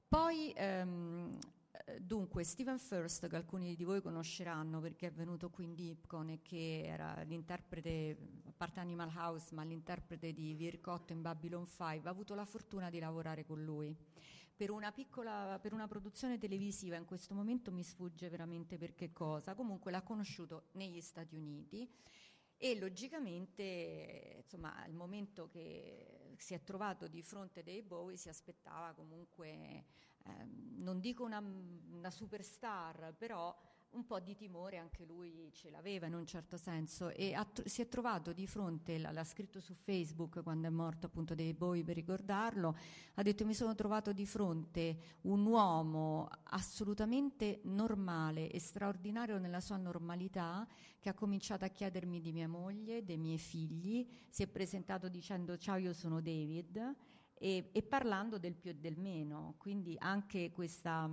Poi 0.07 0.51
ehm, 0.55 1.37
Eh, 1.37 1.58
dunque, 1.99 2.43
Stephen 2.43 2.79
First, 2.79 3.27
che 3.27 3.35
alcuni 3.35 3.75
di 3.75 3.83
voi 3.83 4.01
conosceranno 4.01 4.79
perché 4.79 5.07
è 5.07 5.11
venuto 5.11 5.49
qui 5.49 5.65
in 5.65 5.75
Dipcon 5.75 6.29
e 6.29 6.41
che 6.41 6.83
era 6.83 7.21
l'interprete, 7.23 8.17
a 8.45 8.53
parte 8.55 8.79
Animal 8.79 9.11
House, 9.15 9.53
ma 9.53 9.63
l'interprete 9.63 10.33
di 10.33 10.53
Vircotto 10.53 11.13
in 11.13 11.21
Babylon 11.21 11.67
5, 11.67 12.07
ha 12.07 12.09
avuto 12.09 12.35
la 12.35 12.45
fortuna 12.45 12.89
di 12.89 12.99
lavorare 12.99 13.45
con 13.45 13.63
lui. 13.63 13.95
Per 14.55 14.71
una 14.71 14.91
piccola, 14.91 15.57
per 15.61 15.73
una 15.73 15.87
produzione 15.87 16.37
televisiva, 16.37 16.97
in 16.97 17.05
questo 17.05 17.33
momento 17.33 17.71
mi 17.71 17.83
sfugge 17.83 18.27
veramente 18.29 18.77
per 18.77 18.93
che 18.93 19.13
cosa, 19.13 19.55
comunque 19.55 19.91
l'ha 19.91 20.01
conosciuto 20.01 20.67
negli 20.73 20.99
Stati 20.99 21.35
Uniti 21.35 21.89
e 22.61 22.77
logicamente 22.77 24.41
insomma 24.43 24.75
al 24.83 24.91
momento 24.91 25.47
che 25.47 26.33
si 26.37 26.53
è 26.53 26.61
trovato 26.61 27.07
di 27.07 27.23
fronte 27.23 27.63
dei 27.63 27.81
Bowie 27.81 28.17
si 28.17 28.27
aspettava 28.27 28.91
comunque 28.91 29.85
ehm, 30.37 30.81
non 30.83 30.99
dico 30.99 31.23
una, 31.23 31.39
una 31.39 32.09
superstar 32.09 33.13
però 33.17 33.55
un 33.91 34.05
po' 34.05 34.19
di 34.19 34.35
timore 34.35 34.77
anche 34.77 35.03
lui 35.03 35.49
ce 35.53 35.71
l'aveva 35.71 36.05
in 36.05 36.13
un 36.13 36.25
certo 36.25 36.57
senso 36.57 37.09
e 37.09 37.33
ha, 37.33 37.47
si 37.65 37.81
è 37.81 37.87
trovato 37.87 38.33
di 38.33 38.45
fronte, 38.45 38.99
l'ha 38.99 39.23
scritto 39.23 39.59
su 39.59 39.73
Facebook 39.73 40.43
quando 40.43 40.67
è 40.67 40.69
morto 40.69 41.07
appunto 41.07 41.33
dei 41.33 41.53
Bowie 41.53 41.83
per 41.83 41.95
ricordarlo, 41.95 42.75
ha 43.15 43.21
detto 43.23 43.45
mi 43.45 43.55
sono 43.55 43.73
trovato 43.73 44.13
di 44.13 44.25
fronte 44.27 45.17
un 45.21 45.43
uomo 45.45 46.27
assolutamente 46.43 47.61
normale 47.63 48.51
e 48.51 48.59
straordinario 48.59 49.39
nella 49.39 49.59
sua 49.59 49.77
normalità 49.77 50.67
che 50.99 51.09
ha 51.09 51.13
cominciato 51.13 51.65
a 51.65 51.69
chiedermi 51.69 52.21
di 52.21 52.31
mia 52.31 52.47
moglie, 52.47 53.03
dei 53.03 53.17
miei 53.17 53.39
figli, 53.39 54.07
si 54.29 54.43
è 54.43 54.47
presentato 54.47 55.09
dicendo 55.09 55.57
ciao 55.57 55.77
io 55.77 55.93
sono 55.93 56.21
David 56.21 56.95
e, 57.39 57.69
e 57.71 57.81
parlando 57.81 58.37
del 58.37 58.53
più 58.53 58.69
e 58.69 58.75
del 58.75 58.97
meno, 58.97 59.55
quindi 59.57 59.95
anche 59.97 60.51
questa 60.51 61.09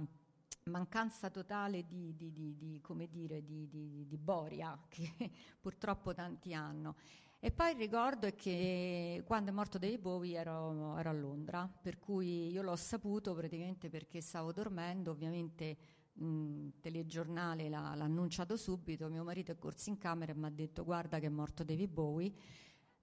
mancanza 0.64 1.30
totale 1.30 1.86
di, 1.86 2.14
di, 2.16 2.32
di, 2.32 2.56
di 2.56 2.80
dire, 3.08 3.44
di, 3.44 4.18
boria 4.20 4.76
che 4.88 5.30
purtroppo 5.60 6.12
tanti 6.12 6.52
hanno. 6.52 6.96
E 7.38 7.52
poi 7.52 7.72
il 7.72 7.76
ricordo 7.76 8.26
è 8.26 8.34
che 8.34 9.22
quando 9.24 9.50
è 9.50 9.54
morto 9.54 9.78
David 9.78 10.00
Bowie 10.00 10.36
ero, 10.36 10.96
ero, 10.98 11.10
a 11.10 11.12
Londra, 11.12 11.68
per 11.80 11.98
cui 12.00 12.50
io 12.50 12.62
l'ho 12.62 12.74
saputo 12.74 13.34
praticamente 13.34 13.88
perché 13.88 14.20
stavo 14.20 14.52
dormendo, 14.52 15.12
ovviamente 15.12 15.76
il 16.14 16.72
telegiornale 16.80 17.68
l'ha, 17.68 17.94
l'ha 17.94 18.04
annunciato 18.04 18.56
subito, 18.56 19.08
mio 19.08 19.22
marito 19.22 19.52
è 19.52 19.58
corso 19.58 19.90
in 19.90 19.98
camera 19.98 20.32
e 20.32 20.34
mi 20.34 20.46
ha 20.46 20.50
detto 20.50 20.82
guarda 20.82 21.20
che 21.20 21.26
è 21.26 21.28
morto 21.28 21.62
David 21.62 21.90
Bowie 21.92 22.32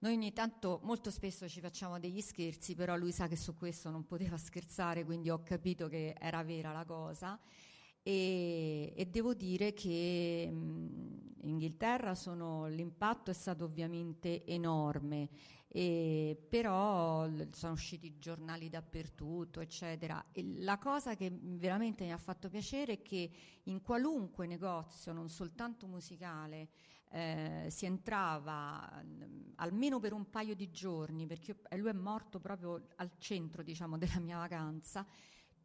noi 0.04 0.16
ogni 0.16 0.34
tanto, 0.34 0.80
molto 0.82 1.10
spesso 1.10 1.48
ci 1.48 1.60
facciamo 1.60 1.98
degli 1.98 2.20
scherzi, 2.20 2.74
però 2.74 2.94
lui 2.94 3.10
sa 3.10 3.26
che 3.26 3.36
su 3.36 3.54
questo 3.54 3.88
non 3.88 4.04
poteva 4.04 4.36
scherzare, 4.36 5.02
quindi 5.02 5.30
ho 5.30 5.42
capito 5.42 5.88
che 5.88 6.14
era 6.18 6.42
vera 6.42 6.72
la 6.72 6.84
cosa. 6.84 7.40
E, 8.02 8.92
e 8.94 9.06
devo 9.06 9.32
dire 9.32 9.72
che 9.72 10.46
in 10.50 11.38
Inghilterra 11.40 12.14
sono, 12.14 12.66
l'impatto 12.66 13.30
è 13.30 13.34
stato 13.34 13.64
ovviamente 13.64 14.44
enorme, 14.44 15.30
e, 15.68 16.36
però 16.50 17.26
sono 17.52 17.72
usciti 17.72 18.18
giornali 18.18 18.68
dappertutto, 18.68 19.60
eccetera. 19.60 20.22
E 20.32 20.44
la 20.58 20.76
cosa 20.76 21.16
che 21.16 21.32
veramente 21.32 22.04
mi 22.04 22.12
ha 22.12 22.18
fatto 22.18 22.50
piacere 22.50 22.92
è 22.92 23.02
che 23.02 23.30
in 23.62 23.80
qualunque 23.80 24.46
negozio, 24.46 25.14
non 25.14 25.30
soltanto 25.30 25.86
musicale, 25.86 26.68
eh, 27.14 27.66
si 27.70 27.86
entrava 27.86 29.00
mh, 29.02 29.52
almeno 29.56 30.00
per 30.00 30.12
un 30.12 30.28
paio 30.30 30.56
di 30.56 30.72
giorni, 30.72 31.26
perché 31.26 31.52
io, 31.52 31.78
lui 31.78 31.90
è 31.90 31.92
morto 31.92 32.40
proprio 32.40 32.88
al 32.96 33.12
centro 33.18 33.62
diciamo, 33.62 33.96
della 33.98 34.18
mia 34.18 34.38
vacanza, 34.38 35.06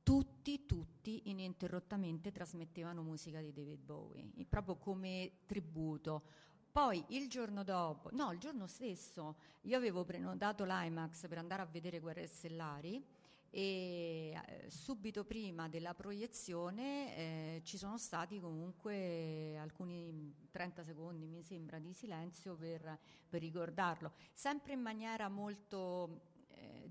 tutti, 0.03 0.67
tutti 0.67 1.29
ininterrottamente 1.29 2.31
trasmettevano 2.31 3.01
musica 3.01 3.41
di 3.41 3.51
David 3.51 3.81
Bowie, 3.81 4.31
proprio 4.47 4.75
come 4.75 5.39
tributo. 5.47 6.23
Poi 6.71 7.03
il 7.09 7.27
giorno 7.27 7.63
dopo, 7.63 8.09
no, 8.11 8.31
il 8.31 8.37
giorno 8.37 8.67
stesso, 8.67 9.37
io 9.61 9.75
avevo 9.75 10.03
prenotato 10.03 10.65
l'IMAX 10.65 11.27
per 11.27 11.39
andare 11.39 11.63
a 11.63 11.65
vedere 11.65 11.99
Guerre 11.99 12.27
Stellari 12.27 13.03
e 13.49 14.31
eh, 14.31 14.69
subito 14.69 15.25
prima 15.25 15.67
della 15.67 15.93
proiezione 15.93 17.15
eh, 17.15 17.61
ci 17.63 17.77
sono 17.77 17.97
stati 17.97 18.39
comunque 18.39 19.57
alcuni 19.57 20.33
30 20.51 20.83
secondi 20.83 21.27
mi 21.27 21.41
sembra 21.43 21.79
di 21.79 21.93
silenzio 21.93 22.55
per, 22.55 22.97
per 23.27 23.41
ricordarlo. 23.41 24.13
Sempre 24.33 24.73
in 24.73 24.81
maniera 24.81 25.29
molto 25.29 26.21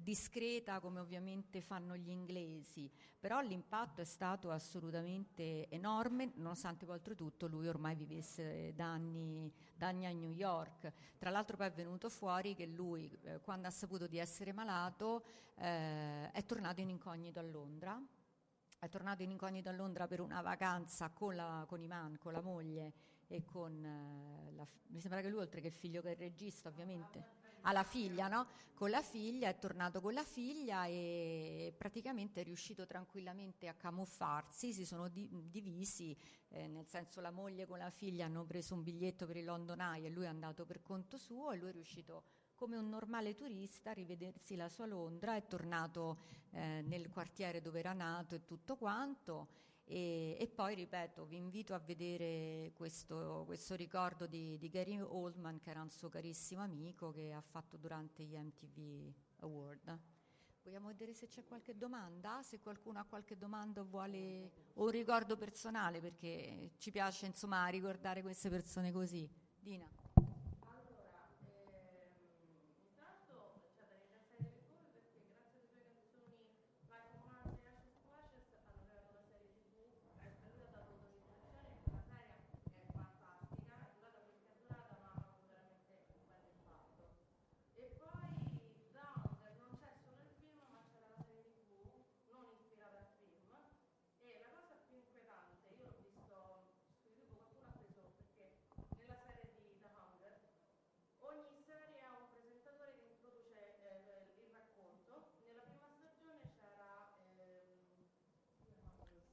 discreta 0.08 0.80
come 0.80 1.00
ovviamente 1.00 1.60
fanno 1.60 1.94
gli 1.94 2.08
inglesi, 2.08 2.90
però 3.18 3.40
l'impatto 3.40 4.00
è 4.00 4.04
stato 4.04 4.50
assolutamente 4.50 5.68
enorme, 5.68 6.32
nonostante 6.36 6.86
poi 6.86 6.94
oltretutto 6.94 7.46
lui 7.46 7.68
ormai 7.68 7.94
vivesse 7.94 8.72
da 8.74 8.86
anni, 8.86 9.52
da 9.74 9.88
anni 9.88 10.06
a 10.06 10.12
New 10.12 10.32
York. 10.32 10.92
Tra 11.18 11.28
l'altro 11.28 11.58
poi 11.58 11.66
è 11.66 11.72
venuto 11.72 12.08
fuori 12.08 12.54
che 12.54 12.64
lui, 12.64 13.14
eh, 13.22 13.40
quando 13.40 13.68
ha 13.68 13.70
saputo 13.70 14.06
di 14.06 14.16
essere 14.16 14.54
malato, 14.54 15.24
eh, 15.56 16.30
è 16.30 16.44
tornato 16.46 16.80
in 16.80 16.88
incognito 16.88 17.38
a 17.38 17.42
Londra. 17.42 18.02
È 18.78 18.88
tornato 18.88 19.22
in 19.22 19.32
incognito 19.32 19.68
a 19.68 19.72
Londra 19.72 20.06
per 20.06 20.20
una 20.20 20.40
vacanza 20.40 21.10
con, 21.10 21.34
la, 21.34 21.66
con 21.68 21.82
Iman, 21.82 22.16
con 22.16 22.32
la 22.32 22.40
moglie 22.40 22.92
e 23.26 23.44
con 23.44 23.84
eh, 23.84 24.52
la, 24.52 24.66
mi 24.86 25.00
sembra 25.00 25.20
che 25.20 25.28
lui 25.28 25.40
oltre 25.40 25.60
che 25.60 25.70
figlio 25.70 26.00
che 26.00 26.12
è 26.12 26.16
regista 26.16 26.70
ovviamente 26.70 27.47
alla 27.62 27.84
figlia, 27.84 28.28
no? 28.28 28.46
Con 28.74 28.90
la 28.90 29.02
figlia, 29.02 29.48
è 29.48 29.58
tornato 29.58 30.00
con 30.00 30.12
la 30.12 30.22
figlia 30.22 30.86
e 30.86 31.74
praticamente 31.76 32.40
è 32.40 32.44
riuscito 32.44 32.86
tranquillamente 32.86 33.66
a 33.66 33.74
camuffarsi, 33.74 34.72
si 34.72 34.86
sono 34.86 35.08
di- 35.08 35.28
divisi, 35.50 36.16
eh, 36.50 36.68
nel 36.68 36.86
senso 36.86 37.20
la 37.20 37.32
moglie 37.32 37.66
con 37.66 37.78
la 37.78 37.90
figlia 37.90 38.26
hanno 38.26 38.44
preso 38.44 38.74
un 38.74 38.84
biglietto 38.84 39.26
per 39.26 39.36
il 39.36 39.44
London 39.44 39.80
Eye 39.80 40.06
e 40.06 40.10
lui 40.10 40.24
è 40.24 40.28
andato 40.28 40.64
per 40.64 40.82
conto 40.82 41.18
suo 41.18 41.50
e 41.50 41.56
lui 41.56 41.70
è 41.70 41.72
riuscito 41.72 42.22
come 42.54 42.76
un 42.76 42.88
normale 42.88 43.34
turista 43.34 43.90
a 43.90 43.94
rivedersi 43.94 44.56
la 44.56 44.68
sua 44.68 44.86
Londra, 44.86 45.36
è 45.36 45.46
tornato 45.46 46.18
eh, 46.50 46.82
nel 46.82 47.08
quartiere 47.08 47.60
dove 47.60 47.78
era 47.78 47.92
nato 47.92 48.34
e 48.34 48.44
tutto 48.44 48.76
quanto 48.76 49.48
e, 49.90 50.36
e, 50.38 50.46
poi, 50.48 50.74
ripeto, 50.74 51.24
vi 51.24 51.38
invito 51.38 51.72
a 51.72 51.78
vedere 51.78 52.72
questo, 52.74 53.44
questo 53.46 53.74
ricordo 53.74 54.26
di, 54.26 54.58
di, 54.58 54.68
Gary 54.68 55.00
Oldman, 55.00 55.58
che 55.60 55.70
era 55.70 55.80
un 55.80 55.88
suo 55.88 56.10
carissimo 56.10 56.60
amico, 56.60 57.10
che 57.10 57.32
ha 57.32 57.40
fatto 57.40 57.78
durante 57.78 58.22
gli 58.22 58.36
MTV 58.36 59.12
Award. 59.38 59.98
Vogliamo 60.62 60.88
vedere 60.88 61.14
se 61.14 61.26
c'è 61.26 61.42
qualche 61.42 61.74
domanda? 61.74 62.42
Se 62.42 62.60
qualcuno 62.60 62.98
ha 62.98 63.04
qualche 63.04 63.38
domanda 63.38 63.80
o 63.80 63.84
vuole 63.84 64.50
un 64.74 64.90
ricordo 64.90 65.38
personale, 65.38 66.00
perché 66.00 66.72
ci 66.76 66.90
piace 66.90 67.24
insomma 67.24 67.66
ricordare 67.68 68.20
queste 68.20 68.50
persone 68.50 68.92
così. 68.92 69.26
Dina. 69.58 69.88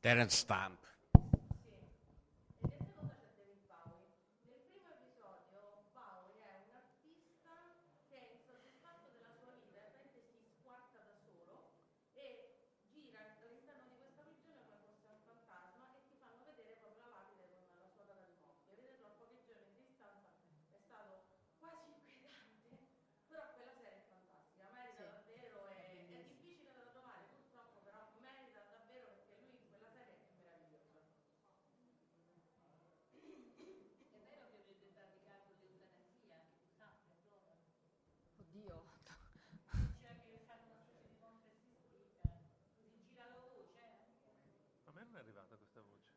Terence 0.06 0.36
Stamp. 0.36 0.85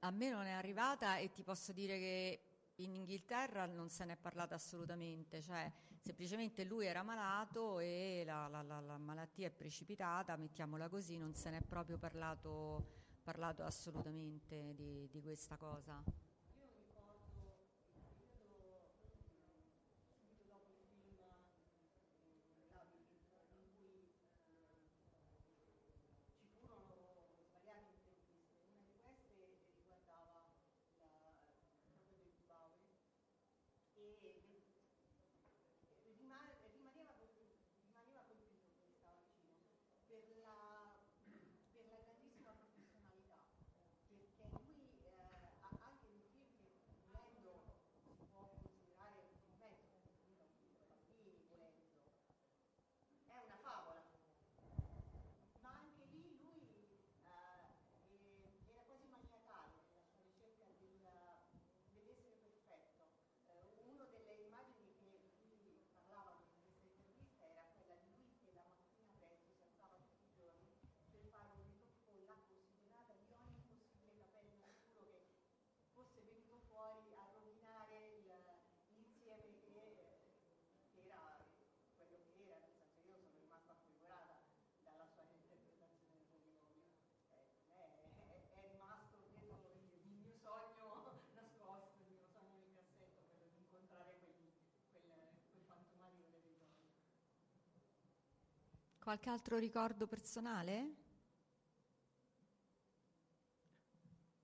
A 0.09 0.11
me 0.11 0.31
non 0.31 0.47
è 0.47 0.53
arrivata 0.53 1.19
e 1.19 1.31
ti 1.33 1.43
posso 1.43 1.71
dire 1.75 1.99
che 1.99 2.41
in 2.77 2.95
Inghilterra 2.95 3.67
non 3.67 3.91
se 3.91 4.07
ne 4.07 4.15
è 4.15 4.17
parlato 4.17 4.55
assolutamente, 4.55 5.43
cioè 5.43 5.71
semplicemente 6.01 6.65
lui 6.65 6.87
era 6.87 7.03
malato 7.03 7.79
e 7.79 8.23
la, 8.25 8.49
la- 8.49 8.63
la- 8.63 8.81
la 8.81 8.97
malattia 8.97 9.49
è 9.49 9.51
precipitata, 9.51 10.35
mettiamola 10.37 10.89
così, 10.89 11.19
non 11.19 11.35
se 11.35 11.51
ne 11.51 11.59
è 11.59 11.61
proprio 11.61 11.99
parlato, 11.99 12.87
parlato 13.23 13.63
assolutamente 13.65 14.73
di, 14.75 15.07
di 15.11 15.21
questa 15.21 15.59
cosa. 15.59 16.03
Qualche 99.09 99.31
altro 99.31 99.57
ricordo 99.57 100.07
personale? 100.07 100.97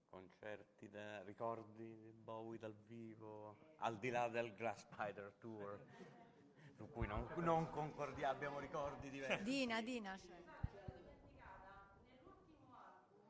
Concerti, 0.09 0.89
da, 0.89 1.23
ricordi 1.25 1.85
di 2.01 2.11
Bowie 2.15 2.59
dal 2.59 2.75
vivo, 2.75 3.59
al 3.81 3.99
di 3.99 4.09
là 4.09 4.27
del 4.29 4.55
Grass 4.55 4.85
Spider 4.85 5.35
Tour, 5.39 5.85
su 6.77 6.89
cui 6.89 7.07
non, 7.07 7.29
non 7.41 7.69
concordiamo, 7.69 8.33
abbiamo 8.33 8.59
ricordi 8.59 9.11
diversi. 9.11 9.43
Dina, 9.45 9.83
Dina. 9.83 10.17
cioè. 10.17 10.31
Nell'ultimo 12.09 12.73
album 12.73 13.21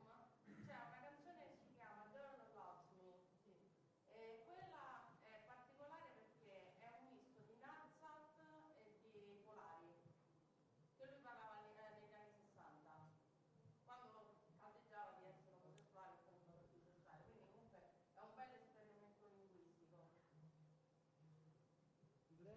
c'è 0.65 0.71
una 0.71 0.99
canzone 1.01 1.47
che 1.49 1.57
si 1.59 1.73
chiama 1.75 2.07
Girl 2.13 2.47
Loves 2.53 2.87
Me 2.95 3.11
e 4.07 4.39
quella 4.47 5.03
è 5.27 5.43
particolare 5.45 6.15
perché 6.15 6.79
è 6.79 6.87
un 6.95 7.11
misto 7.11 7.41
di 7.43 7.59
Nansat 7.59 8.39
e 9.03 9.11
di 9.11 9.41
Polari 9.43 9.91
che 10.95 11.05
lui 11.11 11.19
parlava 11.19 11.59
negli 11.59 11.75
negli 12.01 12.15
anni 12.15 12.31
60 12.31 12.89
quando 13.83 14.31
alleggiava 14.63 15.13
di 15.19 15.25
essere 15.27 15.59
omosessuale 15.59 16.15
o 16.15 16.23
comunque 16.23 16.71
bisessuale 16.71 17.23
quindi 17.27 17.45
comunque 17.51 17.79
è 18.15 18.21
un 18.21 18.33
bel 18.33 18.51
esperimento 18.55 19.27
linguistico 19.27 20.07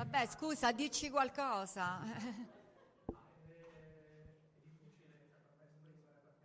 Vabbè, 0.00 0.26
scusa, 0.28 0.72
dici 0.72 1.10
qualcosa. 1.10 2.00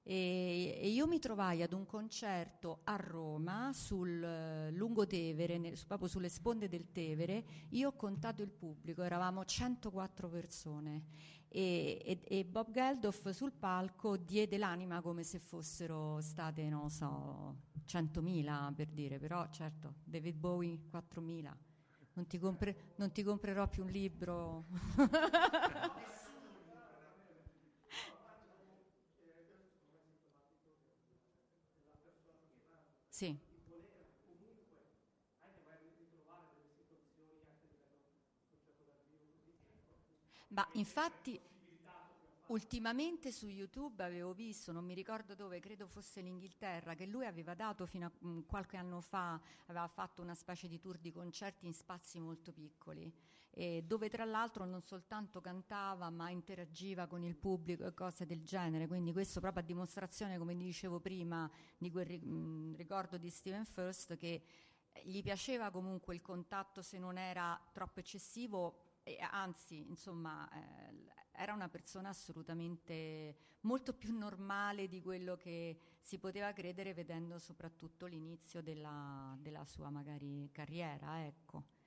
E, 0.04 0.90
io 0.92 1.08
mi 1.08 1.20
trovai 1.20 1.62
ad 1.62 1.74
un 1.74 1.86
concerto 1.86 2.80
a 2.86 2.96
Roma 2.96 3.72
sul 3.74 4.24
eh, 4.24 4.72
Lungotevere, 4.72 5.60
proprio 5.88 6.08
sulle 6.08 6.30
sponde 6.30 6.68
del 6.68 6.92
Tevere. 6.92 7.44
Io 7.70 7.90
ho 7.90 7.96
contato 7.96 8.42
il 8.42 8.50
pubblico, 8.52 9.04
eravamo 9.04 9.46
104 9.46 10.28
persone 10.30 11.04
e, 11.48 12.00
e- 12.06 12.22
e 12.40 12.46
Bob 12.46 12.72
Geldof 12.72 13.30
sul 13.30 13.52
palco 13.52 14.18
diede 14.18 14.58
l'anima 14.58 15.02
come 15.02 15.24
se 15.24 15.40
fossero 15.40 16.22
state, 16.22 16.70
non 16.70 16.90
so, 16.90 17.56
100.000 17.86 18.72
per 18.74 18.88
dire, 18.88 19.18
però 19.20 19.48
certo, 19.50 19.96
David 20.04 20.36
Bowie 20.36 20.80
4.000. 20.92 21.56
Non 22.14 22.28
ti, 22.28 22.38
compre- 22.38 22.94
non 22.98 23.12
ti 23.12 23.24
comprerò 23.24 23.68
più 23.68 23.84
un 23.84 23.90
libro. 23.90 24.66
Sì. 33.20 33.38
Ma 40.48 40.66
infatti 40.76 41.38
ultimamente 42.48 43.32
su 43.32 43.48
YouTube 43.48 44.04
avevo 44.04 44.34
visto, 44.34 44.72
non 44.72 44.86
mi 44.86 44.94
ricordo 44.94 45.36
dove, 45.36 45.60
credo 45.60 45.86
fosse 45.86 46.22
l'Inghilterra, 46.22 46.96
che 46.96 47.06
lui 47.06 47.26
aveva 47.26 47.54
dato 47.56 47.86
fino 47.86 48.06
a 48.06 48.12
mm, 48.26 48.40
qualche 48.48 48.78
anno 48.78 49.02
fa, 49.02 49.40
aveva 49.66 49.88
fatto 49.88 50.22
una 50.22 50.34
specie 50.34 50.70
di 50.70 50.80
tour 50.80 50.98
di 50.98 51.12
concerti 51.12 51.66
in 51.66 51.74
spazi 51.74 52.20
molto 52.20 52.54
piccoli, 52.54 53.12
e 53.60 53.84
dove 53.86 54.08
tra 54.08 54.24
l'altro 54.24 54.64
non 54.64 54.82
soltanto 54.84 55.42
cantava 55.42 56.10
ma 56.10 56.30
interagiva 56.30 57.08
con 57.08 57.26
il 57.26 57.36
pubblico 57.36 57.86
e 57.86 57.94
cose 57.94 58.26
del 58.26 58.42
genere, 58.46 58.88
quindi 58.88 59.12
questo 59.12 59.42
proprio 59.42 59.62
a 59.62 59.66
dimostrazione, 59.66 60.38
come 60.38 60.56
dicevo 60.56 61.02
prima, 61.02 61.52
di 61.78 61.92
quel 61.92 62.06
ri- 62.06 62.22
mm, 62.24 62.76
ricordo 62.76 63.18
di 63.18 63.30
Stephen 63.30 63.66
First 63.66 64.16
che 64.16 64.42
eh, 64.94 65.02
gli 65.04 65.22
piaceva 65.22 65.72
comunque 65.72 66.16
il 66.16 66.22
contatto 66.22 66.82
se 66.82 66.98
non 67.00 67.18
era 67.18 67.62
troppo 67.74 68.00
eccessivo 68.00 68.80
anzi, 69.32 69.90
insomma, 69.90 70.48
eh, 70.52 71.12
era 71.34 71.52
una 71.54 71.68
persona 71.68 72.10
assolutamente 72.10 73.36
molto 73.62 73.94
più 73.94 74.18
normale 74.18 74.88
di 74.88 75.02
quello 75.02 75.36
che 75.36 75.80
si 76.00 76.18
poteva 76.18 76.54
credere 76.54 76.94
vedendo 76.94 77.40
soprattutto 77.40 78.06
l'inizio 78.06 78.62
della, 78.62 79.36
della 79.40 79.66
sua 79.66 79.90
magari 79.90 80.50
carriera, 80.54 81.26
ecco. 81.26 81.79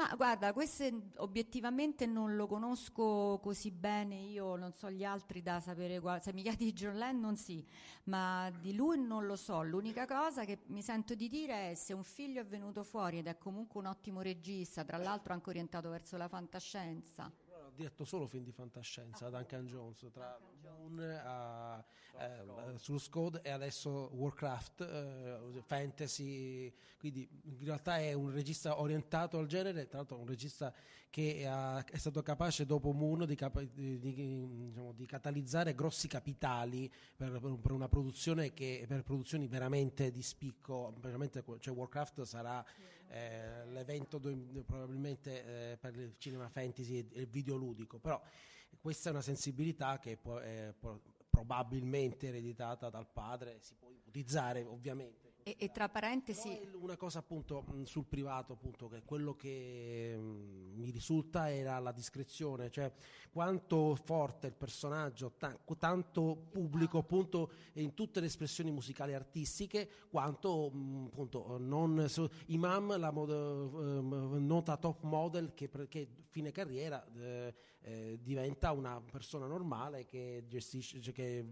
Ma 0.00 0.14
guarda, 0.16 0.54
questo 0.54 0.90
obiettivamente 1.16 2.06
non 2.06 2.34
lo 2.34 2.46
conosco 2.46 3.38
così 3.42 3.70
bene, 3.70 4.14
io 4.14 4.56
non 4.56 4.72
so 4.72 4.90
gli 4.90 5.04
altri 5.04 5.42
da 5.42 5.60
sapere, 5.60 6.00
se 6.22 6.32
mi 6.32 6.40
chiedi 6.40 6.72
John 6.72 6.96
Lennon 6.96 7.36
sì, 7.36 7.62
ma 8.04 8.50
di 8.62 8.74
lui 8.74 8.98
non 8.98 9.26
lo 9.26 9.36
so. 9.36 9.62
L'unica 9.62 10.06
cosa 10.06 10.46
che 10.46 10.60
mi 10.68 10.80
sento 10.80 11.14
di 11.14 11.28
dire 11.28 11.72
è 11.72 11.74
se 11.74 11.92
un 11.92 12.02
figlio 12.02 12.40
è 12.40 12.46
venuto 12.46 12.82
fuori 12.82 13.18
ed 13.18 13.26
è 13.26 13.36
comunque 13.36 13.78
un 13.78 13.88
ottimo 13.88 14.22
regista, 14.22 14.84
tra 14.84 14.96
l'altro 14.96 15.34
anche 15.34 15.50
orientato 15.50 15.90
verso 15.90 16.16
la 16.16 16.28
fantascienza. 16.28 17.30
Diretto 17.80 18.04
solo 18.04 18.26
film 18.26 18.44
di 18.44 18.52
fantascienza, 18.52 19.30
Duncan 19.30 19.64
Jones, 19.64 20.06
tra 20.12 20.38
Moon, 20.60 21.00
a, 21.00 21.82
eh, 22.18 22.76
sul 22.76 23.00
Scode 23.00 23.40
e 23.42 23.48
adesso 23.48 24.10
Warcraft, 24.12 24.82
eh, 24.82 25.62
fantasy, 25.62 26.70
quindi 26.98 27.26
in 27.44 27.64
realtà 27.64 27.96
è 27.98 28.12
un 28.12 28.30
regista 28.32 28.78
orientato 28.78 29.38
al 29.38 29.46
genere, 29.46 29.86
tra 29.88 29.96
l'altro 29.96 30.18
un 30.18 30.26
regista 30.26 30.74
che 31.08 31.46
ha- 31.48 31.82
è 31.82 31.96
stato 31.96 32.20
capace 32.20 32.66
dopo 32.66 32.92
Moon 32.92 33.24
di, 33.24 33.34
capa- 33.34 33.62
di- 33.62 33.98
di- 33.98 34.12
diciamo, 34.66 34.92
di 34.92 35.06
catalizzare 35.06 35.74
grossi 35.74 36.06
capitali 36.06 36.92
per, 37.16 37.40
per 37.40 37.72
una 37.72 37.88
produzione 37.88 38.52
che 38.52 38.84
per 38.86 39.02
produzioni 39.04 39.46
veramente 39.46 40.10
di 40.10 40.20
spicco, 40.22 40.92
veramente, 41.00 41.42
cioè 41.60 41.74
Warcraft 41.74 42.22
sarà 42.24 42.62
eh, 43.10 43.66
l'evento 43.66 44.18
do- 44.18 44.62
probabilmente 44.64 45.72
eh, 45.72 45.76
per 45.76 45.96
il 45.96 46.14
cinema 46.18 46.48
fantasy 46.48 46.98
e 47.12 47.20
il 47.20 47.28
videoludico, 47.28 47.98
però 47.98 48.20
questa 48.80 49.08
è 49.08 49.12
una 49.12 49.22
sensibilità 49.22 49.98
che 49.98 50.16
può, 50.16 50.40
pro- 50.78 51.00
probabilmente 51.28 52.28
ereditata 52.28 52.88
dal 52.88 53.06
padre, 53.06 53.58
si 53.60 53.74
può 53.74 53.90
ipotizzare 53.90 54.64
ovviamente. 54.64 55.29
E, 55.50 55.56
e 55.58 55.70
tra 55.72 55.88
parentesi, 55.88 56.48
Però 56.62 56.78
una 56.78 56.96
cosa 56.96 57.18
appunto 57.18 57.64
sul 57.84 58.04
privato, 58.04 58.52
appunto, 58.52 58.88
che 58.88 59.02
quello 59.04 59.34
che 59.34 60.16
mi 60.16 60.90
risulta 60.90 61.50
era 61.50 61.78
la 61.78 61.90
discrezione, 61.92 62.70
cioè 62.70 62.92
quanto 63.32 63.96
forte 63.96 64.46
il 64.46 64.52
personaggio, 64.52 65.32
ta- 65.36 65.58
tanto 65.78 66.46
pubblico 66.50 66.98
appunto 66.98 67.50
in 67.74 67.94
tutte 67.94 68.20
le 68.20 68.26
espressioni 68.26 68.70
musicali 68.70 69.12
e 69.12 69.16
artistiche, 69.16 69.88
quanto 70.08 70.66
appunto 70.66 71.56
non 71.58 72.06
Imam, 72.46 72.96
la 72.98 73.10
mod- 73.10 73.30
ehm, 73.30 74.46
nota 74.46 74.76
top 74.76 75.02
model 75.02 75.52
che, 75.54 75.68
che 75.88 76.08
fine 76.28 76.52
carriera 76.52 77.04
eh, 77.14 77.54
eh, 77.82 78.18
diventa 78.22 78.72
una 78.72 79.00
persona 79.10 79.46
normale 79.46 80.04
che 80.06 80.44
gestisce, 80.46 81.00
cioè 81.00 81.12
che 81.14 81.38
eh, 81.38 81.44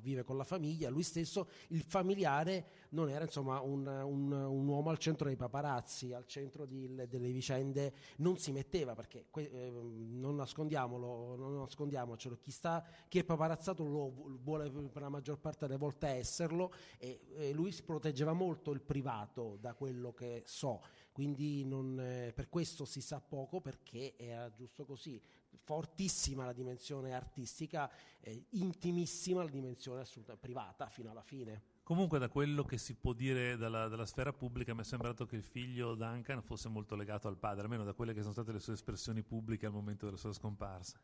vive 0.00 0.22
con 0.22 0.36
la 0.36 0.44
famiglia, 0.44 0.88
lui 0.88 1.02
stesso, 1.02 1.48
il 1.68 1.82
familiare 1.82 2.66
non 2.90 3.08
era 3.08 3.24
insomma 3.24 3.60
un, 3.60 3.86
un- 3.86 4.32
un 4.32 4.66
uomo 4.68 4.90
al 4.90 4.98
centro 4.98 5.26
dei 5.26 5.36
paparazzi, 5.36 6.12
al 6.12 6.26
centro 6.26 6.64
di- 6.66 6.94
delle 7.08 7.30
vicende, 7.32 7.92
non 8.16 8.36
si 8.38 8.52
metteva 8.52 8.94
perché 8.94 9.26
ehm, 9.32 10.18
non 10.20 10.36
nascondiamolo, 10.36 11.36
non 11.36 11.56
nascondiamocelo, 11.58 12.36
chi, 12.40 12.50
sta, 12.50 12.84
chi 13.08 13.18
è 13.18 13.24
paparazzato 13.24 13.82
lo 13.84 14.10
vu- 14.10 14.38
vuole 14.40 14.70
per 14.70 15.02
la 15.02 15.08
maggior 15.08 15.38
parte 15.38 15.66
delle 15.66 15.78
volte 15.78 16.06
esserlo 16.08 16.72
e, 16.98 17.20
e 17.36 17.52
lui 17.52 17.72
si 17.72 17.82
proteggeva 17.82 18.32
molto 18.32 18.70
il 18.72 18.80
privato 18.80 19.56
da 19.60 19.74
quello 19.74 20.12
che 20.12 20.42
so, 20.46 20.82
quindi 21.12 21.64
non, 21.64 22.00
eh, 22.00 22.32
per 22.34 22.48
questo 22.48 22.84
si 22.84 23.00
sa 23.00 23.20
poco 23.20 23.60
perché 23.60 24.14
era 24.16 24.50
giusto 24.50 24.84
così. 24.84 25.20
Fortissima 25.64 26.46
la 26.46 26.54
dimensione 26.54 27.14
artistica, 27.14 27.90
eh, 28.20 28.46
intimissima 28.50 29.44
la 29.44 29.50
dimensione 29.50 30.00
assoluta 30.00 30.36
privata 30.36 30.88
fino 30.88 31.10
alla 31.10 31.22
fine. 31.22 31.70
Comunque, 31.82 32.18
da 32.18 32.28
quello 32.28 32.64
che 32.64 32.78
si 32.78 32.94
può 32.94 33.12
dire 33.12 33.56
dalla, 33.56 33.88
dalla 33.88 34.06
sfera 34.06 34.32
pubblica, 34.32 34.72
mi 34.72 34.80
è 34.80 34.84
sembrato 34.84 35.26
che 35.26 35.36
il 35.36 35.42
figlio 35.42 35.94
Duncan 35.94 36.40
fosse 36.40 36.68
molto 36.68 36.94
legato 36.96 37.28
al 37.28 37.36
padre, 37.36 37.62
almeno 37.64 37.84
da 37.84 37.92
quelle 37.92 38.14
che 38.14 38.20
sono 38.20 38.32
state 38.32 38.52
le 38.52 38.60
sue 38.60 38.74
espressioni 38.74 39.22
pubbliche 39.22 39.66
al 39.66 39.72
momento 39.72 40.06
della 40.06 40.16
sua 40.16 40.32
scomparsa. 40.32 40.98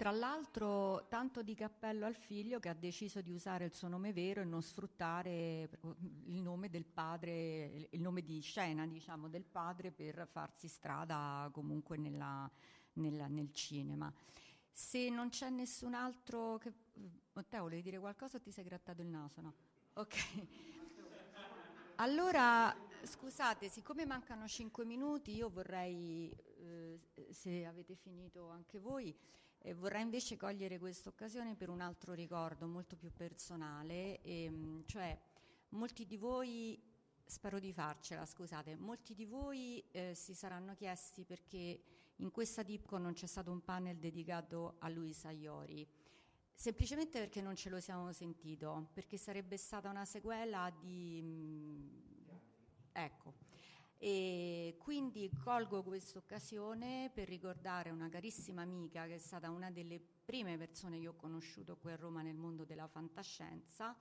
Tra 0.00 0.12
l'altro, 0.12 1.04
tanto 1.08 1.42
di 1.42 1.54
cappello 1.54 2.06
al 2.06 2.14
figlio 2.14 2.58
che 2.58 2.70
ha 2.70 2.74
deciso 2.74 3.20
di 3.20 3.32
usare 3.32 3.66
il 3.66 3.74
suo 3.74 3.86
nome 3.86 4.14
vero 4.14 4.40
e 4.40 4.46
non 4.46 4.62
sfruttare 4.62 5.68
il 6.24 6.40
nome 6.40 6.70
del 6.70 6.86
padre, 6.86 7.86
il 7.90 8.00
nome 8.00 8.22
di 8.22 8.40
scena, 8.40 8.86
diciamo, 8.86 9.28
del 9.28 9.44
padre 9.44 9.90
per 9.92 10.26
farsi 10.26 10.68
strada 10.68 11.50
comunque 11.52 11.98
nella- 11.98 12.50
nella- 12.94 13.26
nel 13.26 13.52
cinema. 13.52 14.10
Se 14.72 15.10
non 15.10 15.28
c'è 15.28 15.50
nessun 15.50 15.92
altro 15.92 16.56
che... 16.56 16.72
Matteo, 17.34 17.64
volevi 17.64 17.82
dire 17.82 17.98
qualcosa 17.98 18.38
o 18.38 18.40
ti 18.40 18.50
sei 18.50 18.64
grattato 18.64 19.02
il 19.02 19.08
naso? 19.08 19.42
No? 19.42 19.54
Ok. 19.92 20.16
Allora, 21.96 22.74
scusate, 23.02 23.68
siccome 23.68 24.06
mancano 24.06 24.48
5 24.48 24.82
minuti, 24.86 25.34
io 25.34 25.50
vorrei, 25.50 26.34
eh, 26.56 26.98
se 27.32 27.66
avete 27.66 27.94
finito 27.96 28.48
anche 28.48 28.78
voi, 28.78 29.14
eh, 29.62 29.74
vorrei 29.74 30.02
invece 30.02 30.36
cogliere 30.36 30.78
questa 30.78 31.08
occasione 31.08 31.54
per 31.54 31.68
un 31.68 31.80
altro 31.80 32.14
ricordo 32.14 32.66
molto 32.66 32.96
più 32.96 33.12
personale, 33.12 34.20
ehm, 34.22 34.84
cioè 34.86 35.18
molti 35.70 36.06
di 36.06 36.16
voi, 36.16 36.80
spero 37.24 37.58
di 37.58 37.72
farcela, 37.72 38.24
scusate, 38.24 38.76
molti 38.76 39.14
di 39.14 39.26
voi 39.26 39.84
eh, 39.90 40.14
si 40.14 40.34
saranno 40.34 40.74
chiesti 40.74 41.24
perché 41.24 41.82
in 42.16 42.30
questa 42.30 42.62
Dipcon 42.62 43.02
non 43.02 43.12
c'è 43.12 43.26
stato 43.26 43.50
un 43.50 43.62
panel 43.62 43.96
dedicato 43.96 44.76
a 44.78 44.88
Luisa 44.88 45.30
Iori. 45.30 45.86
Semplicemente 46.54 47.18
perché 47.18 47.40
non 47.40 47.56
ce 47.56 47.70
lo 47.70 47.80
siamo 47.80 48.12
sentito, 48.12 48.90
perché 48.92 49.16
sarebbe 49.16 49.56
stata 49.56 49.88
una 49.88 50.04
sequela 50.04 50.70
di... 50.70 51.20
mm, 51.22 51.88
ecco. 52.92 53.49
E 54.02 54.76
quindi 54.78 55.30
colgo 55.44 55.82
questa 55.82 56.18
occasione 56.18 57.10
per 57.12 57.28
ricordare 57.28 57.90
una 57.90 58.08
carissima 58.08 58.62
amica 58.62 59.04
che 59.04 59.16
è 59.16 59.18
stata 59.18 59.50
una 59.50 59.70
delle 59.70 60.00
prime 60.00 60.56
persone 60.56 60.98
che 60.98 61.06
ho 61.06 61.14
conosciuto 61.14 61.76
qui 61.76 61.92
a 61.92 61.96
Roma 61.96 62.22
nel 62.22 62.38
mondo 62.38 62.64
della 62.64 62.86
fantascienza, 62.86 63.94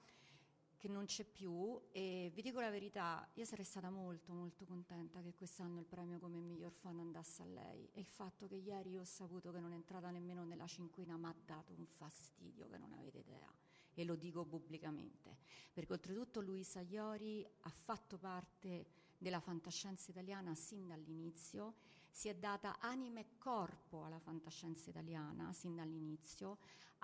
che 0.78 0.88
non 0.88 1.04
c'è 1.04 1.26
più. 1.26 1.78
E 1.92 2.32
vi 2.34 2.42
dico 2.42 2.62
la 2.62 2.70
verità, 2.70 3.30
io 3.34 3.44
sarei 3.44 3.66
stata 3.66 3.90
molto 3.90 4.32
molto 4.32 4.64
contenta 4.64 5.22
che 5.22 5.34
quest'anno 5.34 5.82
il 5.82 5.86
premio 5.86 6.18
come 6.18 6.40
miglior 6.40 6.72
fan 6.72 6.98
andasse 6.98 7.42
a 7.42 7.48
lei. 7.48 7.90
E 7.92 8.00
il 8.00 8.08
fatto 8.08 8.48
che 8.48 8.56
ieri 8.56 8.98
ho 8.98 9.04
saputo 9.04 9.52
che 9.52 9.60
non 9.60 9.74
è 9.74 9.76
entrata 9.76 10.10
nemmeno 10.12 10.46
nella 10.46 10.68
cinquina 10.68 11.18
mi 11.18 11.26
ha 11.26 11.36
dato 11.44 11.74
un 11.74 11.86
fastidio 11.86 12.70
che 12.70 12.78
non 12.78 12.94
avete 12.94 13.18
idea. 13.18 13.54
E 13.94 14.06
lo 14.06 14.16
dico 14.16 14.46
pubblicamente. 14.46 15.40
Perché 15.74 15.92
oltretutto 15.92 16.40
Luisa 16.40 16.80
Iori 16.80 17.46
ha 17.64 17.70
fatto 17.70 18.18
parte 18.18 19.08
della 19.20 19.40
fantascienza 19.40 20.10
italiana 20.10 20.56
sin 20.56 20.88
dall'inizio 20.88 21.76
si 22.10 22.30
è 22.30 22.36
data 22.36 22.80
anima 22.80 23.20
e 23.20 23.38
corpo 23.38 24.04
alla 24.04 24.20
fantascienza 24.20 24.90
italiana 24.90 25.54
sin 25.54 25.76
dall'inizio 25.76 26.58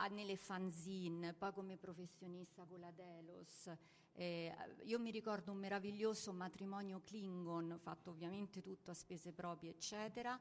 nelle 0.09 0.35
fanzine, 0.35 1.33
poi 1.33 1.53
come 1.53 1.77
professionista 1.77 2.65
con 2.65 2.79
la 2.79 2.91
Delos. 2.91 3.71
Eh, 4.13 4.53
io 4.83 4.99
mi 4.99 5.11
ricordo 5.11 5.51
un 5.51 5.57
meraviglioso 5.57 6.33
matrimonio 6.33 7.01
Klingon, 7.01 7.77
fatto 7.81 8.09
ovviamente 8.09 8.61
tutto 8.61 8.91
a 8.91 8.93
spese 8.93 9.31
proprie, 9.31 9.71
eccetera. 9.71 10.39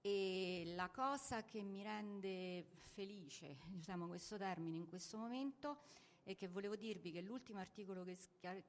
E 0.00 0.72
la 0.76 0.88
cosa 0.90 1.44
che 1.44 1.62
mi 1.62 1.82
rende 1.82 2.66
felice, 2.92 3.58
usiamo 3.76 4.06
questo 4.06 4.36
termine 4.36 4.76
in 4.76 4.88
questo 4.88 5.18
momento, 5.18 5.78
è 6.22 6.36
che 6.36 6.48
volevo 6.48 6.76
dirvi 6.76 7.10
che 7.10 7.20
l'ultimo 7.20 7.58
articolo 7.58 8.04
che, 8.04 8.18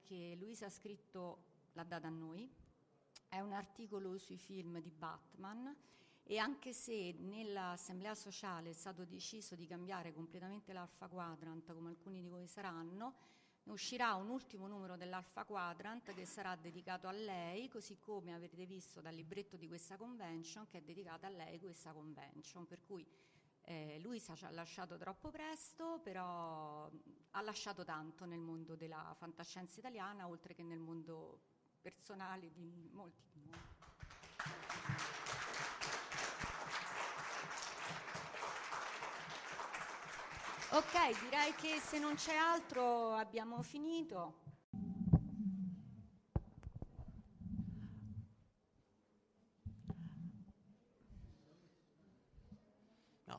che 0.02 0.36
Luisa 0.40 0.68
ha 0.68 0.70
scritto 0.70 1.47
l'ha 1.78 1.84
data 1.84 2.08
a 2.08 2.12
noi, 2.12 2.52
è 3.30 3.40
un 3.40 3.54
articolo 3.54 4.18
sui 4.18 4.38
film 4.38 4.82
di 4.82 4.90
Batman 4.90 5.76
e 6.24 6.40
anche 6.40 6.74
se 6.74 7.16
nell'assemblea 7.20 8.16
sociale 8.16 8.72
è 8.72 8.74
stato 8.74 9.06
deciso 9.06 9.56
di 9.56 9.68
cambiare 9.68 10.12
completamente 10.12 10.74
l'Alpha 10.74 11.08
Quadrant, 11.08 11.72
come 11.74 11.90
alcuni 11.90 12.22
di 12.22 12.30
voi 12.30 12.48
saranno, 12.48 13.14
uscirà 13.66 14.16
un 14.16 14.30
ultimo 14.30 14.68
numero 14.68 14.98
dell'Alpha 14.98 15.44
Quadrant 15.46 16.14
che 16.14 16.26
sarà 16.26 16.56
dedicato 16.56 17.08
a 17.08 17.12
lei, 17.12 17.70
così 17.70 18.00
come 18.00 18.34
avete 18.34 18.66
visto 18.66 19.00
dal 19.00 19.14
libretto 19.14 19.56
di 19.56 19.68
questa 19.68 19.98
convention 19.98 20.68
che 20.68 20.80
è 20.80 20.82
dedicata 20.82 21.28
a 21.28 21.30
lei 21.30 21.60
questa 21.60 21.94
convention, 21.94 22.66
per 22.66 22.82
cui 22.82 23.06
eh, 23.62 24.00
Luisa 24.00 24.36
ci 24.36 24.46
ha 24.46 24.50
lasciato 24.50 24.98
troppo 24.98 25.30
presto, 25.30 26.00
però 26.02 26.90
ha 27.32 27.42
lasciato 27.42 27.84
tanto 27.84 28.26
nel 28.26 28.40
mondo 28.40 28.76
della 28.76 29.14
fantascienza 29.16 29.80
italiana, 29.80 30.28
oltre 30.28 30.56
che 30.56 30.64
nel 30.64 30.80
mondo 30.80 31.42
personale 31.82 32.52
di 32.52 32.90
molti 32.94 33.24
di 33.32 33.46
noi. 33.50 33.60
Ok, 40.70 41.22
direi 41.22 41.54
che 41.56 41.80
se 41.80 41.98
non 41.98 42.16
c'è 42.16 42.36
altro 42.36 43.14
abbiamo 43.14 43.62
finito. 43.64 44.46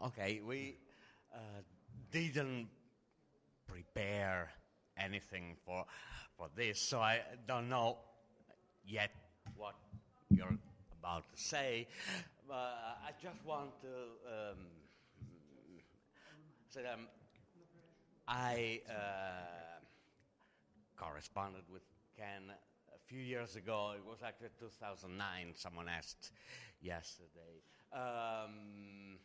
Okay, 0.01 0.41
we 0.41 0.79
uh, 1.33 1.63
didn't 2.11 2.69
prepare 3.67 4.49
anything 4.97 5.57
for 5.57 5.85
for 6.37 6.49
this, 6.55 6.81
so 6.81 7.01
I 7.01 7.21
don't 7.47 7.69
know 7.69 8.08
yet 8.89 9.11
what 9.57 9.75
you're 10.31 10.57
about 11.01 11.25
to 11.31 11.41
say. 11.41 11.87
I 12.51 13.11
just 13.23 13.45
want 13.45 13.71
to 13.83 13.89
um, 14.27 14.59
say 16.71 16.81
um, 16.91 17.07
I 18.27 18.81
uh, 18.89 19.85
corresponded 20.97 21.65
with 21.71 21.83
Ken 22.17 22.43
a 22.49 22.99
few 23.07 23.21
years 23.21 23.57
ago. 23.57 23.93
It 23.95 24.05
was 24.09 24.19
actually 24.25 24.49
2009. 24.59 25.53
Someone 25.55 25.89
asked 25.89 26.33
yesterday 26.81 27.61
um, 27.93 29.19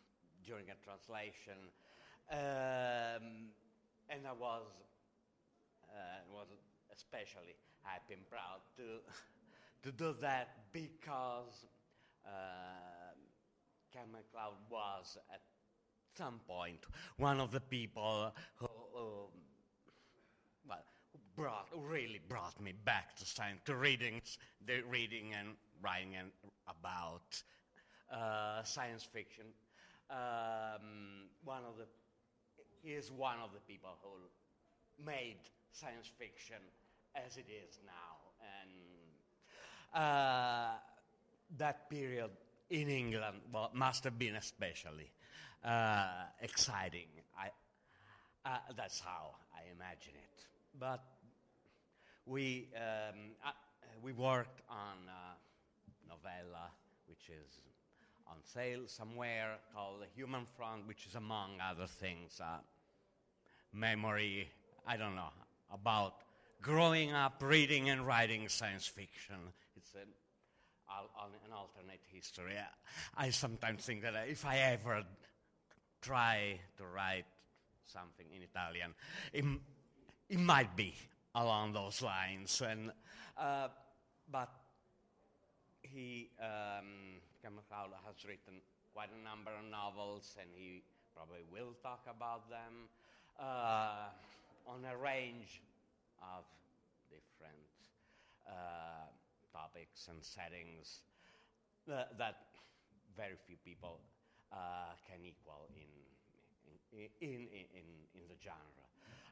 during 0.46 0.66
a 0.70 0.76
translation, 0.84 1.72
um, 2.30 3.52
and 4.10 4.28
I 4.28 4.34
was 4.38 4.68
uh, 5.88 6.20
was 6.30 6.48
especially 6.94 7.56
happy 7.84 8.14
and 8.14 8.30
proud 8.30 8.60
to 8.78 8.84
to 9.84 9.92
do 9.92 10.16
that 10.22 10.50
because 10.72 11.66
uh, 12.26 12.30
Ken 13.92 14.04
MacLeod 14.12 14.56
was 14.70 15.18
at 15.32 15.42
some 16.18 16.40
point 16.48 16.86
one 17.18 17.40
of 17.40 17.52
the 17.52 17.60
people 17.60 18.34
who, 18.56 18.68
well, 20.68 20.84
brought, 21.36 21.68
really 21.76 22.22
brought 22.30 22.60
me 22.62 22.74
back 22.86 23.16
to 23.18 23.26
science, 23.26 23.60
to 23.66 23.76
readings, 23.76 24.38
the 24.66 24.82
reading 24.90 25.34
and 25.38 25.50
writing 25.82 26.16
and 26.18 26.30
about 26.68 27.42
uh, 28.12 28.64
science 28.64 29.04
fiction. 29.04 29.46
Um, 30.10 31.28
one 31.44 31.62
of 31.68 31.78
the, 31.78 31.86
he 32.82 32.94
is 32.94 33.12
one 33.12 33.38
of 33.44 33.52
the 33.54 33.60
people 33.62 33.98
who 34.02 35.04
made 35.04 35.38
science 35.72 36.10
fiction 36.18 36.62
as 37.16 37.38
it 37.38 37.46
is 37.50 37.80
now, 37.86 38.18
and 38.40 38.93
uh, 39.94 40.72
that 41.58 41.90
period 41.90 42.32
in 42.70 42.90
England 42.90 43.38
well, 43.52 43.70
must 43.74 44.04
have 44.04 44.18
been 44.18 44.36
especially 44.36 45.12
uh, 45.64 46.08
exciting. 46.42 47.08
I, 47.38 47.50
uh, 48.46 48.58
that's 48.76 49.00
how 49.00 49.36
I 49.54 49.72
imagine 49.72 50.14
it. 50.16 50.46
But 50.80 51.04
we, 52.26 52.70
um, 52.76 53.36
uh, 53.46 53.52
we 54.02 54.14
worked 54.14 54.62
on 54.70 54.98
a 55.08 56.10
novella 56.10 56.72
which 57.08 57.30
is 57.30 57.60
on 58.28 58.38
sale 58.44 58.82
somewhere 58.88 59.58
called 59.74 60.02
The 60.02 60.08
Human 60.16 60.46
Front, 60.58 60.88
which 60.88 61.06
is, 61.08 61.16
among 61.16 61.60
other 61.62 61.88
things, 61.88 62.40
a 62.40 62.62
memory, 63.76 64.50
I 64.88 64.98
don't 64.98 65.16
know, 65.16 65.30
about 65.72 66.16
growing 66.62 67.12
up 67.12 67.42
reading 67.44 67.90
and 67.90 68.06
writing 68.06 68.50
science 68.50 68.88
fiction. 68.88 69.36
It's 69.84 69.96
an, 69.96 70.08
an 71.46 71.52
alternate 71.52 72.00
history. 72.12 72.56
I 73.18 73.30
sometimes 73.32 73.86
think 73.86 74.02
that 74.04 74.14
if 74.30 74.46
I 74.46 74.60
ever 74.60 75.04
try 76.02 76.60
to 76.78 76.84
write 76.86 77.26
something 77.86 78.26
in 78.34 78.44
Italian, 78.44 78.94
it, 79.34 79.44
it 80.30 80.40
might 80.40 80.76
be 80.78 80.96
along 81.36 81.74
those 81.74 82.02
lines. 82.02 82.62
And, 82.66 82.92
uh, 83.38 83.68
but 84.32 84.50
he, 85.82 86.30
um, 86.40 87.20
has 87.44 88.26
written 88.26 88.62
quite 88.94 89.10
a 89.12 89.24
number 89.24 89.52
of 89.52 89.70
novels, 89.70 90.38
and 90.40 90.50
he 90.56 90.82
probably 91.14 91.44
will 91.52 91.76
talk 91.84 92.06
about 92.08 92.50
them 92.50 92.88
uh, 93.38 94.08
on 94.66 94.80
a 94.86 94.96
range 94.96 95.62
of 96.22 96.46
different 97.10 97.68
uh, 98.48 99.12
topics 99.54 100.08
and 100.10 100.18
settings 100.24 101.02
that, 101.88 102.18
that 102.18 102.38
very 103.16 103.36
few 103.46 103.56
people 103.64 104.00
uh, 104.52 104.94
can 105.08 105.24
equal 105.24 105.70
in, 105.76 107.00
in, 107.00 107.10
in, 107.22 107.30
in, 107.30 107.88
in 108.16 108.24
the 108.28 108.36
genre. 108.42 108.86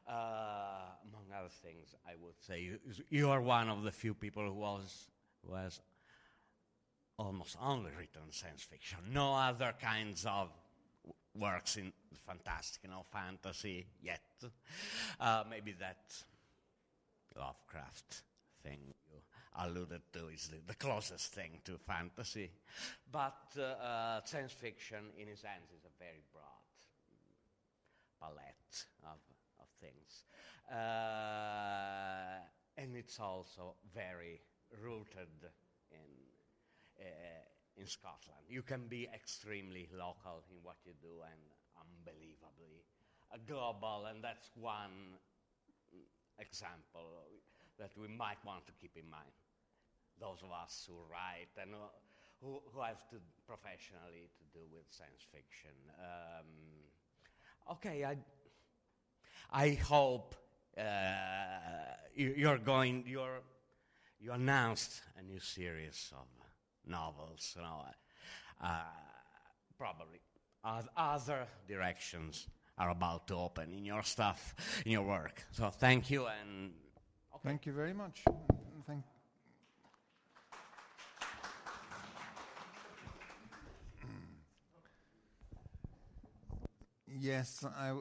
Uh, 0.08 0.90
among 1.08 1.26
other 1.38 1.48
things, 1.62 1.94
I 2.06 2.12
would 2.20 2.34
say 2.40 2.78
you, 3.08 3.30
are 3.30 3.40
one 3.40 3.68
of 3.68 3.82
the 3.82 3.92
few 3.92 4.14
people 4.14 4.44
who 4.44 4.54
was, 4.54 5.06
who 5.46 5.54
has 5.54 5.80
almost 7.18 7.56
only 7.62 7.90
written 7.96 8.22
science 8.30 8.62
fiction. 8.62 8.98
No 9.12 9.34
other 9.34 9.74
kinds 9.80 10.26
of 10.26 10.48
works 11.34 11.76
in 11.76 11.92
fantastic, 12.26 12.82
know, 12.90 13.04
fantasy 13.12 13.86
yet. 14.02 14.20
Uh, 15.20 15.44
maybe 15.48 15.72
that 15.78 16.00
Lovecraft 17.36 18.22
thing 18.62 18.78
you 19.10 19.20
alluded 19.58 20.02
to 20.12 20.28
is 20.28 20.48
the, 20.48 20.58
the 20.66 20.74
closest 20.74 21.34
thing 21.34 21.60
to 21.64 21.78
fantasy. 21.78 22.50
But 23.10 23.52
uh, 23.58 23.62
uh, 23.62 24.20
science 24.24 24.52
fiction, 24.52 25.12
in 25.18 25.28
its 25.28 25.42
sense, 25.42 25.70
is 25.76 25.84
a 25.84 25.92
very 25.98 26.22
broad 26.32 26.46
palette 28.20 28.86
of, 29.04 29.18
of 29.60 29.66
things. 29.80 30.24
Uh, 30.70 32.40
and 32.78 32.96
it's 32.96 33.20
also 33.20 33.74
very 33.94 34.40
rooted 34.82 35.50
in, 35.90 37.02
in 37.76 37.86
Scotland. 37.86 38.40
You 38.48 38.62
can 38.62 38.86
be 38.88 39.08
extremely 39.12 39.88
local 39.92 40.42
in 40.50 40.56
what 40.62 40.76
you 40.84 40.92
do 41.02 41.20
and 41.22 41.40
unbelievably 41.76 42.84
global, 43.46 44.06
and 44.08 44.22
that's 44.22 44.50
one 44.54 45.16
example 46.38 47.24
that 47.78 47.90
we 47.96 48.08
might 48.08 48.38
want 48.44 48.66
to 48.66 48.72
keep 48.80 48.96
in 48.96 49.08
mind. 49.10 49.32
Those 50.22 50.42
of 50.44 50.52
us 50.52 50.88
who 50.88 50.94
write 51.10 51.50
and 51.60 51.72
who, 52.40 52.60
who 52.72 52.80
have 52.80 53.08
to 53.10 53.16
professionally 53.44 54.30
to 54.38 54.44
do 54.58 54.64
with 54.72 54.84
science 54.88 55.26
fiction. 55.32 55.74
Um, 55.98 56.46
okay, 57.72 58.04
I, 58.04 58.16
I 59.50 59.70
hope 59.74 60.36
uh, 60.78 60.82
you, 62.14 62.34
you're 62.36 62.58
going. 62.58 63.02
You're, 63.04 63.42
you 64.20 64.30
announced 64.30 65.02
a 65.18 65.22
new 65.22 65.40
series 65.40 66.12
of 66.12 66.28
novels. 66.86 67.54
You 67.56 67.62
know, 67.62 67.82
uh, 68.62 68.68
probably 69.76 70.20
other 70.96 71.46
directions 71.66 72.46
are 72.78 72.90
about 72.90 73.26
to 73.26 73.34
open 73.34 73.72
in 73.72 73.84
your 73.84 74.04
stuff, 74.04 74.54
in 74.86 74.92
your 74.92 75.02
work. 75.02 75.42
So 75.50 75.68
thank 75.70 76.10
you 76.12 76.26
and. 76.26 76.74
Thank 77.44 77.66
you 77.66 77.72
very 77.72 77.92
much. 77.92 78.22
Thank 78.86 79.02
Yes, 87.18 87.64
I 87.64 87.92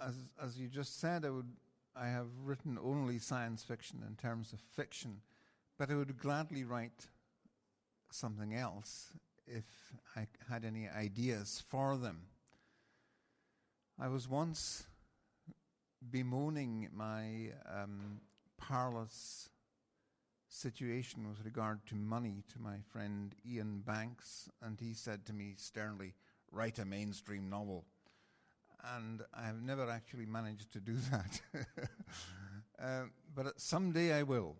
as 0.00 0.14
as 0.42 0.58
you 0.58 0.68
just 0.68 1.00
said, 1.00 1.24
I 1.24 1.30
would 1.30 1.50
I 1.94 2.08
have 2.08 2.28
written 2.44 2.78
only 2.82 3.18
science 3.18 3.62
fiction 3.62 4.04
in 4.06 4.16
terms 4.16 4.52
of 4.52 4.60
fiction, 4.60 5.22
but 5.78 5.90
I 5.90 5.94
would 5.94 6.18
gladly 6.18 6.64
write 6.64 7.06
something 8.10 8.54
else 8.54 9.12
if 9.46 9.64
I 10.14 10.26
had 10.50 10.64
any 10.64 10.88
ideas 10.88 11.62
for 11.68 11.96
them. 11.96 12.22
I 13.98 14.08
was 14.08 14.28
once 14.28 14.86
bemoaning 16.10 16.88
my 16.94 17.52
um, 17.66 18.20
parlous 18.58 19.48
situation 20.48 21.28
with 21.28 21.44
regard 21.44 21.84
to 21.86 21.94
money 21.94 22.44
to 22.52 22.60
my 22.60 22.76
friend 22.92 23.34
Ian 23.48 23.80
Banks, 23.80 24.50
and 24.62 24.78
he 24.78 24.92
said 24.92 25.24
to 25.26 25.32
me 25.32 25.54
sternly, 25.56 26.14
Write 26.52 26.78
a 26.78 26.84
mainstream 26.84 27.48
novel. 27.50 27.84
And 28.94 29.22
I 29.34 29.46
have 29.46 29.62
never 29.62 29.90
actually 29.90 30.26
managed 30.26 30.72
to 30.72 30.80
do 30.80 30.94
that. 31.10 31.40
uh, 32.82 33.02
but 33.34 33.60
someday 33.60 34.12
I 34.12 34.22
will. 34.22 34.56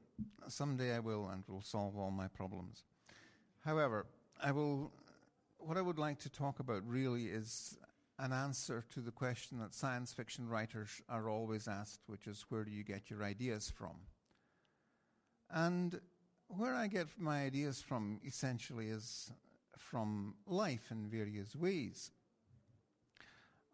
Someday 0.48 0.94
I 0.94 1.00
will, 1.00 1.28
and 1.28 1.44
will 1.48 1.62
solve 1.62 1.96
all 1.96 2.10
my 2.10 2.28
problems. 2.28 2.84
However, 3.64 4.06
I 4.42 4.52
will. 4.52 4.92
What 5.58 5.76
I 5.76 5.82
would 5.82 5.98
like 5.98 6.18
to 6.20 6.30
talk 6.30 6.60
about 6.60 6.86
really 6.86 7.26
is 7.26 7.78
an 8.18 8.32
answer 8.32 8.84
to 8.94 9.00
the 9.00 9.10
question 9.10 9.58
that 9.58 9.74
science 9.74 10.12
fiction 10.12 10.48
writers 10.48 11.02
are 11.08 11.28
always 11.28 11.68
asked, 11.68 12.00
which 12.06 12.26
is 12.26 12.44
where 12.48 12.64
do 12.64 12.70
you 12.70 12.84
get 12.84 13.10
your 13.10 13.22
ideas 13.22 13.70
from? 13.76 13.96
And 15.50 16.00
where 16.48 16.74
I 16.74 16.86
get 16.86 17.08
my 17.18 17.44
ideas 17.44 17.80
from 17.80 18.20
essentially 18.24 18.88
is 18.88 19.32
from 19.76 20.34
life 20.46 20.90
in 20.90 21.08
various 21.08 21.54
ways. 21.54 22.10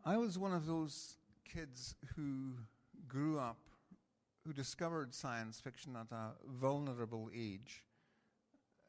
I 0.05 0.17
was 0.17 0.37
one 0.37 0.53
of 0.53 0.67
those 0.67 1.15
kids 1.49 1.95
who 2.17 2.55
grew 3.07 3.39
up, 3.39 3.59
who 4.45 4.53
discovered 4.53 5.15
science 5.15 5.61
fiction 5.61 5.95
at 5.95 6.11
a 6.11 6.33
vulnerable 6.45 7.31
age. 7.33 7.85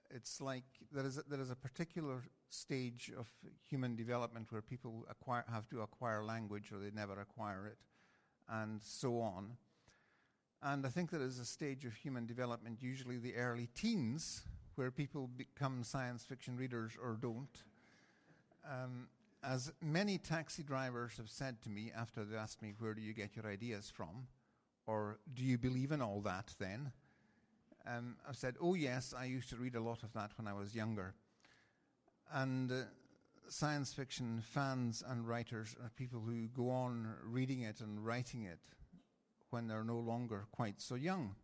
it's 0.09 0.41
like 0.41 0.63
there 0.91 1.05
is 1.05 1.19
a, 1.19 1.23
there 1.29 1.39
is 1.39 1.51
a 1.51 1.55
particular 1.55 2.23
stage 2.49 3.11
of 3.17 3.27
human 3.69 3.95
development 3.95 4.51
where 4.51 4.61
people 4.61 5.05
acquire, 5.07 5.43
have 5.51 5.69
to 5.69 5.81
acquire 5.81 6.23
language 6.23 6.71
or 6.71 6.79
they 6.79 6.89
never 6.95 7.19
acquire 7.19 7.67
it, 7.67 7.77
and 8.49 8.81
so 8.81 9.19
on. 9.21 9.57
And 10.63 10.83
I 10.83 10.89
think 10.89 11.11
there 11.11 11.21
is 11.21 11.37
a 11.37 11.45
stage 11.45 11.85
of 11.85 11.93
human 11.93 12.25
development, 12.25 12.79
usually 12.81 13.17
the 13.17 13.35
early 13.35 13.69
teens, 13.75 14.43
where 14.75 14.89
people 14.89 15.29
become 15.37 15.83
science 15.83 16.23
fiction 16.23 16.57
readers 16.57 16.93
or 16.99 17.17
don't. 17.21 17.63
Um, 18.67 19.07
as 19.43 19.71
many 19.81 20.17
taxi 20.17 20.63
drivers 20.63 21.17
have 21.17 21.29
said 21.29 21.61
to 21.63 21.69
me 21.69 21.91
after 21.95 22.23
they 22.23 22.37
asked 22.37 22.61
me, 22.61 22.73
Where 22.79 22.93
do 22.93 23.01
you 23.01 23.13
get 23.13 23.35
your 23.35 23.45
ideas 23.47 23.91
from? 23.93 24.27
Or 24.85 25.19
do 25.33 25.43
you 25.43 25.57
believe 25.57 25.91
in 25.91 26.01
all 26.01 26.21
that 26.21 26.53
then? 26.59 26.91
Um, 27.85 28.15
I've 28.27 28.37
said, 28.37 28.55
Oh, 28.61 28.73
yes, 28.73 29.13
I 29.17 29.25
used 29.25 29.49
to 29.49 29.57
read 29.57 29.75
a 29.75 29.81
lot 29.81 30.03
of 30.03 30.13
that 30.13 30.31
when 30.37 30.47
I 30.47 30.53
was 30.53 30.75
younger. 30.75 31.13
And 32.31 32.71
uh, 32.71 32.75
science 33.49 33.93
fiction 33.93 34.41
fans 34.41 35.03
and 35.07 35.27
writers 35.27 35.75
are 35.83 35.91
people 35.95 36.21
who 36.25 36.47
go 36.47 36.69
on 36.69 37.13
reading 37.23 37.61
it 37.61 37.81
and 37.81 38.05
writing 38.05 38.43
it 38.43 38.59
when 39.49 39.67
they're 39.67 39.83
no 39.83 39.99
longer 39.99 40.45
quite 40.51 40.81
so 40.81 40.95
young. 40.95 41.35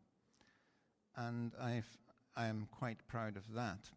And 1.15 1.51
I've, 1.61 1.97
I 2.35 2.47
am 2.47 2.67
quite 2.71 3.05
proud 3.07 3.35
of 3.35 3.53
that. 3.53 3.89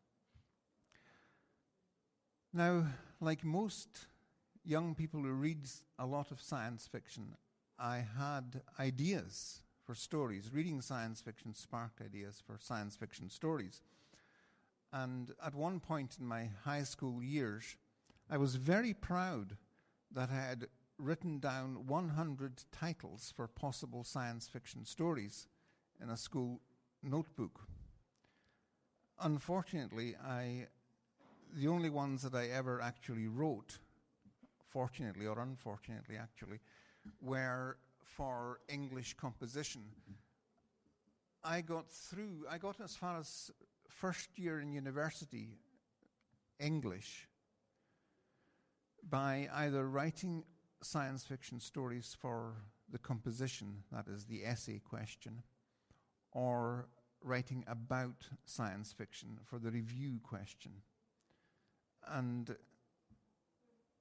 Now, 2.53 2.85
like 3.23 3.45
most 3.45 4.07
young 4.65 4.95
people 4.97 5.23
who 5.23 5.31
read 5.31 5.69
a 5.99 6.05
lot 6.05 6.33
of 6.33 6.43
science 6.43 6.89
fiction, 6.91 7.37
I 7.79 8.05
had 8.19 8.63
ideas 8.81 9.63
for 9.87 9.95
stories. 9.95 10.51
Reading 10.53 10.81
science 10.81 11.21
fiction 11.21 11.55
sparked 11.55 12.01
ideas 12.01 12.43
for 12.45 12.59
science 12.59 12.97
fiction 12.97 13.31
stories. 13.31 13.81
And 14.93 15.31
at 15.45 15.55
one 15.55 15.79
point 15.79 16.17
in 16.21 16.27
my 16.27 16.49
high 16.65 16.83
school 16.83 17.23
years, 17.23 17.77
I 18.29 18.39
was 18.39 18.57
very 18.57 18.93
proud 18.93 19.57
that 20.11 20.31
I 20.31 20.49
had 20.49 20.67
written 20.99 21.39
down 21.39 21.87
100 21.87 22.65
titles 22.73 23.33
for 23.35 23.47
possible 23.47 24.03
science 24.03 24.49
fiction 24.49 24.85
stories 24.85 25.47
in 26.03 26.11
a 26.11 26.17
school 26.17 26.61
notebook. 27.03 27.61
Unfortunately, 29.21 30.17
I, 30.17 30.67
the 31.53 31.69
only 31.69 31.91
ones 31.91 32.23
that 32.23 32.35
I 32.35 32.49
ever 32.49 32.81
actually 32.81 33.29
wrote, 33.29 33.79
fortunately 34.71 35.27
or 35.27 35.39
unfortunately 35.39 36.17
actually, 36.17 36.61
were 37.21 37.77
for 38.03 38.61
English 38.69 39.15
composition. 39.15 39.83
I 41.45 41.61
got 41.61 41.91
through, 41.91 42.47
I 42.49 42.59
got 42.59 42.81
as 42.81 42.95
far 42.95 43.19
as 43.19 43.51
first 43.89 44.39
year 44.39 44.61
in 44.61 44.73
university 44.73 45.59
English 46.61 47.29
by 49.09 49.49
either 49.53 49.89
writing 49.89 50.45
science 50.83 51.25
fiction 51.25 51.61
stories 51.61 52.17
for 52.19 52.55
the 52.91 52.99
composition, 52.99 53.83
that 53.91 54.07
is 54.07 54.25
the 54.27 54.45
essay 54.45 54.79
question, 54.79 55.43
or 56.33 56.87
writing 57.23 57.65
about 57.67 58.29
science 58.45 58.93
fiction 58.93 59.39
for 59.45 59.59
the 59.59 59.71
review 59.71 60.21
question. 60.23 60.73
And 62.11 62.55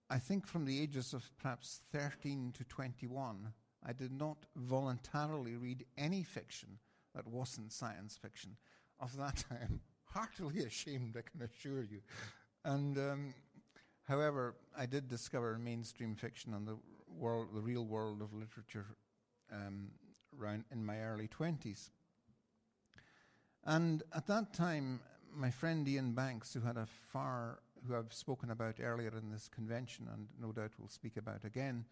I 0.09 0.19
think 0.19 0.47
from 0.47 0.65
the 0.65 0.81
ages 0.81 1.13
of 1.13 1.29
perhaps 1.37 1.81
13 1.91 2.53
to 2.57 2.63
21, 2.65 3.53
I 3.85 3.93
did 3.93 4.11
not 4.11 4.45
voluntarily 4.55 5.55
read 5.55 5.85
any 5.97 6.23
fiction 6.23 6.79
that 7.15 7.27
wasn't 7.27 7.71
science 7.71 8.17
fiction. 8.17 8.57
Of 8.99 9.15
that, 9.17 9.45
I 9.51 9.63
am 9.63 9.81
heartily 10.05 10.63
ashamed, 10.63 11.15
I 11.17 11.21
can 11.21 11.41
assure 11.41 11.83
you. 11.83 12.01
And 12.65 12.97
um, 12.97 13.33
however, 14.07 14.55
I 14.77 14.85
did 14.85 15.07
discover 15.07 15.57
mainstream 15.57 16.15
fiction 16.15 16.53
and 16.53 16.67
the 16.67 16.77
world, 17.07 17.49
the 17.53 17.61
real 17.61 17.85
world 17.85 18.21
of 18.21 18.33
literature, 18.33 18.85
um, 19.51 19.89
around 20.39 20.65
in 20.71 20.85
my 20.85 20.99
early 21.01 21.27
twenties. 21.27 21.89
And 23.63 24.03
at 24.13 24.27
that 24.27 24.53
time, 24.53 25.01
my 25.33 25.51
friend 25.51 25.87
Ian 25.87 26.13
Banks, 26.13 26.53
who 26.53 26.61
had 26.61 26.77
a 26.77 26.87
far, 27.11 27.59
who 27.87 27.95
I've 27.95 28.13
spoken 28.13 28.51
about 28.51 28.79
earlier 28.81 29.11
in 29.17 29.31
this 29.31 29.47
convention, 29.47 30.07
and 30.13 30.27
no 30.39 30.51
doubt 30.51 30.71
will 30.79 30.87
speak 30.87 31.17
about 31.17 31.43
again, 31.45 31.85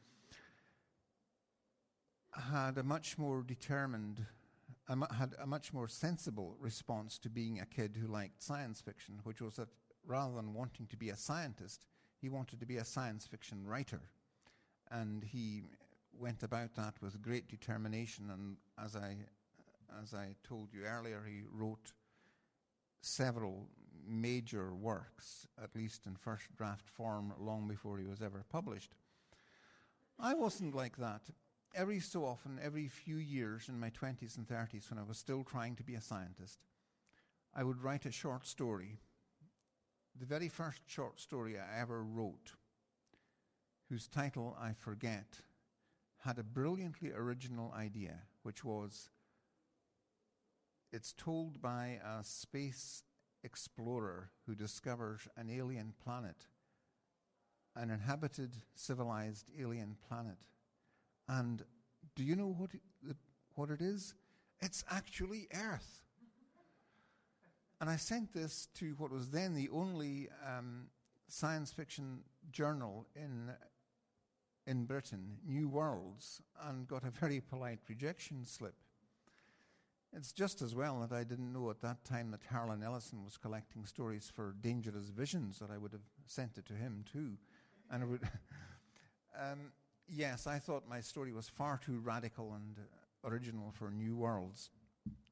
had 2.34 2.78
a 2.78 2.84
much 2.84 3.18
more 3.18 3.44
determined, 3.44 4.26
had 4.88 5.36
a 5.42 5.48
much 5.48 5.74
more 5.74 5.88
sensible 5.88 6.56
response 6.60 7.18
to 7.20 7.30
being 7.30 7.60
a 7.60 7.66
kid 7.66 7.98
who 8.00 8.08
liked 8.08 8.44
science 8.44 8.82
fiction, 8.82 9.20
which 9.24 9.42
was 9.42 9.56
that 9.56 9.70
rather 10.06 10.36
than 10.36 10.54
wanting 10.54 10.88
to 10.88 10.98
be 10.98 11.10
a 11.10 11.16
scientist, 11.16 11.86
he 12.22 12.30
wanted 12.30 12.60
to 12.60 12.66
be 12.66 12.78
a 12.78 12.86
science 12.86 13.26
fiction 13.26 13.66
writer. 13.66 14.02
And 14.92 15.24
he 15.24 15.64
went 16.18 16.44
about 16.44 16.76
that 16.76 16.96
with 17.02 17.22
great 17.22 17.48
determination. 17.48 18.30
And 18.32 18.58
as 18.84 18.96
I, 18.96 19.18
as 20.02 20.14
I 20.14 20.36
told 20.44 20.74
you 20.74 20.84
earlier, 20.84 21.24
he 21.28 21.44
wrote 21.52 21.94
several 23.02 23.68
major 24.08 24.74
works, 24.74 25.48
at 25.62 25.76
least 25.76 26.06
in 26.06 26.16
first 26.16 26.46
draft 26.56 26.90
form, 26.90 27.34
long 27.40 27.68
before 27.68 27.98
he 27.98 28.06
was 28.06 28.22
ever 28.22 28.44
published. 28.50 28.96
I 30.20 30.34
wasn't 30.34 30.76
like 30.76 30.98
that 30.98 31.22
every 31.76 32.00
so 32.00 32.26
often, 32.26 32.60
every 32.62 32.88
few 32.88 33.18
years 33.18 33.70
in 33.70 33.80
my 33.80 33.90
20s 33.90 34.38
and 34.38 34.48
30s, 34.48 34.90
when 34.90 35.00
I 35.00 35.04
was 35.04 35.18
still 35.18 35.44
trying 35.44 35.76
to 35.76 35.84
be 35.84 35.96
a 35.96 36.02
scientist, 36.02 36.60
I 37.54 37.64
would 37.64 37.82
write 37.82 38.06
a 38.06 38.12
short 38.12 38.46
story. 38.46 39.00
The 40.20 40.26
very 40.26 40.50
first 40.50 40.82
short 40.88 41.20
story 41.20 41.58
I 41.58 41.80
ever 41.80 42.04
wrote, 42.04 42.54
whose 43.90 44.08
title 44.08 44.58
I 44.60 44.74
forget, 44.74 45.42
had 46.24 46.38
a 46.38 46.44
brilliantly 46.44 47.12
original 47.12 47.74
idea, 47.76 48.24
which 48.44 48.64
was 48.64 49.10
it's 50.92 51.14
told 51.14 51.62
by 51.62 52.00
a 52.04 52.24
space 52.24 53.04
explorer 53.44 54.32
who 54.46 54.56
discovers 54.56 55.28
an 55.38 55.50
alien 55.50 55.94
planet, 56.04 56.48
an 57.76 57.90
inhabited, 57.90 58.56
civilized 58.76 59.46
alien 59.58 59.96
planet 60.08 60.38
and 61.30 61.64
do 62.16 62.24
you 62.24 62.36
know 62.36 62.54
what 62.58 62.72
it, 62.74 63.16
what 63.54 63.70
it 63.70 63.82
is? 63.82 64.16
It's 64.60 64.84
actually 64.90 65.48
Earth. 65.54 66.02
And 67.80 67.90
I 67.90 67.96
sent 67.96 68.34
this 68.34 68.68
to 68.76 68.96
what 68.98 69.12
was 69.12 69.30
then 69.30 69.54
the 69.54 69.70
only 69.70 70.28
um, 70.46 70.88
science 71.30 71.72
fiction 71.72 72.22
journal 72.52 73.06
in, 73.16 73.52
in 74.66 74.86
Britain, 74.86 75.38
New 75.48 75.70
Worlds, 75.70 76.42
and 76.68 76.88
got 76.88 77.04
a 77.04 77.12
very 77.12 77.40
polite 77.40 77.80
rejection 77.88 78.44
slip. 78.44 78.76
It's 80.16 80.32
just 80.32 80.62
as 80.62 80.74
well 80.74 81.00
that 81.02 81.16
I 81.16 81.24
didn't 81.24 81.54
know 81.54 81.70
at 81.70 81.82
that 81.82 82.04
time 82.04 82.32
that 82.32 82.42
Harlan 82.52 82.82
Ellison 82.82 83.24
was 83.24 83.38
collecting 83.38 83.86
stories 83.86 84.32
for 84.34 84.56
Dangerous 84.60 85.10
Visions, 85.10 85.60
that 85.60 85.70
I 85.70 85.78
would 85.78 85.94
have 85.94 86.08
sent 86.26 86.58
it 86.58 86.66
to 86.66 86.74
him 86.74 87.06
too. 87.12 87.38
And 87.92 88.04
it 88.04 88.06
would. 88.08 88.22
um, 89.40 89.72
yes, 90.08 90.48
I 90.48 90.58
thought 90.58 90.90
my 90.90 91.02
story 91.02 91.32
was 91.32 91.48
far 91.48 91.80
too 91.84 92.00
radical 92.00 92.54
and 92.54 92.76
original 93.24 93.72
for 93.72 93.92
New 93.92 94.16
Worlds. 94.16 94.72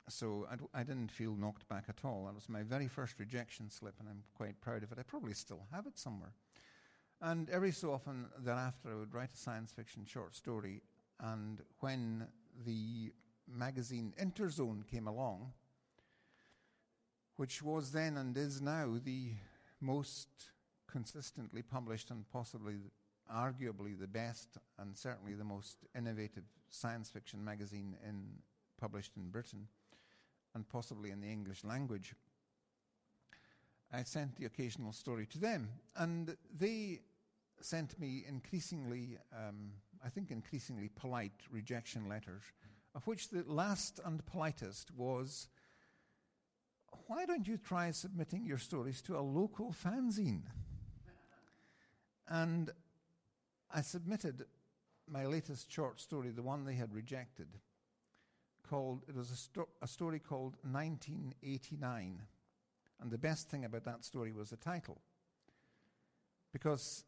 So 0.09 0.47
I 0.49 0.55
d- 0.55 0.65
I 0.73 0.83
didn't 0.83 1.11
feel 1.11 1.35
knocked 1.35 1.67
back 1.67 1.85
at 1.89 2.05
all. 2.05 2.25
That 2.25 2.35
was 2.35 2.47
my 2.47 2.63
very 2.63 2.87
first 2.87 3.19
rejection 3.19 3.69
slip, 3.69 3.95
and 3.99 4.07
I'm 4.07 4.23
quite 4.35 4.61
proud 4.61 4.83
of 4.83 4.91
it. 4.91 4.99
I 4.99 5.03
probably 5.03 5.33
still 5.33 5.65
have 5.73 5.87
it 5.87 5.97
somewhere. 5.97 6.33
And 7.19 7.49
every 7.49 7.71
so 7.71 7.91
often 7.91 8.27
thereafter, 8.39 8.91
I 8.91 8.95
would 8.95 9.13
write 9.13 9.33
a 9.33 9.37
science 9.37 9.71
fiction 9.71 10.05
short 10.05 10.35
story. 10.35 10.83
And 11.19 11.61
when 11.79 12.27
the 12.63 13.11
magazine 13.47 14.13
Interzone 14.21 14.85
came 14.87 15.07
along, 15.07 15.53
which 17.35 17.61
was 17.61 17.91
then 17.91 18.17
and 18.17 18.35
is 18.37 18.61
now 18.61 18.97
the 19.03 19.31
most 19.79 20.27
consistently 20.87 21.61
published 21.61 22.09
and 22.11 22.27
possibly 22.29 22.75
arguably 23.33 23.99
the 23.99 24.07
best 24.07 24.57
and 24.79 24.97
certainly 24.97 25.33
the 25.33 25.43
most 25.43 25.77
innovative 25.95 26.43
science 26.69 27.09
fiction 27.09 27.43
magazine 27.43 27.95
in, 28.07 28.25
published 28.79 29.11
in 29.17 29.29
Britain 29.29 29.67
and 30.55 30.67
possibly 30.69 31.11
in 31.11 31.21
the 31.21 31.27
English 31.27 31.63
language. 31.63 32.13
I 33.91 34.03
sent 34.03 34.35
the 34.35 34.45
occasional 34.45 34.91
story 34.91 35.25
to 35.27 35.39
them, 35.39 35.69
and 35.95 36.35
they 36.57 36.99
sent 37.61 37.97
me 37.99 38.25
increasingly, 38.27 39.17
um, 39.31 39.71
I 40.03 40.09
think, 40.09 40.29
increasingly 40.29 40.89
polite 40.89 41.31
rejection 41.49 42.09
letters, 42.09 42.43
of 42.95 43.05
which 43.07 43.29
the 43.29 43.43
last 43.45 43.99
and 44.03 44.25
politest 44.25 44.91
was, 44.95 45.47
Why 47.07 47.25
don't 47.25 47.47
you 47.47 47.57
try 47.57 47.91
submitting 47.91 48.45
your 48.45 48.57
stories 48.57 49.01
to 49.03 49.17
a 49.17 49.21
local 49.21 49.73
fanzine? 49.73 50.43
And 52.27 52.71
I 53.73 53.81
submitted 53.81 54.45
my 55.09 55.25
latest 55.25 55.71
short 55.71 56.01
story, 56.01 56.31
the 56.31 56.43
one 56.43 56.65
they 56.65 56.75
had 56.75 56.93
rejected, 56.93 57.47
called, 58.69 59.03
it 59.07 59.15
was 59.15 59.31
a, 59.31 59.35
sto- 59.35 59.69
a 59.81 59.87
story 59.87 60.19
called 60.19 60.57
1989. 60.63 62.21
And 62.99 63.11
the 63.11 63.17
best 63.17 63.49
thing 63.49 63.63
about 63.63 63.85
that 63.85 64.03
story 64.03 64.31
was 64.33 64.49
the 64.49 64.57
title. 64.57 65.01
Because 66.51 67.05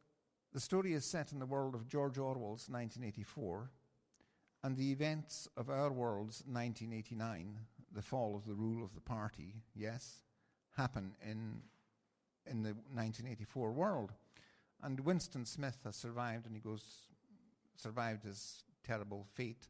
the 0.53 0.59
story 0.59 0.93
is 0.93 1.05
set 1.05 1.31
in 1.31 1.39
the 1.39 1.45
world 1.45 1.75
of 1.75 1.87
George 1.87 2.17
Orwell's 2.17 2.69
1984, 2.69 3.71
and 4.63 4.75
the 4.75 4.91
events 4.91 5.47
of 5.55 5.69
our 5.69 5.91
world's 5.91 6.43
1989, 6.45 7.57
the 7.93 8.01
fall 8.01 8.35
of 8.35 8.45
the 8.45 8.53
rule 8.53 8.83
of 8.83 8.93
the 8.93 9.01
party, 9.01 9.55
yes, 9.75 10.19
happen 10.75 11.15
in, 11.23 11.61
in 12.45 12.63
the 12.63 12.69
1984 12.93 13.71
world. 13.71 14.11
And 14.81 14.99
Winston 14.99 15.45
Smith 15.45 15.77
has 15.85 15.95
survived, 15.95 16.45
and 16.45 16.55
he 16.55 16.61
goes, 16.61 16.83
survived 17.75 18.23
his 18.23 18.63
terrible 18.83 19.25
fate, 19.33 19.67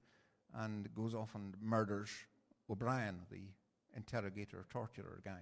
and 0.56 0.94
goes 0.96 1.14
off 1.14 1.36
and 1.36 1.56
murders 1.62 2.10
O'Brien, 2.70 3.22
the 3.32 3.42
interrogator, 3.96 4.66
torturer 4.70 5.22
guy. 5.24 5.42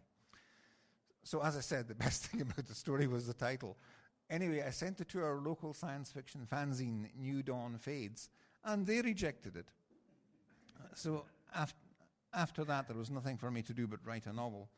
So, 1.24 1.42
as 1.44 1.58
I 1.58 1.62
said, 1.62 1.88
the 1.88 1.96
best 2.06 2.28
thing 2.28 2.42
about 2.42 2.68
the 2.68 2.76
story 2.76 3.08
was 3.08 3.28
the 3.28 3.34
title. 3.34 3.78
Anyway, 4.30 4.64
I 4.66 4.72
sent 4.72 5.00
it 5.00 5.10
to 5.10 5.24
our 5.24 5.40
local 5.40 5.74
science 5.74 6.12
fiction 6.12 6.46
fanzine, 6.52 7.08
New 7.18 7.44
Dawn 7.44 7.78
Fades, 7.80 8.30
and 8.64 8.86
they 8.86 9.02
rejected 9.02 9.56
it. 9.56 9.68
So, 10.96 11.26
af- 11.56 11.74
after 12.34 12.64
that, 12.66 12.88
there 12.88 12.98
was 12.98 13.10
nothing 13.10 13.38
for 13.38 13.50
me 13.52 13.62
to 13.64 13.74
do 13.74 13.88
but 13.88 14.00
write 14.06 14.26
a 14.26 14.34
novel. 14.34 14.70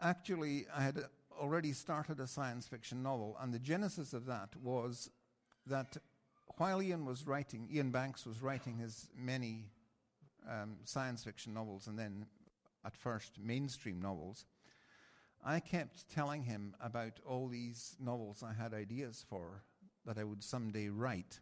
Actually, 0.00 0.66
I 0.74 0.82
had 0.82 1.04
already 1.38 1.72
started 1.72 2.20
a 2.20 2.26
science 2.26 2.66
fiction 2.66 3.02
novel, 3.02 3.36
and 3.40 3.52
the 3.52 3.58
genesis 3.58 4.12
of 4.12 4.26
that 4.26 4.50
was 4.62 5.10
that 5.66 5.96
while 6.56 6.82
Ian 6.82 7.04
was 7.04 7.26
writing, 7.26 7.68
Ian 7.72 7.90
Banks 7.90 8.24
was 8.24 8.40
writing 8.40 8.78
his 8.78 9.08
many 9.16 9.66
um, 10.48 10.76
science 10.84 11.24
fiction 11.24 11.52
novels 11.52 11.86
and 11.86 11.98
then 11.98 12.26
at 12.84 12.96
first 12.96 13.38
mainstream 13.42 14.00
novels, 14.00 14.46
I 15.44 15.60
kept 15.60 16.08
telling 16.08 16.42
him 16.42 16.74
about 16.80 17.20
all 17.26 17.48
these 17.48 17.96
novels 18.00 18.42
I 18.42 18.52
had 18.52 18.72
ideas 18.72 19.24
for 19.28 19.62
that 20.04 20.18
I 20.18 20.24
would 20.24 20.42
someday 20.42 20.88
write. 20.88 21.40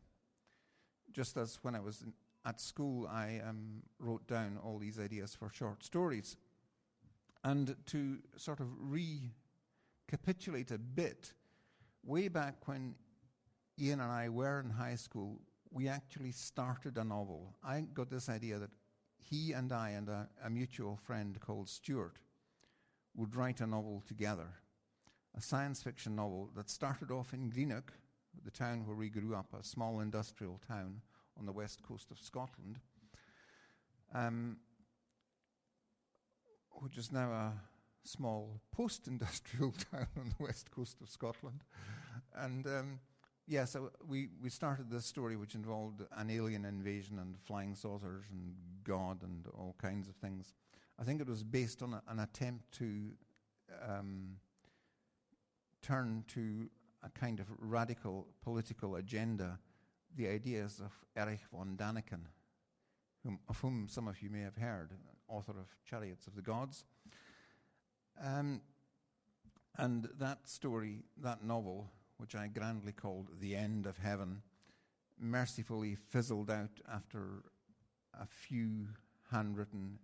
Just 1.15 1.37
as 1.37 1.59
when 1.63 1.75
I 1.75 1.81
was 1.81 2.03
in, 2.03 2.13
at 2.45 2.61
school, 2.61 3.07
I 3.07 3.41
um, 3.49 3.83
wrote 3.99 4.27
down 4.27 4.59
all 4.63 4.79
these 4.79 4.99
ideas 4.99 5.35
for 5.35 5.49
short 5.49 5.83
stories. 5.83 6.37
And 7.43 7.77
to 7.87 8.19
sort 8.37 8.61
of 8.61 8.67
recapitulate 8.81 10.71
a 10.71 10.79
bit, 10.79 11.33
way 12.03 12.29
back 12.29 12.67
when 12.67 12.97
Ian 13.81 14.01
and 14.01 14.13
I 14.13 14.29
were 14.29 14.61
in 14.61 14.71
high 14.71 14.97
school, 14.97 15.41
we 15.71 15.89
actually 15.89 16.33
started 16.33 16.99
a 16.99 17.05
novel. 17.05 17.55
I 17.63 17.81
got 17.81 18.11
this 18.11 18.29
idea 18.29 18.59
that 18.59 18.71
he 19.17 19.53
and 19.53 19.73
I 19.73 19.91
and 19.91 20.09
a, 20.09 20.29
a 20.45 20.51
mutual 20.51 20.97
friend 20.97 21.39
called 21.41 21.69
Stuart 21.69 22.19
would 23.17 23.37
write 23.37 23.61
a 23.61 23.67
novel 23.67 24.03
together, 24.07 24.49
a 25.37 25.41
science 25.41 25.83
fiction 25.83 26.17
novel 26.17 26.51
that 26.57 26.69
started 26.69 27.11
off 27.11 27.33
in 27.33 27.51
Greenock, 27.51 27.93
the 28.45 28.51
town 28.51 28.87
where 28.87 28.97
we 28.97 29.09
grew 29.09 29.35
up, 29.35 29.55
a 29.59 29.63
small 29.63 30.01
industrial 30.01 30.61
town 30.67 31.01
on 31.39 31.47
the 31.47 31.53
west 31.53 31.83
coast 31.83 32.11
of 32.11 32.19
Scotland, 32.19 32.79
um, 34.15 34.59
which 36.71 36.97
is 36.97 37.13
now 37.13 37.31
a 37.31 37.53
small 38.05 38.61
post 38.73 39.09
industrial 39.09 39.73
town 39.93 40.07
on 40.19 40.33
the 40.37 40.45
west 40.45 40.71
coast 40.71 41.01
of 41.01 41.09
Scotland. 41.09 41.65
And 42.35 42.67
um, 42.67 43.01
yeah, 43.47 43.65
so 43.65 43.91
we, 44.07 44.29
we 44.43 44.51
started 44.51 44.91
this 44.91 45.05
story 45.05 45.37
which 45.37 45.55
involved 45.55 46.03
an 46.17 46.31
alien 46.31 46.65
invasion 46.65 47.19
and 47.19 47.37
flying 47.41 47.75
saucers 47.75 48.25
and 48.31 48.55
God 48.85 49.23
and 49.23 49.47
all 49.55 49.75
kinds 49.81 50.09
of 50.09 50.15
things. 50.17 50.55
I 50.99 51.05
think 51.05 51.21
it 51.21 51.29
was 51.29 51.43
based 51.43 51.83
on 51.83 51.95
a, 51.95 52.03
an 52.09 52.21
attempt 52.21 52.73
to 52.79 53.11
um, 53.87 54.37
turn 55.83 56.25
to 56.29 56.69
a 57.05 57.11
kind 57.11 57.39
of 57.41 57.47
radical 57.59 58.27
political 58.43 58.97
agenda 58.97 59.59
the 60.17 60.29
ideas 60.29 60.81
of 60.81 60.93
Erich 61.17 61.41
von 61.53 61.77
Daniken, 61.77 62.27
whom, 63.25 63.41
of 63.49 63.59
whom 63.61 63.89
some 63.89 64.09
of 64.09 64.23
you 64.23 64.31
may 64.31 64.43
have 64.43 64.57
heard, 64.57 64.91
author 65.29 65.53
of 65.53 65.67
Chariots 65.85 66.27
of 66.27 66.37
the 66.37 66.43
Gods. 66.43 66.85
Um, 68.23 68.61
and 69.77 70.09
that 70.19 70.49
story, 70.49 71.03
that 71.21 71.43
novel, 71.43 71.91
which 72.19 72.35
I 72.35 72.47
grandly 72.47 72.93
called 72.93 73.29
The 73.41 73.57
End 73.57 73.87
of 73.87 73.99
Heaven, 73.99 74.43
mercifully 75.19 75.97
fizzled 75.97 76.51
out 76.51 76.81
after 76.93 77.43
a 78.19 78.27
few 78.27 78.89
handwritten 79.33 79.99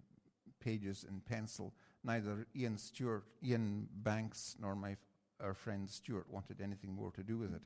pages 0.58 1.04
in 1.08 1.20
pencil. 1.20 1.72
Neither 2.02 2.46
Ian 2.56 2.78
Stewart, 2.78 3.24
Ian 3.44 3.88
Banks, 3.92 4.56
nor 4.60 4.74
my 4.74 4.96
our 5.42 5.54
friend 5.54 5.88
Stuart 5.88 6.26
wanted 6.30 6.60
anything 6.60 6.92
more 6.92 7.10
to 7.12 7.22
do 7.22 7.38
with 7.38 7.54
it. 7.54 7.62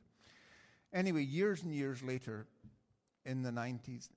Anyway, 0.93 1.23
years 1.23 1.63
and 1.63 1.73
years 1.73 2.01
later, 2.01 2.47
in 3.25 3.41
the 3.41 3.51
90s, 3.51 4.09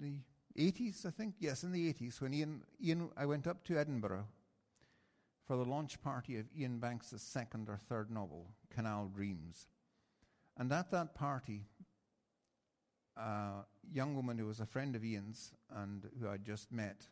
the 0.00 0.20
80s, 0.58 1.06
I 1.06 1.10
think, 1.10 1.34
yes, 1.38 1.62
in 1.62 1.72
the 1.72 1.92
80s, 1.92 2.20
when 2.20 2.34
Ian, 2.34 2.62
Ian, 2.82 3.10
I 3.16 3.26
went 3.26 3.46
up 3.46 3.64
to 3.64 3.78
Edinburgh 3.78 4.26
for 5.46 5.56
the 5.56 5.64
launch 5.64 6.00
party 6.02 6.38
of 6.38 6.46
Ian 6.56 6.78
Banks' 6.78 7.14
second 7.16 7.68
or 7.68 7.76
third 7.76 8.10
novel, 8.10 8.46
Canal 8.70 9.10
Dreams. 9.14 9.68
And 10.56 10.72
at 10.72 10.90
that 10.90 11.14
party, 11.14 11.66
a 13.16 13.64
young 13.92 14.14
woman 14.14 14.38
who 14.38 14.46
was 14.46 14.60
a 14.60 14.66
friend 14.66 14.96
of 14.96 15.04
Ian's 15.04 15.52
and 15.74 16.08
who 16.20 16.28
I'd 16.28 16.44
just 16.44 16.72
met 16.72 17.06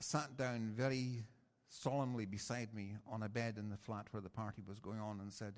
sat 0.00 0.36
down 0.36 0.72
very 0.74 1.24
solemnly 1.70 2.26
beside 2.26 2.74
me 2.74 2.96
on 3.10 3.22
a 3.22 3.28
bed 3.28 3.56
in 3.56 3.70
the 3.70 3.76
flat 3.76 4.06
where 4.10 4.20
the 4.20 4.28
party 4.28 4.62
was 4.66 4.80
going 4.80 5.00
on 5.00 5.20
and 5.20 5.32
said, 5.32 5.54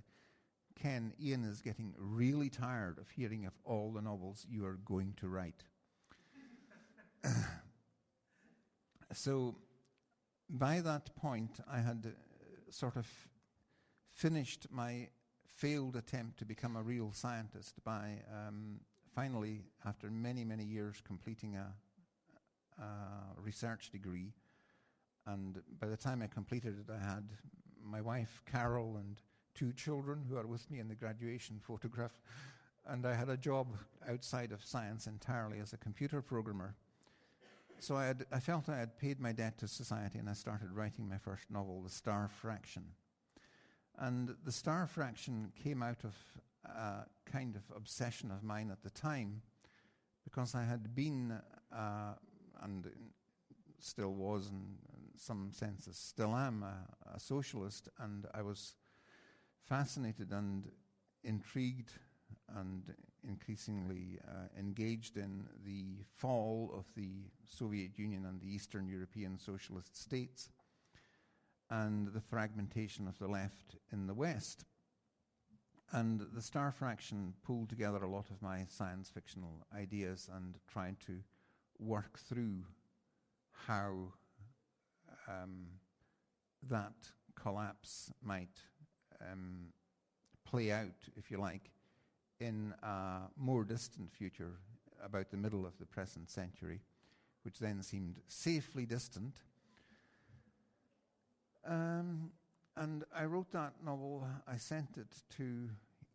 Ken, 0.81 1.13
Ian 1.21 1.45
is 1.45 1.61
getting 1.61 1.95
really 1.99 2.49
tired 2.49 2.99
of 2.99 3.11
hearing 3.11 3.47
of 3.47 3.53
all 3.65 3.93
the 3.93 4.03
novels 4.03 4.47
you 4.49 4.65
are 4.65 4.79
going 4.85 5.15
to 5.17 5.29
write. 5.29 5.65
so 9.13 9.57
by 10.49 10.81
that 10.81 11.15
point, 11.17 11.61
I 11.71 11.79
had 11.79 12.07
uh, 12.07 12.71
sort 12.71 12.97
of 12.97 13.07
finished 14.11 14.67
my 14.71 15.09
failed 15.47 15.97
attempt 15.97 16.39
to 16.39 16.45
become 16.45 16.77
a 16.77 16.83
real 16.83 17.13
scientist 17.13 17.83
by 17.85 18.19
um, 18.31 18.81
finally, 19.15 19.63
after 19.85 20.11
many, 20.11 20.45
many 20.45 20.65
years, 20.65 21.03
completing 21.05 21.57
a, 21.57 21.73
a 22.83 23.41
research 23.41 23.91
degree. 23.91 24.33
And 25.27 25.63
by 25.81 25.87
the 25.87 25.97
time 25.97 26.23
I 26.23 26.27
completed 26.27 26.75
it, 26.79 26.93
I 26.93 26.99
had 26.99 27.29
my 27.85 28.01
wife, 28.01 28.43
Carol, 28.51 28.97
and 28.97 29.21
two 29.55 29.73
children 29.73 30.25
who 30.29 30.37
are 30.37 30.47
with 30.47 30.71
me 30.71 30.81
in 30.81 30.89
the 30.89 30.95
graduation 30.95 31.61
photograph. 31.61 32.21
And 32.87 33.07
I 33.07 33.15
had 33.15 33.29
a 33.29 33.37
job 33.37 33.77
outside 34.09 34.51
of 34.51 34.65
science 34.65 35.07
entirely 35.07 35.61
as 35.61 35.73
a 35.73 35.77
computer 35.77 36.21
programmer. 36.21 36.75
So 37.79 37.97
I, 37.97 38.07
had, 38.07 38.27
I 38.33 38.41
felt 38.41 38.69
I 38.69 38.79
had 38.79 38.99
paid 38.99 39.21
my 39.21 39.33
debt 39.33 39.59
to 39.59 39.69
society, 39.69 40.19
and 40.19 40.29
I 40.29 40.35
started 40.35 40.73
writing 40.73 41.09
my 41.09 41.19
first 41.19 41.51
novel, 41.51 41.83
The 41.83 41.91
Star 41.91 42.29
Fraction. 42.29 42.85
And 43.99 44.35
The 44.45 44.53
Star 44.53 44.87
Fraction 44.87 45.53
came 45.63 45.83
out 45.83 46.05
of 46.05 46.17
a 46.65 47.07
kind 47.31 47.57
of 47.57 47.63
obsession 47.77 48.31
of 48.31 48.43
mine 48.43 48.71
at 48.71 48.83
the 48.83 48.91
time, 48.91 49.43
because 50.25 50.55
I 50.55 50.65
had 50.65 50.95
been, 50.95 51.41
uh, 51.77 52.15
and 52.63 52.89
still 53.81 54.15
was, 54.15 54.49
in 54.49 54.77
some 55.17 55.51
senses 55.53 55.97
still 55.97 56.35
am, 56.35 56.63
a, 56.63 57.15
a 57.15 57.21
socialist, 57.21 57.89
and 57.99 58.27
I 58.35 58.43
was 58.43 58.75
fascinated 59.69 60.33
and 60.33 60.71
intrigued 61.25 61.93
and 62.57 62.95
increasingly 63.25 64.19
uh, 64.27 64.49
engaged 64.59 65.17
in 65.17 65.47
the 65.65 66.05
fall 66.17 66.73
of 66.77 66.87
the 66.97 67.31
Soviet 67.47 67.99
Union 67.99 68.25
and 68.25 68.41
the 68.41 68.53
Eastern 68.53 68.89
European 68.89 69.39
socialist 69.39 70.01
states 70.01 70.49
and 71.71 72.09
the 72.09 72.21
fragmentation 72.21 73.07
of 73.07 73.19
the 73.19 73.29
left 73.29 73.77
in 73.93 74.07
the 74.07 74.15
West. 74.15 74.65
And 75.93 76.27
the 76.33 76.43
Star 76.43 76.73
Fraction 76.73 77.35
pulled 77.45 77.69
together 77.69 78.03
a 78.03 78.11
lot 78.11 78.31
of 78.31 78.43
my 78.43 78.65
science 78.69 79.11
fictional 79.11 79.67
ideas 79.77 80.29
and 80.35 80.59
tried 80.67 80.97
to 81.07 81.19
work 81.79 82.19
through 82.19 82.65
how 83.67 84.13
um, 85.29 85.67
that 86.69 86.95
collapse 87.35 88.13
might 88.23 88.61
um, 89.21 89.67
play 90.45 90.71
out, 90.71 91.09
if 91.17 91.31
you 91.31 91.39
like, 91.39 91.71
in 92.41 92.75
a 92.83 93.21
more 93.37 93.65
distant 93.65 94.13
future, 94.13 94.53
about 95.05 95.31
the 95.31 95.37
middle 95.37 95.67
of 95.67 95.79
the 95.79 95.87
present 95.87 96.31
century, 96.31 96.81
which 97.43 97.59
then 97.59 97.83
seemed 97.83 98.21
safely 98.29 98.87
distant. 98.87 99.35
Um, 101.67 102.31
and 102.77 103.05
I 103.15 103.25
wrote 103.25 103.51
that 103.53 103.75
novel, 103.85 104.27
I 104.47 104.57
sent 104.57 104.97
it 104.97 105.23
to 105.37 105.69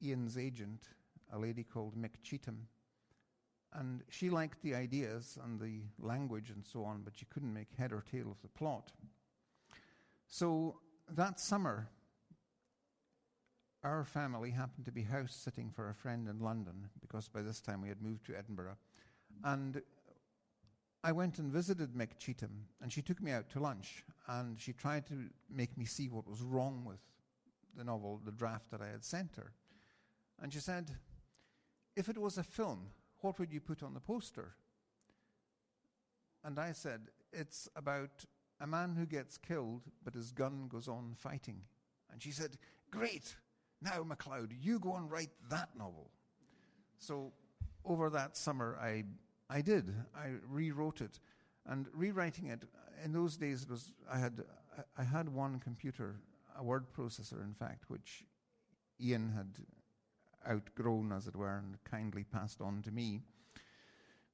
Ian's 0.04 0.38
agent, 0.38 0.90
a 1.32 1.38
lady 1.38 1.64
called 1.64 1.96
Mick 1.96 2.22
Cheetham. 2.24 2.68
And 3.78 4.02
she 4.10 4.32
liked 4.32 4.64
the 4.64 4.74
ideas 4.74 5.38
and 5.44 5.60
the 5.60 5.82
language 6.00 6.50
and 6.50 6.66
so 6.66 6.84
on, 6.84 7.04
but 7.04 7.16
she 7.16 7.26
couldn't 7.26 7.54
make 7.54 7.68
head 7.78 7.94
or 7.94 8.04
tail 8.12 8.32
of 8.32 8.42
the 8.42 8.48
plot. 8.48 8.92
So 10.28 10.80
that 11.16 11.40
summer, 11.40 11.88
our 13.84 14.04
family 14.04 14.50
happened 14.50 14.86
to 14.86 14.92
be 14.92 15.04
house 15.04 15.34
sitting 15.34 15.70
for 15.70 15.90
a 15.90 15.94
friend 15.94 16.28
in 16.28 16.40
London 16.40 16.90
because 17.02 17.28
by 17.28 17.44
this 17.44 17.62
time 17.62 17.82
we 17.82 17.88
had 17.88 18.02
moved 18.02 18.26
to 18.26 18.38
Edinburgh. 18.38 18.78
And 19.44 19.82
I 21.04 21.12
went 21.12 21.38
and 21.38 21.52
visited 21.52 21.94
Mick 21.94 22.18
Cheetham, 22.20 22.64
and 22.82 22.92
she 22.92 23.04
took 23.04 23.22
me 23.22 23.32
out 23.32 23.50
to 23.52 23.60
lunch, 23.60 24.04
and 24.28 24.60
she 24.60 24.74
tried 24.74 25.06
to 25.08 25.30
make 25.50 25.78
me 25.78 25.86
see 25.86 26.10
what 26.10 26.28
was 26.28 26.42
wrong 26.42 26.84
with 26.84 27.00
the 27.78 27.84
novel, 27.84 28.20
the 28.26 28.32
draft 28.32 28.72
that 28.72 28.82
I 28.82 28.88
had 28.88 29.06
sent 29.06 29.36
her. 29.36 29.54
And 30.42 30.52
she 30.52 30.60
said, 30.60 30.92
If 31.96 32.10
it 32.10 32.18
was 32.18 32.40
a 32.40 32.44
film, 32.44 32.88
what 33.22 33.40
would 33.40 33.52
you 33.52 33.60
put 33.60 33.84
on 33.84 33.94
the 33.94 34.00
poster? 34.00 34.54
And 36.44 36.60
I 36.60 36.72
said, 36.72 37.02
It's 37.34 37.68
about 37.76 38.26
a 38.60 38.68
man 38.68 38.96
who 38.96 39.06
gets 39.06 39.38
killed, 39.38 39.84
but 40.04 40.14
his 40.14 40.32
gun 40.32 40.68
goes 40.68 40.88
on 40.88 41.16
fighting. 41.18 41.62
And 42.12 42.22
she 42.22 42.32
said, 42.32 42.58
Great! 42.92 43.36
Now, 43.82 44.04
MacLeod, 44.04 44.54
you 44.60 44.80
go 44.80 44.96
and 44.96 45.12
write 45.12 45.30
that 45.50 45.70
novel. 45.78 46.10
So, 47.00 47.32
over 47.86 48.10
that 48.10 48.36
summer, 48.36 48.78
I, 48.82 49.04
I 49.50 49.62
did. 49.62 49.94
I 50.16 50.32
rewrote 50.48 51.02
it. 51.02 51.20
And 51.66 51.86
rewriting 51.94 52.48
it, 52.48 52.64
in 53.04 53.12
those 53.12 53.38
days, 53.38 53.64
it 53.64 53.70
was, 53.70 53.92
I, 54.12 54.18
had, 54.18 54.44
I 54.98 55.04
had 55.04 55.30
one 55.30 55.60
computer, 55.60 56.16
a 56.58 56.64
word 56.64 56.86
processor, 56.92 57.44
in 57.44 57.54
fact, 57.54 57.90
which 57.90 58.24
Ian 59.00 59.32
had 59.36 59.48
outgrown, 60.50 61.12
as 61.12 61.28
it 61.28 61.36
were, 61.36 61.58
and 61.58 61.78
kindly 61.84 62.24
passed 62.24 62.62
on 62.62 62.82
to 62.84 62.92
me. 62.92 63.22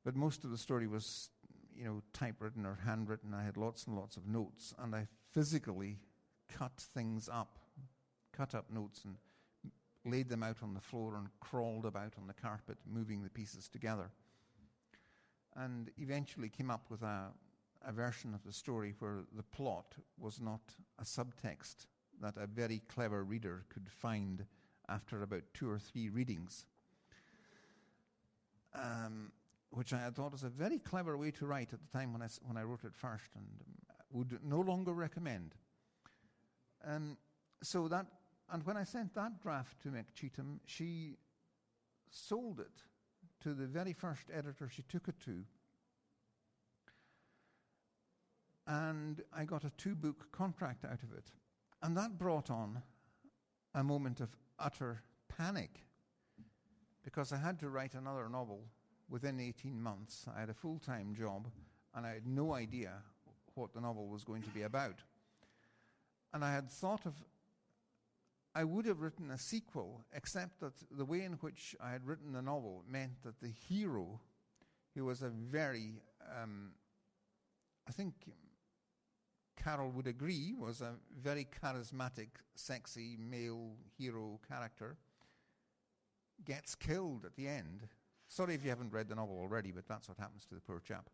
But 0.04 0.16
most 0.16 0.44
of 0.44 0.52
the 0.52 0.58
story 0.58 0.88
was, 0.88 1.30
you 1.76 1.86
know, 1.86 2.02
typewritten 2.14 2.66
or 2.66 2.80
handwritten. 2.86 3.34
I 3.34 3.44
had 3.44 3.58
lots 3.58 3.86
and 3.86 3.96
lots 3.96 4.18
of 4.18 4.28
notes, 4.28 4.74
and 4.78 4.94
I 4.96 5.08
physically 5.32 6.00
cut 6.50 6.74
things 6.78 7.30
up, 7.32 7.58
cut 8.32 8.54
up 8.54 8.70
notes, 8.70 9.02
and 9.06 9.16
laid 10.06 10.30
them 10.30 10.44
out 10.44 10.58
on 10.62 10.74
the 10.74 10.82
floor 10.82 11.16
and 11.16 11.28
crawled 11.40 11.86
about 11.86 12.14
on 12.18 12.28
the 12.28 12.34
carpet, 12.34 12.78
moving 12.86 13.24
the 13.24 13.30
pieces 13.30 13.70
together. 13.70 14.12
And 15.56 15.90
eventually 15.98 16.50
came 16.50 16.72
up 16.72 16.90
with 16.90 17.04
a, 17.04 17.28
a 17.86 17.92
version 17.92 18.34
of 18.34 18.44
the 18.44 18.52
story 18.52 18.96
where 19.00 19.24
the 19.36 19.44
plot 19.44 19.96
was 20.20 20.42
not 20.42 20.62
a 21.00 21.04
subtext 21.04 21.86
that 22.22 22.36
a 22.38 22.48
very 22.48 22.82
clever 22.88 23.24
reader 23.24 23.66
could 23.70 23.90
find 23.90 24.46
after 24.90 25.24
about 25.24 25.44
two 25.54 25.70
or 25.70 25.80
three 25.80 26.10
readings, 26.10 26.66
um, 28.76 29.32
which 29.70 29.94
I 29.94 30.10
thought 30.10 30.32
was 30.32 30.44
a 30.44 30.50
very 30.50 30.80
clever 30.80 31.18
way 31.18 31.32
to 31.32 31.46
write 31.46 31.74
at 31.74 31.80
the 31.80 31.98
time 31.98 32.14
when 32.14 32.22
I, 32.22 32.28
when 32.44 32.58
I 32.58 32.64
wrote 32.64 32.84
it 32.84 32.96
first 32.96 33.32
and 33.36 33.46
um, 33.46 33.96
would 34.12 34.40
no 34.44 34.60
longer 34.60 34.94
recommend. 34.94 35.56
Um, 36.86 37.18
so 37.62 37.88
that, 37.88 38.06
and 38.52 38.66
when 38.66 38.78
I 38.78 38.84
sent 38.84 39.16
that 39.16 39.42
draft 39.42 39.82
to 39.84 39.90
Mick 39.90 40.06
Cheetham, 40.16 40.60
she 40.66 41.18
sold 42.10 42.60
it 42.60 42.84
to 43.42 43.54
the 43.54 43.66
very 43.66 43.94
first 43.94 44.28
editor 44.34 44.70
she 44.70 44.84
took 44.84 45.08
it 45.08 45.20
to. 45.26 45.44
And 48.66 49.22
I 49.36 49.44
got 49.44 49.66
a 49.66 49.72
two 49.72 49.96
book 49.96 50.32
contract 50.32 50.86
out 50.86 51.04
of 51.04 51.12
it. 51.18 51.32
And 51.82 51.98
that 51.98 52.18
brought 52.18 52.50
on 52.50 52.82
a 53.76 53.84
moment 53.84 54.22
of 54.22 54.30
utter 54.64 55.02
panic 55.28 55.86
because 57.04 57.34
I 57.34 57.38
had 57.38 57.60
to 57.60 57.70
write 57.70 57.96
another 57.96 58.30
novel 58.30 58.62
within 59.10 59.40
18 59.40 59.82
months. 59.82 60.26
I 60.36 60.40
had 60.40 60.50
a 60.50 60.54
full 60.54 60.80
time 60.80 61.14
job 61.14 61.48
and 61.94 62.06
I 62.06 62.14
had 62.14 62.26
no 62.26 62.54
idea 62.54 62.94
what 63.56 63.74
the 63.74 63.82
novel 63.82 64.08
was 64.08 64.24
going 64.24 64.42
to 64.44 64.50
be 64.50 64.64
about. 64.64 65.00
And 66.34 66.44
I 66.44 66.54
had 66.54 66.72
thought 66.72 67.06
of, 67.06 67.14
I 68.56 68.64
would 68.64 68.86
have 68.86 69.02
written 69.02 69.30
a 69.32 69.38
sequel, 69.38 70.02
except 70.14 70.60
that 70.62 70.74
the 70.90 71.06
way 71.06 71.24
in 71.24 71.34
which 71.34 71.76
I 71.80 71.92
had 71.92 72.06
written 72.08 72.34
the 72.34 72.42
novel 72.42 72.84
meant 72.90 73.22
that 73.24 73.40
the 73.42 73.52
hero, 73.70 74.20
who 74.96 75.06
was 75.06 75.22
a 75.22 75.30
very, 75.30 76.02
um, 76.42 76.72
I 77.88 77.92
think 77.92 78.14
Carol 79.64 79.92
would 79.92 80.08
agree, 80.08 80.54
was 80.58 80.82
a 80.82 80.96
very 81.22 81.48
charismatic, 81.64 82.30
sexy 82.56 83.18
male 83.18 83.72
hero 83.98 84.40
character, 84.48 84.98
gets 86.44 86.76
killed 86.76 87.24
at 87.26 87.36
the 87.36 87.48
end. 87.48 87.88
Sorry 88.28 88.56
if 88.56 88.64
you 88.64 88.70
haven't 88.70 88.92
read 88.92 89.08
the 89.08 89.16
novel 89.16 89.38
already, 89.40 89.72
but 89.72 89.88
that's 89.88 90.10
what 90.10 90.18
happens 90.18 90.46
to 90.46 90.56
the 90.56 90.62
poor 90.62 90.80
chap. 90.80 91.10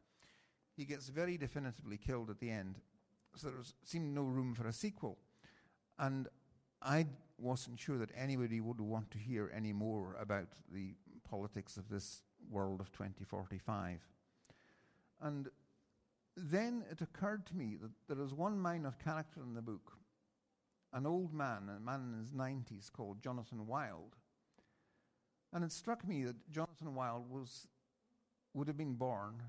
He 0.76 0.86
gets 0.86 1.10
very 1.10 1.38
definitively 1.38 1.98
killed 1.98 2.30
at 2.30 2.40
the 2.40 2.50
end, 2.50 2.80
so 3.36 3.50
there 3.50 3.58
seemed 3.84 4.16
no 4.16 4.24
room 4.24 4.56
for 4.56 4.68
a 4.68 4.74
sequel. 4.74 5.18
And 6.00 6.28
I 6.82 7.06
wasn't 7.38 7.80
sure 7.80 7.98
that 7.98 8.12
anybody 8.16 8.62
would 8.62 8.82
want 8.82 9.12
to 9.12 9.18
hear 9.18 9.52
any 9.54 9.74
more 9.74 10.16
about 10.20 10.48
the 10.72 10.96
politics 11.30 11.78
of 11.78 11.90
this 11.90 12.24
world 12.50 12.80
of 12.82 12.92
2045. 12.94 14.00
And 15.22 15.50
then 16.36 16.84
it 16.90 17.02
occurred 17.02 17.46
to 17.48 17.56
me 17.56 17.78
that 17.82 17.92
there 18.08 18.24
is 18.24 18.34
one 18.34 18.60
minor 18.60 18.94
character 19.04 19.42
in 19.42 19.54
the 19.54 19.62
book, 19.62 19.98
an 20.94 21.06
old 21.06 21.34
man, 21.34 21.70
a 21.76 21.80
man 21.80 22.14
in 22.14 22.20
his 22.20 22.32
90s 22.32 22.92
called 22.92 23.22
Jonathan 23.22 23.68
Wilde. 23.68 24.16
And 25.54 25.64
it 25.64 25.72
struck 25.72 26.08
me 26.08 26.24
that 26.26 26.50
Jonathan 26.52 26.96
Wilde 26.96 27.30
was, 27.30 27.68
would 28.54 28.68
have 28.68 28.78
been 28.78 28.96
born 28.96 29.42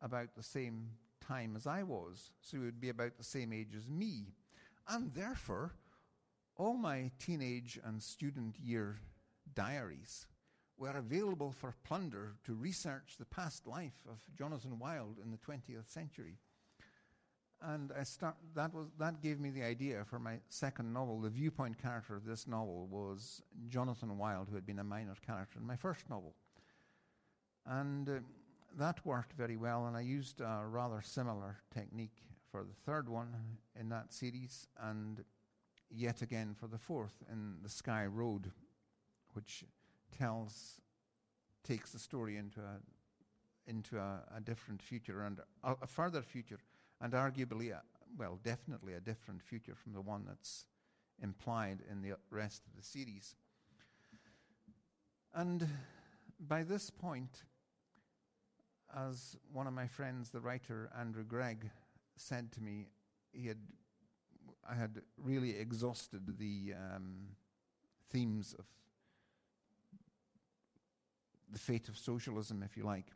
about 0.00 0.34
the 0.34 0.42
same 0.42 0.90
time 1.26 1.56
as 1.56 1.66
I 1.66 1.82
was, 1.82 2.30
so 2.40 2.56
he 2.56 2.64
would 2.64 2.80
be 2.80 2.90
about 2.90 3.16
the 3.16 3.24
same 3.24 3.52
age 3.52 3.74
as 3.76 3.88
me. 3.88 4.34
And 4.88 5.12
therefore, 5.12 5.72
all 6.56 6.74
my 6.74 7.10
teenage 7.18 7.78
and 7.84 8.02
student 8.02 8.56
year 8.58 9.00
diaries 9.54 10.26
were 10.78 10.96
available 10.96 11.52
for 11.52 11.74
plunder 11.84 12.34
to 12.44 12.54
research 12.54 13.16
the 13.18 13.24
past 13.24 13.66
life 13.66 14.04
of 14.08 14.18
Jonathan 14.36 14.78
Wilde 14.78 15.16
in 15.22 15.30
the 15.30 15.38
20th 15.38 15.88
century. 15.88 16.38
And 17.62 17.90
I 17.98 18.02
start, 18.02 18.36
that, 18.54 18.74
was, 18.74 18.86
that 18.98 19.22
gave 19.22 19.40
me 19.40 19.50
the 19.50 19.62
idea 19.62 20.04
for 20.04 20.18
my 20.18 20.40
second 20.48 20.92
novel. 20.92 21.20
The 21.20 21.30
viewpoint 21.30 21.80
character 21.80 22.14
of 22.14 22.26
this 22.26 22.46
novel 22.46 22.86
was 22.90 23.42
Jonathan 23.68 24.18
Wilde, 24.18 24.48
who 24.50 24.56
had 24.56 24.66
been 24.66 24.78
a 24.78 24.84
minor 24.84 25.14
character 25.26 25.58
in 25.58 25.66
my 25.66 25.76
first 25.76 26.08
novel. 26.10 26.34
And 27.64 28.08
uh, 28.08 28.12
that 28.76 29.04
worked 29.06 29.32
very 29.32 29.56
well, 29.56 29.86
and 29.86 29.96
I 29.96 30.02
used 30.02 30.40
a 30.40 30.64
rather 30.66 31.00
similar 31.02 31.56
technique 31.72 32.22
for 32.50 32.62
the 32.62 32.74
third 32.84 33.08
one 33.08 33.34
in 33.78 33.88
that 33.88 34.12
series, 34.12 34.68
and 34.78 35.24
yet 35.90 36.20
again 36.20 36.54
for 36.58 36.66
the 36.66 36.78
fourth 36.78 37.22
in 37.32 37.56
The 37.62 37.68
Sky 37.70 38.04
Road, 38.04 38.52
which 39.32 39.64
tells, 40.18 40.80
takes 41.64 41.90
the 41.92 41.98
story 41.98 42.36
into 42.36 42.60
a, 42.60 43.70
into 43.70 43.98
a, 43.98 44.20
a 44.36 44.40
different 44.40 44.82
future 44.82 45.22
and 45.22 45.40
a, 45.64 45.76
a 45.82 45.86
further 45.86 46.22
future, 46.22 46.58
and 47.00 47.12
arguably, 47.12 47.72
a, 47.72 47.82
well, 48.18 48.38
definitely 48.42 48.94
a 48.94 49.00
different 49.00 49.42
future 49.42 49.74
from 49.74 49.92
the 49.92 50.00
one 50.00 50.24
that's 50.26 50.66
implied 51.22 51.82
in 51.90 52.02
the 52.02 52.16
rest 52.30 52.62
of 52.66 52.76
the 52.76 52.82
series. 52.82 53.34
And 55.34 55.68
by 56.38 56.62
this 56.62 56.90
point, 56.90 57.42
as 58.96 59.36
one 59.52 59.66
of 59.66 59.74
my 59.74 59.86
friends, 59.86 60.30
the 60.30 60.40
writer 60.40 60.90
Andrew 60.98 61.24
Gregg, 61.24 61.70
said 62.16 62.52
to 62.52 62.62
me, 62.62 62.86
he 63.32 63.48
had, 63.48 63.58
I 64.68 64.74
had 64.74 65.02
really 65.18 65.58
exhausted 65.58 66.38
the 66.38 66.72
um, 66.74 67.36
themes 68.10 68.54
of 68.58 68.64
the 71.50 71.58
fate 71.58 71.88
of 71.88 71.96
socialism, 71.96 72.62
if 72.62 72.76
you 72.76 72.84
like. 72.84 73.06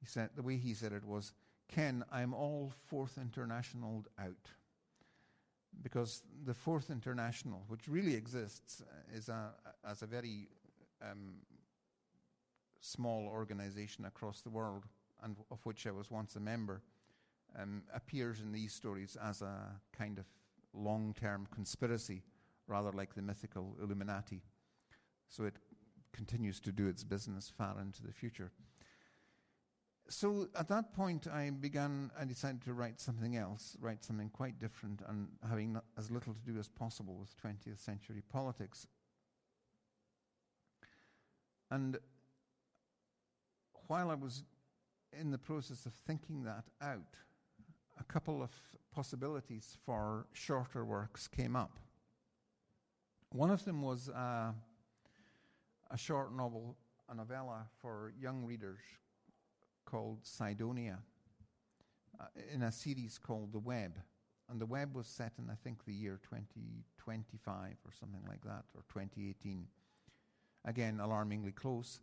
He 0.00 0.06
said 0.06 0.30
the 0.34 0.42
way 0.42 0.56
he 0.56 0.74
said 0.74 0.92
it 0.92 1.04
was, 1.04 1.32
"Ken, 1.68 2.04
I'm 2.10 2.34
all 2.34 2.72
Fourth 2.86 3.18
International 3.18 4.04
out." 4.18 4.50
Because 5.82 6.22
the 6.44 6.54
Fourth 6.54 6.90
International, 6.90 7.64
which 7.68 7.86
really 7.86 8.14
exists, 8.14 8.80
uh, 8.80 9.16
is 9.16 9.28
a, 9.28 9.52
as 9.84 10.02
a 10.02 10.06
very 10.06 10.48
um, 11.02 11.34
small 12.80 13.26
organization 13.26 14.04
across 14.06 14.40
the 14.40 14.50
world, 14.50 14.86
and 15.22 15.36
of 15.50 15.64
which 15.66 15.86
I 15.86 15.90
was 15.90 16.10
once 16.10 16.36
a 16.36 16.40
member, 16.40 16.82
um, 17.58 17.82
appears 17.94 18.40
in 18.40 18.52
these 18.52 18.72
stories 18.72 19.16
as 19.22 19.42
a 19.42 19.80
kind 19.92 20.18
of 20.18 20.26
long 20.72 21.14
term 21.18 21.46
conspiracy, 21.54 22.22
rather 22.66 22.92
like 22.92 23.14
the 23.14 23.22
mythical 23.22 23.76
Illuminati. 23.82 24.42
So 25.28 25.44
it 25.44 25.56
continues 26.16 26.58
to 26.60 26.72
do 26.72 26.88
its 26.88 27.04
business 27.04 27.52
far 27.56 27.78
into 27.80 28.02
the 28.02 28.12
future. 28.12 28.50
So 30.08 30.48
at 30.56 30.68
that 30.68 30.94
point, 30.94 31.26
I 31.26 31.50
began, 31.50 32.10
I 32.18 32.24
decided 32.24 32.62
to 32.62 32.72
write 32.72 33.00
something 33.00 33.36
else, 33.36 33.76
write 33.80 34.04
something 34.04 34.30
quite 34.30 34.58
different, 34.58 35.02
and 35.08 35.28
having 35.48 35.78
as 35.98 36.10
little 36.10 36.32
to 36.32 36.52
do 36.52 36.58
as 36.58 36.68
possible 36.68 37.16
with 37.16 37.34
20th 37.42 37.78
century 37.78 38.22
politics. 38.32 38.86
And 41.70 41.98
while 43.88 44.10
I 44.10 44.14
was 44.14 44.44
in 45.12 45.32
the 45.32 45.38
process 45.38 45.86
of 45.86 45.92
thinking 46.06 46.44
that 46.44 46.64
out, 46.80 47.16
a 47.98 48.04
couple 48.04 48.42
of 48.42 48.50
possibilities 48.94 49.76
for 49.84 50.26
shorter 50.32 50.84
works 50.84 51.26
came 51.26 51.56
up. 51.56 51.78
One 53.32 53.50
of 53.50 53.64
them 53.64 53.82
was 53.82 54.08
uh, 54.08 54.52
a 55.90 55.98
short 55.98 56.34
novel, 56.34 56.76
a 57.08 57.14
novella 57.14 57.66
for 57.80 58.12
young 58.20 58.44
readers 58.44 58.80
called 59.84 60.18
Sidonia, 60.22 60.98
uh, 62.20 62.24
in 62.52 62.62
a 62.62 62.72
series 62.72 63.18
called 63.18 63.52
The 63.52 63.58
Web. 63.58 63.98
And 64.48 64.60
The 64.60 64.66
Web 64.66 64.94
was 64.94 65.06
set 65.06 65.32
in, 65.38 65.50
I 65.50 65.54
think, 65.54 65.84
the 65.84 65.92
year 65.92 66.18
2025 66.22 67.76
or 67.84 67.92
something 67.92 68.22
like 68.28 68.42
that, 68.44 68.64
or 68.74 68.82
2018. 68.92 69.66
Again, 70.64 71.00
alarmingly 71.00 71.52
close. 71.52 72.00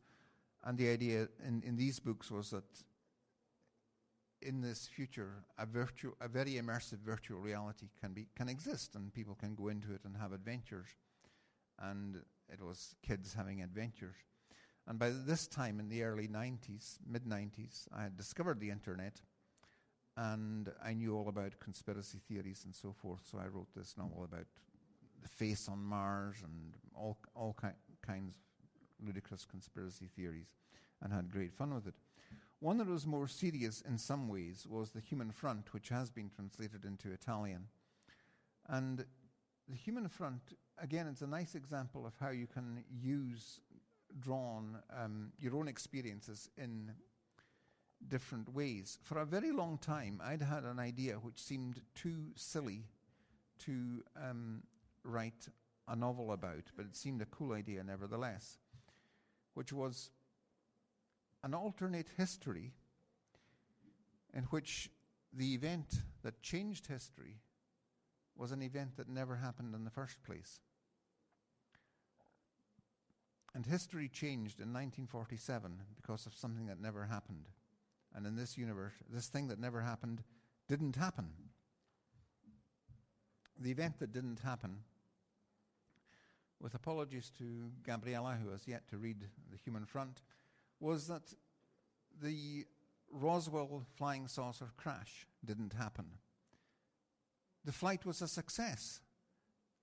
And 0.64 0.78
the 0.78 0.90
idea 0.90 1.28
in, 1.46 1.62
in 1.64 1.76
these 1.76 2.00
books 2.00 2.32
was 2.32 2.52
that 2.52 2.64
in 4.42 4.62
this 4.62 4.88
future, 4.88 5.44
a, 5.58 5.66
virtu- 5.66 6.16
a 6.22 6.28
very 6.28 6.54
immersive 6.54 7.00
virtual 7.00 7.40
reality 7.40 7.88
can, 8.02 8.14
be, 8.14 8.28
can 8.36 8.50
exist, 8.50 8.96
and 8.96 9.14
people 9.14 9.36
can 9.36 9.56
go 9.56 9.70
into 9.70 9.94
it 9.94 10.02
and 10.06 10.16
have 10.18 10.34
adventures. 10.34 10.88
And 11.80 12.22
it 12.52 12.62
was 12.62 12.96
kids 13.02 13.34
having 13.34 13.62
adventures. 13.62 14.16
And 14.88 15.00
by 15.00 15.12
this 15.12 15.48
time 15.48 15.80
in 15.80 15.90
the 15.90 16.04
early 16.04 16.28
90s, 16.28 16.98
mid 17.08 17.26
90s, 17.26 17.88
I 17.96 18.04
had 18.04 18.18
discovered 18.18 18.60
the 18.60 18.70
internet 18.70 19.22
and 20.16 20.72
I 20.84 20.94
knew 20.94 21.16
all 21.16 21.30
about 21.30 21.60
conspiracy 21.60 22.20
theories 22.28 22.64
and 22.66 22.76
so 22.76 22.92
forth. 22.92 23.22
So 23.32 23.40
I 23.40 23.48
wrote 23.48 23.74
this 23.76 23.96
novel 23.98 24.24
about 24.24 24.46
the 25.22 25.30
face 25.30 25.68
on 25.70 25.84
Mars 25.84 26.38
and 26.44 26.74
all, 26.96 27.18
all 27.36 27.56
ki- 27.60 27.70
kinds 28.06 28.36
of 28.36 29.08
ludicrous 29.08 29.46
conspiracy 29.46 30.10
theories 30.16 30.54
and 31.02 31.12
had 31.12 31.32
great 31.32 31.54
fun 31.54 31.74
with 31.74 31.88
it. 31.88 31.96
One 32.60 32.78
that 32.78 32.88
was 32.88 33.06
more 33.06 33.28
serious 33.28 33.82
in 33.82 33.98
some 33.98 34.30
ways 34.30 34.66
was 34.70 34.92
The 34.92 35.02
Human 35.02 35.32
Front, 35.32 35.74
which 35.74 35.90
has 35.90 36.10
been 36.10 36.30
translated 36.30 36.86
into 36.86 37.12
Italian. 37.12 37.68
And 38.70 39.06
The 39.68 39.76
Human 39.76 40.08
Front, 40.08 40.54
again, 40.82 41.08
it's 41.08 41.22
a 41.22 41.28
nice 41.28 41.56
example 41.56 42.06
of 42.06 42.14
how 42.20 42.30
you 42.30 42.48
can 42.48 42.84
use 42.92 43.60
drawn 44.20 44.78
um, 44.96 45.32
your 45.40 45.56
own 45.56 45.68
experiences 45.68 46.50
in 46.58 46.92
different 48.08 48.54
ways. 48.54 49.00
For 49.04 49.20
a 49.20 49.26
very 49.26 49.52
long 49.52 49.78
time, 49.78 50.22
I'd 50.24 50.42
had 50.42 50.64
an 50.64 50.80
idea 50.80 51.16
which 51.16 51.42
seemed 51.42 51.82
too 51.96 52.32
silly 52.36 52.84
to 53.60 54.04
um, 54.22 54.64
write 55.04 55.48
a 55.88 55.96
novel 55.96 56.32
about, 56.32 56.64
but 56.76 56.86
it 56.86 56.96
seemed 56.96 57.22
a 57.22 57.26
cool 57.26 57.54
idea 57.54 57.84
nevertheless, 57.84 58.58
which 59.54 59.72
was 59.74 60.10
an 61.44 61.54
alternate 61.54 62.08
history 62.18 62.72
in 64.34 64.44
which 64.46 64.90
the 65.34 65.54
event 65.54 66.02
that 66.24 66.42
changed 66.42 66.88
history 66.88 67.38
was 68.36 68.52
an 68.52 68.62
event 68.62 68.98
that 68.98 69.10
never 69.10 69.36
happened 69.38 69.76
in 69.76 69.84
the 69.84 69.92
first 69.92 70.24
place. 70.24 70.60
And 73.56 73.66
history 73.66 74.10
changed 74.10 74.60
in 74.60 74.74
1947 74.74 75.82
because 75.96 76.26
of 76.26 76.36
something 76.36 76.66
that 76.66 76.82
never 76.82 77.06
happened. 77.06 77.50
And 78.16 78.26
in 78.26 78.36
this 78.36 78.58
universe, 78.58 78.94
this 79.10 79.28
thing 79.28 79.48
that 79.50 79.60
never 79.60 79.82
happened 79.82 80.24
didn't 80.68 80.96
happen. 80.96 81.30
The 83.60 83.72
event 83.72 84.00
that 84.00 84.12
didn't 84.12 84.40
happen, 84.40 84.78
with 86.60 86.74
apologies 86.74 87.32
to 87.38 87.72
Gabriella, 87.86 88.38
who 88.44 88.50
has 88.52 88.68
yet 88.68 88.88
to 88.90 88.98
read 88.98 89.28
The 89.52 89.58
Human 89.58 89.86
Front, 89.86 90.22
was 90.80 91.08
that 91.08 91.34
the 92.22 92.66
Roswell 93.12 93.86
flying 93.96 94.28
saucer 94.28 94.72
crash 94.78 95.28
didn't 95.46 95.74
happen. 95.74 96.06
The 97.66 97.72
flight 97.72 98.06
was 98.06 98.22
a 98.22 98.28
success. 98.28 99.00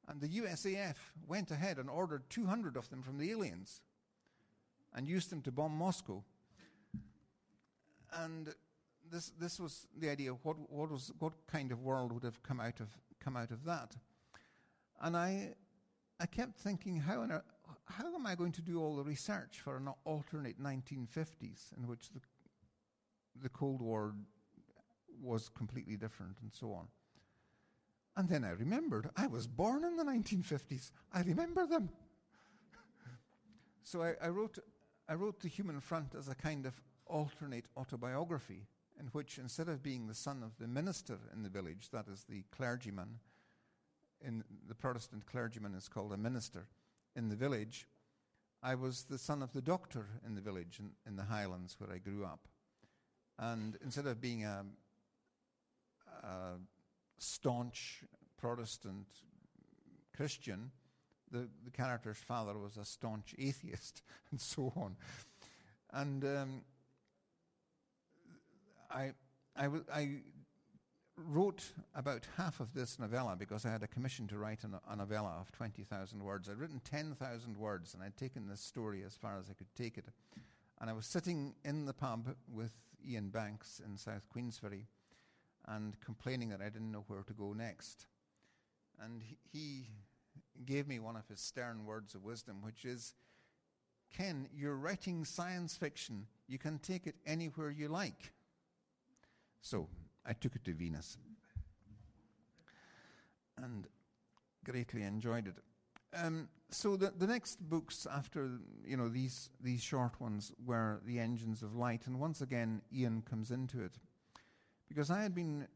And 0.09 0.21
the 0.21 0.29
USAF 0.29 0.97
went 1.27 1.51
ahead 1.51 1.79
and 1.79 1.89
ordered 1.89 2.29
200 2.31 2.77
of 2.77 2.91
them 2.91 3.03
from 3.03 3.19
the 3.19 3.31
aliens 3.31 3.81
and 4.95 5.07
used 5.07 5.31
them 5.31 5.41
to 5.43 5.53
bomb 5.53 5.77
Moscow. 5.77 6.25
And 8.13 8.53
this, 9.11 9.33
this 9.39 9.61
was 9.61 9.87
the 9.97 10.11
idea 10.11 10.33
what, 10.33 10.57
what, 10.71 10.91
was, 10.91 11.13
what 11.19 11.35
kind 11.47 11.71
of 11.71 11.83
world 11.83 12.13
would 12.13 12.25
have 12.25 12.43
come 12.43 12.61
out 12.61 12.81
of, 12.81 12.89
come 13.21 13.37
out 13.37 13.51
of 13.51 13.65
that. 13.65 13.97
And 15.01 15.17
I, 15.17 15.55
I 16.19 16.27
kept 16.27 16.59
thinking, 16.59 16.97
how, 16.97 17.23
a, 17.23 17.43
how 17.85 18.15
am 18.15 18.27
I 18.27 18.35
going 18.35 18.53
to 18.53 18.63
do 18.63 18.81
all 18.81 18.97
the 18.97 19.05
research 19.05 19.61
for 19.63 19.77
an 19.77 19.89
alternate 20.05 20.61
1950s 20.61 21.77
in 21.77 21.87
which 21.87 22.11
the, 22.11 22.21
the 23.41 23.49
Cold 23.49 23.81
War 23.81 24.15
was 25.23 25.49
completely 25.49 25.97
different 25.97 26.37
and 26.43 26.53
so 26.53 26.73
on? 26.73 26.89
And 28.17 28.29
then 28.29 28.45
I 28.45 28.51
remembered 28.51 29.09
I 29.17 29.27
was 29.27 29.47
born 29.47 29.85
in 29.85 29.97
the 29.97 30.05
1950s. 30.05 30.91
I 31.13 31.23
remember 31.23 31.67
them. 31.67 31.91
so 33.83 34.03
I, 34.03 34.15
I, 34.23 34.29
wrote, 34.29 34.59
I 35.09 35.15
wrote 35.15 35.41
The 35.41 35.49
Human 35.49 35.81
Front 35.81 36.15
as 36.19 36.29
a 36.29 36.35
kind 36.35 36.67
of 36.67 36.81
alternate 37.07 37.67
autobiography 37.77 38.67
in 38.99 39.07
which, 39.07 39.39
instead 39.39 39.69
of 39.69 39.83
being 39.83 40.07
the 40.07 40.15
son 40.15 40.43
of 40.43 40.59
the 40.59 40.69
minister 40.69 41.19
in 41.33 41.43
the 41.43 41.49
village, 41.49 41.89
that 41.93 42.07
is 42.09 42.25
the 42.29 42.45
clergyman, 42.51 43.19
in 44.21 44.45
the 44.69 44.75
Protestant 44.75 45.25
clergyman 45.27 45.75
is 45.75 45.89
called 45.89 46.13
a 46.13 46.17
minister 46.17 46.67
in 47.17 47.29
the 47.29 47.37
village, 47.37 47.87
I 48.63 48.75
was 48.75 49.05
the 49.05 49.19
son 49.19 49.43
of 49.43 49.53
the 49.53 49.63
doctor 49.63 50.07
in 50.27 50.35
the 50.35 50.41
village 50.41 50.79
in, 50.81 50.91
in 51.07 51.17
the 51.17 51.25
Highlands 51.25 51.77
where 51.79 51.91
I 51.91 51.99
grew 51.99 52.25
up. 52.25 52.47
And 53.39 53.79
instead 53.83 54.07
of 54.07 54.21
being 54.21 54.45
a, 54.45 54.65
a 56.23 56.29
staunch 57.21 58.03
Protestant 58.39 59.07
Christian, 60.17 60.71
the, 61.31 61.49
the 61.65 61.71
character's 61.71 62.19
father 62.19 62.59
was 62.59 62.77
a 62.77 62.85
staunch 62.85 63.35
atheist, 63.39 64.03
and 64.31 64.41
so 64.41 64.73
on. 64.77 64.97
And 65.93 66.25
um, 66.25 66.63
I, 68.91 69.13
I, 69.57 69.63
w- 69.65 69.85
I 69.93 70.17
wrote 71.17 71.65
about 71.95 72.27
half 72.37 72.61
of 72.61 72.73
this 72.75 72.99
novella 72.99 73.37
because 73.37 73.67
I 73.67 73.71
had 73.71 73.83
a 73.83 73.89
commission 73.89 74.27
to 74.29 74.39
write 74.39 74.61
a, 74.65 74.97
novella 74.97 75.37
of 75.41 75.53
20,000 75.53 76.23
words. 76.23 76.49
I'd 76.49 76.59
written 76.59 76.81
10,000 76.85 77.57
words, 77.57 77.95
and 77.95 78.03
I'd 78.03 78.17
taken 78.17 78.49
this 78.49 78.61
story 78.61 79.03
as 79.05 79.15
far 79.15 79.39
as 79.39 79.51
I 79.51 79.55
could 79.55 79.73
take 79.77 79.99
it. 79.99 80.07
And 80.81 80.89
I 80.89 80.95
was 80.95 81.07
sitting 81.07 81.55
in 81.65 81.85
the 81.85 81.93
pub 81.93 82.35
with 82.51 82.73
Ian 83.07 83.29
Banks 83.29 83.81
in 83.85 83.99
South 83.99 84.27
Queensferry 84.35 84.87
and 85.67 85.99
complaining 86.01 86.49
that 86.51 86.61
I 86.61 86.69
didn't 86.69 86.91
know 86.91 87.05
where 87.07 87.23
to 87.23 87.33
go 87.33 87.53
next. 87.53 88.07
And 89.03 89.23
he, 89.53 89.87
gave 90.67 90.87
me 90.87 90.99
one 90.99 91.17
of 91.17 91.27
his 91.27 91.41
stern 91.41 91.87
words 91.87 92.15
of 92.15 92.23
wisdom, 92.23 92.61
which 92.63 92.85
is 92.85 93.15
Ken, 94.15 94.47
you're 94.55 94.77
writing 94.77 95.25
science 95.25 95.77
fiction. 95.77 96.27
You 96.49 96.59
can 96.59 96.79
take 96.79 97.07
it 97.07 97.15
anywhere 97.25 97.71
you 97.71 97.89
like. 97.89 98.33
So 99.63 99.89
I 100.27 100.33
took 100.33 100.57
it 100.57 100.65
to 100.65 100.75
Venus 100.75 101.17
and 103.57 103.87
greatly 104.65 105.03
enjoyed 105.03 105.47
it. 105.47 105.55
Um, 106.13 106.49
so 106.71 106.97
the, 106.97 107.13
the 107.17 107.27
next 107.27 107.61
books 107.61 108.07
after 108.11 108.51
you 108.85 108.97
know 108.97 109.09
these 109.09 109.51
these 109.61 109.81
short 109.81 110.21
ones 110.21 110.53
were 110.65 111.01
the 111.07 111.21
engines 111.21 111.63
of 111.63 111.77
light, 111.77 112.07
and 112.07 112.19
once 112.19 112.41
again 112.41 112.83
Ian 112.93 113.23
comes 113.23 113.51
into 113.51 113.81
it 113.81 113.93
because 114.91 115.11
I 115.11 115.23
had 115.23 115.35
been. 115.35 115.67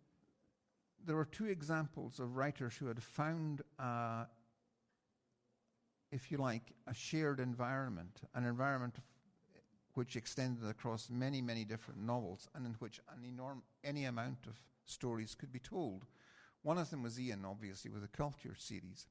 There 1.06 1.16
were 1.16 1.26
two 1.26 1.46
examples 1.46 2.18
of 2.18 2.36
writers 2.36 2.76
who 2.76 2.86
had 2.86 3.02
found, 3.02 3.60
uh, 3.78 4.24
if 6.10 6.32
you 6.32 6.38
like, 6.38 6.72
a 6.86 6.94
shared 6.94 7.40
environment, 7.40 8.22
an 8.34 8.44
environment 8.44 8.96
which 9.92 10.16
extended 10.16 10.66
across 10.68 11.10
many, 11.10 11.42
many 11.42 11.62
different 11.64 12.00
novels, 12.00 12.48
and 12.54 12.66
in 12.66 12.72
which 12.78 13.00
an 13.10 13.22
enorm- 13.22 13.62
any 13.84 14.06
amount 14.06 14.46
of 14.46 14.58
stories 14.86 15.34
could 15.34 15.52
be 15.52 15.58
told. 15.58 16.06
One 16.62 16.78
of 16.78 16.88
them 16.88 17.02
was 17.02 17.20
Ian, 17.20 17.44
obviously, 17.44 17.90
with 17.90 18.00
the 18.02 18.08
Culture 18.08 18.54
series, 18.58 19.06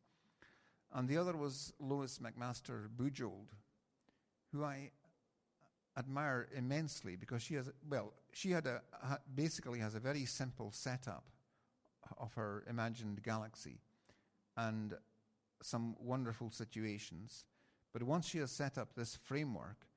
and 0.92 1.08
the 1.08 1.18
other 1.18 1.38
was 1.38 1.74
Lois 1.80 2.18
McMaster 2.18 2.88
Bujold, 2.90 3.50
who 4.52 4.64
I 4.64 4.92
admire 5.96 6.48
immensely 6.56 7.16
because 7.16 7.44
she 7.44 7.54
has, 7.54 7.70
well, 7.88 8.14
she 8.34 8.52
had 8.52 8.68
a, 8.68 8.82
basically 9.34 9.80
has 9.80 9.96
a 9.96 10.00
very 10.00 10.26
simple 10.26 10.72
setup 10.72 11.26
of 12.18 12.34
her 12.34 12.64
imagined 12.70 13.24
galaxy 13.24 13.80
and 14.58 14.94
some 15.62 15.96
wonderful 16.00 16.52
situations. 16.52 17.46
But 17.94 18.04
once 18.04 18.28
she 18.28 18.40
has 18.40 18.52
set 18.52 18.78
up 18.78 18.96
this 18.96 19.16
framework, 19.16 19.88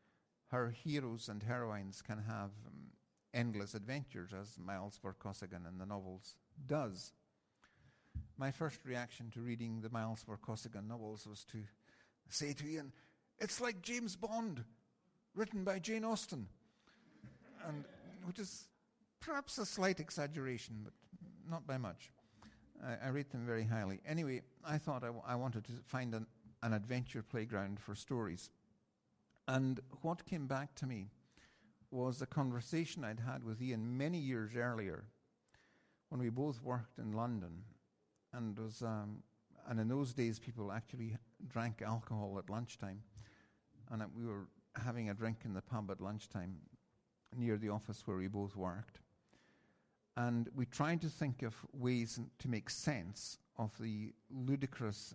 her 0.48 0.70
heroes 0.70 1.28
and 1.28 1.42
heroines 1.42 2.02
can 2.02 2.18
have 2.18 2.50
um, 2.66 2.92
endless 3.34 3.74
adventures, 3.74 4.32
as 4.32 4.58
Miles 4.58 4.98
Vorkosigan 5.02 5.66
in 5.68 5.78
the 5.78 5.86
novels 5.86 6.36
does. 6.66 7.12
My 8.38 8.50
first 8.50 8.84
reaction 8.84 9.30
to 9.32 9.40
reading 9.40 9.80
the 9.80 9.90
Miles 9.90 10.24
Vorkosigan 10.28 10.86
novels 10.86 11.26
was 11.26 11.44
to 11.52 11.58
say 12.28 12.52
to 12.52 12.66
Ian, 12.66 12.92
it's 13.38 13.60
like 13.60 13.82
James 13.82 14.16
Bond, 14.16 14.64
written 15.34 15.64
by 15.64 15.78
Jane 15.78 16.04
Austen, 16.04 16.48
and 17.66 17.84
which 18.27 18.39
is 18.39 18.69
perhaps 19.20 19.59
a 19.59 19.65
slight 19.65 20.01
exaggeration, 20.01 20.81
but 20.85 20.93
not 21.48 21.66
by 21.66 21.78
much. 21.78 22.11
I, 22.85 23.07
I 23.07 23.09
rate 23.11 23.31
them 23.31 23.47
very 23.47 23.65
highly. 23.65 24.01
Anyway, 24.07 24.43
I 24.65 24.78
thought 24.78 25.03
I, 25.05 25.07
w- 25.07 25.24
I 25.27 25.36
wanted 25.36 25.65
to 25.65 25.73
find 25.85 26.15
an, 26.15 26.27
an 26.62 26.73
adventure 26.73 27.23
playground 27.23 27.78
for 27.81 27.94
stories. 27.94 28.51
And 29.48 29.81
what 30.03 30.27
came 30.27 30.47
back 30.47 30.74
to 30.77 30.86
me 30.86 31.11
was 31.90 32.20
a 32.20 32.27
conversation 32.27 33.05
I'd 33.05 33.20
had 33.20 33.44
with 33.44 33.62
Ian 33.62 33.97
many 33.97 34.19
years 34.19 34.57
earlier 34.57 35.05
when 36.09 36.20
we 36.20 36.28
both 36.28 36.62
worked 36.62 36.98
in 36.98 37.12
London. 37.12 37.62
And, 38.32 38.59
was, 38.59 38.82
um, 38.82 39.23
and 39.69 39.78
in 39.78 39.89
those 39.89 40.12
days, 40.12 40.39
people 40.39 40.73
actually 40.73 41.16
drank 41.47 41.81
alcohol 41.81 42.36
at 42.39 42.51
lunchtime. 42.51 43.03
And 43.90 44.03
we 44.19 44.27
were 44.27 44.48
having 44.74 45.11
a 45.11 45.15
drink 45.15 45.39
in 45.44 45.55
the 45.55 45.62
pub 45.62 45.90
at 45.90 46.01
lunchtime 46.01 46.57
near 47.36 47.56
the 47.56 47.68
office 47.68 48.02
where 48.06 48.16
we 48.16 48.28
both 48.28 48.56
worked. 48.56 49.00
And 50.16 50.48
we 50.54 50.64
tried 50.64 51.02
to 51.02 51.08
think 51.08 51.42
of 51.42 51.54
ways 51.72 52.18
to 52.38 52.48
make 52.48 52.70
sense 52.70 53.38
of 53.58 53.70
the 53.78 54.12
ludicrous 54.30 55.14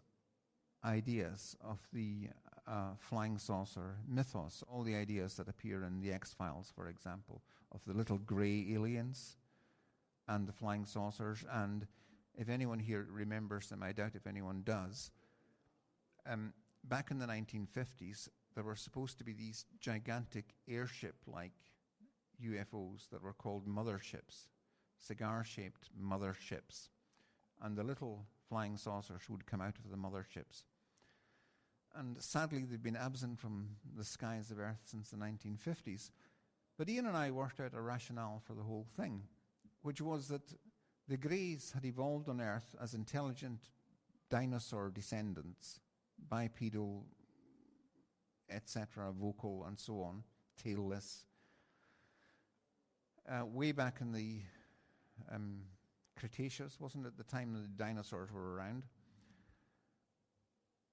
ideas 0.84 1.56
of 1.62 1.80
the 1.92 2.30
uh, 2.68 2.92
flying 3.00 3.38
saucer 3.38 3.98
mythos, 4.08 4.64
all 4.72 4.84
the 4.84 4.96
ideas 4.96 5.36
that 5.36 5.48
appear 5.48 5.84
in 5.84 6.00
the 6.02 6.12
X 6.12 6.34
Files, 6.34 6.72
for 6.76 6.88
example, 6.88 7.42
of 7.72 7.84
the 7.86 7.94
little 7.94 8.18
grey 8.20 8.68
aliens 8.72 9.38
and 10.28 10.48
the 10.48 10.54
flying 10.54 10.86
saucers. 10.86 11.44
And 11.52 11.88
if 12.38 12.50
anyone 12.50 12.80
here 12.80 13.08
remembers 13.12 13.70
them, 13.70 13.84
I 13.84 13.92
doubt 13.92 14.16
if 14.16 14.28
anyone 14.28 14.62
does. 14.64 15.12
Um, 16.26 16.54
back 16.84 17.12
in 17.12 17.20
the 17.20 17.26
1950s, 17.26 18.30
there 18.54 18.64
were 18.64 18.76
supposed 18.76 19.18
to 19.18 19.24
be 19.24 19.34
these 19.34 19.66
gigantic 19.80 20.54
airship 20.70 21.16
like 21.26 21.52
UFOs 22.42 23.10
that 23.10 23.22
were 23.22 23.34
called 23.34 23.68
motherships, 23.68 24.48
cigar 24.98 25.44
shaped 25.44 25.90
motherships. 26.00 26.90
And 27.62 27.78
the 27.78 27.84
little 27.84 28.26
flying 28.50 28.78
saucers 28.78 29.30
would 29.30 29.46
come 29.46 29.62
out 29.62 29.78
of 29.78 29.92
the 29.92 29.98
motherships. 29.98 30.64
And 31.96 32.22
sadly, 32.22 32.64
they've 32.64 32.82
been 32.82 32.96
absent 32.96 33.40
from 33.40 33.76
the 33.98 34.04
skies 34.04 34.50
of 34.50 34.60
Earth 34.60 34.82
since 34.86 35.10
the 35.10 35.18
1950s. 35.18 36.12
But 36.78 36.90
Ian 36.90 37.06
and 37.06 37.18
I 37.18 37.32
worked 37.32 37.60
out 37.60 37.74
a 37.74 37.82
rationale 37.82 38.42
for 38.46 38.54
the 38.54 38.64
whole 38.64 38.88
thing, 38.98 39.24
which 39.82 40.02
was 40.02 40.28
that 40.30 40.54
the 41.08 41.18
Greys 41.18 41.72
had 41.74 41.86
evolved 41.86 42.30
on 42.30 42.40
Earth 42.40 42.76
as 42.82 42.94
intelligent 42.94 43.60
dinosaur 44.30 44.90
descendants, 44.90 45.80
bipedal, 46.30 47.06
etc., 48.50 49.12
vocal, 49.12 49.66
and 49.68 49.78
so 49.78 50.02
on, 50.02 50.24
tailless. 50.64 51.26
Uh, 53.30 53.46
way 53.46 53.72
back 53.72 53.98
in 54.02 54.12
the 54.12 54.40
um, 55.34 55.62
Cretaceous, 56.20 56.80
wasn't 56.80 57.06
it, 57.06 57.18
the 57.18 57.24
time 57.24 57.54
the 57.54 57.68
dinosaurs 57.84 58.32
were 58.32 58.56
around? 58.56 58.84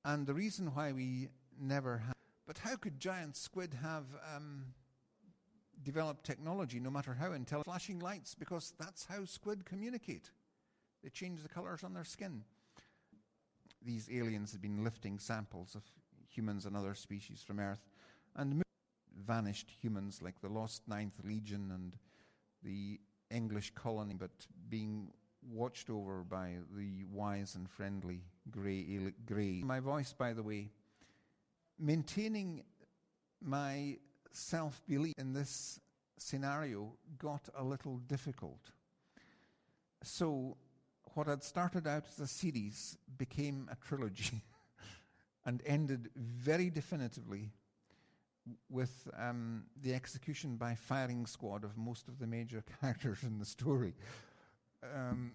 And 0.04 0.26
the 0.26 0.34
reason 0.34 0.74
why 0.74 0.92
we 0.92 1.28
never 1.60 1.98
had. 1.98 2.14
But 2.46 2.58
how 2.58 2.76
could 2.76 2.98
giant 2.98 3.36
squid 3.36 3.74
have 3.82 4.06
um, 4.34 4.66
developed 5.82 6.24
technology, 6.24 6.80
no 6.80 6.90
matter 6.90 7.14
how 7.14 7.32
intelligent? 7.32 7.66
Flashing 7.66 7.98
lights, 7.98 8.34
because 8.34 8.72
that's 8.78 9.06
how 9.06 9.24
squid 9.24 9.66
communicate. 9.66 10.30
They 11.02 11.10
change 11.10 11.42
the 11.42 11.48
colors 11.48 11.84
on 11.84 11.94
their 11.94 12.04
skin. 12.04 12.44
These 13.84 14.08
aliens 14.10 14.52
had 14.52 14.62
been 14.62 14.82
lifting 14.82 15.18
samples 15.18 15.74
of 15.74 15.82
humans 16.28 16.66
and 16.66 16.76
other 16.76 16.94
species 16.94 17.42
from 17.46 17.60
Earth 17.60 17.86
and 18.34 18.62
vanished 19.26 19.70
humans 19.82 20.20
like 20.22 20.40
the 20.40 20.48
Lost 20.48 20.82
Ninth 20.88 21.20
Legion 21.24 21.70
and 21.72 21.96
the 22.62 23.00
English 23.30 23.72
colony, 23.74 24.14
but 24.18 24.30
being 24.68 25.08
watched 25.50 25.90
over 25.90 26.24
by 26.24 26.56
the 26.76 27.04
wise 27.12 27.54
and 27.54 27.68
friendly 27.68 28.22
grey. 28.50 29.12
grey. 29.26 29.62
My 29.64 29.80
voice, 29.80 30.12
by 30.12 30.32
the 30.32 30.42
way, 30.42 30.70
maintaining 31.78 32.64
my 33.40 33.98
self 34.32 34.80
belief 34.86 35.14
in 35.18 35.32
this 35.32 35.80
scenario 36.18 36.92
got 37.18 37.48
a 37.56 37.64
little 37.64 37.98
difficult. 37.98 38.70
So, 40.02 40.56
what 41.14 41.26
had 41.26 41.42
started 41.42 41.86
out 41.86 42.04
as 42.08 42.20
a 42.20 42.26
series 42.26 42.96
became 43.16 43.68
a 43.70 43.76
trilogy 43.76 44.42
and 45.44 45.62
ended 45.66 46.10
very 46.16 46.70
definitively 46.70 47.50
with 48.68 49.08
um, 49.18 49.64
the 49.82 49.94
execution 49.94 50.56
by 50.56 50.74
firing 50.74 51.26
squad 51.26 51.64
of 51.64 51.76
most 51.76 52.08
of 52.08 52.18
the 52.18 52.26
major 52.26 52.64
characters 52.80 53.22
in 53.22 53.38
the 53.38 53.44
story. 53.44 53.94
Um, 54.82 55.32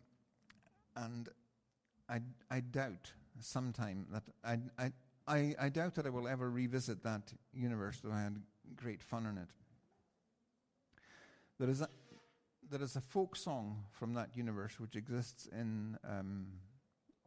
and 0.96 1.30
I, 2.10 2.22
I 2.50 2.60
doubt 2.60 3.12
sometime 3.40 4.06
that 4.12 4.24
I, 4.44 4.58
I, 4.78 4.92
I, 5.28 5.56
I 5.60 5.70
doubt 5.70 5.96
that 5.96 6.06
I 6.06 6.10
will 6.10 6.28
ever 6.28 6.50
revisit 6.50 7.04
that 7.04 7.34
universe, 7.54 8.00
though 8.04 8.12
I 8.12 8.22
had 8.22 8.42
great 8.76 9.02
fun 9.02 9.26
in 9.26 9.38
it. 9.38 9.48
There 11.60 11.70
is 11.70 11.82
a, 11.82 11.88
there 12.70 12.82
is 12.82 12.96
a 12.96 13.02
folk 13.02 13.36
song 13.36 13.86
from 13.92 14.14
that 14.16 14.36
universe 14.36 14.80
which 14.80 14.96
exists 14.96 15.48
in, 15.52 15.98
um, 16.08 16.48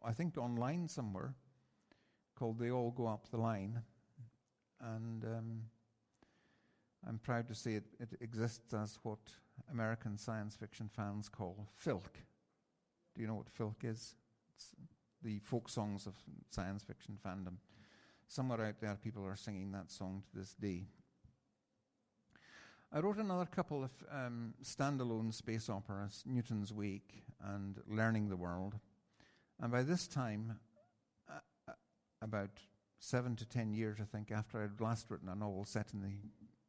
I 0.04 0.12
think, 0.12 0.36
online 0.36 0.88
somewhere, 0.88 1.34
called 2.38 2.58
"They 2.58 2.70
All 2.70 2.90
Go 2.90 3.06
Up 3.06 3.30
the 3.30 3.38
Line," 3.38 3.82
and 4.80 5.24
um, 5.24 5.62
I'm 7.06 7.18
proud 7.18 7.48
to 7.48 7.54
say 7.54 7.74
it, 7.74 7.84
it 8.00 8.16
exists 8.20 8.74
as 8.74 8.98
what 9.02 9.18
American 9.70 10.18
science 10.18 10.56
fiction 10.56 10.90
fans 10.94 11.28
call 11.28 11.68
filk. 11.84 12.14
Do 13.14 13.22
you 13.22 13.28
know 13.28 13.34
what 13.34 13.54
filk 13.54 13.84
is? 13.84 14.14
It's 14.54 14.70
the 15.22 15.38
folk 15.38 15.68
songs 15.68 16.06
of 16.06 16.14
science 16.50 16.82
fiction 16.82 17.18
fandom. 17.24 17.58
Somewhere 18.28 18.66
out 18.66 18.80
there, 18.80 18.98
people 19.02 19.24
are 19.24 19.36
singing 19.36 19.70
that 19.72 19.90
song 19.90 20.22
to 20.26 20.38
this 20.38 20.54
day. 20.54 20.86
I 22.92 23.00
wrote 23.00 23.18
another 23.18 23.46
couple 23.46 23.84
of 23.84 23.90
um, 24.10 24.54
standalone 24.62 25.32
space 25.32 25.68
operas, 25.68 26.24
Newton's 26.26 26.72
Wake 26.72 27.24
and 27.40 27.78
Learning 27.86 28.28
the 28.28 28.36
World. 28.36 28.74
And 29.60 29.70
by 29.70 29.82
this 29.82 30.06
time, 30.06 30.58
uh, 31.28 31.38
uh, 31.68 31.72
about 32.22 32.50
seven 32.98 33.36
to 33.36 33.44
ten 33.44 33.72
years, 33.72 33.98
I 34.00 34.04
think, 34.04 34.30
after 34.30 34.62
I'd 34.62 34.80
last 34.80 35.10
written 35.10 35.28
a 35.28 35.34
novel 35.34 35.64
set 35.64 35.92
in 35.92 36.02
the, 36.02 36.12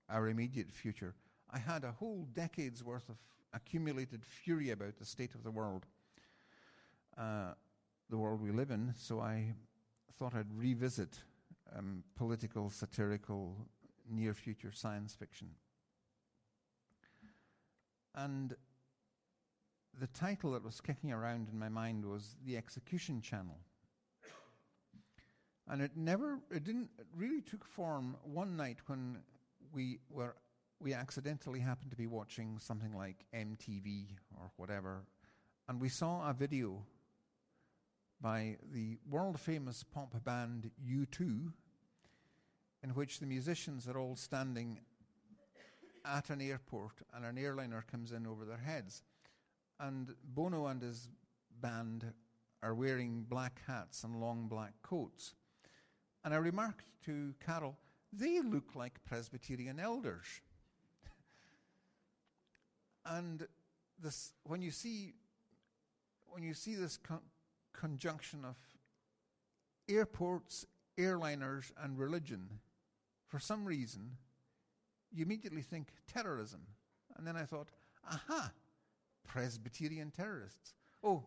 our 0.09 0.27
immediate 0.29 0.71
future, 0.71 1.13
I 1.51 1.59
had 1.59 1.84
a 1.84 1.91
whole 1.91 2.27
decade's 2.34 2.84
worth 2.84 3.09
of 3.09 3.17
accumulated 3.53 4.25
fury 4.25 4.71
about 4.71 4.97
the 4.97 5.05
state 5.05 5.34
of 5.35 5.43
the 5.43 5.51
world, 5.51 5.85
uh, 7.17 7.53
the 8.09 8.17
world 8.17 8.41
we 8.41 8.51
live 8.51 8.71
in. 8.71 8.93
So 8.97 9.19
I 9.19 9.53
thought 10.17 10.35
I'd 10.35 10.51
revisit 10.53 11.19
um, 11.75 12.03
political, 12.15 12.69
satirical, 12.69 13.55
near 14.09 14.34
future 14.34 14.71
science 14.71 15.13
fiction. 15.13 15.49
And 18.15 18.55
the 19.99 20.07
title 20.07 20.51
that 20.51 20.63
was 20.63 20.81
kicking 20.81 21.11
around 21.11 21.49
in 21.51 21.59
my 21.59 21.69
mind 21.69 22.05
was 22.05 22.35
The 22.45 22.57
Execution 22.57 23.21
Channel. 23.21 23.57
And 25.69 25.81
it 25.81 25.91
never, 25.95 26.39
it 26.49 26.63
didn't, 26.63 26.89
it 26.97 27.07
really 27.15 27.41
took 27.41 27.65
form 27.65 28.15
one 28.23 28.55
night 28.55 28.77
when 28.88 29.17
we 29.73 29.99
were, 30.10 30.35
we 30.80 30.94
accidentally 30.94 31.60
happened 31.60 31.91
to 31.91 31.98
be 31.98 32.07
watching 32.07 32.60
something 32.60 32.94
like 32.95 33.26
MTV 33.34 34.07
or 34.35 34.52
whatever, 34.57 35.03
and 35.68 35.81
we 35.81 35.89
saw 35.89 36.30
a 36.30 36.34
video 36.34 36.85
by 38.22 38.57
the 38.72 38.98
world 39.10 39.39
famous 39.39 39.84
pop 39.84 40.14
band 40.23 40.72
U2, 40.88 41.52
in 42.84 42.89
which 42.91 43.19
the 43.19 43.26
musicians 43.26 43.88
are 43.88 43.98
all 43.98 44.15
standing 44.15 44.80
at 46.06 46.30
an 46.30 46.41
airport 46.41 46.94
and 47.14 47.26
an 47.26 47.38
airliner 47.38 47.84
comes 47.89 48.11
in 48.11 48.26
over 48.26 48.45
their 48.45 48.57
heads. 48.57 49.03
And 49.80 50.15
Bono 50.23 50.68
and 50.68 50.81
his 50.81 51.10
band 51.61 52.06
are 52.64 52.73
wearing 52.73 53.26
black 53.27 53.61
hats 53.68 54.03
and 54.03 54.19
long 54.19 54.48
black 54.48 54.73
coats. 54.81 55.35
And 56.23 56.34
I 56.34 56.38
remarked 56.38 56.85
to 57.06 57.34
Carol, 57.45 57.77
they 58.13 58.41
look 58.41 58.75
like 58.75 59.03
Presbyterian 59.05 59.79
elders. 59.79 60.25
and 63.05 63.47
this, 64.01 64.34
when 64.43 64.61
you 64.61 64.71
see 64.71 65.13
when 66.29 66.43
you 66.43 66.53
see 66.53 66.75
this 66.75 66.97
con- 66.97 67.21
conjunction 67.73 68.45
of 68.45 68.55
airports, 69.89 70.65
airliners, 70.97 71.71
and 71.81 71.97
religion, 71.97 72.59
for 73.27 73.39
some 73.39 73.65
reason, 73.65 74.11
you 75.11 75.25
immediately 75.25 75.61
think 75.61 75.88
terrorism. 76.05 76.61
And 77.17 77.25
then 77.25 77.35
I 77.35 77.43
thought, 77.43 77.69
aha, 78.09 78.51
Presbyterian 79.25 80.11
terrorists. 80.11 80.73
Oh, 81.03 81.23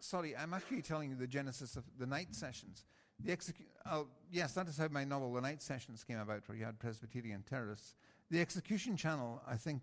sorry, 0.00 0.36
I'm 0.36 0.54
actually 0.54 0.82
telling 0.82 1.10
you 1.10 1.16
the 1.16 1.26
genesis 1.26 1.76
of 1.76 1.84
the 1.98 2.06
night 2.06 2.34
sessions. 2.34 2.84
The 3.24 3.36
execu- 3.36 3.66
oh, 3.90 4.06
yes, 4.30 4.54
that 4.54 4.68
is 4.68 4.78
how 4.78 4.88
my 4.88 5.04
novel, 5.04 5.32
The 5.32 5.40
Night 5.40 5.62
Sessions, 5.62 6.04
came 6.04 6.18
about, 6.18 6.48
where 6.48 6.56
you 6.56 6.64
had 6.64 6.78
Presbyterian 6.78 7.42
terrorists. 7.48 7.94
The 8.30 8.40
Execution 8.40 8.96
Channel, 8.96 9.42
I 9.46 9.56
think, 9.56 9.82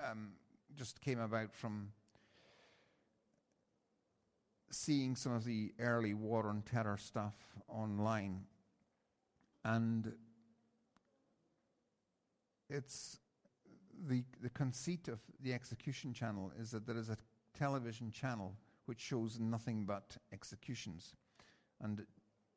um, 0.00 0.32
just 0.76 1.00
came 1.00 1.20
about 1.20 1.54
from 1.54 1.92
seeing 4.70 5.16
some 5.16 5.32
of 5.32 5.44
the 5.44 5.72
early 5.78 6.14
war 6.14 6.48
on 6.48 6.62
terror 6.62 6.96
stuff 6.98 7.34
online, 7.68 8.42
and 9.64 10.12
it's 12.68 13.18
the 14.06 14.22
the 14.42 14.50
conceit 14.50 15.08
of 15.08 15.20
the 15.42 15.52
execution 15.52 16.12
channel 16.12 16.52
is 16.60 16.70
that 16.70 16.86
there 16.86 16.96
is 16.98 17.08
a 17.08 17.16
television 17.58 18.10
channel 18.10 18.54
which 18.86 19.00
shows 19.00 19.38
nothing 19.40 19.84
but 19.84 20.16
executions, 20.32 21.14
and 21.80 22.04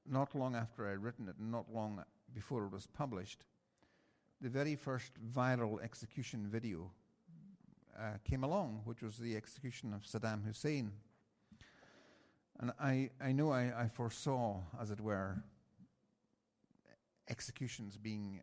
not 0.09 0.35
long 0.35 0.55
after 0.55 0.89
I'd 0.89 1.03
written 1.03 1.27
it, 1.27 1.35
and 1.39 1.51
not 1.51 1.73
long 1.73 2.03
before 2.33 2.65
it 2.65 2.71
was 2.71 2.87
published, 2.87 3.45
the 4.41 4.49
very 4.49 4.75
first 4.75 5.11
viral 5.33 5.81
execution 5.83 6.47
video 6.47 6.91
uh, 7.97 8.17
came 8.23 8.43
along, 8.43 8.81
which 8.85 9.01
was 9.01 9.17
the 9.17 9.35
execution 9.35 9.93
of 9.93 10.03
Saddam 10.03 10.43
Hussein. 10.45 10.91
And 12.59 12.71
I, 12.79 13.09
I 13.21 13.31
know 13.31 13.51
I, 13.51 13.71
I 13.75 13.87
foresaw, 13.87 14.61
as 14.79 14.91
it 14.91 14.99
were, 14.99 15.43
executions 17.29 17.97
being 17.97 18.41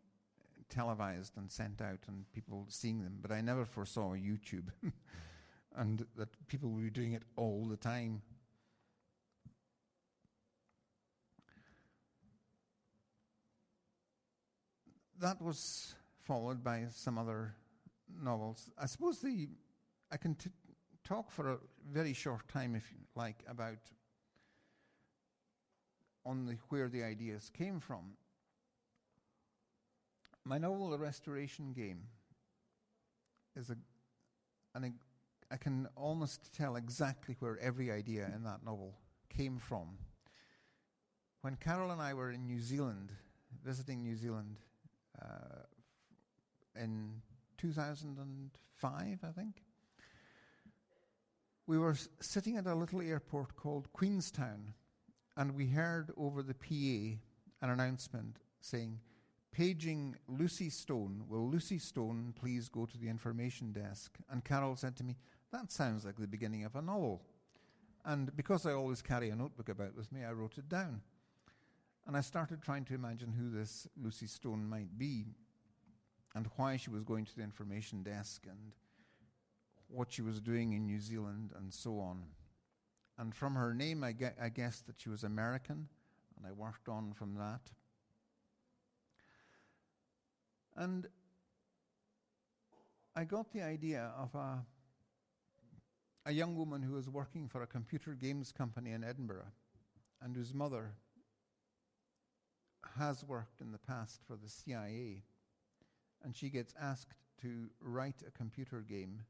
televised 0.69 1.37
and 1.37 1.51
sent 1.51 1.81
out 1.81 1.99
and 2.07 2.31
people 2.33 2.65
seeing 2.69 3.03
them, 3.03 3.17
but 3.21 3.31
I 3.31 3.41
never 3.41 3.65
foresaw 3.65 4.13
YouTube 4.13 4.69
and 5.75 6.05
that 6.15 6.29
people 6.47 6.69
would 6.69 6.83
be 6.83 6.89
doing 6.89 7.13
it 7.13 7.23
all 7.35 7.65
the 7.65 7.77
time. 7.77 8.21
That 15.19 15.41
was 15.41 15.95
followed 16.23 16.63
by 16.63 16.85
some 16.91 17.17
other 17.17 17.53
novels. 18.23 18.69
I 18.77 18.85
suppose 18.85 19.19
the 19.19 19.49
I 20.11 20.17
can 20.17 20.35
t- 20.35 20.49
talk 21.03 21.29
for 21.29 21.51
a 21.51 21.57
very 21.91 22.13
short 22.13 22.47
time, 22.47 22.73
if 22.73 22.89
you 22.91 22.99
like, 23.15 23.43
about 23.47 23.77
on 26.25 26.45
the 26.45 26.57
where 26.69 26.87
the 26.87 27.03
ideas 27.03 27.51
came 27.53 27.79
from. 27.79 28.13
My 30.45 30.57
novel, 30.57 30.89
The 30.89 30.97
Restoration 30.97 31.73
Game, 31.73 32.03
is 33.55 33.69
a, 33.69 33.77
an, 34.73 34.93
I 35.51 35.57
can 35.57 35.87
almost 35.95 36.53
tell 36.55 36.77
exactly 36.77 37.35
where 37.39 37.59
every 37.59 37.91
idea 37.91 38.31
in 38.33 38.43
that 38.43 38.63
novel 38.63 38.95
came 39.29 39.57
from. 39.59 39.97
When 41.41 41.55
Carol 41.55 41.91
and 41.91 42.01
I 42.01 42.13
were 42.13 42.31
in 42.31 42.47
New 42.47 42.59
Zealand, 42.59 43.11
visiting 43.63 44.01
New 44.01 44.15
Zealand 44.15 44.59
Uh, 45.21 45.63
in 46.75 47.21
2005, 47.57 49.19
I 49.23 49.31
think, 49.31 49.63
we 51.67 51.77
were 51.77 51.95
sitting 52.19 52.57
at 52.57 52.65
a 52.65 52.75
little 52.75 53.01
airport 53.01 53.55
called 53.55 53.91
Queenstown, 53.93 54.73
and 55.37 55.55
we 55.55 55.67
heard 55.67 56.11
over 56.17 56.41
the 56.41 56.55
PA 56.55 57.19
an 57.61 57.69
announcement 57.69 58.37
saying, 58.61 58.99
Paging 59.51 60.15
Lucy 60.27 60.69
Stone. 60.69 61.23
Will 61.27 61.49
Lucy 61.49 61.79
Stone 61.79 62.33
please 62.39 62.69
go 62.69 62.85
to 62.85 62.97
the 62.97 63.09
information 63.09 63.71
desk? 63.71 64.17
And 64.29 64.43
Carol 64.43 64.75
said 64.75 64.95
to 64.97 65.03
me, 65.03 65.17
That 65.51 65.71
sounds 65.71 66.05
like 66.05 66.17
the 66.17 66.27
beginning 66.27 66.65
of 66.65 66.75
a 66.75 66.81
novel. 66.81 67.23
And 68.05 68.35
because 68.35 68.65
I 68.65 68.73
always 68.73 69.01
carry 69.01 69.29
a 69.29 69.35
notebook 69.35 69.69
about 69.69 69.95
with 69.95 70.11
me, 70.11 70.23
I 70.23 70.31
wrote 70.31 70.57
it 70.57 70.69
down. 70.69 71.01
And 72.09 72.17
I 72.17 72.21
started 72.21 72.63
trying 72.63 72.85
to 72.85 72.95
imagine 72.95 73.31
who 73.31 73.55
this 73.55 73.87
Lucy 73.95 74.25
Stone 74.25 74.67
might 74.67 74.97
be 74.97 75.27
and 76.33 76.47
why 76.55 76.75
she 76.75 76.89
was 76.89 77.03
going 77.03 77.23
to 77.25 77.35
the 77.35 77.43
information 77.43 78.01
desk 78.01 78.47
and 78.49 78.71
what 79.89 80.11
she 80.11 80.23
was 80.23 80.41
doing 80.41 80.73
in 80.73 80.87
New 80.87 80.99
Zealand 80.99 81.51
and 81.55 81.71
so 81.71 81.99
on. 81.99 82.23
And 83.19 83.35
from 83.35 83.53
her 83.53 83.75
name, 83.75 84.03
I, 84.03 84.15
I 84.41 84.49
guessed 84.49 84.87
that 84.87 84.99
she 84.99 85.09
was 85.09 85.23
American, 85.23 85.87
and 86.35 86.47
I 86.47 86.51
worked 86.51 86.89
on 86.89 87.13
from 87.13 87.35
that. 87.35 87.61
And 90.75 91.05
I 93.15 93.23
got 93.23 93.53
the 93.53 93.61
idea 93.61 94.11
of 94.17 94.33
a, 94.33 94.65
a 96.25 96.31
young 96.31 96.55
woman 96.55 96.81
who 96.81 96.93
was 96.93 97.07
working 97.07 97.47
for 97.47 97.61
a 97.61 97.67
computer 97.67 98.15
games 98.15 98.51
company 98.51 98.93
in 98.93 99.03
Edinburgh 99.03 99.51
and 100.23 100.35
whose 100.35 100.55
mother 100.55 100.95
has 102.97 103.23
worked 103.23 103.61
in 103.61 103.71
the 103.71 103.77
past 103.77 104.21
for 104.27 104.35
the 104.35 104.49
CIA. 104.49 105.23
And 106.23 106.35
she 106.35 106.49
gets 106.49 106.73
asked 106.79 107.15
to 107.41 107.69
write 107.81 108.21
a 108.27 108.31
computer 108.31 108.81
game 108.81 109.21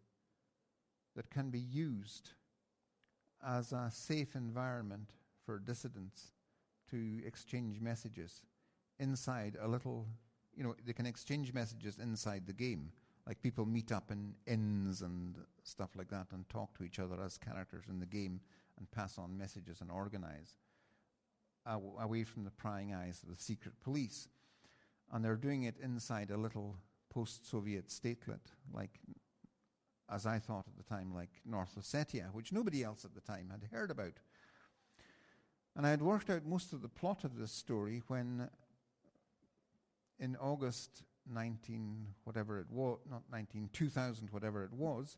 that 1.16 1.30
can 1.30 1.50
be 1.50 1.60
used 1.60 2.32
as 3.46 3.72
a 3.72 3.90
safe 3.92 4.36
environment 4.36 5.12
for 5.46 5.60
dissidents 5.60 6.34
to 6.90 7.22
exchange 7.26 7.80
messages 7.80 8.42
inside 9.00 9.58
a 9.62 9.68
little, 9.68 10.08
you 10.56 10.64
know, 10.64 10.76
they 10.86 10.94
can 10.94 11.06
exchange 11.06 11.54
messages 11.54 11.98
inside 12.00 12.46
the 12.46 12.54
game. 12.54 12.92
Like 13.28 13.42
people 13.42 13.66
meet 13.66 13.92
up 13.92 14.12
in 14.12 14.34
inns 14.48 15.02
and 15.02 15.36
stuff 15.64 15.92
like 15.96 16.10
that 16.10 16.28
and 16.34 16.50
talk 16.50 16.76
to 16.78 16.84
each 16.84 17.00
other 17.00 17.22
as 17.24 17.38
characters 17.38 17.86
in 17.88 18.00
the 18.00 18.06
game 18.06 18.42
and 18.78 18.90
pass 18.92 19.18
on 19.18 19.38
messages 19.38 19.82
and 19.82 19.92
organize 19.92 20.56
Uh, 21.66 21.78
away 22.00 22.24
from 22.24 22.46
the 22.46 22.52
prying 22.52 22.94
eyes 22.94 23.22
of 23.22 23.30
the 23.30 23.42
secret 23.42 23.74
police. 23.84 24.28
And 25.12 25.24
they're 25.24 25.36
doing 25.36 25.64
it 25.64 25.76
inside 25.82 26.32
a 26.32 26.38
little 26.38 26.78
post 27.10 27.50
Soviet 27.50 27.90
statelet, 27.90 28.40
like, 28.74 29.00
as 30.10 30.26
I 30.26 30.40
thought 30.40 30.66
at 30.68 30.78
the 30.78 30.84
time, 30.84 31.14
like 31.14 31.30
North 31.46 31.76
Ossetia, 31.78 32.34
which 32.34 32.52
nobody 32.52 32.84
else 32.84 33.06
at 33.06 33.14
the 33.14 33.22
time 33.22 33.50
had 33.52 33.70
heard 33.72 33.92
about. 33.92 34.14
And 35.76 35.86
I 35.86 35.92
had 35.92 36.02
worked 36.02 36.30
out 36.30 36.46
most 36.46 36.74
of 36.74 36.82
the 36.82 36.90
plot 36.90 37.24
of 37.24 37.38
this 37.38 37.52
story 37.52 38.02
when, 38.08 38.50
in 40.20 40.36
August 40.38 41.04
19, 41.32 42.08
whatever 42.24 42.60
it 42.60 42.70
was, 42.72 43.00
not 43.10 43.24
19, 43.32 43.70
2000, 43.74 44.30
whatever 44.32 44.64
it 44.64 44.74
was, 44.74 45.18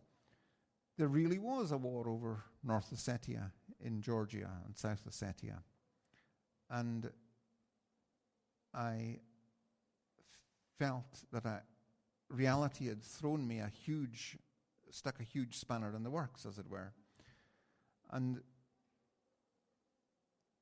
there 0.97 1.07
really 1.07 1.39
was 1.39 1.71
a 1.71 1.77
war 1.77 2.09
over 2.09 2.43
North 2.63 2.93
Ossetia 2.93 3.51
in 3.79 4.01
Georgia 4.01 4.49
and 4.65 4.75
South 4.75 5.01
Ossetia. 5.09 5.59
And 6.71 7.11
I 8.73 9.19
felt 10.79 11.25
that 11.33 11.65
reality 12.29 12.87
had 12.87 13.03
thrown 13.03 13.45
me 13.45 13.59
a 13.59 13.67
huge, 13.67 14.37
stuck 14.89 15.19
a 15.19 15.23
huge 15.23 15.57
spanner 15.57 15.93
in 15.93 16.03
the 16.03 16.09
works, 16.09 16.45
as 16.45 16.57
it 16.57 16.69
were. 16.69 16.93
And 18.09 18.41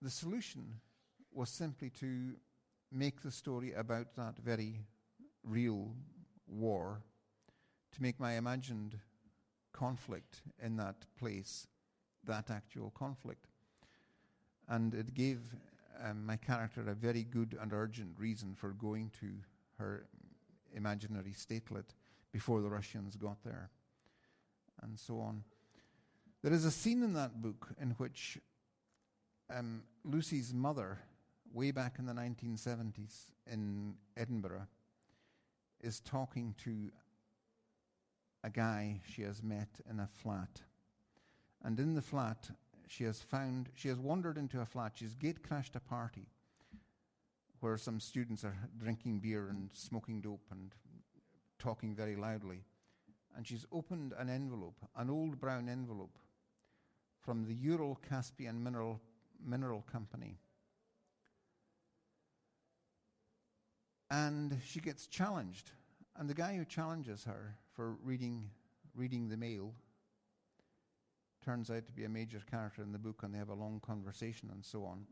the 0.01 0.09
solution 0.09 0.81
was 1.31 1.49
simply 1.49 1.91
to 1.91 2.33
make 2.91 3.21
the 3.21 3.31
story 3.31 3.73
about 3.73 4.15
that 4.15 4.37
very 4.39 4.79
real 5.43 5.93
war, 6.47 7.03
to 7.93 8.01
make 8.01 8.19
my 8.19 8.33
imagined 8.33 8.97
conflict 9.73 10.41
in 10.61 10.75
that 10.77 11.05
place 11.17 11.67
that 12.25 12.49
actual 12.49 12.89
conflict. 12.91 13.47
And 14.67 14.93
it 14.93 15.13
gave 15.13 15.39
um, 16.03 16.25
my 16.25 16.37
character 16.37 16.83
a 16.87 16.93
very 16.93 17.23
good 17.23 17.57
and 17.61 17.73
urgent 17.73 18.17
reason 18.17 18.55
for 18.55 18.69
going 18.69 19.11
to 19.19 19.27
her 19.77 20.05
imaginary 20.75 21.31
statelet 21.31 21.85
before 22.31 22.61
the 22.61 22.69
Russians 22.69 23.15
got 23.15 23.43
there, 23.43 23.69
and 24.81 24.97
so 24.97 25.19
on. 25.19 25.43
There 26.41 26.53
is 26.53 26.65
a 26.65 26.71
scene 26.71 27.03
in 27.03 27.13
that 27.13 27.41
book 27.41 27.69
in 27.81 27.91
which 27.91 28.37
um, 29.53 29.83
Lucy's 30.03 30.53
mother, 30.53 30.99
way 31.53 31.71
back 31.71 31.95
in 31.99 32.05
the 32.05 32.13
1970s 32.13 33.31
in 33.51 33.95
Edinburgh, 34.15 34.67
is 35.81 35.99
talking 36.01 36.53
to 36.63 36.91
a 38.43 38.49
guy 38.49 39.01
she 39.09 39.23
has 39.23 39.41
met 39.43 39.69
in 39.89 39.99
a 39.99 40.07
flat. 40.07 40.61
And 41.63 41.79
in 41.79 41.95
the 41.95 42.01
flat, 42.01 42.49
she 42.89 43.03
has 43.03 43.21
found, 43.21 43.69
she 43.75 43.87
has 43.87 43.99
wandered 43.99 44.35
into 44.37 44.61
a 44.61 44.65
flat, 44.65 44.93
she's 44.95 45.13
gate 45.13 45.43
crashed 45.47 45.75
a 45.75 45.79
party 45.79 46.25
where 47.59 47.77
some 47.77 47.99
students 47.99 48.43
are 48.43 48.57
drinking 48.77 49.19
beer 49.19 49.47
and 49.47 49.69
smoking 49.73 50.21
dope 50.21 50.47
and 50.49 50.71
talking 51.59 51.95
very 51.95 52.15
loudly. 52.15 52.63
And 53.37 53.47
she's 53.47 53.65
opened 53.71 54.13
an 54.17 54.27
envelope, 54.27 54.83
an 54.97 55.09
old 55.09 55.39
brown 55.39 55.69
envelope, 55.69 56.17
from 57.21 57.45
the 57.45 57.53
Ural 57.53 57.99
Caspian 58.09 58.63
Mineral, 58.63 58.99
Mineral 59.45 59.85
Company. 59.91 60.39
And 64.09 64.57
she 64.65 64.79
gets 64.79 65.05
challenged. 65.05 65.71
And 66.17 66.27
the 66.27 66.33
guy 66.33 66.55
who 66.55 66.65
challenges 66.65 67.23
her 67.25 67.55
for 67.75 67.91
reading, 68.03 68.49
reading 68.95 69.29
the 69.29 69.37
mail 69.37 69.73
turns 71.43 71.69
out 71.69 71.85
to 71.85 71.91
be 71.91 72.05
a 72.05 72.09
major 72.09 72.41
character 72.49 72.81
in 72.81 72.91
the 72.91 72.99
book, 72.99 73.23
and 73.23 73.33
they 73.33 73.39
have 73.39 73.49
a 73.49 73.53
long 73.53 73.79
conversation 73.79 74.49
and 74.51 74.63
so 74.63 74.83
on. 74.83 75.05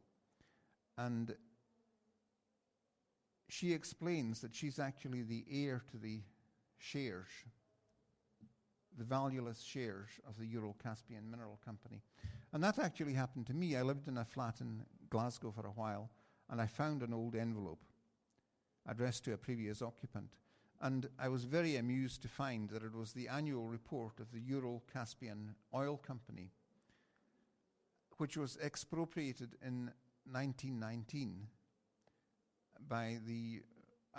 And 0.97 1.35
she 3.49 3.73
explains 3.73 4.41
that 4.41 4.55
she's 4.55 4.79
actually 4.79 5.21
the 5.21 5.45
heir 5.49 5.83
to 5.91 5.97
the 5.97 6.21
shares 6.77 7.29
the 8.97 9.03
valueless 9.03 9.61
shares 9.61 10.09
of 10.27 10.37
the 10.37 10.45
Ural 10.45 10.75
Caspian 10.81 11.29
Mineral 11.29 11.59
Company. 11.63 12.01
And 12.51 12.63
that 12.63 12.79
actually 12.79 13.13
happened 13.13 13.45
to 13.47 13.53
me. 13.53 13.75
I 13.75 13.83
lived 13.83 14.07
in 14.07 14.17
a 14.17 14.25
flat 14.25 14.59
in 14.59 14.85
Glasgow 15.09 15.51
for 15.51 15.67
a 15.67 15.71
while, 15.71 16.09
and 16.49 16.59
I 16.59 16.65
found 16.65 17.03
an 17.03 17.13
old 17.13 17.35
envelope 17.35 17.83
addressed 18.87 19.23
to 19.25 19.33
a 19.33 19.37
previous 19.37 19.81
occupant. 19.81 20.31
And 20.79 21.09
I 21.17 21.27
was 21.27 21.45
very 21.45 21.77
amused 21.77 22.21
to 22.21 22.27
find 22.27 22.69
that 22.69 22.83
it 22.83 22.93
was 22.93 23.13
the 23.13 23.27
annual 23.27 23.67
report 23.67 24.19
of 24.19 24.31
the 24.31 24.39
Ural 24.39 24.83
Caspian 24.91 25.55
Oil 25.73 25.97
Company, 25.97 26.51
which 28.17 28.37
was 28.37 28.57
expropriated 28.63 29.55
in 29.65 29.91
1919 30.31 31.47
by 32.87 33.17
the, 33.25 33.61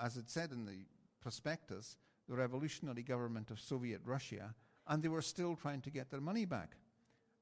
as 0.01 0.17
it 0.17 0.29
said 0.29 0.51
in 0.51 0.65
the 0.65 0.85
prospectus, 1.21 1.97
the 2.29 2.35
revolutionary 2.35 3.03
government 3.03 3.51
of 3.51 3.61
Soviet 3.61 4.01
Russia, 4.05 4.55
and 4.89 5.03
they 5.03 5.09
were 5.09 5.23
still 5.23 5.55
trying 5.55 5.81
to 5.83 5.91
get 5.91 6.11
their 6.11 6.21
money 6.21 6.45
back. 6.45 6.77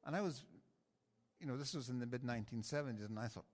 And 0.05 0.14
I 0.14 0.20
was, 0.20 0.44
you 1.40 1.47
know, 1.47 1.56
this 1.56 1.74
was 1.74 1.88
in 1.88 1.98
the 1.98 2.06
mid 2.06 2.22
1970s, 2.22 3.06
and 3.06 3.18
I 3.18 3.28
thought, 3.28 3.47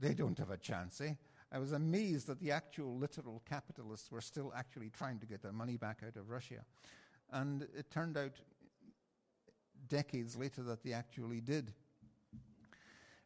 they 0.00 0.14
don't 0.14 0.38
have 0.38 0.50
a 0.50 0.56
chance, 0.56 1.00
eh? 1.00 1.14
I 1.54 1.58
was 1.58 1.70
amazed 1.70 2.26
that 2.26 2.40
the 2.40 2.50
actual 2.50 2.98
literal 2.98 3.40
capitalists 3.48 4.10
were 4.10 4.20
still 4.20 4.52
actually 4.56 4.90
trying 4.90 5.20
to 5.20 5.26
get 5.26 5.40
their 5.40 5.52
money 5.52 5.76
back 5.76 6.00
out 6.04 6.16
of 6.16 6.28
Russia. 6.28 6.64
And 7.30 7.62
it 7.78 7.92
turned 7.92 8.16
out 8.16 8.32
decades 9.88 10.36
later 10.36 10.64
that 10.64 10.82
they 10.82 10.92
actually 10.92 11.40
did. 11.40 11.72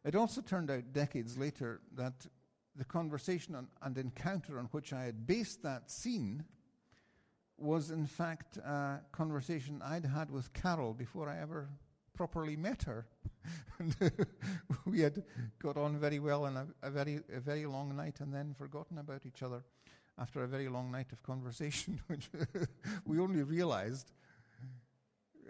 It 0.05 0.15
also 0.15 0.41
turned 0.41 0.69
out 0.69 0.93
decades 0.93 1.39
later 1.39 1.81
that 1.95 2.27
the 2.75 2.85
conversation 2.85 3.55
on, 3.55 3.67
and 3.81 3.97
encounter 3.97 4.59
on 4.59 4.65
which 4.65 4.93
I 4.93 5.05
had 5.05 5.25
based 5.25 5.63
that 5.63 5.89
scene 5.89 6.45
was, 7.57 7.89
in 7.89 8.05
fact, 8.05 8.57
a 8.57 8.99
conversation 9.11 9.81
I'd 9.83 10.05
had 10.05 10.29
with 10.29 10.53
Carol 10.53 10.93
before 10.93 11.29
I 11.29 11.41
ever 11.41 11.67
properly 12.13 12.55
met 12.55 12.83
her. 12.83 13.07
And 13.79 13.95
we 14.85 15.01
had 15.01 15.23
got 15.61 15.77
on 15.77 15.97
very 15.97 16.19
well 16.19 16.45
in 16.45 16.57
a, 16.57 16.67
a, 16.83 16.89
very, 16.89 17.19
a 17.33 17.39
very 17.39 17.65
long 17.65 17.95
night 17.95 18.19
and 18.19 18.33
then 18.33 18.53
forgotten 18.53 18.97
about 18.97 19.25
each 19.25 19.43
other 19.43 19.63
after 20.17 20.43
a 20.43 20.47
very 20.47 20.67
long 20.67 20.91
night 20.91 21.11
of 21.11 21.23
conversation, 21.23 21.99
which 22.07 22.29
we 23.05 23.19
only 23.19 23.43
realized 23.43 24.11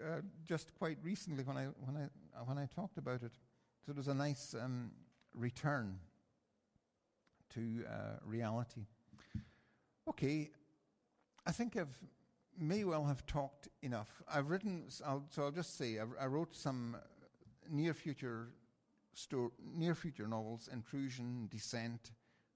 uh, 0.00 0.20
just 0.46 0.74
quite 0.78 0.98
recently 1.02 1.44
when 1.44 1.56
I, 1.56 1.66
when, 1.84 1.96
I, 1.96 2.42
when 2.44 2.58
I 2.58 2.66
talked 2.66 2.98
about 2.98 3.22
it. 3.22 3.32
So 3.84 3.90
it 3.90 3.96
was 3.96 4.08
a 4.08 4.14
nice 4.14 4.54
um, 4.54 4.92
return 5.34 5.98
to 7.54 7.84
uh, 7.88 8.18
reality. 8.24 8.86
Okay, 10.08 10.50
I 11.46 11.52
think 11.52 11.76
I've 11.76 11.98
may 12.58 12.84
well 12.84 13.04
have 13.04 13.24
talked 13.26 13.68
enough. 13.82 14.22
I've 14.32 14.50
written, 14.50 14.84
I'll, 15.04 15.24
so 15.30 15.44
I'll 15.44 15.50
just 15.50 15.76
say, 15.78 15.98
I, 15.98 16.24
I 16.24 16.26
wrote 16.26 16.54
some 16.54 16.96
near 17.68 17.94
future 17.94 18.48
sto- 19.14 19.52
near 19.74 19.94
future 19.94 20.26
novels, 20.26 20.68
Intrusion, 20.72 21.48
Descent, 21.50 22.12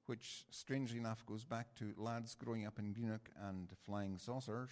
which 0.06 0.44
strangely 0.50 0.98
enough 0.98 1.24
goes 1.26 1.44
back 1.44 1.74
to 1.76 1.94
lads 1.96 2.34
growing 2.34 2.66
up 2.66 2.78
in 2.78 2.92
Greenock 2.92 3.30
and 3.42 3.68
flying 3.84 4.18
saucers. 4.18 4.70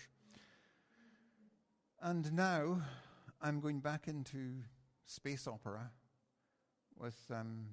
And 2.01 2.33
now 2.33 2.83
I'm 3.41 3.61
going 3.61 3.81
back 3.81 4.09
into 4.09 4.63
space 5.07 5.47
opera 5.47 5.91
with 6.99 7.17
um, 7.31 7.67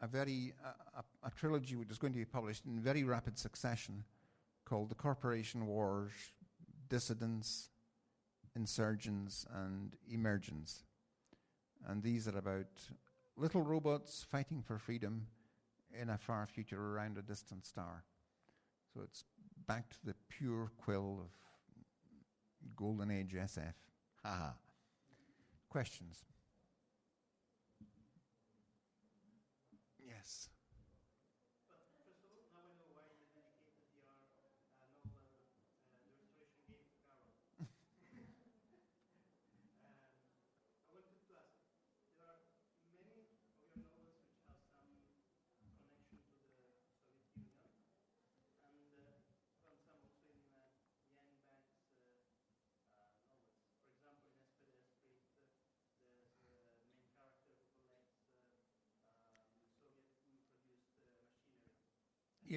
a 0.00 0.06
very 0.06 0.54
a, 0.64 0.98
a, 0.98 1.28
a 1.28 1.30
trilogy 1.30 1.76
which 1.76 1.90
is 1.90 1.98
going 1.98 2.12
to 2.12 2.18
be 2.18 2.24
published 2.24 2.64
in 2.66 2.80
very 2.80 3.04
rapid 3.04 3.38
succession 3.38 4.04
called 4.64 4.90
The 4.90 4.94
Corporation 4.94 5.66
Wars, 5.66 6.12
Dissidents, 6.88 7.70
Insurgents, 8.54 9.46
and 9.54 9.96
Emergence. 10.10 10.84
And 11.86 12.02
these 12.02 12.28
are 12.28 12.36
about 12.36 12.66
little 13.36 13.62
robots 13.62 14.26
fighting 14.30 14.62
for 14.62 14.78
freedom 14.78 15.26
in 16.00 16.10
a 16.10 16.18
far 16.18 16.46
future 16.46 16.80
around 16.80 17.18
a 17.18 17.22
distant 17.22 17.64
star. 17.64 18.04
So 18.92 19.00
it's 19.02 19.24
back 19.66 19.88
to 19.90 19.96
the 20.04 20.14
pure 20.28 20.70
quill 20.76 21.20
of 21.20 21.30
golden 22.76 23.10
age 23.10 23.34
SF. 23.34 23.74
Haha. 24.24 24.50
Questions? 25.68 26.24
Yes. 30.06 30.48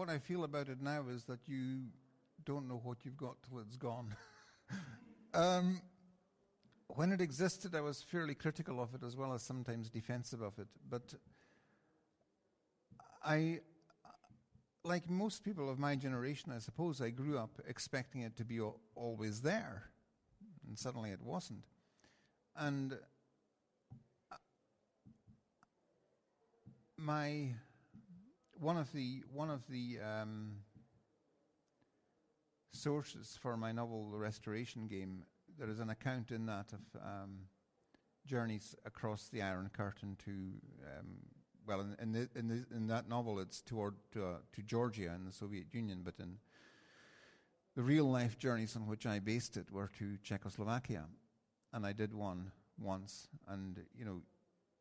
what 0.00 0.08
I 0.08 0.18
feel 0.18 0.44
about 0.44 0.70
it 0.70 0.80
now 0.80 1.04
is 1.10 1.24
that 1.24 1.40
you 1.46 1.82
don't 2.46 2.66
know 2.66 2.80
what 2.82 3.04
you've 3.04 3.18
got 3.18 3.36
till 3.46 3.58
it's 3.58 3.76
gone. 3.76 4.16
um, 5.34 5.82
when 6.86 7.12
it 7.12 7.20
existed, 7.20 7.74
I 7.74 7.82
was 7.82 8.02
fairly 8.02 8.34
critical 8.34 8.80
of 8.80 8.94
it 8.94 9.02
as 9.02 9.14
well 9.14 9.34
as 9.34 9.42
sometimes 9.42 9.90
defensive 9.90 10.40
of 10.40 10.58
it. 10.58 10.68
But 10.88 11.12
I, 13.22 13.60
like 14.84 15.10
most 15.10 15.44
people 15.44 15.68
of 15.68 15.78
my 15.78 15.96
generation, 15.96 16.50
I 16.50 16.60
suppose 16.60 17.02
I 17.02 17.10
grew 17.10 17.36
up 17.36 17.60
expecting 17.68 18.22
it 18.22 18.38
to 18.38 18.44
be 18.46 18.58
al- 18.58 18.80
always 18.94 19.42
there 19.42 19.90
and 20.66 20.78
suddenly 20.78 21.10
it 21.10 21.20
wasn't. 21.20 21.64
And 22.56 22.94
uh, 24.32 24.36
my 26.96 27.50
one 28.60 28.76
of 28.76 28.92
the 28.92 29.22
one 29.32 29.50
of 29.50 29.62
the 29.68 29.98
um, 30.00 30.52
sources 32.72 33.38
for 33.40 33.56
my 33.56 33.72
novel, 33.72 34.10
The 34.10 34.18
Restoration 34.18 34.86
Game, 34.86 35.24
there 35.58 35.68
is 35.68 35.80
an 35.80 35.88
account 35.88 36.30
in 36.30 36.46
that 36.46 36.72
of 36.72 37.00
um, 37.00 37.38
journeys 38.26 38.76
across 38.84 39.28
the 39.28 39.40
Iron 39.42 39.70
Curtain 39.72 40.16
to 40.24 40.30
um, 40.30 41.06
well, 41.66 41.80
in 41.80 41.96
in, 42.00 42.12
the, 42.12 42.28
in, 42.38 42.48
the, 42.48 42.76
in 42.76 42.86
that 42.88 43.08
novel, 43.08 43.38
it's 43.38 43.62
toward 43.62 43.94
to, 44.12 44.24
uh, 44.24 44.34
to 44.52 44.62
Georgia 44.62 45.10
and 45.14 45.26
the 45.26 45.32
Soviet 45.32 45.72
Union, 45.72 46.02
but 46.04 46.14
in 46.18 46.36
the 47.76 47.82
real 47.82 48.10
life 48.10 48.38
journeys 48.38 48.76
on 48.76 48.86
which 48.86 49.06
I 49.06 49.20
based 49.20 49.56
it 49.56 49.70
were 49.70 49.90
to 49.98 50.18
Czechoslovakia, 50.22 51.04
and 51.72 51.86
I 51.86 51.92
did 51.92 52.12
one 52.12 52.50
once, 52.78 53.28
and 53.48 53.80
you 53.96 54.04
know, 54.04 54.20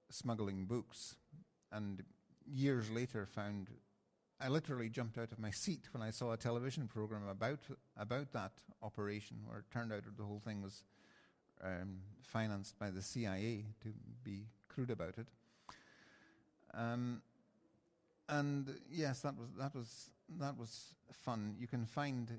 smuggling 0.09 0.65
books, 0.65 1.15
and 1.71 2.03
years 2.51 2.89
later 2.89 3.25
found 3.25 3.69
I 4.41 4.47
literally 4.47 4.89
jumped 4.89 5.17
out 5.17 5.31
of 5.33 5.39
my 5.39 5.51
seat 5.51 5.89
when 5.91 6.01
I 6.01 6.11
saw 6.11 6.31
a 6.31 6.37
television 6.37 6.87
program 6.87 7.27
about 7.27 7.59
about 7.97 8.31
that 8.31 8.53
operation, 8.81 9.37
where 9.45 9.59
it 9.59 9.65
turned 9.71 9.91
out 9.91 10.03
the 10.17 10.23
whole 10.23 10.39
thing 10.39 10.61
was 10.61 10.83
um, 11.61 11.99
financed 12.21 12.79
by 12.79 12.89
the 12.89 13.01
CIA, 13.01 13.65
to 13.83 13.89
be 14.23 14.45
crude 14.69 14.91
about 14.91 15.17
it. 15.17 15.27
Um, 16.73 17.21
and 18.29 18.79
yes, 18.89 19.21
that 19.21 19.35
was 19.37 19.49
that 19.57 19.75
was 19.75 20.11
that 20.37 20.57
was 20.57 20.93
fun. 21.11 21.55
You 21.59 21.67
can 21.67 21.85
find 21.85 22.31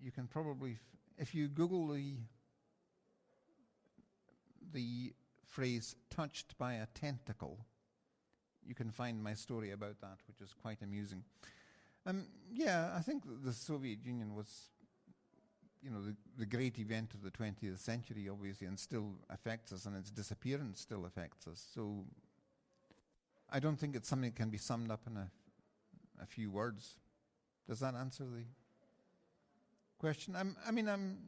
you 0.00 0.12
can 0.12 0.26
probably, 0.28 0.72
f- 0.72 0.78
if 1.18 1.34
you 1.34 1.48
Google 1.48 1.88
the 1.88 2.14
the 4.72 5.12
phrase 5.46 5.96
"touched 6.10 6.56
by 6.58 6.74
a 6.74 6.86
tentacle," 6.94 7.66
you 8.66 8.74
can 8.74 8.90
find 8.90 9.22
my 9.22 9.34
story 9.34 9.72
about 9.72 10.00
that, 10.00 10.18
which 10.26 10.40
is 10.40 10.54
quite 10.54 10.82
amusing. 10.82 11.24
Um, 12.06 12.26
yeah, 12.52 12.92
I 12.96 13.00
think 13.00 13.24
the 13.44 13.52
Soviet 13.52 14.04
Union 14.04 14.34
was, 14.34 14.70
you 15.82 15.90
know, 15.90 16.00
the, 16.00 16.16
the 16.38 16.46
great 16.46 16.78
event 16.78 17.12
of 17.14 17.22
the 17.22 17.30
20th 17.30 17.78
century, 17.78 18.28
obviously, 18.30 18.66
and 18.66 18.78
still 18.78 19.12
affects 19.28 19.72
us, 19.72 19.86
and 19.86 19.96
its 19.96 20.10
disappearance 20.10 20.80
still 20.80 21.04
affects 21.04 21.46
us. 21.46 21.66
So 21.74 22.04
I 23.50 23.60
don't 23.60 23.76
think 23.76 23.96
it's 23.96 24.08
something 24.08 24.30
that 24.30 24.36
can 24.36 24.50
be 24.50 24.58
summed 24.58 24.90
up 24.90 25.02
in 25.06 25.16
a, 25.16 25.30
a 26.22 26.26
few 26.26 26.50
words. 26.50 26.96
Does 27.68 27.80
that 27.80 27.94
answer 27.94 28.24
the 28.24 28.44
question? 29.98 30.34
I'm, 30.36 30.56
I 30.66 30.70
mean, 30.70 30.88
I'm, 30.88 31.18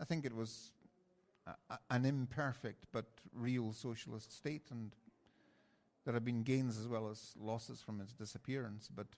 I 0.00 0.04
think 0.04 0.24
it 0.24 0.34
was 0.34 0.72
a, 1.46 1.52
a, 1.70 1.78
an 1.90 2.04
imperfect 2.04 2.86
but 2.92 3.06
real 3.32 3.72
socialist 3.72 4.36
state, 4.36 4.66
and 4.70 4.92
there 6.08 6.14
have 6.14 6.24
been 6.24 6.42
gains 6.42 6.78
as 6.78 6.88
well 6.88 7.10
as 7.10 7.34
losses 7.38 7.82
from 7.82 8.00
its 8.00 8.14
disappearance. 8.14 8.88
But 8.88 9.08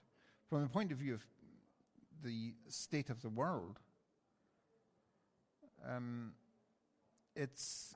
from 0.49 0.61
the 0.61 0.67
point 0.67 0.91
of 0.91 0.97
view 0.97 1.13
of 1.13 1.25
the 2.21 2.53
state 2.67 3.09
of 3.09 3.21
the 3.21 3.29
world, 3.29 3.79
um, 5.87 6.33
it's 7.33 7.95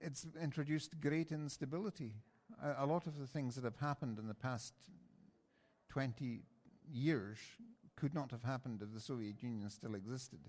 it's 0.00 0.26
introduced 0.42 0.98
great 0.98 1.30
instability. 1.30 2.14
A, 2.62 2.84
a 2.84 2.86
lot 2.86 3.06
of 3.06 3.18
the 3.18 3.26
things 3.26 3.56
that 3.56 3.64
have 3.64 3.76
happened 3.76 4.18
in 4.18 4.26
the 4.26 4.32
past 4.32 4.72
20 5.90 6.40
years 6.90 7.36
could 7.96 8.14
not 8.14 8.30
have 8.30 8.44
happened 8.44 8.80
if 8.80 8.94
the 8.94 9.00
Soviet 9.00 9.42
Union 9.42 9.68
still 9.68 9.94
existed. 9.94 10.40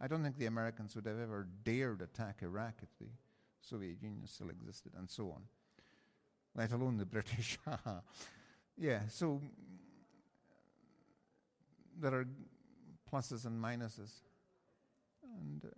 I 0.00 0.08
don't 0.08 0.22
think 0.22 0.38
the 0.38 0.46
Americans 0.46 0.96
would 0.96 1.04
have 1.04 1.20
ever 1.20 1.46
dared 1.64 2.00
attack 2.00 2.38
Iraq 2.40 2.76
if 2.82 2.88
the 2.98 3.10
Soviet 3.60 4.02
Union 4.02 4.26
still 4.26 4.50
existed, 4.50 4.92
and 4.96 5.10
so 5.10 5.30
on, 5.30 5.42
let 6.54 6.72
alone 6.72 6.96
the 6.96 7.06
British. 7.14 7.58
yeah, 8.76 9.00
so 9.08 9.40
there 12.00 12.14
are 12.14 12.26
pluses 13.12 13.44
and 13.44 13.62
minuses. 13.62 14.10
And 15.22 15.64
uh, 15.64 15.68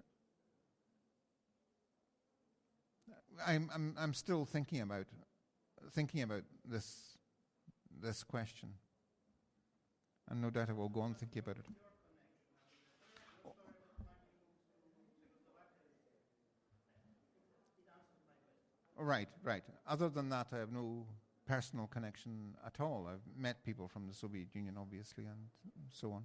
I'm, 3.46 3.70
I'm, 3.74 3.94
I'm 3.98 4.14
still 4.14 4.44
thinking 4.44 4.80
about 4.80 5.06
thinking 5.92 6.22
about 6.22 6.42
this 6.64 7.16
this 8.02 8.22
question, 8.22 8.68
and 10.28 10.40
no 10.40 10.50
doubt 10.50 10.70
I 10.70 10.72
will 10.72 10.88
go 10.88 11.00
on 11.00 11.14
thinking 11.14 11.40
about 11.40 11.56
it. 11.58 11.64
Right, 19.00 19.28
right. 19.42 19.62
Other 19.88 20.10
than 20.10 20.28
that, 20.28 20.48
I 20.52 20.58
have 20.58 20.72
no 20.72 21.06
personal 21.46 21.86
connection 21.86 22.54
at 22.66 22.80
all. 22.80 23.08
I've 23.10 23.22
met 23.34 23.64
people 23.64 23.88
from 23.88 24.06
the 24.06 24.12
Soviet 24.14 24.48
Union, 24.54 24.76
obviously, 24.78 25.24
and 25.24 25.48
so 25.90 26.12
on. 26.12 26.24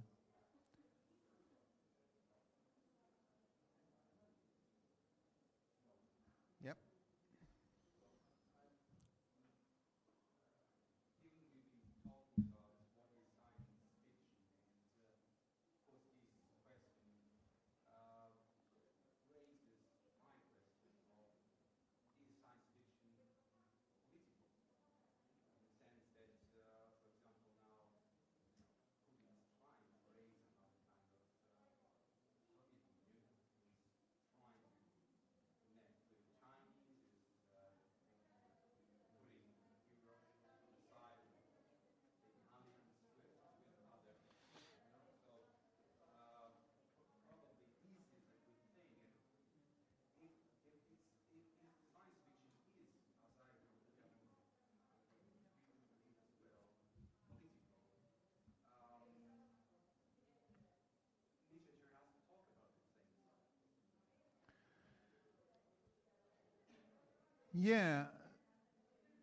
Yeah, 67.58 68.04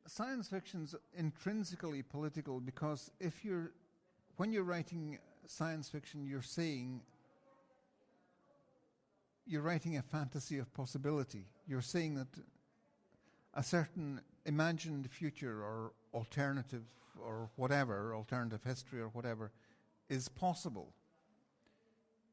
science 0.07 0.47
fiction's 0.47 0.95
intrinsically 1.15 2.01
political 2.01 2.59
because 2.59 3.11
if 3.19 3.45
you're, 3.45 3.73
when 4.37 4.51
you're 4.51 4.63
writing 4.63 5.19
science 5.45 5.87
fiction, 5.87 6.25
you're 6.25 6.41
saying, 6.41 7.01
you're 9.45 9.61
writing 9.61 9.97
a 9.97 10.01
fantasy 10.01 10.57
of 10.57 10.73
possibility. 10.73 11.45
You're 11.67 11.81
saying 11.81 12.15
that 12.15 12.27
a 13.53 13.61
certain 13.61 14.19
imagined 14.45 15.11
future 15.11 15.61
or 15.61 15.91
alternative 16.13 16.85
or 17.23 17.51
whatever, 17.55 18.15
alternative 18.15 18.61
history 18.63 18.99
or 18.99 19.09
whatever, 19.09 19.51
is 20.09 20.27
possible. 20.27 20.93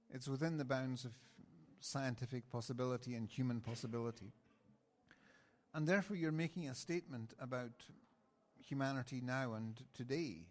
It's 0.09 0.29
within 0.29 0.57
the 0.57 0.65
bounds 0.65 1.05
of 1.05 1.13
scientific 1.81 2.49
possibility 2.51 3.15
and 3.15 3.29
human 3.29 3.61
possibility. 3.61 4.33
And 5.75 5.87
therefore, 5.87 6.17
you're 6.17 6.33
making 6.33 6.69
a 6.69 6.75
statement 6.75 7.33
about 7.41 7.71
humanity 8.59 9.21
now 9.25 9.55
and 9.55 9.81
today. 9.95 10.47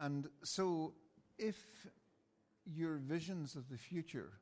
And 0.00 0.28
so, 0.42 0.94
if 1.38 1.64
your 2.64 2.96
visions 2.96 3.54
of 3.54 3.68
the 3.68 3.78
future 3.78 4.32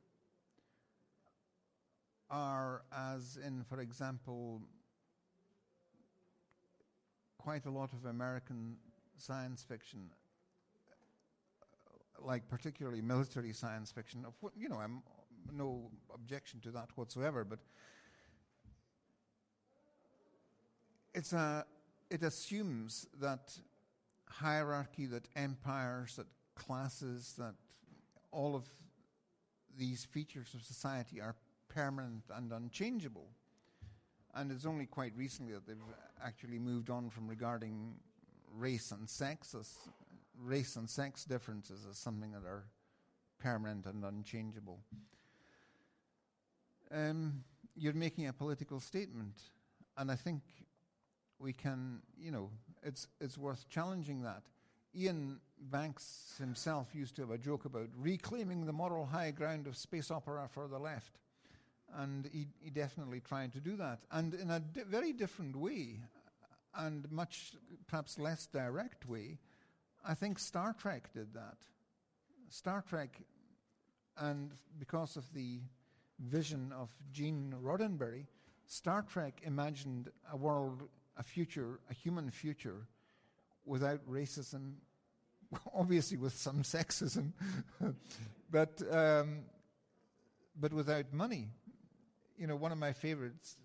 are, 2.29 2.81
as 2.91 3.37
in, 3.45 3.63
for 3.63 3.79
example, 3.79 4.61
quite 7.37 7.65
a 7.65 7.69
lot 7.69 7.93
of 7.93 8.05
American 8.05 8.77
science 9.17 9.63
fiction, 9.63 10.09
like 12.19 12.47
particularly 12.49 13.01
military 13.01 13.53
science 13.53 13.91
fiction, 13.91 14.25
of 14.25 14.33
what, 14.39 14.53
you 14.57 14.69
know, 14.69 14.77
I'm 14.77 15.03
no 15.51 15.91
objection 16.13 16.59
to 16.61 16.71
that 16.71 16.89
whatsoever, 16.95 17.43
but 17.43 17.59
it's 21.13 21.33
a, 21.33 21.65
it 22.09 22.23
assumes 22.23 23.07
that 23.21 23.57
hierarchy, 24.27 25.05
that 25.07 25.27
empires, 25.35 26.15
that 26.15 26.27
classes, 26.55 27.33
that 27.37 27.53
all 28.31 28.55
of 28.55 28.67
these 29.77 30.05
features 30.05 30.53
of 30.53 30.61
society 30.63 31.21
are 31.21 31.35
permanent 31.67 32.23
and 32.35 32.51
unchangeable. 32.51 33.27
And 34.35 34.51
it's 34.51 34.65
only 34.65 34.85
quite 34.85 35.13
recently 35.15 35.53
that 35.53 35.67
they've 35.67 35.77
actually 36.23 36.59
moved 36.59 36.89
on 36.89 37.09
from 37.09 37.27
regarding 37.27 37.95
race 38.55 38.91
and 38.91 39.09
sex 39.09 39.55
as 39.55 39.71
race 40.39 40.75
and 40.75 40.89
sex 40.89 41.23
differences 41.25 41.85
as 41.89 41.97
something 41.97 42.31
that 42.31 42.43
are 42.45 42.65
permanent 43.39 43.85
and 43.85 44.03
unchangeable. 44.03 44.79
Um, 46.91 47.43
you're 47.75 47.93
making 47.93 48.27
a 48.27 48.33
political 48.33 48.79
statement, 48.79 49.35
and 49.97 50.11
I 50.11 50.15
think 50.15 50.41
we 51.43 51.53
can, 51.53 51.99
you 52.17 52.31
know, 52.31 52.49
it's, 52.81 53.07
it's 53.19 53.37
worth 53.37 53.69
challenging 53.69 54.21
that. 54.21 54.43
Ian 54.95 55.39
Banks 55.59 56.35
himself 56.39 56.87
used 56.93 57.15
to 57.17 57.23
have 57.23 57.31
a 57.31 57.37
joke 57.37 57.65
about 57.65 57.89
reclaiming 57.97 58.65
the 58.65 58.73
moral 58.73 59.05
high 59.05 59.31
ground 59.31 59.67
of 59.67 59.75
space 59.75 60.09
opera 60.09 60.47
for 60.49 60.67
the 60.67 60.79
left. 60.79 61.19
And 61.95 62.29
he, 62.31 62.47
he 62.59 62.69
definitely 62.69 63.19
tried 63.19 63.53
to 63.53 63.59
do 63.59 63.75
that. 63.75 63.99
And 64.11 64.33
in 64.33 64.49
a 64.49 64.59
di- 64.59 64.83
very 64.83 65.13
different 65.13 65.55
way, 65.55 65.99
and 66.75 67.11
much 67.11 67.53
perhaps 67.87 68.17
less 68.17 68.45
direct 68.47 69.07
way, 69.07 69.37
I 70.07 70.13
think 70.13 70.39
Star 70.39 70.73
Trek 70.73 71.09
did 71.13 71.33
that. 71.33 71.57
Star 72.49 72.83
Trek, 72.87 73.21
and 74.17 74.51
because 74.79 75.17
of 75.17 75.31
the 75.33 75.59
vision 76.19 76.71
of 76.71 76.89
Gene 77.11 77.53
Roddenberry, 77.61 78.25
Star 78.65 79.01
Trek 79.01 79.41
imagined 79.43 80.09
a 80.31 80.37
world 80.37 80.83
a 81.17 81.23
future, 81.23 81.79
a 81.89 81.93
human 81.93 82.29
future, 82.31 82.87
without 83.65 83.99
racism, 84.09 84.73
obviously 85.73 86.17
with 86.17 86.35
some 86.35 86.63
sexism, 86.63 87.31
but 88.51 88.81
um, 88.91 89.39
but 90.59 90.73
without 90.73 91.13
money. 91.13 91.49
You 92.37 92.47
know, 92.47 92.55
one 92.55 92.71
of 92.71 92.77
my 92.77 92.93
favorites, 92.93 93.57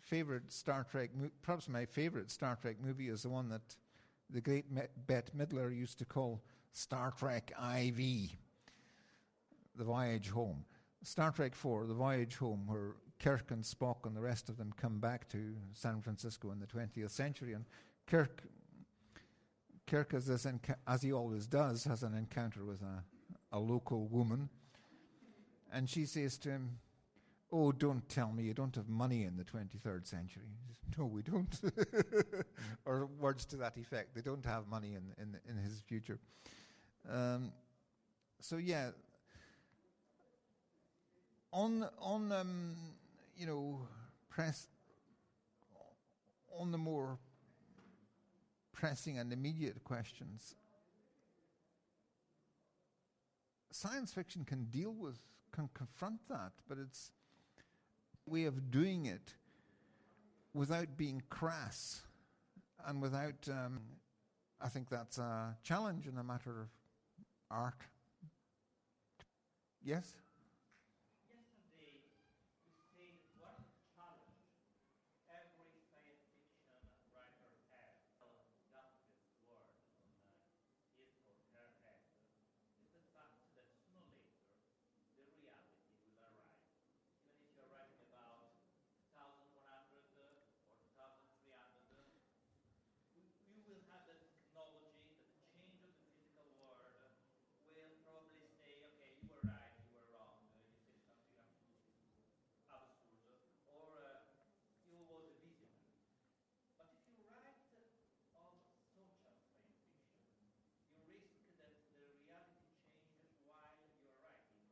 favorite 0.00 0.52
Star 0.52 0.86
Trek, 0.90 1.10
perhaps 1.42 1.68
my 1.68 1.84
favorite 1.84 2.30
Star 2.30 2.56
Trek 2.60 2.76
movie 2.82 3.08
is 3.08 3.22
the 3.22 3.28
one 3.28 3.48
that 3.48 3.76
the 4.30 4.40
great 4.40 4.64
Bette 5.06 5.32
Midler 5.36 5.76
used 5.76 5.98
to 5.98 6.04
call 6.04 6.40
Star 6.72 7.12
Trek 7.18 7.52
IV. 7.58 8.30
The 9.76 9.84
Voyage 9.84 10.28
Home. 10.30 10.64
Star 11.02 11.32
Trek 11.32 11.52
IV, 11.52 11.88
The 11.88 11.94
Voyage 11.94 12.36
Home, 12.36 12.66
where 12.66 12.94
Kirk 13.22 13.50
and 13.50 13.62
Spock 13.62 14.04
and 14.04 14.16
the 14.16 14.20
rest 14.20 14.48
of 14.48 14.56
them 14.56 14.72
come 14.76 14.98
back 14.98 15.28
to 15.28 15.54
San 15.74 16.02
Francisco 16.02 16.50
in 16.50 16.58
the 16.58 16.66
20th 16.66 17.10
century. 17.10 17.52
And 17.52 17.64
Kirk, 18.06 18.42
Kirk 19.86 20.12
as, 20.12 20.28
enca- 20.28 20.76
as 20.88 21.02
he 21.02 21.12
always 21.12 21.46
does, 21.46 21.84
has 21.84 22.02
an 22.02 22.14
encounter 22.14 22.64
with 22.64 22.82
a, 22.82 23.04
a 23.56 23.60
local 23.60 24.08
woman. 24.08 24.48
And 25.72 25.88
she 25.88 26.04
says 26.04 26.36
to 26.38 26.50
him, 26.50 26.78
Oh, 27.54 27.70
don't 27.70 28.08
tell 28.08 28.32
me 28.32 28.44
you 28.44 28.54
don't 28.54 28.74
have 28.76 28.88
money 28.88 29.24
in 29.24 29.36
the 29.36 29.44
23rd 29.44 30.06
century. 30.06 30.44
Says, 30.66 30.98
no, 30.98 31.04
we 31.04 31.20
don't. 31.20 31.60
or 32.86 33.10
words 33.20 33.44
to 33.44 33.56
that 33.58 33.76
effect. 33.76 34.14
They 34.14 34.22
don't 34.22 34.44
have 34.46 34.68
money 34.68 34.94
in, 34.94 35.12
in, 35.22 35.38
in 35.46 35.62
his 35.62 35.82
future. 35.86 36.18
Um, 37.10 37.52
so, 38.40 38.56
yeah. 38.56 38.88
On, 41.52 41.86
on 42.00 42.32
um, 42.32 42.74
you 43.36 43.46
know, 43.46 43.80
press, 44.30 44.68
on 46.58 46.70
the 46.72 46.78
more 46.78 47.18
pressing 48.72 49.18
and 49.18 49.32
immediate 49.32 49.82
questions, 49.84 50.54
science 53.70 54.12
fiction 54.12 54.44
can 54.44 54.64
deal 54.66 54.92
with, 54.92 55.18
can 55.52 55.68
confront 55.74 56.26
that, 56.28 56.52
but 56.68 56.78
it's 56.78 57.10
way 58.26 58.44
of 58.44 58.70
doing 58.70 59.06
it 59.06 59.34
without 60.54 60.96
being 60.96 61.22
crass 61.30 62.02
and 62.86 63.00
without, 63.00 63.48
um, 63.48 63.80
I 64.60 64.68
think 64.68 64.88
that's 64.88 65.18
a 65.18 65.56
challenge 65.62 66.06
in 66.06 66.18
a 66.18 66.22
matter 66.24 66.60
of 66.62 66.68
art. 67.50 67.74
Yes? 69.84 70.14
Yesterday, 71.26 71.98
you 72.62 72.78
said 72.94 73.18
what 73.42 73.58
challenge 73.98 74.46
every 75.26 75.82
science 75.90 76.22
fiction 76.30 76.62
writer 76.70 77.02
has 77.18 77.34
just 77.42 77.66
this 77.66 77.82
word 77.90 78.06
on 78.22 78.38
uh, 79.50 79.74
his 80.94 81.10
or 81.18 81.42
her 81.50 81.66
head 81.82 82.06
is 82.78 82.88
the 82.94 83.02
fact 83.10 83.42
that 83.58 83.66
sooner 83.74 84.06
or 84.06 84.22
later 84.22 84.62
the 85.18 85.26
reality 85.42 85.90
will 86.06 86.14
arrive. 86.22 86.62
Even 87.18 87.42
if 87.42 87.50
you're 87.58 87.70
writing 87.74 88.06
about 88.06 88.54
2100 89.26 89.98
or 90.06 91.14
2300, 91.34 92.06
we, 93.18 93.26
we 93.50 93.58
will 93.66 93.82
have 93.90 94.06
the 94.06 94.14
technology 94.22 95.10
that 95.18 95.26
the 95.26 95.42
change 95.50 95.82
of 95.82 95.90
the 95.90 96.06
physical 96.06 96.46
world 96.62 96.94
will 97.66 97.92
probably 98.06 98.46
say, 98.60 98.78
okay, 98.92 99.10
you 99.18 99.26
were 99.32 99.42
right, 99.44 99.74
you 99.80 99.92
were 99.96 100.08
wrong, 100.12 100.38
uh, 100.44 100.76
you 100.86 100.96
said 101.04 101.20
something 101.32 101.72
absolutely 102.68 103.16
absurd, 103.16 103.48
or 103.72 103.88
uh, 104.04 104.20
you 104.88 105.00
was 105.08 105.24
a 105.28 105.34
visionary. 105.40 105.96
But 106.76 106.92
if 106.92 107.00
you 107.08 107.24
write 107.32 107.56
of 108.36 108.60
social 108.92 109.16
science 109.24 109.48
fiction, 109.56 109.96
you 110.92 111.00
risk 111.08 111.32
that 111.56 111.80
the 111.96 112.04
reality 112.20 112.68
changes 112.92 113.32
while 113.48 113.76
you're 113.98 114.16
writing, 114.20 114.68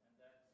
and 0.00 0.16
that 0.16 0.48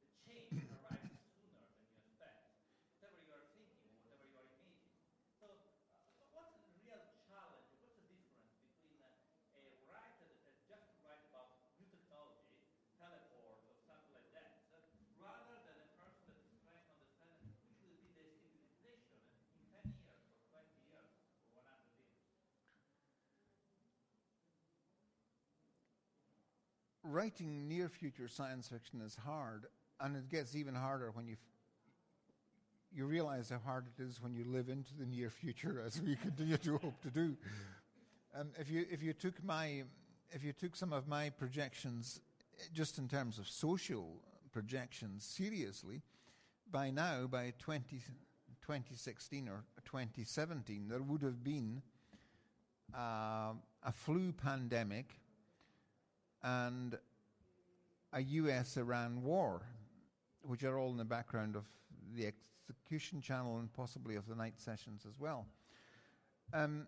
the 0.00 0.08
change 0.24 0.64
arrives 0.72 1.12
sooner 1.36 1.60
than 1.60 1.70
you 1.76 1.92
expect. 1.92 2.56
Whatever 2.96 3.20
you 3.20 3.32
are 3.36 3.46
thinking, 3.52 3.92
or 4.00 4.16
whatever 4.16 4.40
you 4.40 4.48
are 4.48 4.56
imagining. 4.56 4.96
So, 5.36 5.46
uh, 5.52 6.24
what's 6.32 6.56
the 6.64 6.72
real 6.82 7.04
challenge? 7.28 7.68
What's 7.80 8.00
the 8.00 8.14
difference 8.16 8.56
between 8.64 9.00
uh, 9.00 9.12
a 9.56 9.62
writer 9.90 10.24
that 10.30 10.40
has 10.48 10.56
just 10.66 10.86
to 10.92 10.96
write 11.04 11.24
about 11.30 11.56
new 11.76 11.86
technology, 11.90 12.60
teleport, 12.96 13.60
or 13.68 13.76
something 13.86 14.12
like 14.16 14.30
that, 14.36 14.66
uh, 14.72 14.82
rather 15.20 15.56
than 15.66 15.76
a 15.80 15.88
person 15.96 16.32
that 16.32 16.46
is 16.48 16.58
trying 16.64 16.82
to 16.86 16.92
understand 16.96 17.40
which 17.46 17.62
will 17.80 18.00
be 18.02 18.10
the 18.16 18.26
civilization 18.40 19.20
in 19.56 19.64
10 19.70 19.92
years, 20.00 20.22
or 20.54 20.64
20 20.64 20.90
years, 20.90 21.10
or 21.54 21.62
100 21.62 21.94
years? 22.00 22.16
Writing 27.08 27.68
near 27.68 27.88
future 27.88 28.28
science 28.28 28.68
fiction 28.68 29.00
is 29.00 29.14
hard, 29.14 29.66
and 30.00 30.16
it 30.16 30.28
gets 30.28 30.56
even 30.56 30.74
harder 30.74 31.10
when 31.12 31.26
you 31.26 31.36
you 32.92 33.04
realize 33.04 33.50
how 33.50 33.58
hard 33.58 33.86
it 33.86 34.02
is 34.02 34.22
when 34.22 34.34
you 34.34 34.44
live 34.44 34.68
into 34.68 34.96
the 34.98 35.04
near 35.04 35.30
future, 35.30 35.82
as 35.86 36.00
we 36.00 36.16
continue 36.16 36.56
to 36.56 36.78
hope 36.78 37.00
to 37.02 37.10
do. 37.10 37.36
Um, 38.38 38.48
if 38.58 38.70
you 38.70 38.86
if 38.90 39.02
you 39.02 39.12
took 39.12 39.42
my 39.44 39.84
if 40.30 40.42
you 40.42 40.52
took 40.52 40.74
some 40.74 40.92
of 40.92 41.06
my 41.06 41.30
projections, 41.30 42.20
just 42.72 42.98
in 42.98 43.08
terms 43.08 43.38
of 43.38 43.48
social 43.48 44.22
projections, 44.52 45.24
seriously, 45.24 46.02
by 46.70 46.90
now, 46.90 47.26
by 47.26 47.52
20, 47.58 47.98
2016 48.62 49.48
or 49.48 49.64
2017, 49.84 50.88
there 50.88 51.02
would 51.02 51.22
have 51.22 51.44
been 51.44 51.82
uh, 52.94 53.52
a 53.84 53.92
flu 53.92 54.32
pandemic 54.32 55.20
and 56.46 56.96
a 58.12 58.20
US 58.20 58.76
Iran 58.76 59.22
war, 59.24 59.62
which 60.42 60.62
are 60.62 60.78
all 60.78 60.90
in 60.90 60.96
the 60.96 61.04
background 61.04 61.56
of 61.56 61.64
the 62.14 62.32
execution 62.68 63.20
channel 63.20 63.58
and 63.58 63.72
possibly 63.72 64.14
of 64.14 64.28
the 64.28 64.36
night 64.36 64.54
sessions 64.56 65.04
as 65.08 65.18
well. 65.18 65.44
Um, 66.54 66.86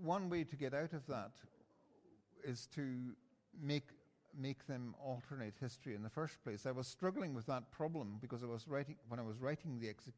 one 0.00 0.30
way 0.30 0.44
to 0.44 0.56
get 0.56 0.74
out 0.74 0.92
of 0.92 1.04
that 1.08 1.32
is 2.44 2.68
to 2.74 3.16
make 3.60 3.88
make 4.36 4.66
them 4.66 4.96
alternate 5.00 5.54
history 5.60 5.94
in 5.94 6.02
the 6.02 6.10
first 6.10 6.42
place. 6.42 6.66
I 6.66 6.72
was 6.72 6.88
struggling 6.88 7.34
with 7.34 7.46
that 7.46 7.70
problem 7.70 8.18
because 8.20 8.42
I 8.42 8.46
was 8.46 8.66
writing 8.66 8.96
when 9.08 9.20
I 9.20 9.22
was 9.22 9.38
writing 9.40 9.78
the 9.80 9.88
exec- 9.88 10.14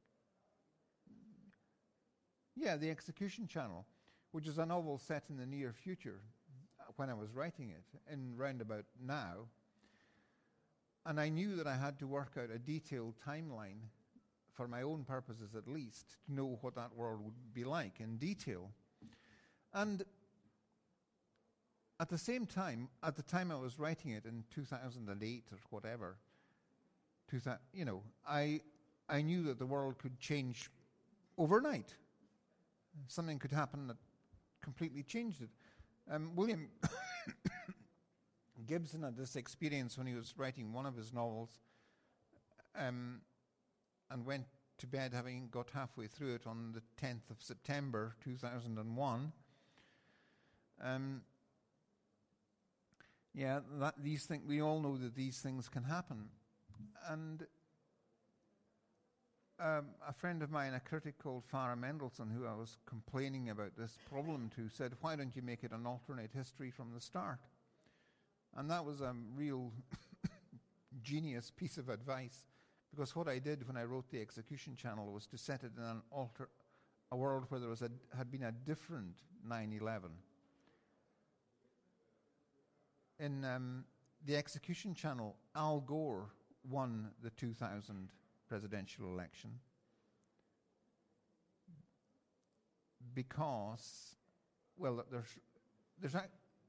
yeah 2.54 2.76
the 2.76 2.90
execution 2.90 3.46
channel, 3.46 3.86
which 4.32 4.46
is 4.46 4.58
a 4.58 4.66
novel 4.66 4.98
set 4.98 5.24
in 5.30 5.38
the 5.38 5.46
near 5.46 5.72
future 5.72 6.20
when 6.96 7.10
I 7.10 7.14
was 7.14 7.30
writing 7.34 7.70
it 7.70 7.84
in 8.12 8.36
roundabout 8.36 8.84
now. 9.04 9.48
And 11.04 11.20
I 11.20 11.28
knew 11.28 11.56
that 11.56 11.66
I 11.66 11.76
had 11.76 11.98
to 12.00 12.06
work 12.06 12.32
out 12.36 12.50
a 12.50 12.58
detailed 12.58 13.14
timeline 13.26 13.80
for 14.52 14.66
my 14.66 14.82
own 14.82 15.04
purposes 15.04 15.54
at 15.54 15.68
least 15.68 16.16
to 16.26 16.34
know 16.34 16.58
what 16.62 16.74
that 16.74 16.94
world 16.96 17.20
would 17.22 17.54
be 17.54 17.64
like 17.64 18.00
in 18.00 18.16
detail. 18.16 18.70
And 19.74 20.02
at 22.00 22.08
the 22.08 22.18
same 22.18 22.46
time, 22.46 22.88
at 23.02 23.16
the 23.16 23.22
time 23.22 23.50
I 23.50 23.56
was 23.56 23.78
writing 23.78 24.12
it 24.12 24.24
in 24.24 24.44
2008 24.54 25.44
or 25.52 25.58
whatever, 25.70 26.16
2000, 27.30 27.58
you 27.72 27.84
know, 27.84 28.02
I, 28.26 28.60
I 29.08 29.22
knew 29.22 29.42
that 29.44 29.58
the 29.58 29.66
world 29.66 29.98
could 29.98 30.18
change 30.18 30.70
overnight. 31.38 31.94
Something 33.08 33.38
could 33.38 33.52
happen 33.52 33.86
that 33.88 33.96
completely 34.62 35.02
changed 35.02 35.42
it. 35.42 35.50
Um, 36.10 36.32
William 36.36 36.68
Gibson 38.66 39.02
had 39.02 39.16
this 39.16 39.36
experience 39.36 39.98
when 39.98 40.06
he 40.06 40.14
was 40.14 40.34
writing 40.36 40.72
one 40.72 40.86
of 40.86 40.96
his 40.96 41.12
novels 41.12 41.50
um, 42.78 43.20
and 44.10 44.24
went 44.24 44.44
to 44.78 44.86
bed 44.86 45.12
having 45.12 45.48
got 45.50 45.70
halfway 45.74 46.06
through 46.06 46.34
it 46.34 46.46
on 46.46 46.72
the 46.72 46.82
10th 47.04 47.30
of 47.30 47.36
September 47.40 48.14
2001. 48.22 49.32
Um, 50.82 51.22
yeah, 53.34 53.60
that, 53.80 53.94
these 54.02 54.24
things, 54.26 54.42
we 54.46 54.62
all 54.62 54.80
know 54.80 54.96
that 54.96 55.14
these 55.14 55.38
things 55.38 55.68
can 55.68 55.84
happen. 55.84 56.28
And 57.08 57.46
um, 59.58 59.86
a 60.06 60.12
friend 60.12 60.42
of 60.42 60.50
mine, 60.50 60.74
a 60.74 60.80
critic 60.80 61.14
called 61.22 61.44
Farah 61.52 61.78
Mendelssohn, 61.78 62.30
who 62.30 62.46
I 62.46 62.54
was 62.54 62.76
complaining 62.86 63.50
about 63.50 63.76
this 63.76 63.96
problem 64.08 64.50
to, 64.56 64.68
said, 64.68 64.92
Why 65.00 65.16
don't 65.16 65.34
you 65.34 65.42
make 65.42 65.64
it 65.64 65.72
an 65.72 65.86
alternate 65.86 66.30
history 66.34 66.70
from 66.70 66.92
the 66.94 67.00
start? 67.00 67.38
And 68.56 68.70
that 68.70 68.84
was 68.84 69.00
a 69.00 69.14
real 69.34 69.72
genius 71.02 71.50
piece 71.50 71.78
of 71.78 71.88
advice 71.88 72.44
because 72.90 73.14
what 73.14 73.28
I 73.28 73.38
did 73.38 73.66
when 73.66 73.76
I 73.76 73.84
wrote 73.84 74.10
the 74.10 74.20
execution 74.20 74.74
channel 74.74 75.12
was 75.12 75.26
to 75.26 75.38
set 75.38 75.64
it 75.64 75.72
in 75.76 75.82
an 75.82 76.02
alter, 76.10 76.48
a 77.12 77.16
world 77.16 77.44
where 77.48 77.60
there 77.60 77.68
was 77.68 77.82
a, 77.82 77.90
had 78.16 78.30
been 78.30 78.44
a 78.44 78.52
different 78.52 79.16
9 79.46 79.78
11. 79.80 80.10
In 83.18 83.44
um, 83.44 83.84
the 84.24 84.36
execution 84.36 84.94
channel, 84.94 85.36
Al 85.54 85.80
Gore 85.80 86.30
won 86.68 87.10
the 87.22 87.30
2000 87.30 88.08
presidential 88.48 89.06
election 89.06 89.50
because, 93.14 94.16
well, 94.76 95.04
there's, 95.10 95.38
there's, 96.00 96.14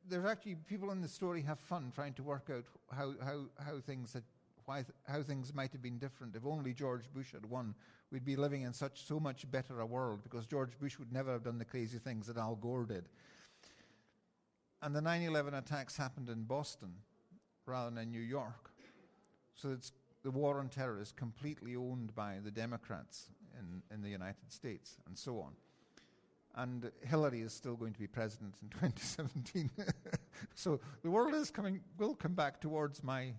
there's 0.07 0.25
actually 0.25 0.55
people 0.55 0.91
in 0.91 1.01
the 1.01 1.07
story 1.07 1.41
have 1.41 1.59
fun 1.59 1.91
trying 1.93 2.13
to 2.13 2.23
work 2.23 2.49
out 2.51 2.65
how, 2.95 3.13
how, 3.23 3.41
how 3.63 3.79
things 3.79 4.13
had, 4.13 4.23
why 4.65 4.83
how 5.05 5.21
things 5.21 5.53
might 5.53 5.71
have 5.71 5.81
been 5.81 5.97
different. 5.97 6.35
If 6.35 6.45
only 6.45 6.73
George 6.73 7.11
Bush 7.13 7.33
had 7.33 7.45
won, 7.45 7.75
we'd 8.11 8.25
be 8.25 8.35
living 8.35 8.63
in 8.63 8.73
such 8.73 9.05
so 9.05 9.19
much 9.19 9.49
better 9.51 9.79
a 9.79 9.85
world 9.85 10.23
because 10.23 10.45
George 10.45 10.77
Bush 10.79 10.97
would 10.99 11.11
never 11.11 11.31
have 11.31 11.43
done 11.43 11.57
the 11.57 11.65
crazy 11.65 11.99
things 11.99 12.27
that 12.27 12.37
Al 12.37 12.55
Gore 12.55 12.85
did. 12.85 13.05
And 14.81 14.95
the 14.95 15.01
9 15.01 15.21
11 15.23 15.53
attacks 15.53 15.97
happened 15.97 16.29
in 16.29 16.43
Boston. 16.43 16.93
rather 17.65 17.89
than 17.89 18.03
in 18.03 18.11
New 18.11 18.21
York. 18.21 18.71
So 19.55 19.71
it's, 19.71 19.91
the 20.23 20.31
war 20.31 20.59
on 20.59 20.69
terror 20.69 20.99
is 21.01 21.11
completely 21.11 21.75
owned 21.75 22.13
by 22.15 22.37
the 22.43 22.51
Democrats 22.51 23.29
in, 23.57 23.81
in 23.93 24.01
the 24.01 24.09
United 24.09 24.51
States, 24.51 24.97
and 25.07 25.17
so 25.17 25.39
on. 25.39 25.53
And 26.55 26.91
Hillary 27.05 27.41
is 27.41 27.53
still 27.53 27.75
going 27.75 27.93
to 27.93 27.99
be 27.99 28.07
president 28.07 28.55
in 28.61 28.69
2017. 28.69 29.69
so 30.55 30.79
the 31.03 31.11
world 31.11 31.35
is 31.35 31.51
coming, 31.51 31.81
will 31.97 32.15
come 32.15 32.33
back 32.33 32.59
towards 32.59 33.03
my 33.03 33.33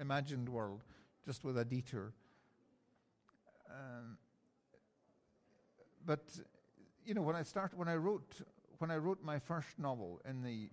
imagined 0.00 0.48
world, 0.48 0.82
just 1.24 1.44
with 1.44 1.58
a 1.58 1.64
detour. 1.64 2.12
Um, 3.70 4.16
but 6.06 6.24
you 7.04 7.14
know, 7.14 7.22
when 7.22 7.36
I 7.36 7.42
start, 7.42 7.72
when 7.76 7.88
I 7.88 7.96
wrote, 7.96 8.40
when 8.78 8.90
I 8.90 8.96
wrote 8.96 9.22
my 9.22 9.38
first 9.38 9.78
novel 9.78 10.20
in 10.28 10.42
the, 10.42 10.70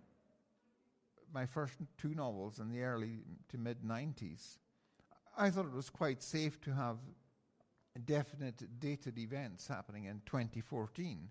my 1.33 1.45
first 1.45 1.73
two 1.97 2.13
novels 2.13 2.59
in 2.59 2.71
the 2.71 2.81
early 2.83 3.19
to 3.49 3.57
mid 3.57 3.83
'90s, 3.83 4.57
I 5.37 5.49
thought 5.49 5.65
it 5.65 5.73
was 5.73 5.89
quite 5.89 6.23
safe 6.23 6.61
to 6.61 6.73
have 6.73 6.97
definite 8.05 8.63
dated 8.79 9.17
events 9.17 9.67
happening 9.67 10.05
in 10.05 10.21
2014. 10.25 11.29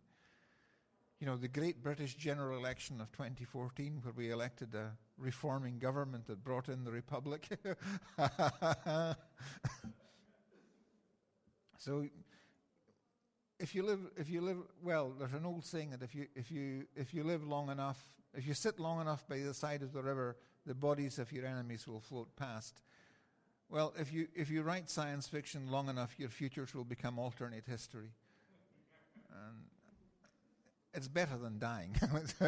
You 1.20 1.26
know, 1.26 1.36
the 1.36 1.48
great 1.48 1.82
British 1.82 2.14
general 2.14 2.59
election 2.59 3.01
of 3.01 3.10
2014, 3.12 4.01
where 4.02 4.12
we 4.14 4.31
elected 4.31 4.74
a 4.74 4.90
reforming 5.16 5.78
government 5.78 6.26
that 6.26 6.44
brought 6.44 6.68
in 6.68 6.85
the 6.85 6.90
Republic. 6.93 7.48
so, 11.78 12.06
if 13.59 13.74
you 13.74 13.85
live, 13.85 14.01
if 14.18 14.28
you 14.28 14.43
live, 14.43 14.59
well, 14.82 15.14
there's 15.18 15.32
an 15.32 15.47
old 15.47 15.64
saying 15.64 15.90
that 15.90 16.02
if 16.02 16.14
you, 16.14 16.26
if 16.35 16.51
you, 16.51 16.85
if 16.94 17.14
you 17.14 17.24
live 17.24 17.47
long 17.47 17.70
enough, 17.70 18.02
if 18.35 18.47
you 18.47 18.52
sit 18.52 18.78
long 18.78 19.01
enough 19.01 19.26
by 19.26 19.39
the 19.39 19.55
side 19.55 19.82
of 19.82 19.94
the 19.94 20.02
river, 20.02 20.36
the 20.66 20.74
bodies 20.74 21.18
of 21.18 21.32
your 21.32 21.47
enemies 21.47 21.86
will 21.86 22.01
float 22.01 22.36
past. 22.36 22.81
Well, 23.75 23.93
if 23.99 24.13
you, 24.13 24.29
if 24.37 24.51
you 24.51 24.63
write 24.63 24.89
science 24.89 25.27
fiction 25.27 25.69
long 25.69 25.89
enough, 25.89 26.15
your 26.17 26.29
futures 26.29 26.73
will 26.77 26.85
become 26.85 27.19
alternate 27.19 27.65
history. 27.67 28.13
And 29.33 29.65
it's 30.93 31.09
better 31.09 31.37
than 31.37 31.59
dying. 31.59 31.97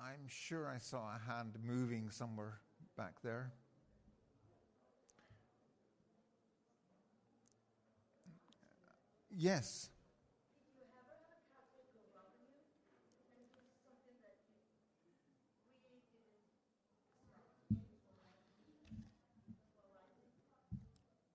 I'm 0.00 0.28
sure 0.28 0.68
I 0.68 0.78
saw 0.78 0.98
a 0.98 1.18
hand 1.28 1.54
moving 1.64 2.10
somewhere 2.10 2.60
back 2.96 3.14
there. 3.24 3.50
Yes. 9.36 9.88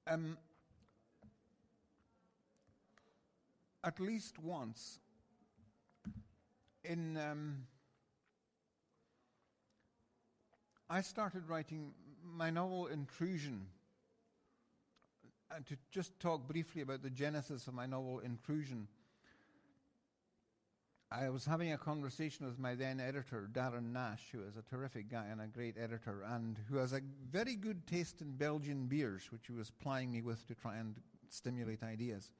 Um, 0.06 0.38
at 3.84 4.00
least 4.00 4.38
once 4.40 5.00
in 6.84 7.18
um, 7.18 7.64
I 10.90 11.02
started 11.02 11.48
writing 11.48 11.94
my 12.24 12.50
novel 12.50 12.88
Intrusion. 12.88 13.68
And 15.56 15.66
to 15.68 15.78
just 15.92 16.20
talk 16.20 16.48
briefly 16.48 16.82
about 16.82 17.02
the 17.02 17.10
genesis 17.10 17.68
of 17.68 17.74
my 17.74 17.86
novel 17.86 18.20
Intrusion, 18.20 18.88
I 21.15 21.30
was 21.30 21.45
having 21.45 21.72
a 21.73 21.77
conversation 21.77 22.48
with 22.48 22.57
my 22.57 22.73
then 22.73 22.99
editor, 22.99 23.48
Darren 23.52 23.94
Nash, 23.94 24.30
who 24.31 24.41
is 24.41 24.57
a 24.57 24.64
terrific 24.64 25.11
guy 25.11 25.26
and 25.31 25.41
a 25.41 25.48
great 25.48 25.76
editor, 25.77 26.23
and 26.27 26.57
who 26.68 26.77
has 26.77 26.91
a 26.91 27.02
very 27.31 27.56
good 27.56 27.85
taste 27.85 28.22
in 28.22 28.31
Belgian 28.31 28.88
beers, 28.88 29.27
which 29.31 29.45
he 29.45 29.53
was 29.53 29.69
plying 29.69 30.11
me 30.11 30.23
with 30.23 30.48
to 30.48 30.56
try 30.56 30.77
and 30.77 30.95
stimulate 31.30 31.84
ideas. 31.84 32.31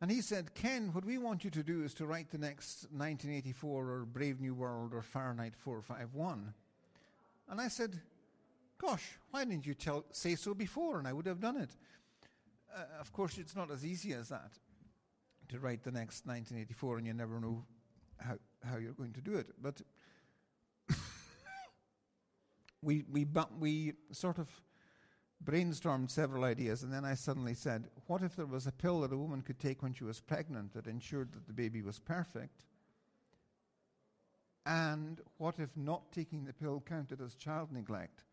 And 0.00 0.10
he 0.10 0.20
said, 0.20 0.54
Ken, 0.54 0.92
what 0.92 1.04
we 1.04 1.18
want 1.18 1.44
you 1.44 1.50
to 1.50 1.62
do 1.62 1.84
is 1.84 1.94
to 1.94 2.06
write 2.06 2.30
the 2.30 2.38
next 2.38 2.86
1984 2.90 3.88
or 3.88 4.04
Brave 4.04 4.40
New 4.40 4.54
World 4.54 4.92
or 4.92 5.02
Fahrenheit 5.02 5.54
451. 5.56 6.52
And 7.48 7.60
I 7.60 7.68
said, 7.68 8.00
Gosh, 8.78 9.16
why 9.30 9.44
didn't 9.44 9.66
you 9.66 9.74
tell, 9.74 10.04
say 10.10 10.34
so 10.34 10.54
before? 10.54 10.98
And 10.98 11.06
I 11.06 11.12
would 11.12 11.26
have 11.26 11.40
done 11.40 11.56
it. 11.56 11.70
Uh, 12.74 12.82
of 13.00 13.12
course, 13.12 13.38
it's 13.38 13.54
not 13.54 13.70
as 13.70 13.84
easy 13.84 14.12
as 14.12 14.28
that 14.28 14.52
to 15.48 15.58
write 15.58 15.82
the 15.84 15.90
next 15.90 16.26
1984, 16.26 16.98
and 16.98 17.06
you 17.06 17.14
never 17.14 17.40
know 17.40 17.64
how, 18.18 18.38
how 18.64 18.76
you're 18.76 18.92
going 18.92 19.12
to 19.12 19.20
do 19.20 19.36
it. 19.36 19.48
But 19.60 19.80
we, 22.82 23.04
we, 23.10 23.26
we 23.58 23.92
sort 24.12 24.38
of 24.38 24.48
brainstormed 25.44 26.10
several 26.10 26.44
ideas, 26.44 26.82
and 26.82 26.92
then 26.92 27.04
I 27.04 27.14
suddenly 27.14 27.54
said, 27.54 27.88
What 28.06 28.22
if 28.22 28.36
there 28.36 28.46
was 28.46 28.66
a 28.66 28.72
pill 28.72 29.00
that 29.02 29.12
a 29.12 29.16
woman 29.16 29.42
could 29.42 29.58
take 29.58 29.82
when 29.82 29.92
she 29.92 30.04
was 30.04 30.20
pregnant 30.20 30.74
that 30.74 30.86
ensured 30.86 31.32
that 31.32 31.46
the 31.46 31.52
baby 31.52 31.82
was 31.82 31.98
perfect? 31.98 32.64
And 34.66 35.20
what 35.38 35.58
if 35.58 35.74
not 35.76 36.12
taking 36.12 36.44
the 36.44 36.52
pill 36.52 36.82
counted 36.86 37.20
as 37.22 37.34
child 37.34 37.72
neglect? 37.72 38.24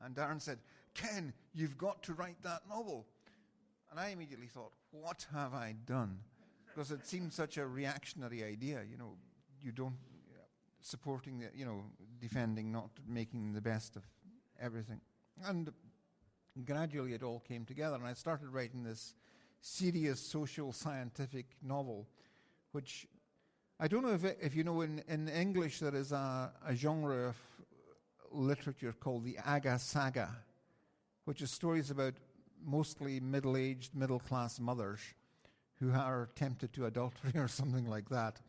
And 0.00 0.14
Darren 0.14 0.40
said, 0.40 0.58
Ken, 0.94 1.32
you've 1.54 1.76
got 1.76 2.02
to 2.04 2.14
write 2.14 2.40
that 2.42 2.62
novel. 2.68 3.06
And 3.90 3.98
I 3.98 4.10
immediately 4.10 4.46
thought, 4.46 4.72
what 4.90 5.26
have 5.32 5.54
I 5.54 5.74
done? 5.86 6.18
Because 6.76 6.90
it 6.90 7.06
seemed 7.06 7.32
such 7.32 7.56
a 7.56 7.66
reactionary 7.66 8.44
idea, 8.44 8.82
you 8.86 8.98
know, 8.98 9.14
you 9.62 9.72
don't, 9.72 9.96
supporting 10.82 11.38
the, 11.38 11.46
you 11.54 11.64
know, 11.64 11.84
defending, 12.20 12.70
not 12.70 12.90
making 13.08 13.54
the 13.54 13.62
best 13.62 13.96
of 13.96 14.02
everything. 14.60 15.00
And 15.46 15.72
gradually 16.66 17.14
it 17.14 17.22
all 17.22 17.40
came 17.40 17.64
together, 17.64 17.96
and 17.96 18.06
I 18.06 18.12
started 18.12 18.48
writing 18.48 18.82
this 18.82 19.14
serious 19.62 20.20
social 20.20 20.70
scientific 20.70 21.46
novel, 21.62 22.08
which 22.72 23.06
I 23.80 23.88
don't 23.88 24.02
know 24.02 24.12
if, 24.12 24.24
if 24.42 24.54
you 24.54 24.62
know, 24.62 24.82
in, 24.82 25.02
in 25.08 25.28
English 25.28 25.78
there 25.78 25.94
is 25.94 26.12
a, 26.12 26.52
a 26.66 26.74
genre 26.74 27.28
of 27.28 27.36
literature 28.30 28.92
called 28.92 29.24
the 29.24 29.38
Aga 29.46 29.78
Saga, 29.78 30.28
which 31.24 31.40
is 31.40 31.50
stories 31.50 31.90
about 31.90 32.12
mostly 32.62 33.18
middle 33.18 33.56
aged, 33.56 33.94
middle 33.94 34.20
class 34.20 34.60
mothers 34.60 35.00
who 35.80 35.92
are 35.92 36.30
tempted 36.34 36.72
to 36.74 36.86
adultery 36.86 37.32
or 37.34 37.48
something 37.48 37.86
like 37.86 38.08
that. 38.08 38.40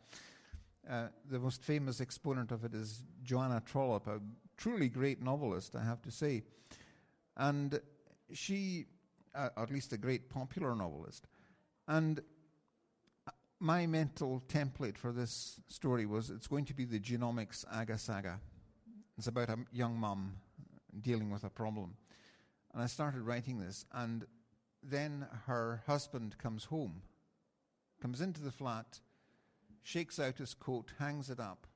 Uh, 0.88 1.08
the 1.30 1.38
most 1.38 1.62
famous 1.62 2.00
exponent 2.00 2.50
of 2.50 2.64
it 2.64 2.74
is 2.74 3.02
Joanna 3.22 3.62
Trollope, 3.64 4.06
a 4.06 4.20
truly 4.56 4.88
great 4.88 5.22
novelist, 5.22 5.76
I 5.76 5.84
have 5.84 6.00
to 6.02 6.10
say. 6.10 6.42
And 7.36 7.80
she, 8.32 8.86
uh, 9.34 9.50
at 9.56 9.70
least 9.70 9.92
a 9.92 9.98
great 9.98 10.30
popular 10.30 10.74
novelist. 10.74 11.26
And 11.86 12.20
my 13.60 13.86
mental 13.86 14.42
template 14.48 14.96
for 14.96 15.12
this 15.12 15.60
story 15.68 16.06
was 16.06 16.30
it's 16.30 16.46
going 16.46 16.64
to 16.66 16.74
be 16.74 16.84
the 16.84 17.00
genomics 17.00 17.64
Aga 17.72 17.98
Saga. 17.98 18.40
It's 19.16 19.26
about 19.26 19.50
a 19.50 19.58
young 19.72 19.98
mum 19.98 20.34
dealing 21.00 21.30
with 21.30 21.44
a 21.44 21.50
problem. 21.50 21.96
And 22.72 22.82
I 22.82 22.86
started 22.86 23.22
writing 23.22 23.58
this, 23.58 23.84
and 23.92 24.26
then 24.82 25.26
her 25.46 25.82
husband 25.86 26.38
comes 26.38 26.64
home, 26.64 27.02
comes 28.00 28.20
into 28.20 28.40
the 28.40 28.52
flat, 28.52 29.00
shakes 29.82 30.18
out 30.18 30.38
his 30.38 30.54
coat, 30.54 30.92
hangs 30.98 31.30
it 31.30 31.40
up, 31.40 31.66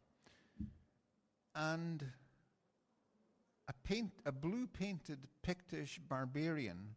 and 1.54 2.04
a, 3.68 3.72
paint, 3.84 4.12
a 4.24 4.32
blue 4.32 4.66
painted 4.66 5.26
Pictish 5.42 5.98
barbarian 6.08 6.94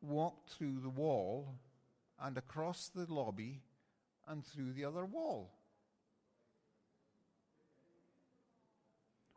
walked 0.00 0.50
through 0.50 0.80
the 0.80 0.90
wall 0.90 1.54
and 2.20 2.36
across 2.36 2.88
the 2.88 3.06
lobby 3.12 3.62
and 4.26 4.44
through 4.44 4.72
the 4.72 4.84
other 4.84 5.04
wall. 5.04 5.52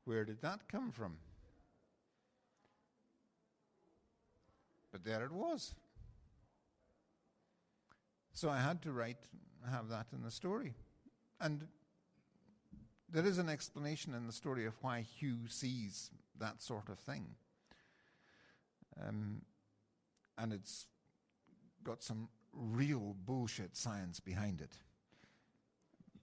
Where 0.06 0.26
did 0.26 0.42
that 0.42 0.68
come 0.68 0.92
from? 0.92 1.18
But 4.92 5.04
there 5.04 5.24
it 5.24 5.32
was. 5.32 5.76
So 8.40 8.50
I 8.50 8.62
had 8.62 8.82
to 8.84 8.94
write, 8.94 9.18
have 9.70 9.90
that 9.90 10.06
in 10.14 10.24
the 10.24 10.32
story. 10.32 10.74
And 11.42 11.68
there 13.12 13.26
is 13.26 13.38
an 13.38 13.50
explanation 13.50 14.14
in 14.14 14.28
the 14.28 14.32
story 14.32 14.66
of 14.66 14.76
why 14.80 15.02
Hugh 15.02 15.50
sees 15.50 16.10
that 16.40 16.62
sort 16.62 16.88
of 16.88 16.98
thing. 17.00 17.36
Um, 19.06 19.42
and 20.38 20.54
it's 20.54 20.88
got 21.84 22.02
some 22.02 22.30
real 22.54 23.14
bullshit 23.26 23.76
science 23.76 24.22
behind 24.22 24.62
it. 24.62 24.72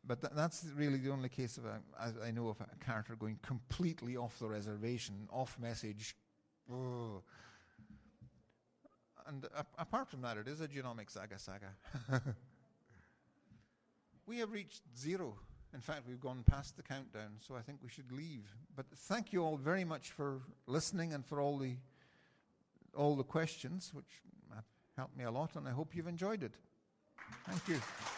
But 0.03 0.23
th- 0.23 0.33
that's 0.35 0.65
really 0.75 0.97
the 0.97 1.11
only 1.11 1.29
case 1.29 1.59
of 1.59 1.65
I 2.25 2.31
know 2.31 2.49
of 2.49 2.63
a 2.63 2.83
character 2.83 3.15
going 3.15 3.41
completely 3.43 4.17
off 4.17 4.39
the 4.39 4.49
reservation, 4.49 5.29
off 5.31 5.59
message. 5.61 6.17
Ugh. 6.73 7.23
And 9.29 9.47
apart 9.79 10.09
from 10.09 10.23
that, 10.23 10.37
it 10.37 10.47
is 10.47 10.61
a 10.61 10.69
genomic 10.69 11.11
saga 11.11 11.39
saga. 11.39 11.73
We 14.29 14.39
have 14.39 14.51
reached 14.51 14.83
zero. 14.99 15.37
In 15.73 15.81
fact, 15.81 16.03
we've 16.09 16.21
gone 16.21 16.43
past 16.51 16.77
the 16.77 16.83
countdown, 16.83 17.37
so 17.39 17.55
I 17.55 17.61
think 17.61 17.79
we 17.81 17.89
should 17.89 18.11
leave. 18.11 18.53
But 18.75 18.87
thank 18.93 19.33
you 19.33 19.45
all 19.45 19.57
very 19.57 19.85
much 19.85 20.11
for 20.11 20.41
listening 20.67 21.13
and 21.13 21.25
for 21.25 21.41
all 21.41 21.59
the 21.59 21.77
all 22.97 23.15
the 23.15 23.23
questions, 23.23 23.91
which 23.95 24.23
helped 24.97 25.17
me 25.17 25.25
a 25.25 25.31
lot, 25.31 25.55
and 25.55 25.69
I 25.69 25.71
hope 25.71 25.95
you've 25.95 26.09
enjoyed 26.09 26.43
it. 26.43 26.55
Thank 27.47 27.69
you. 27.69 28.16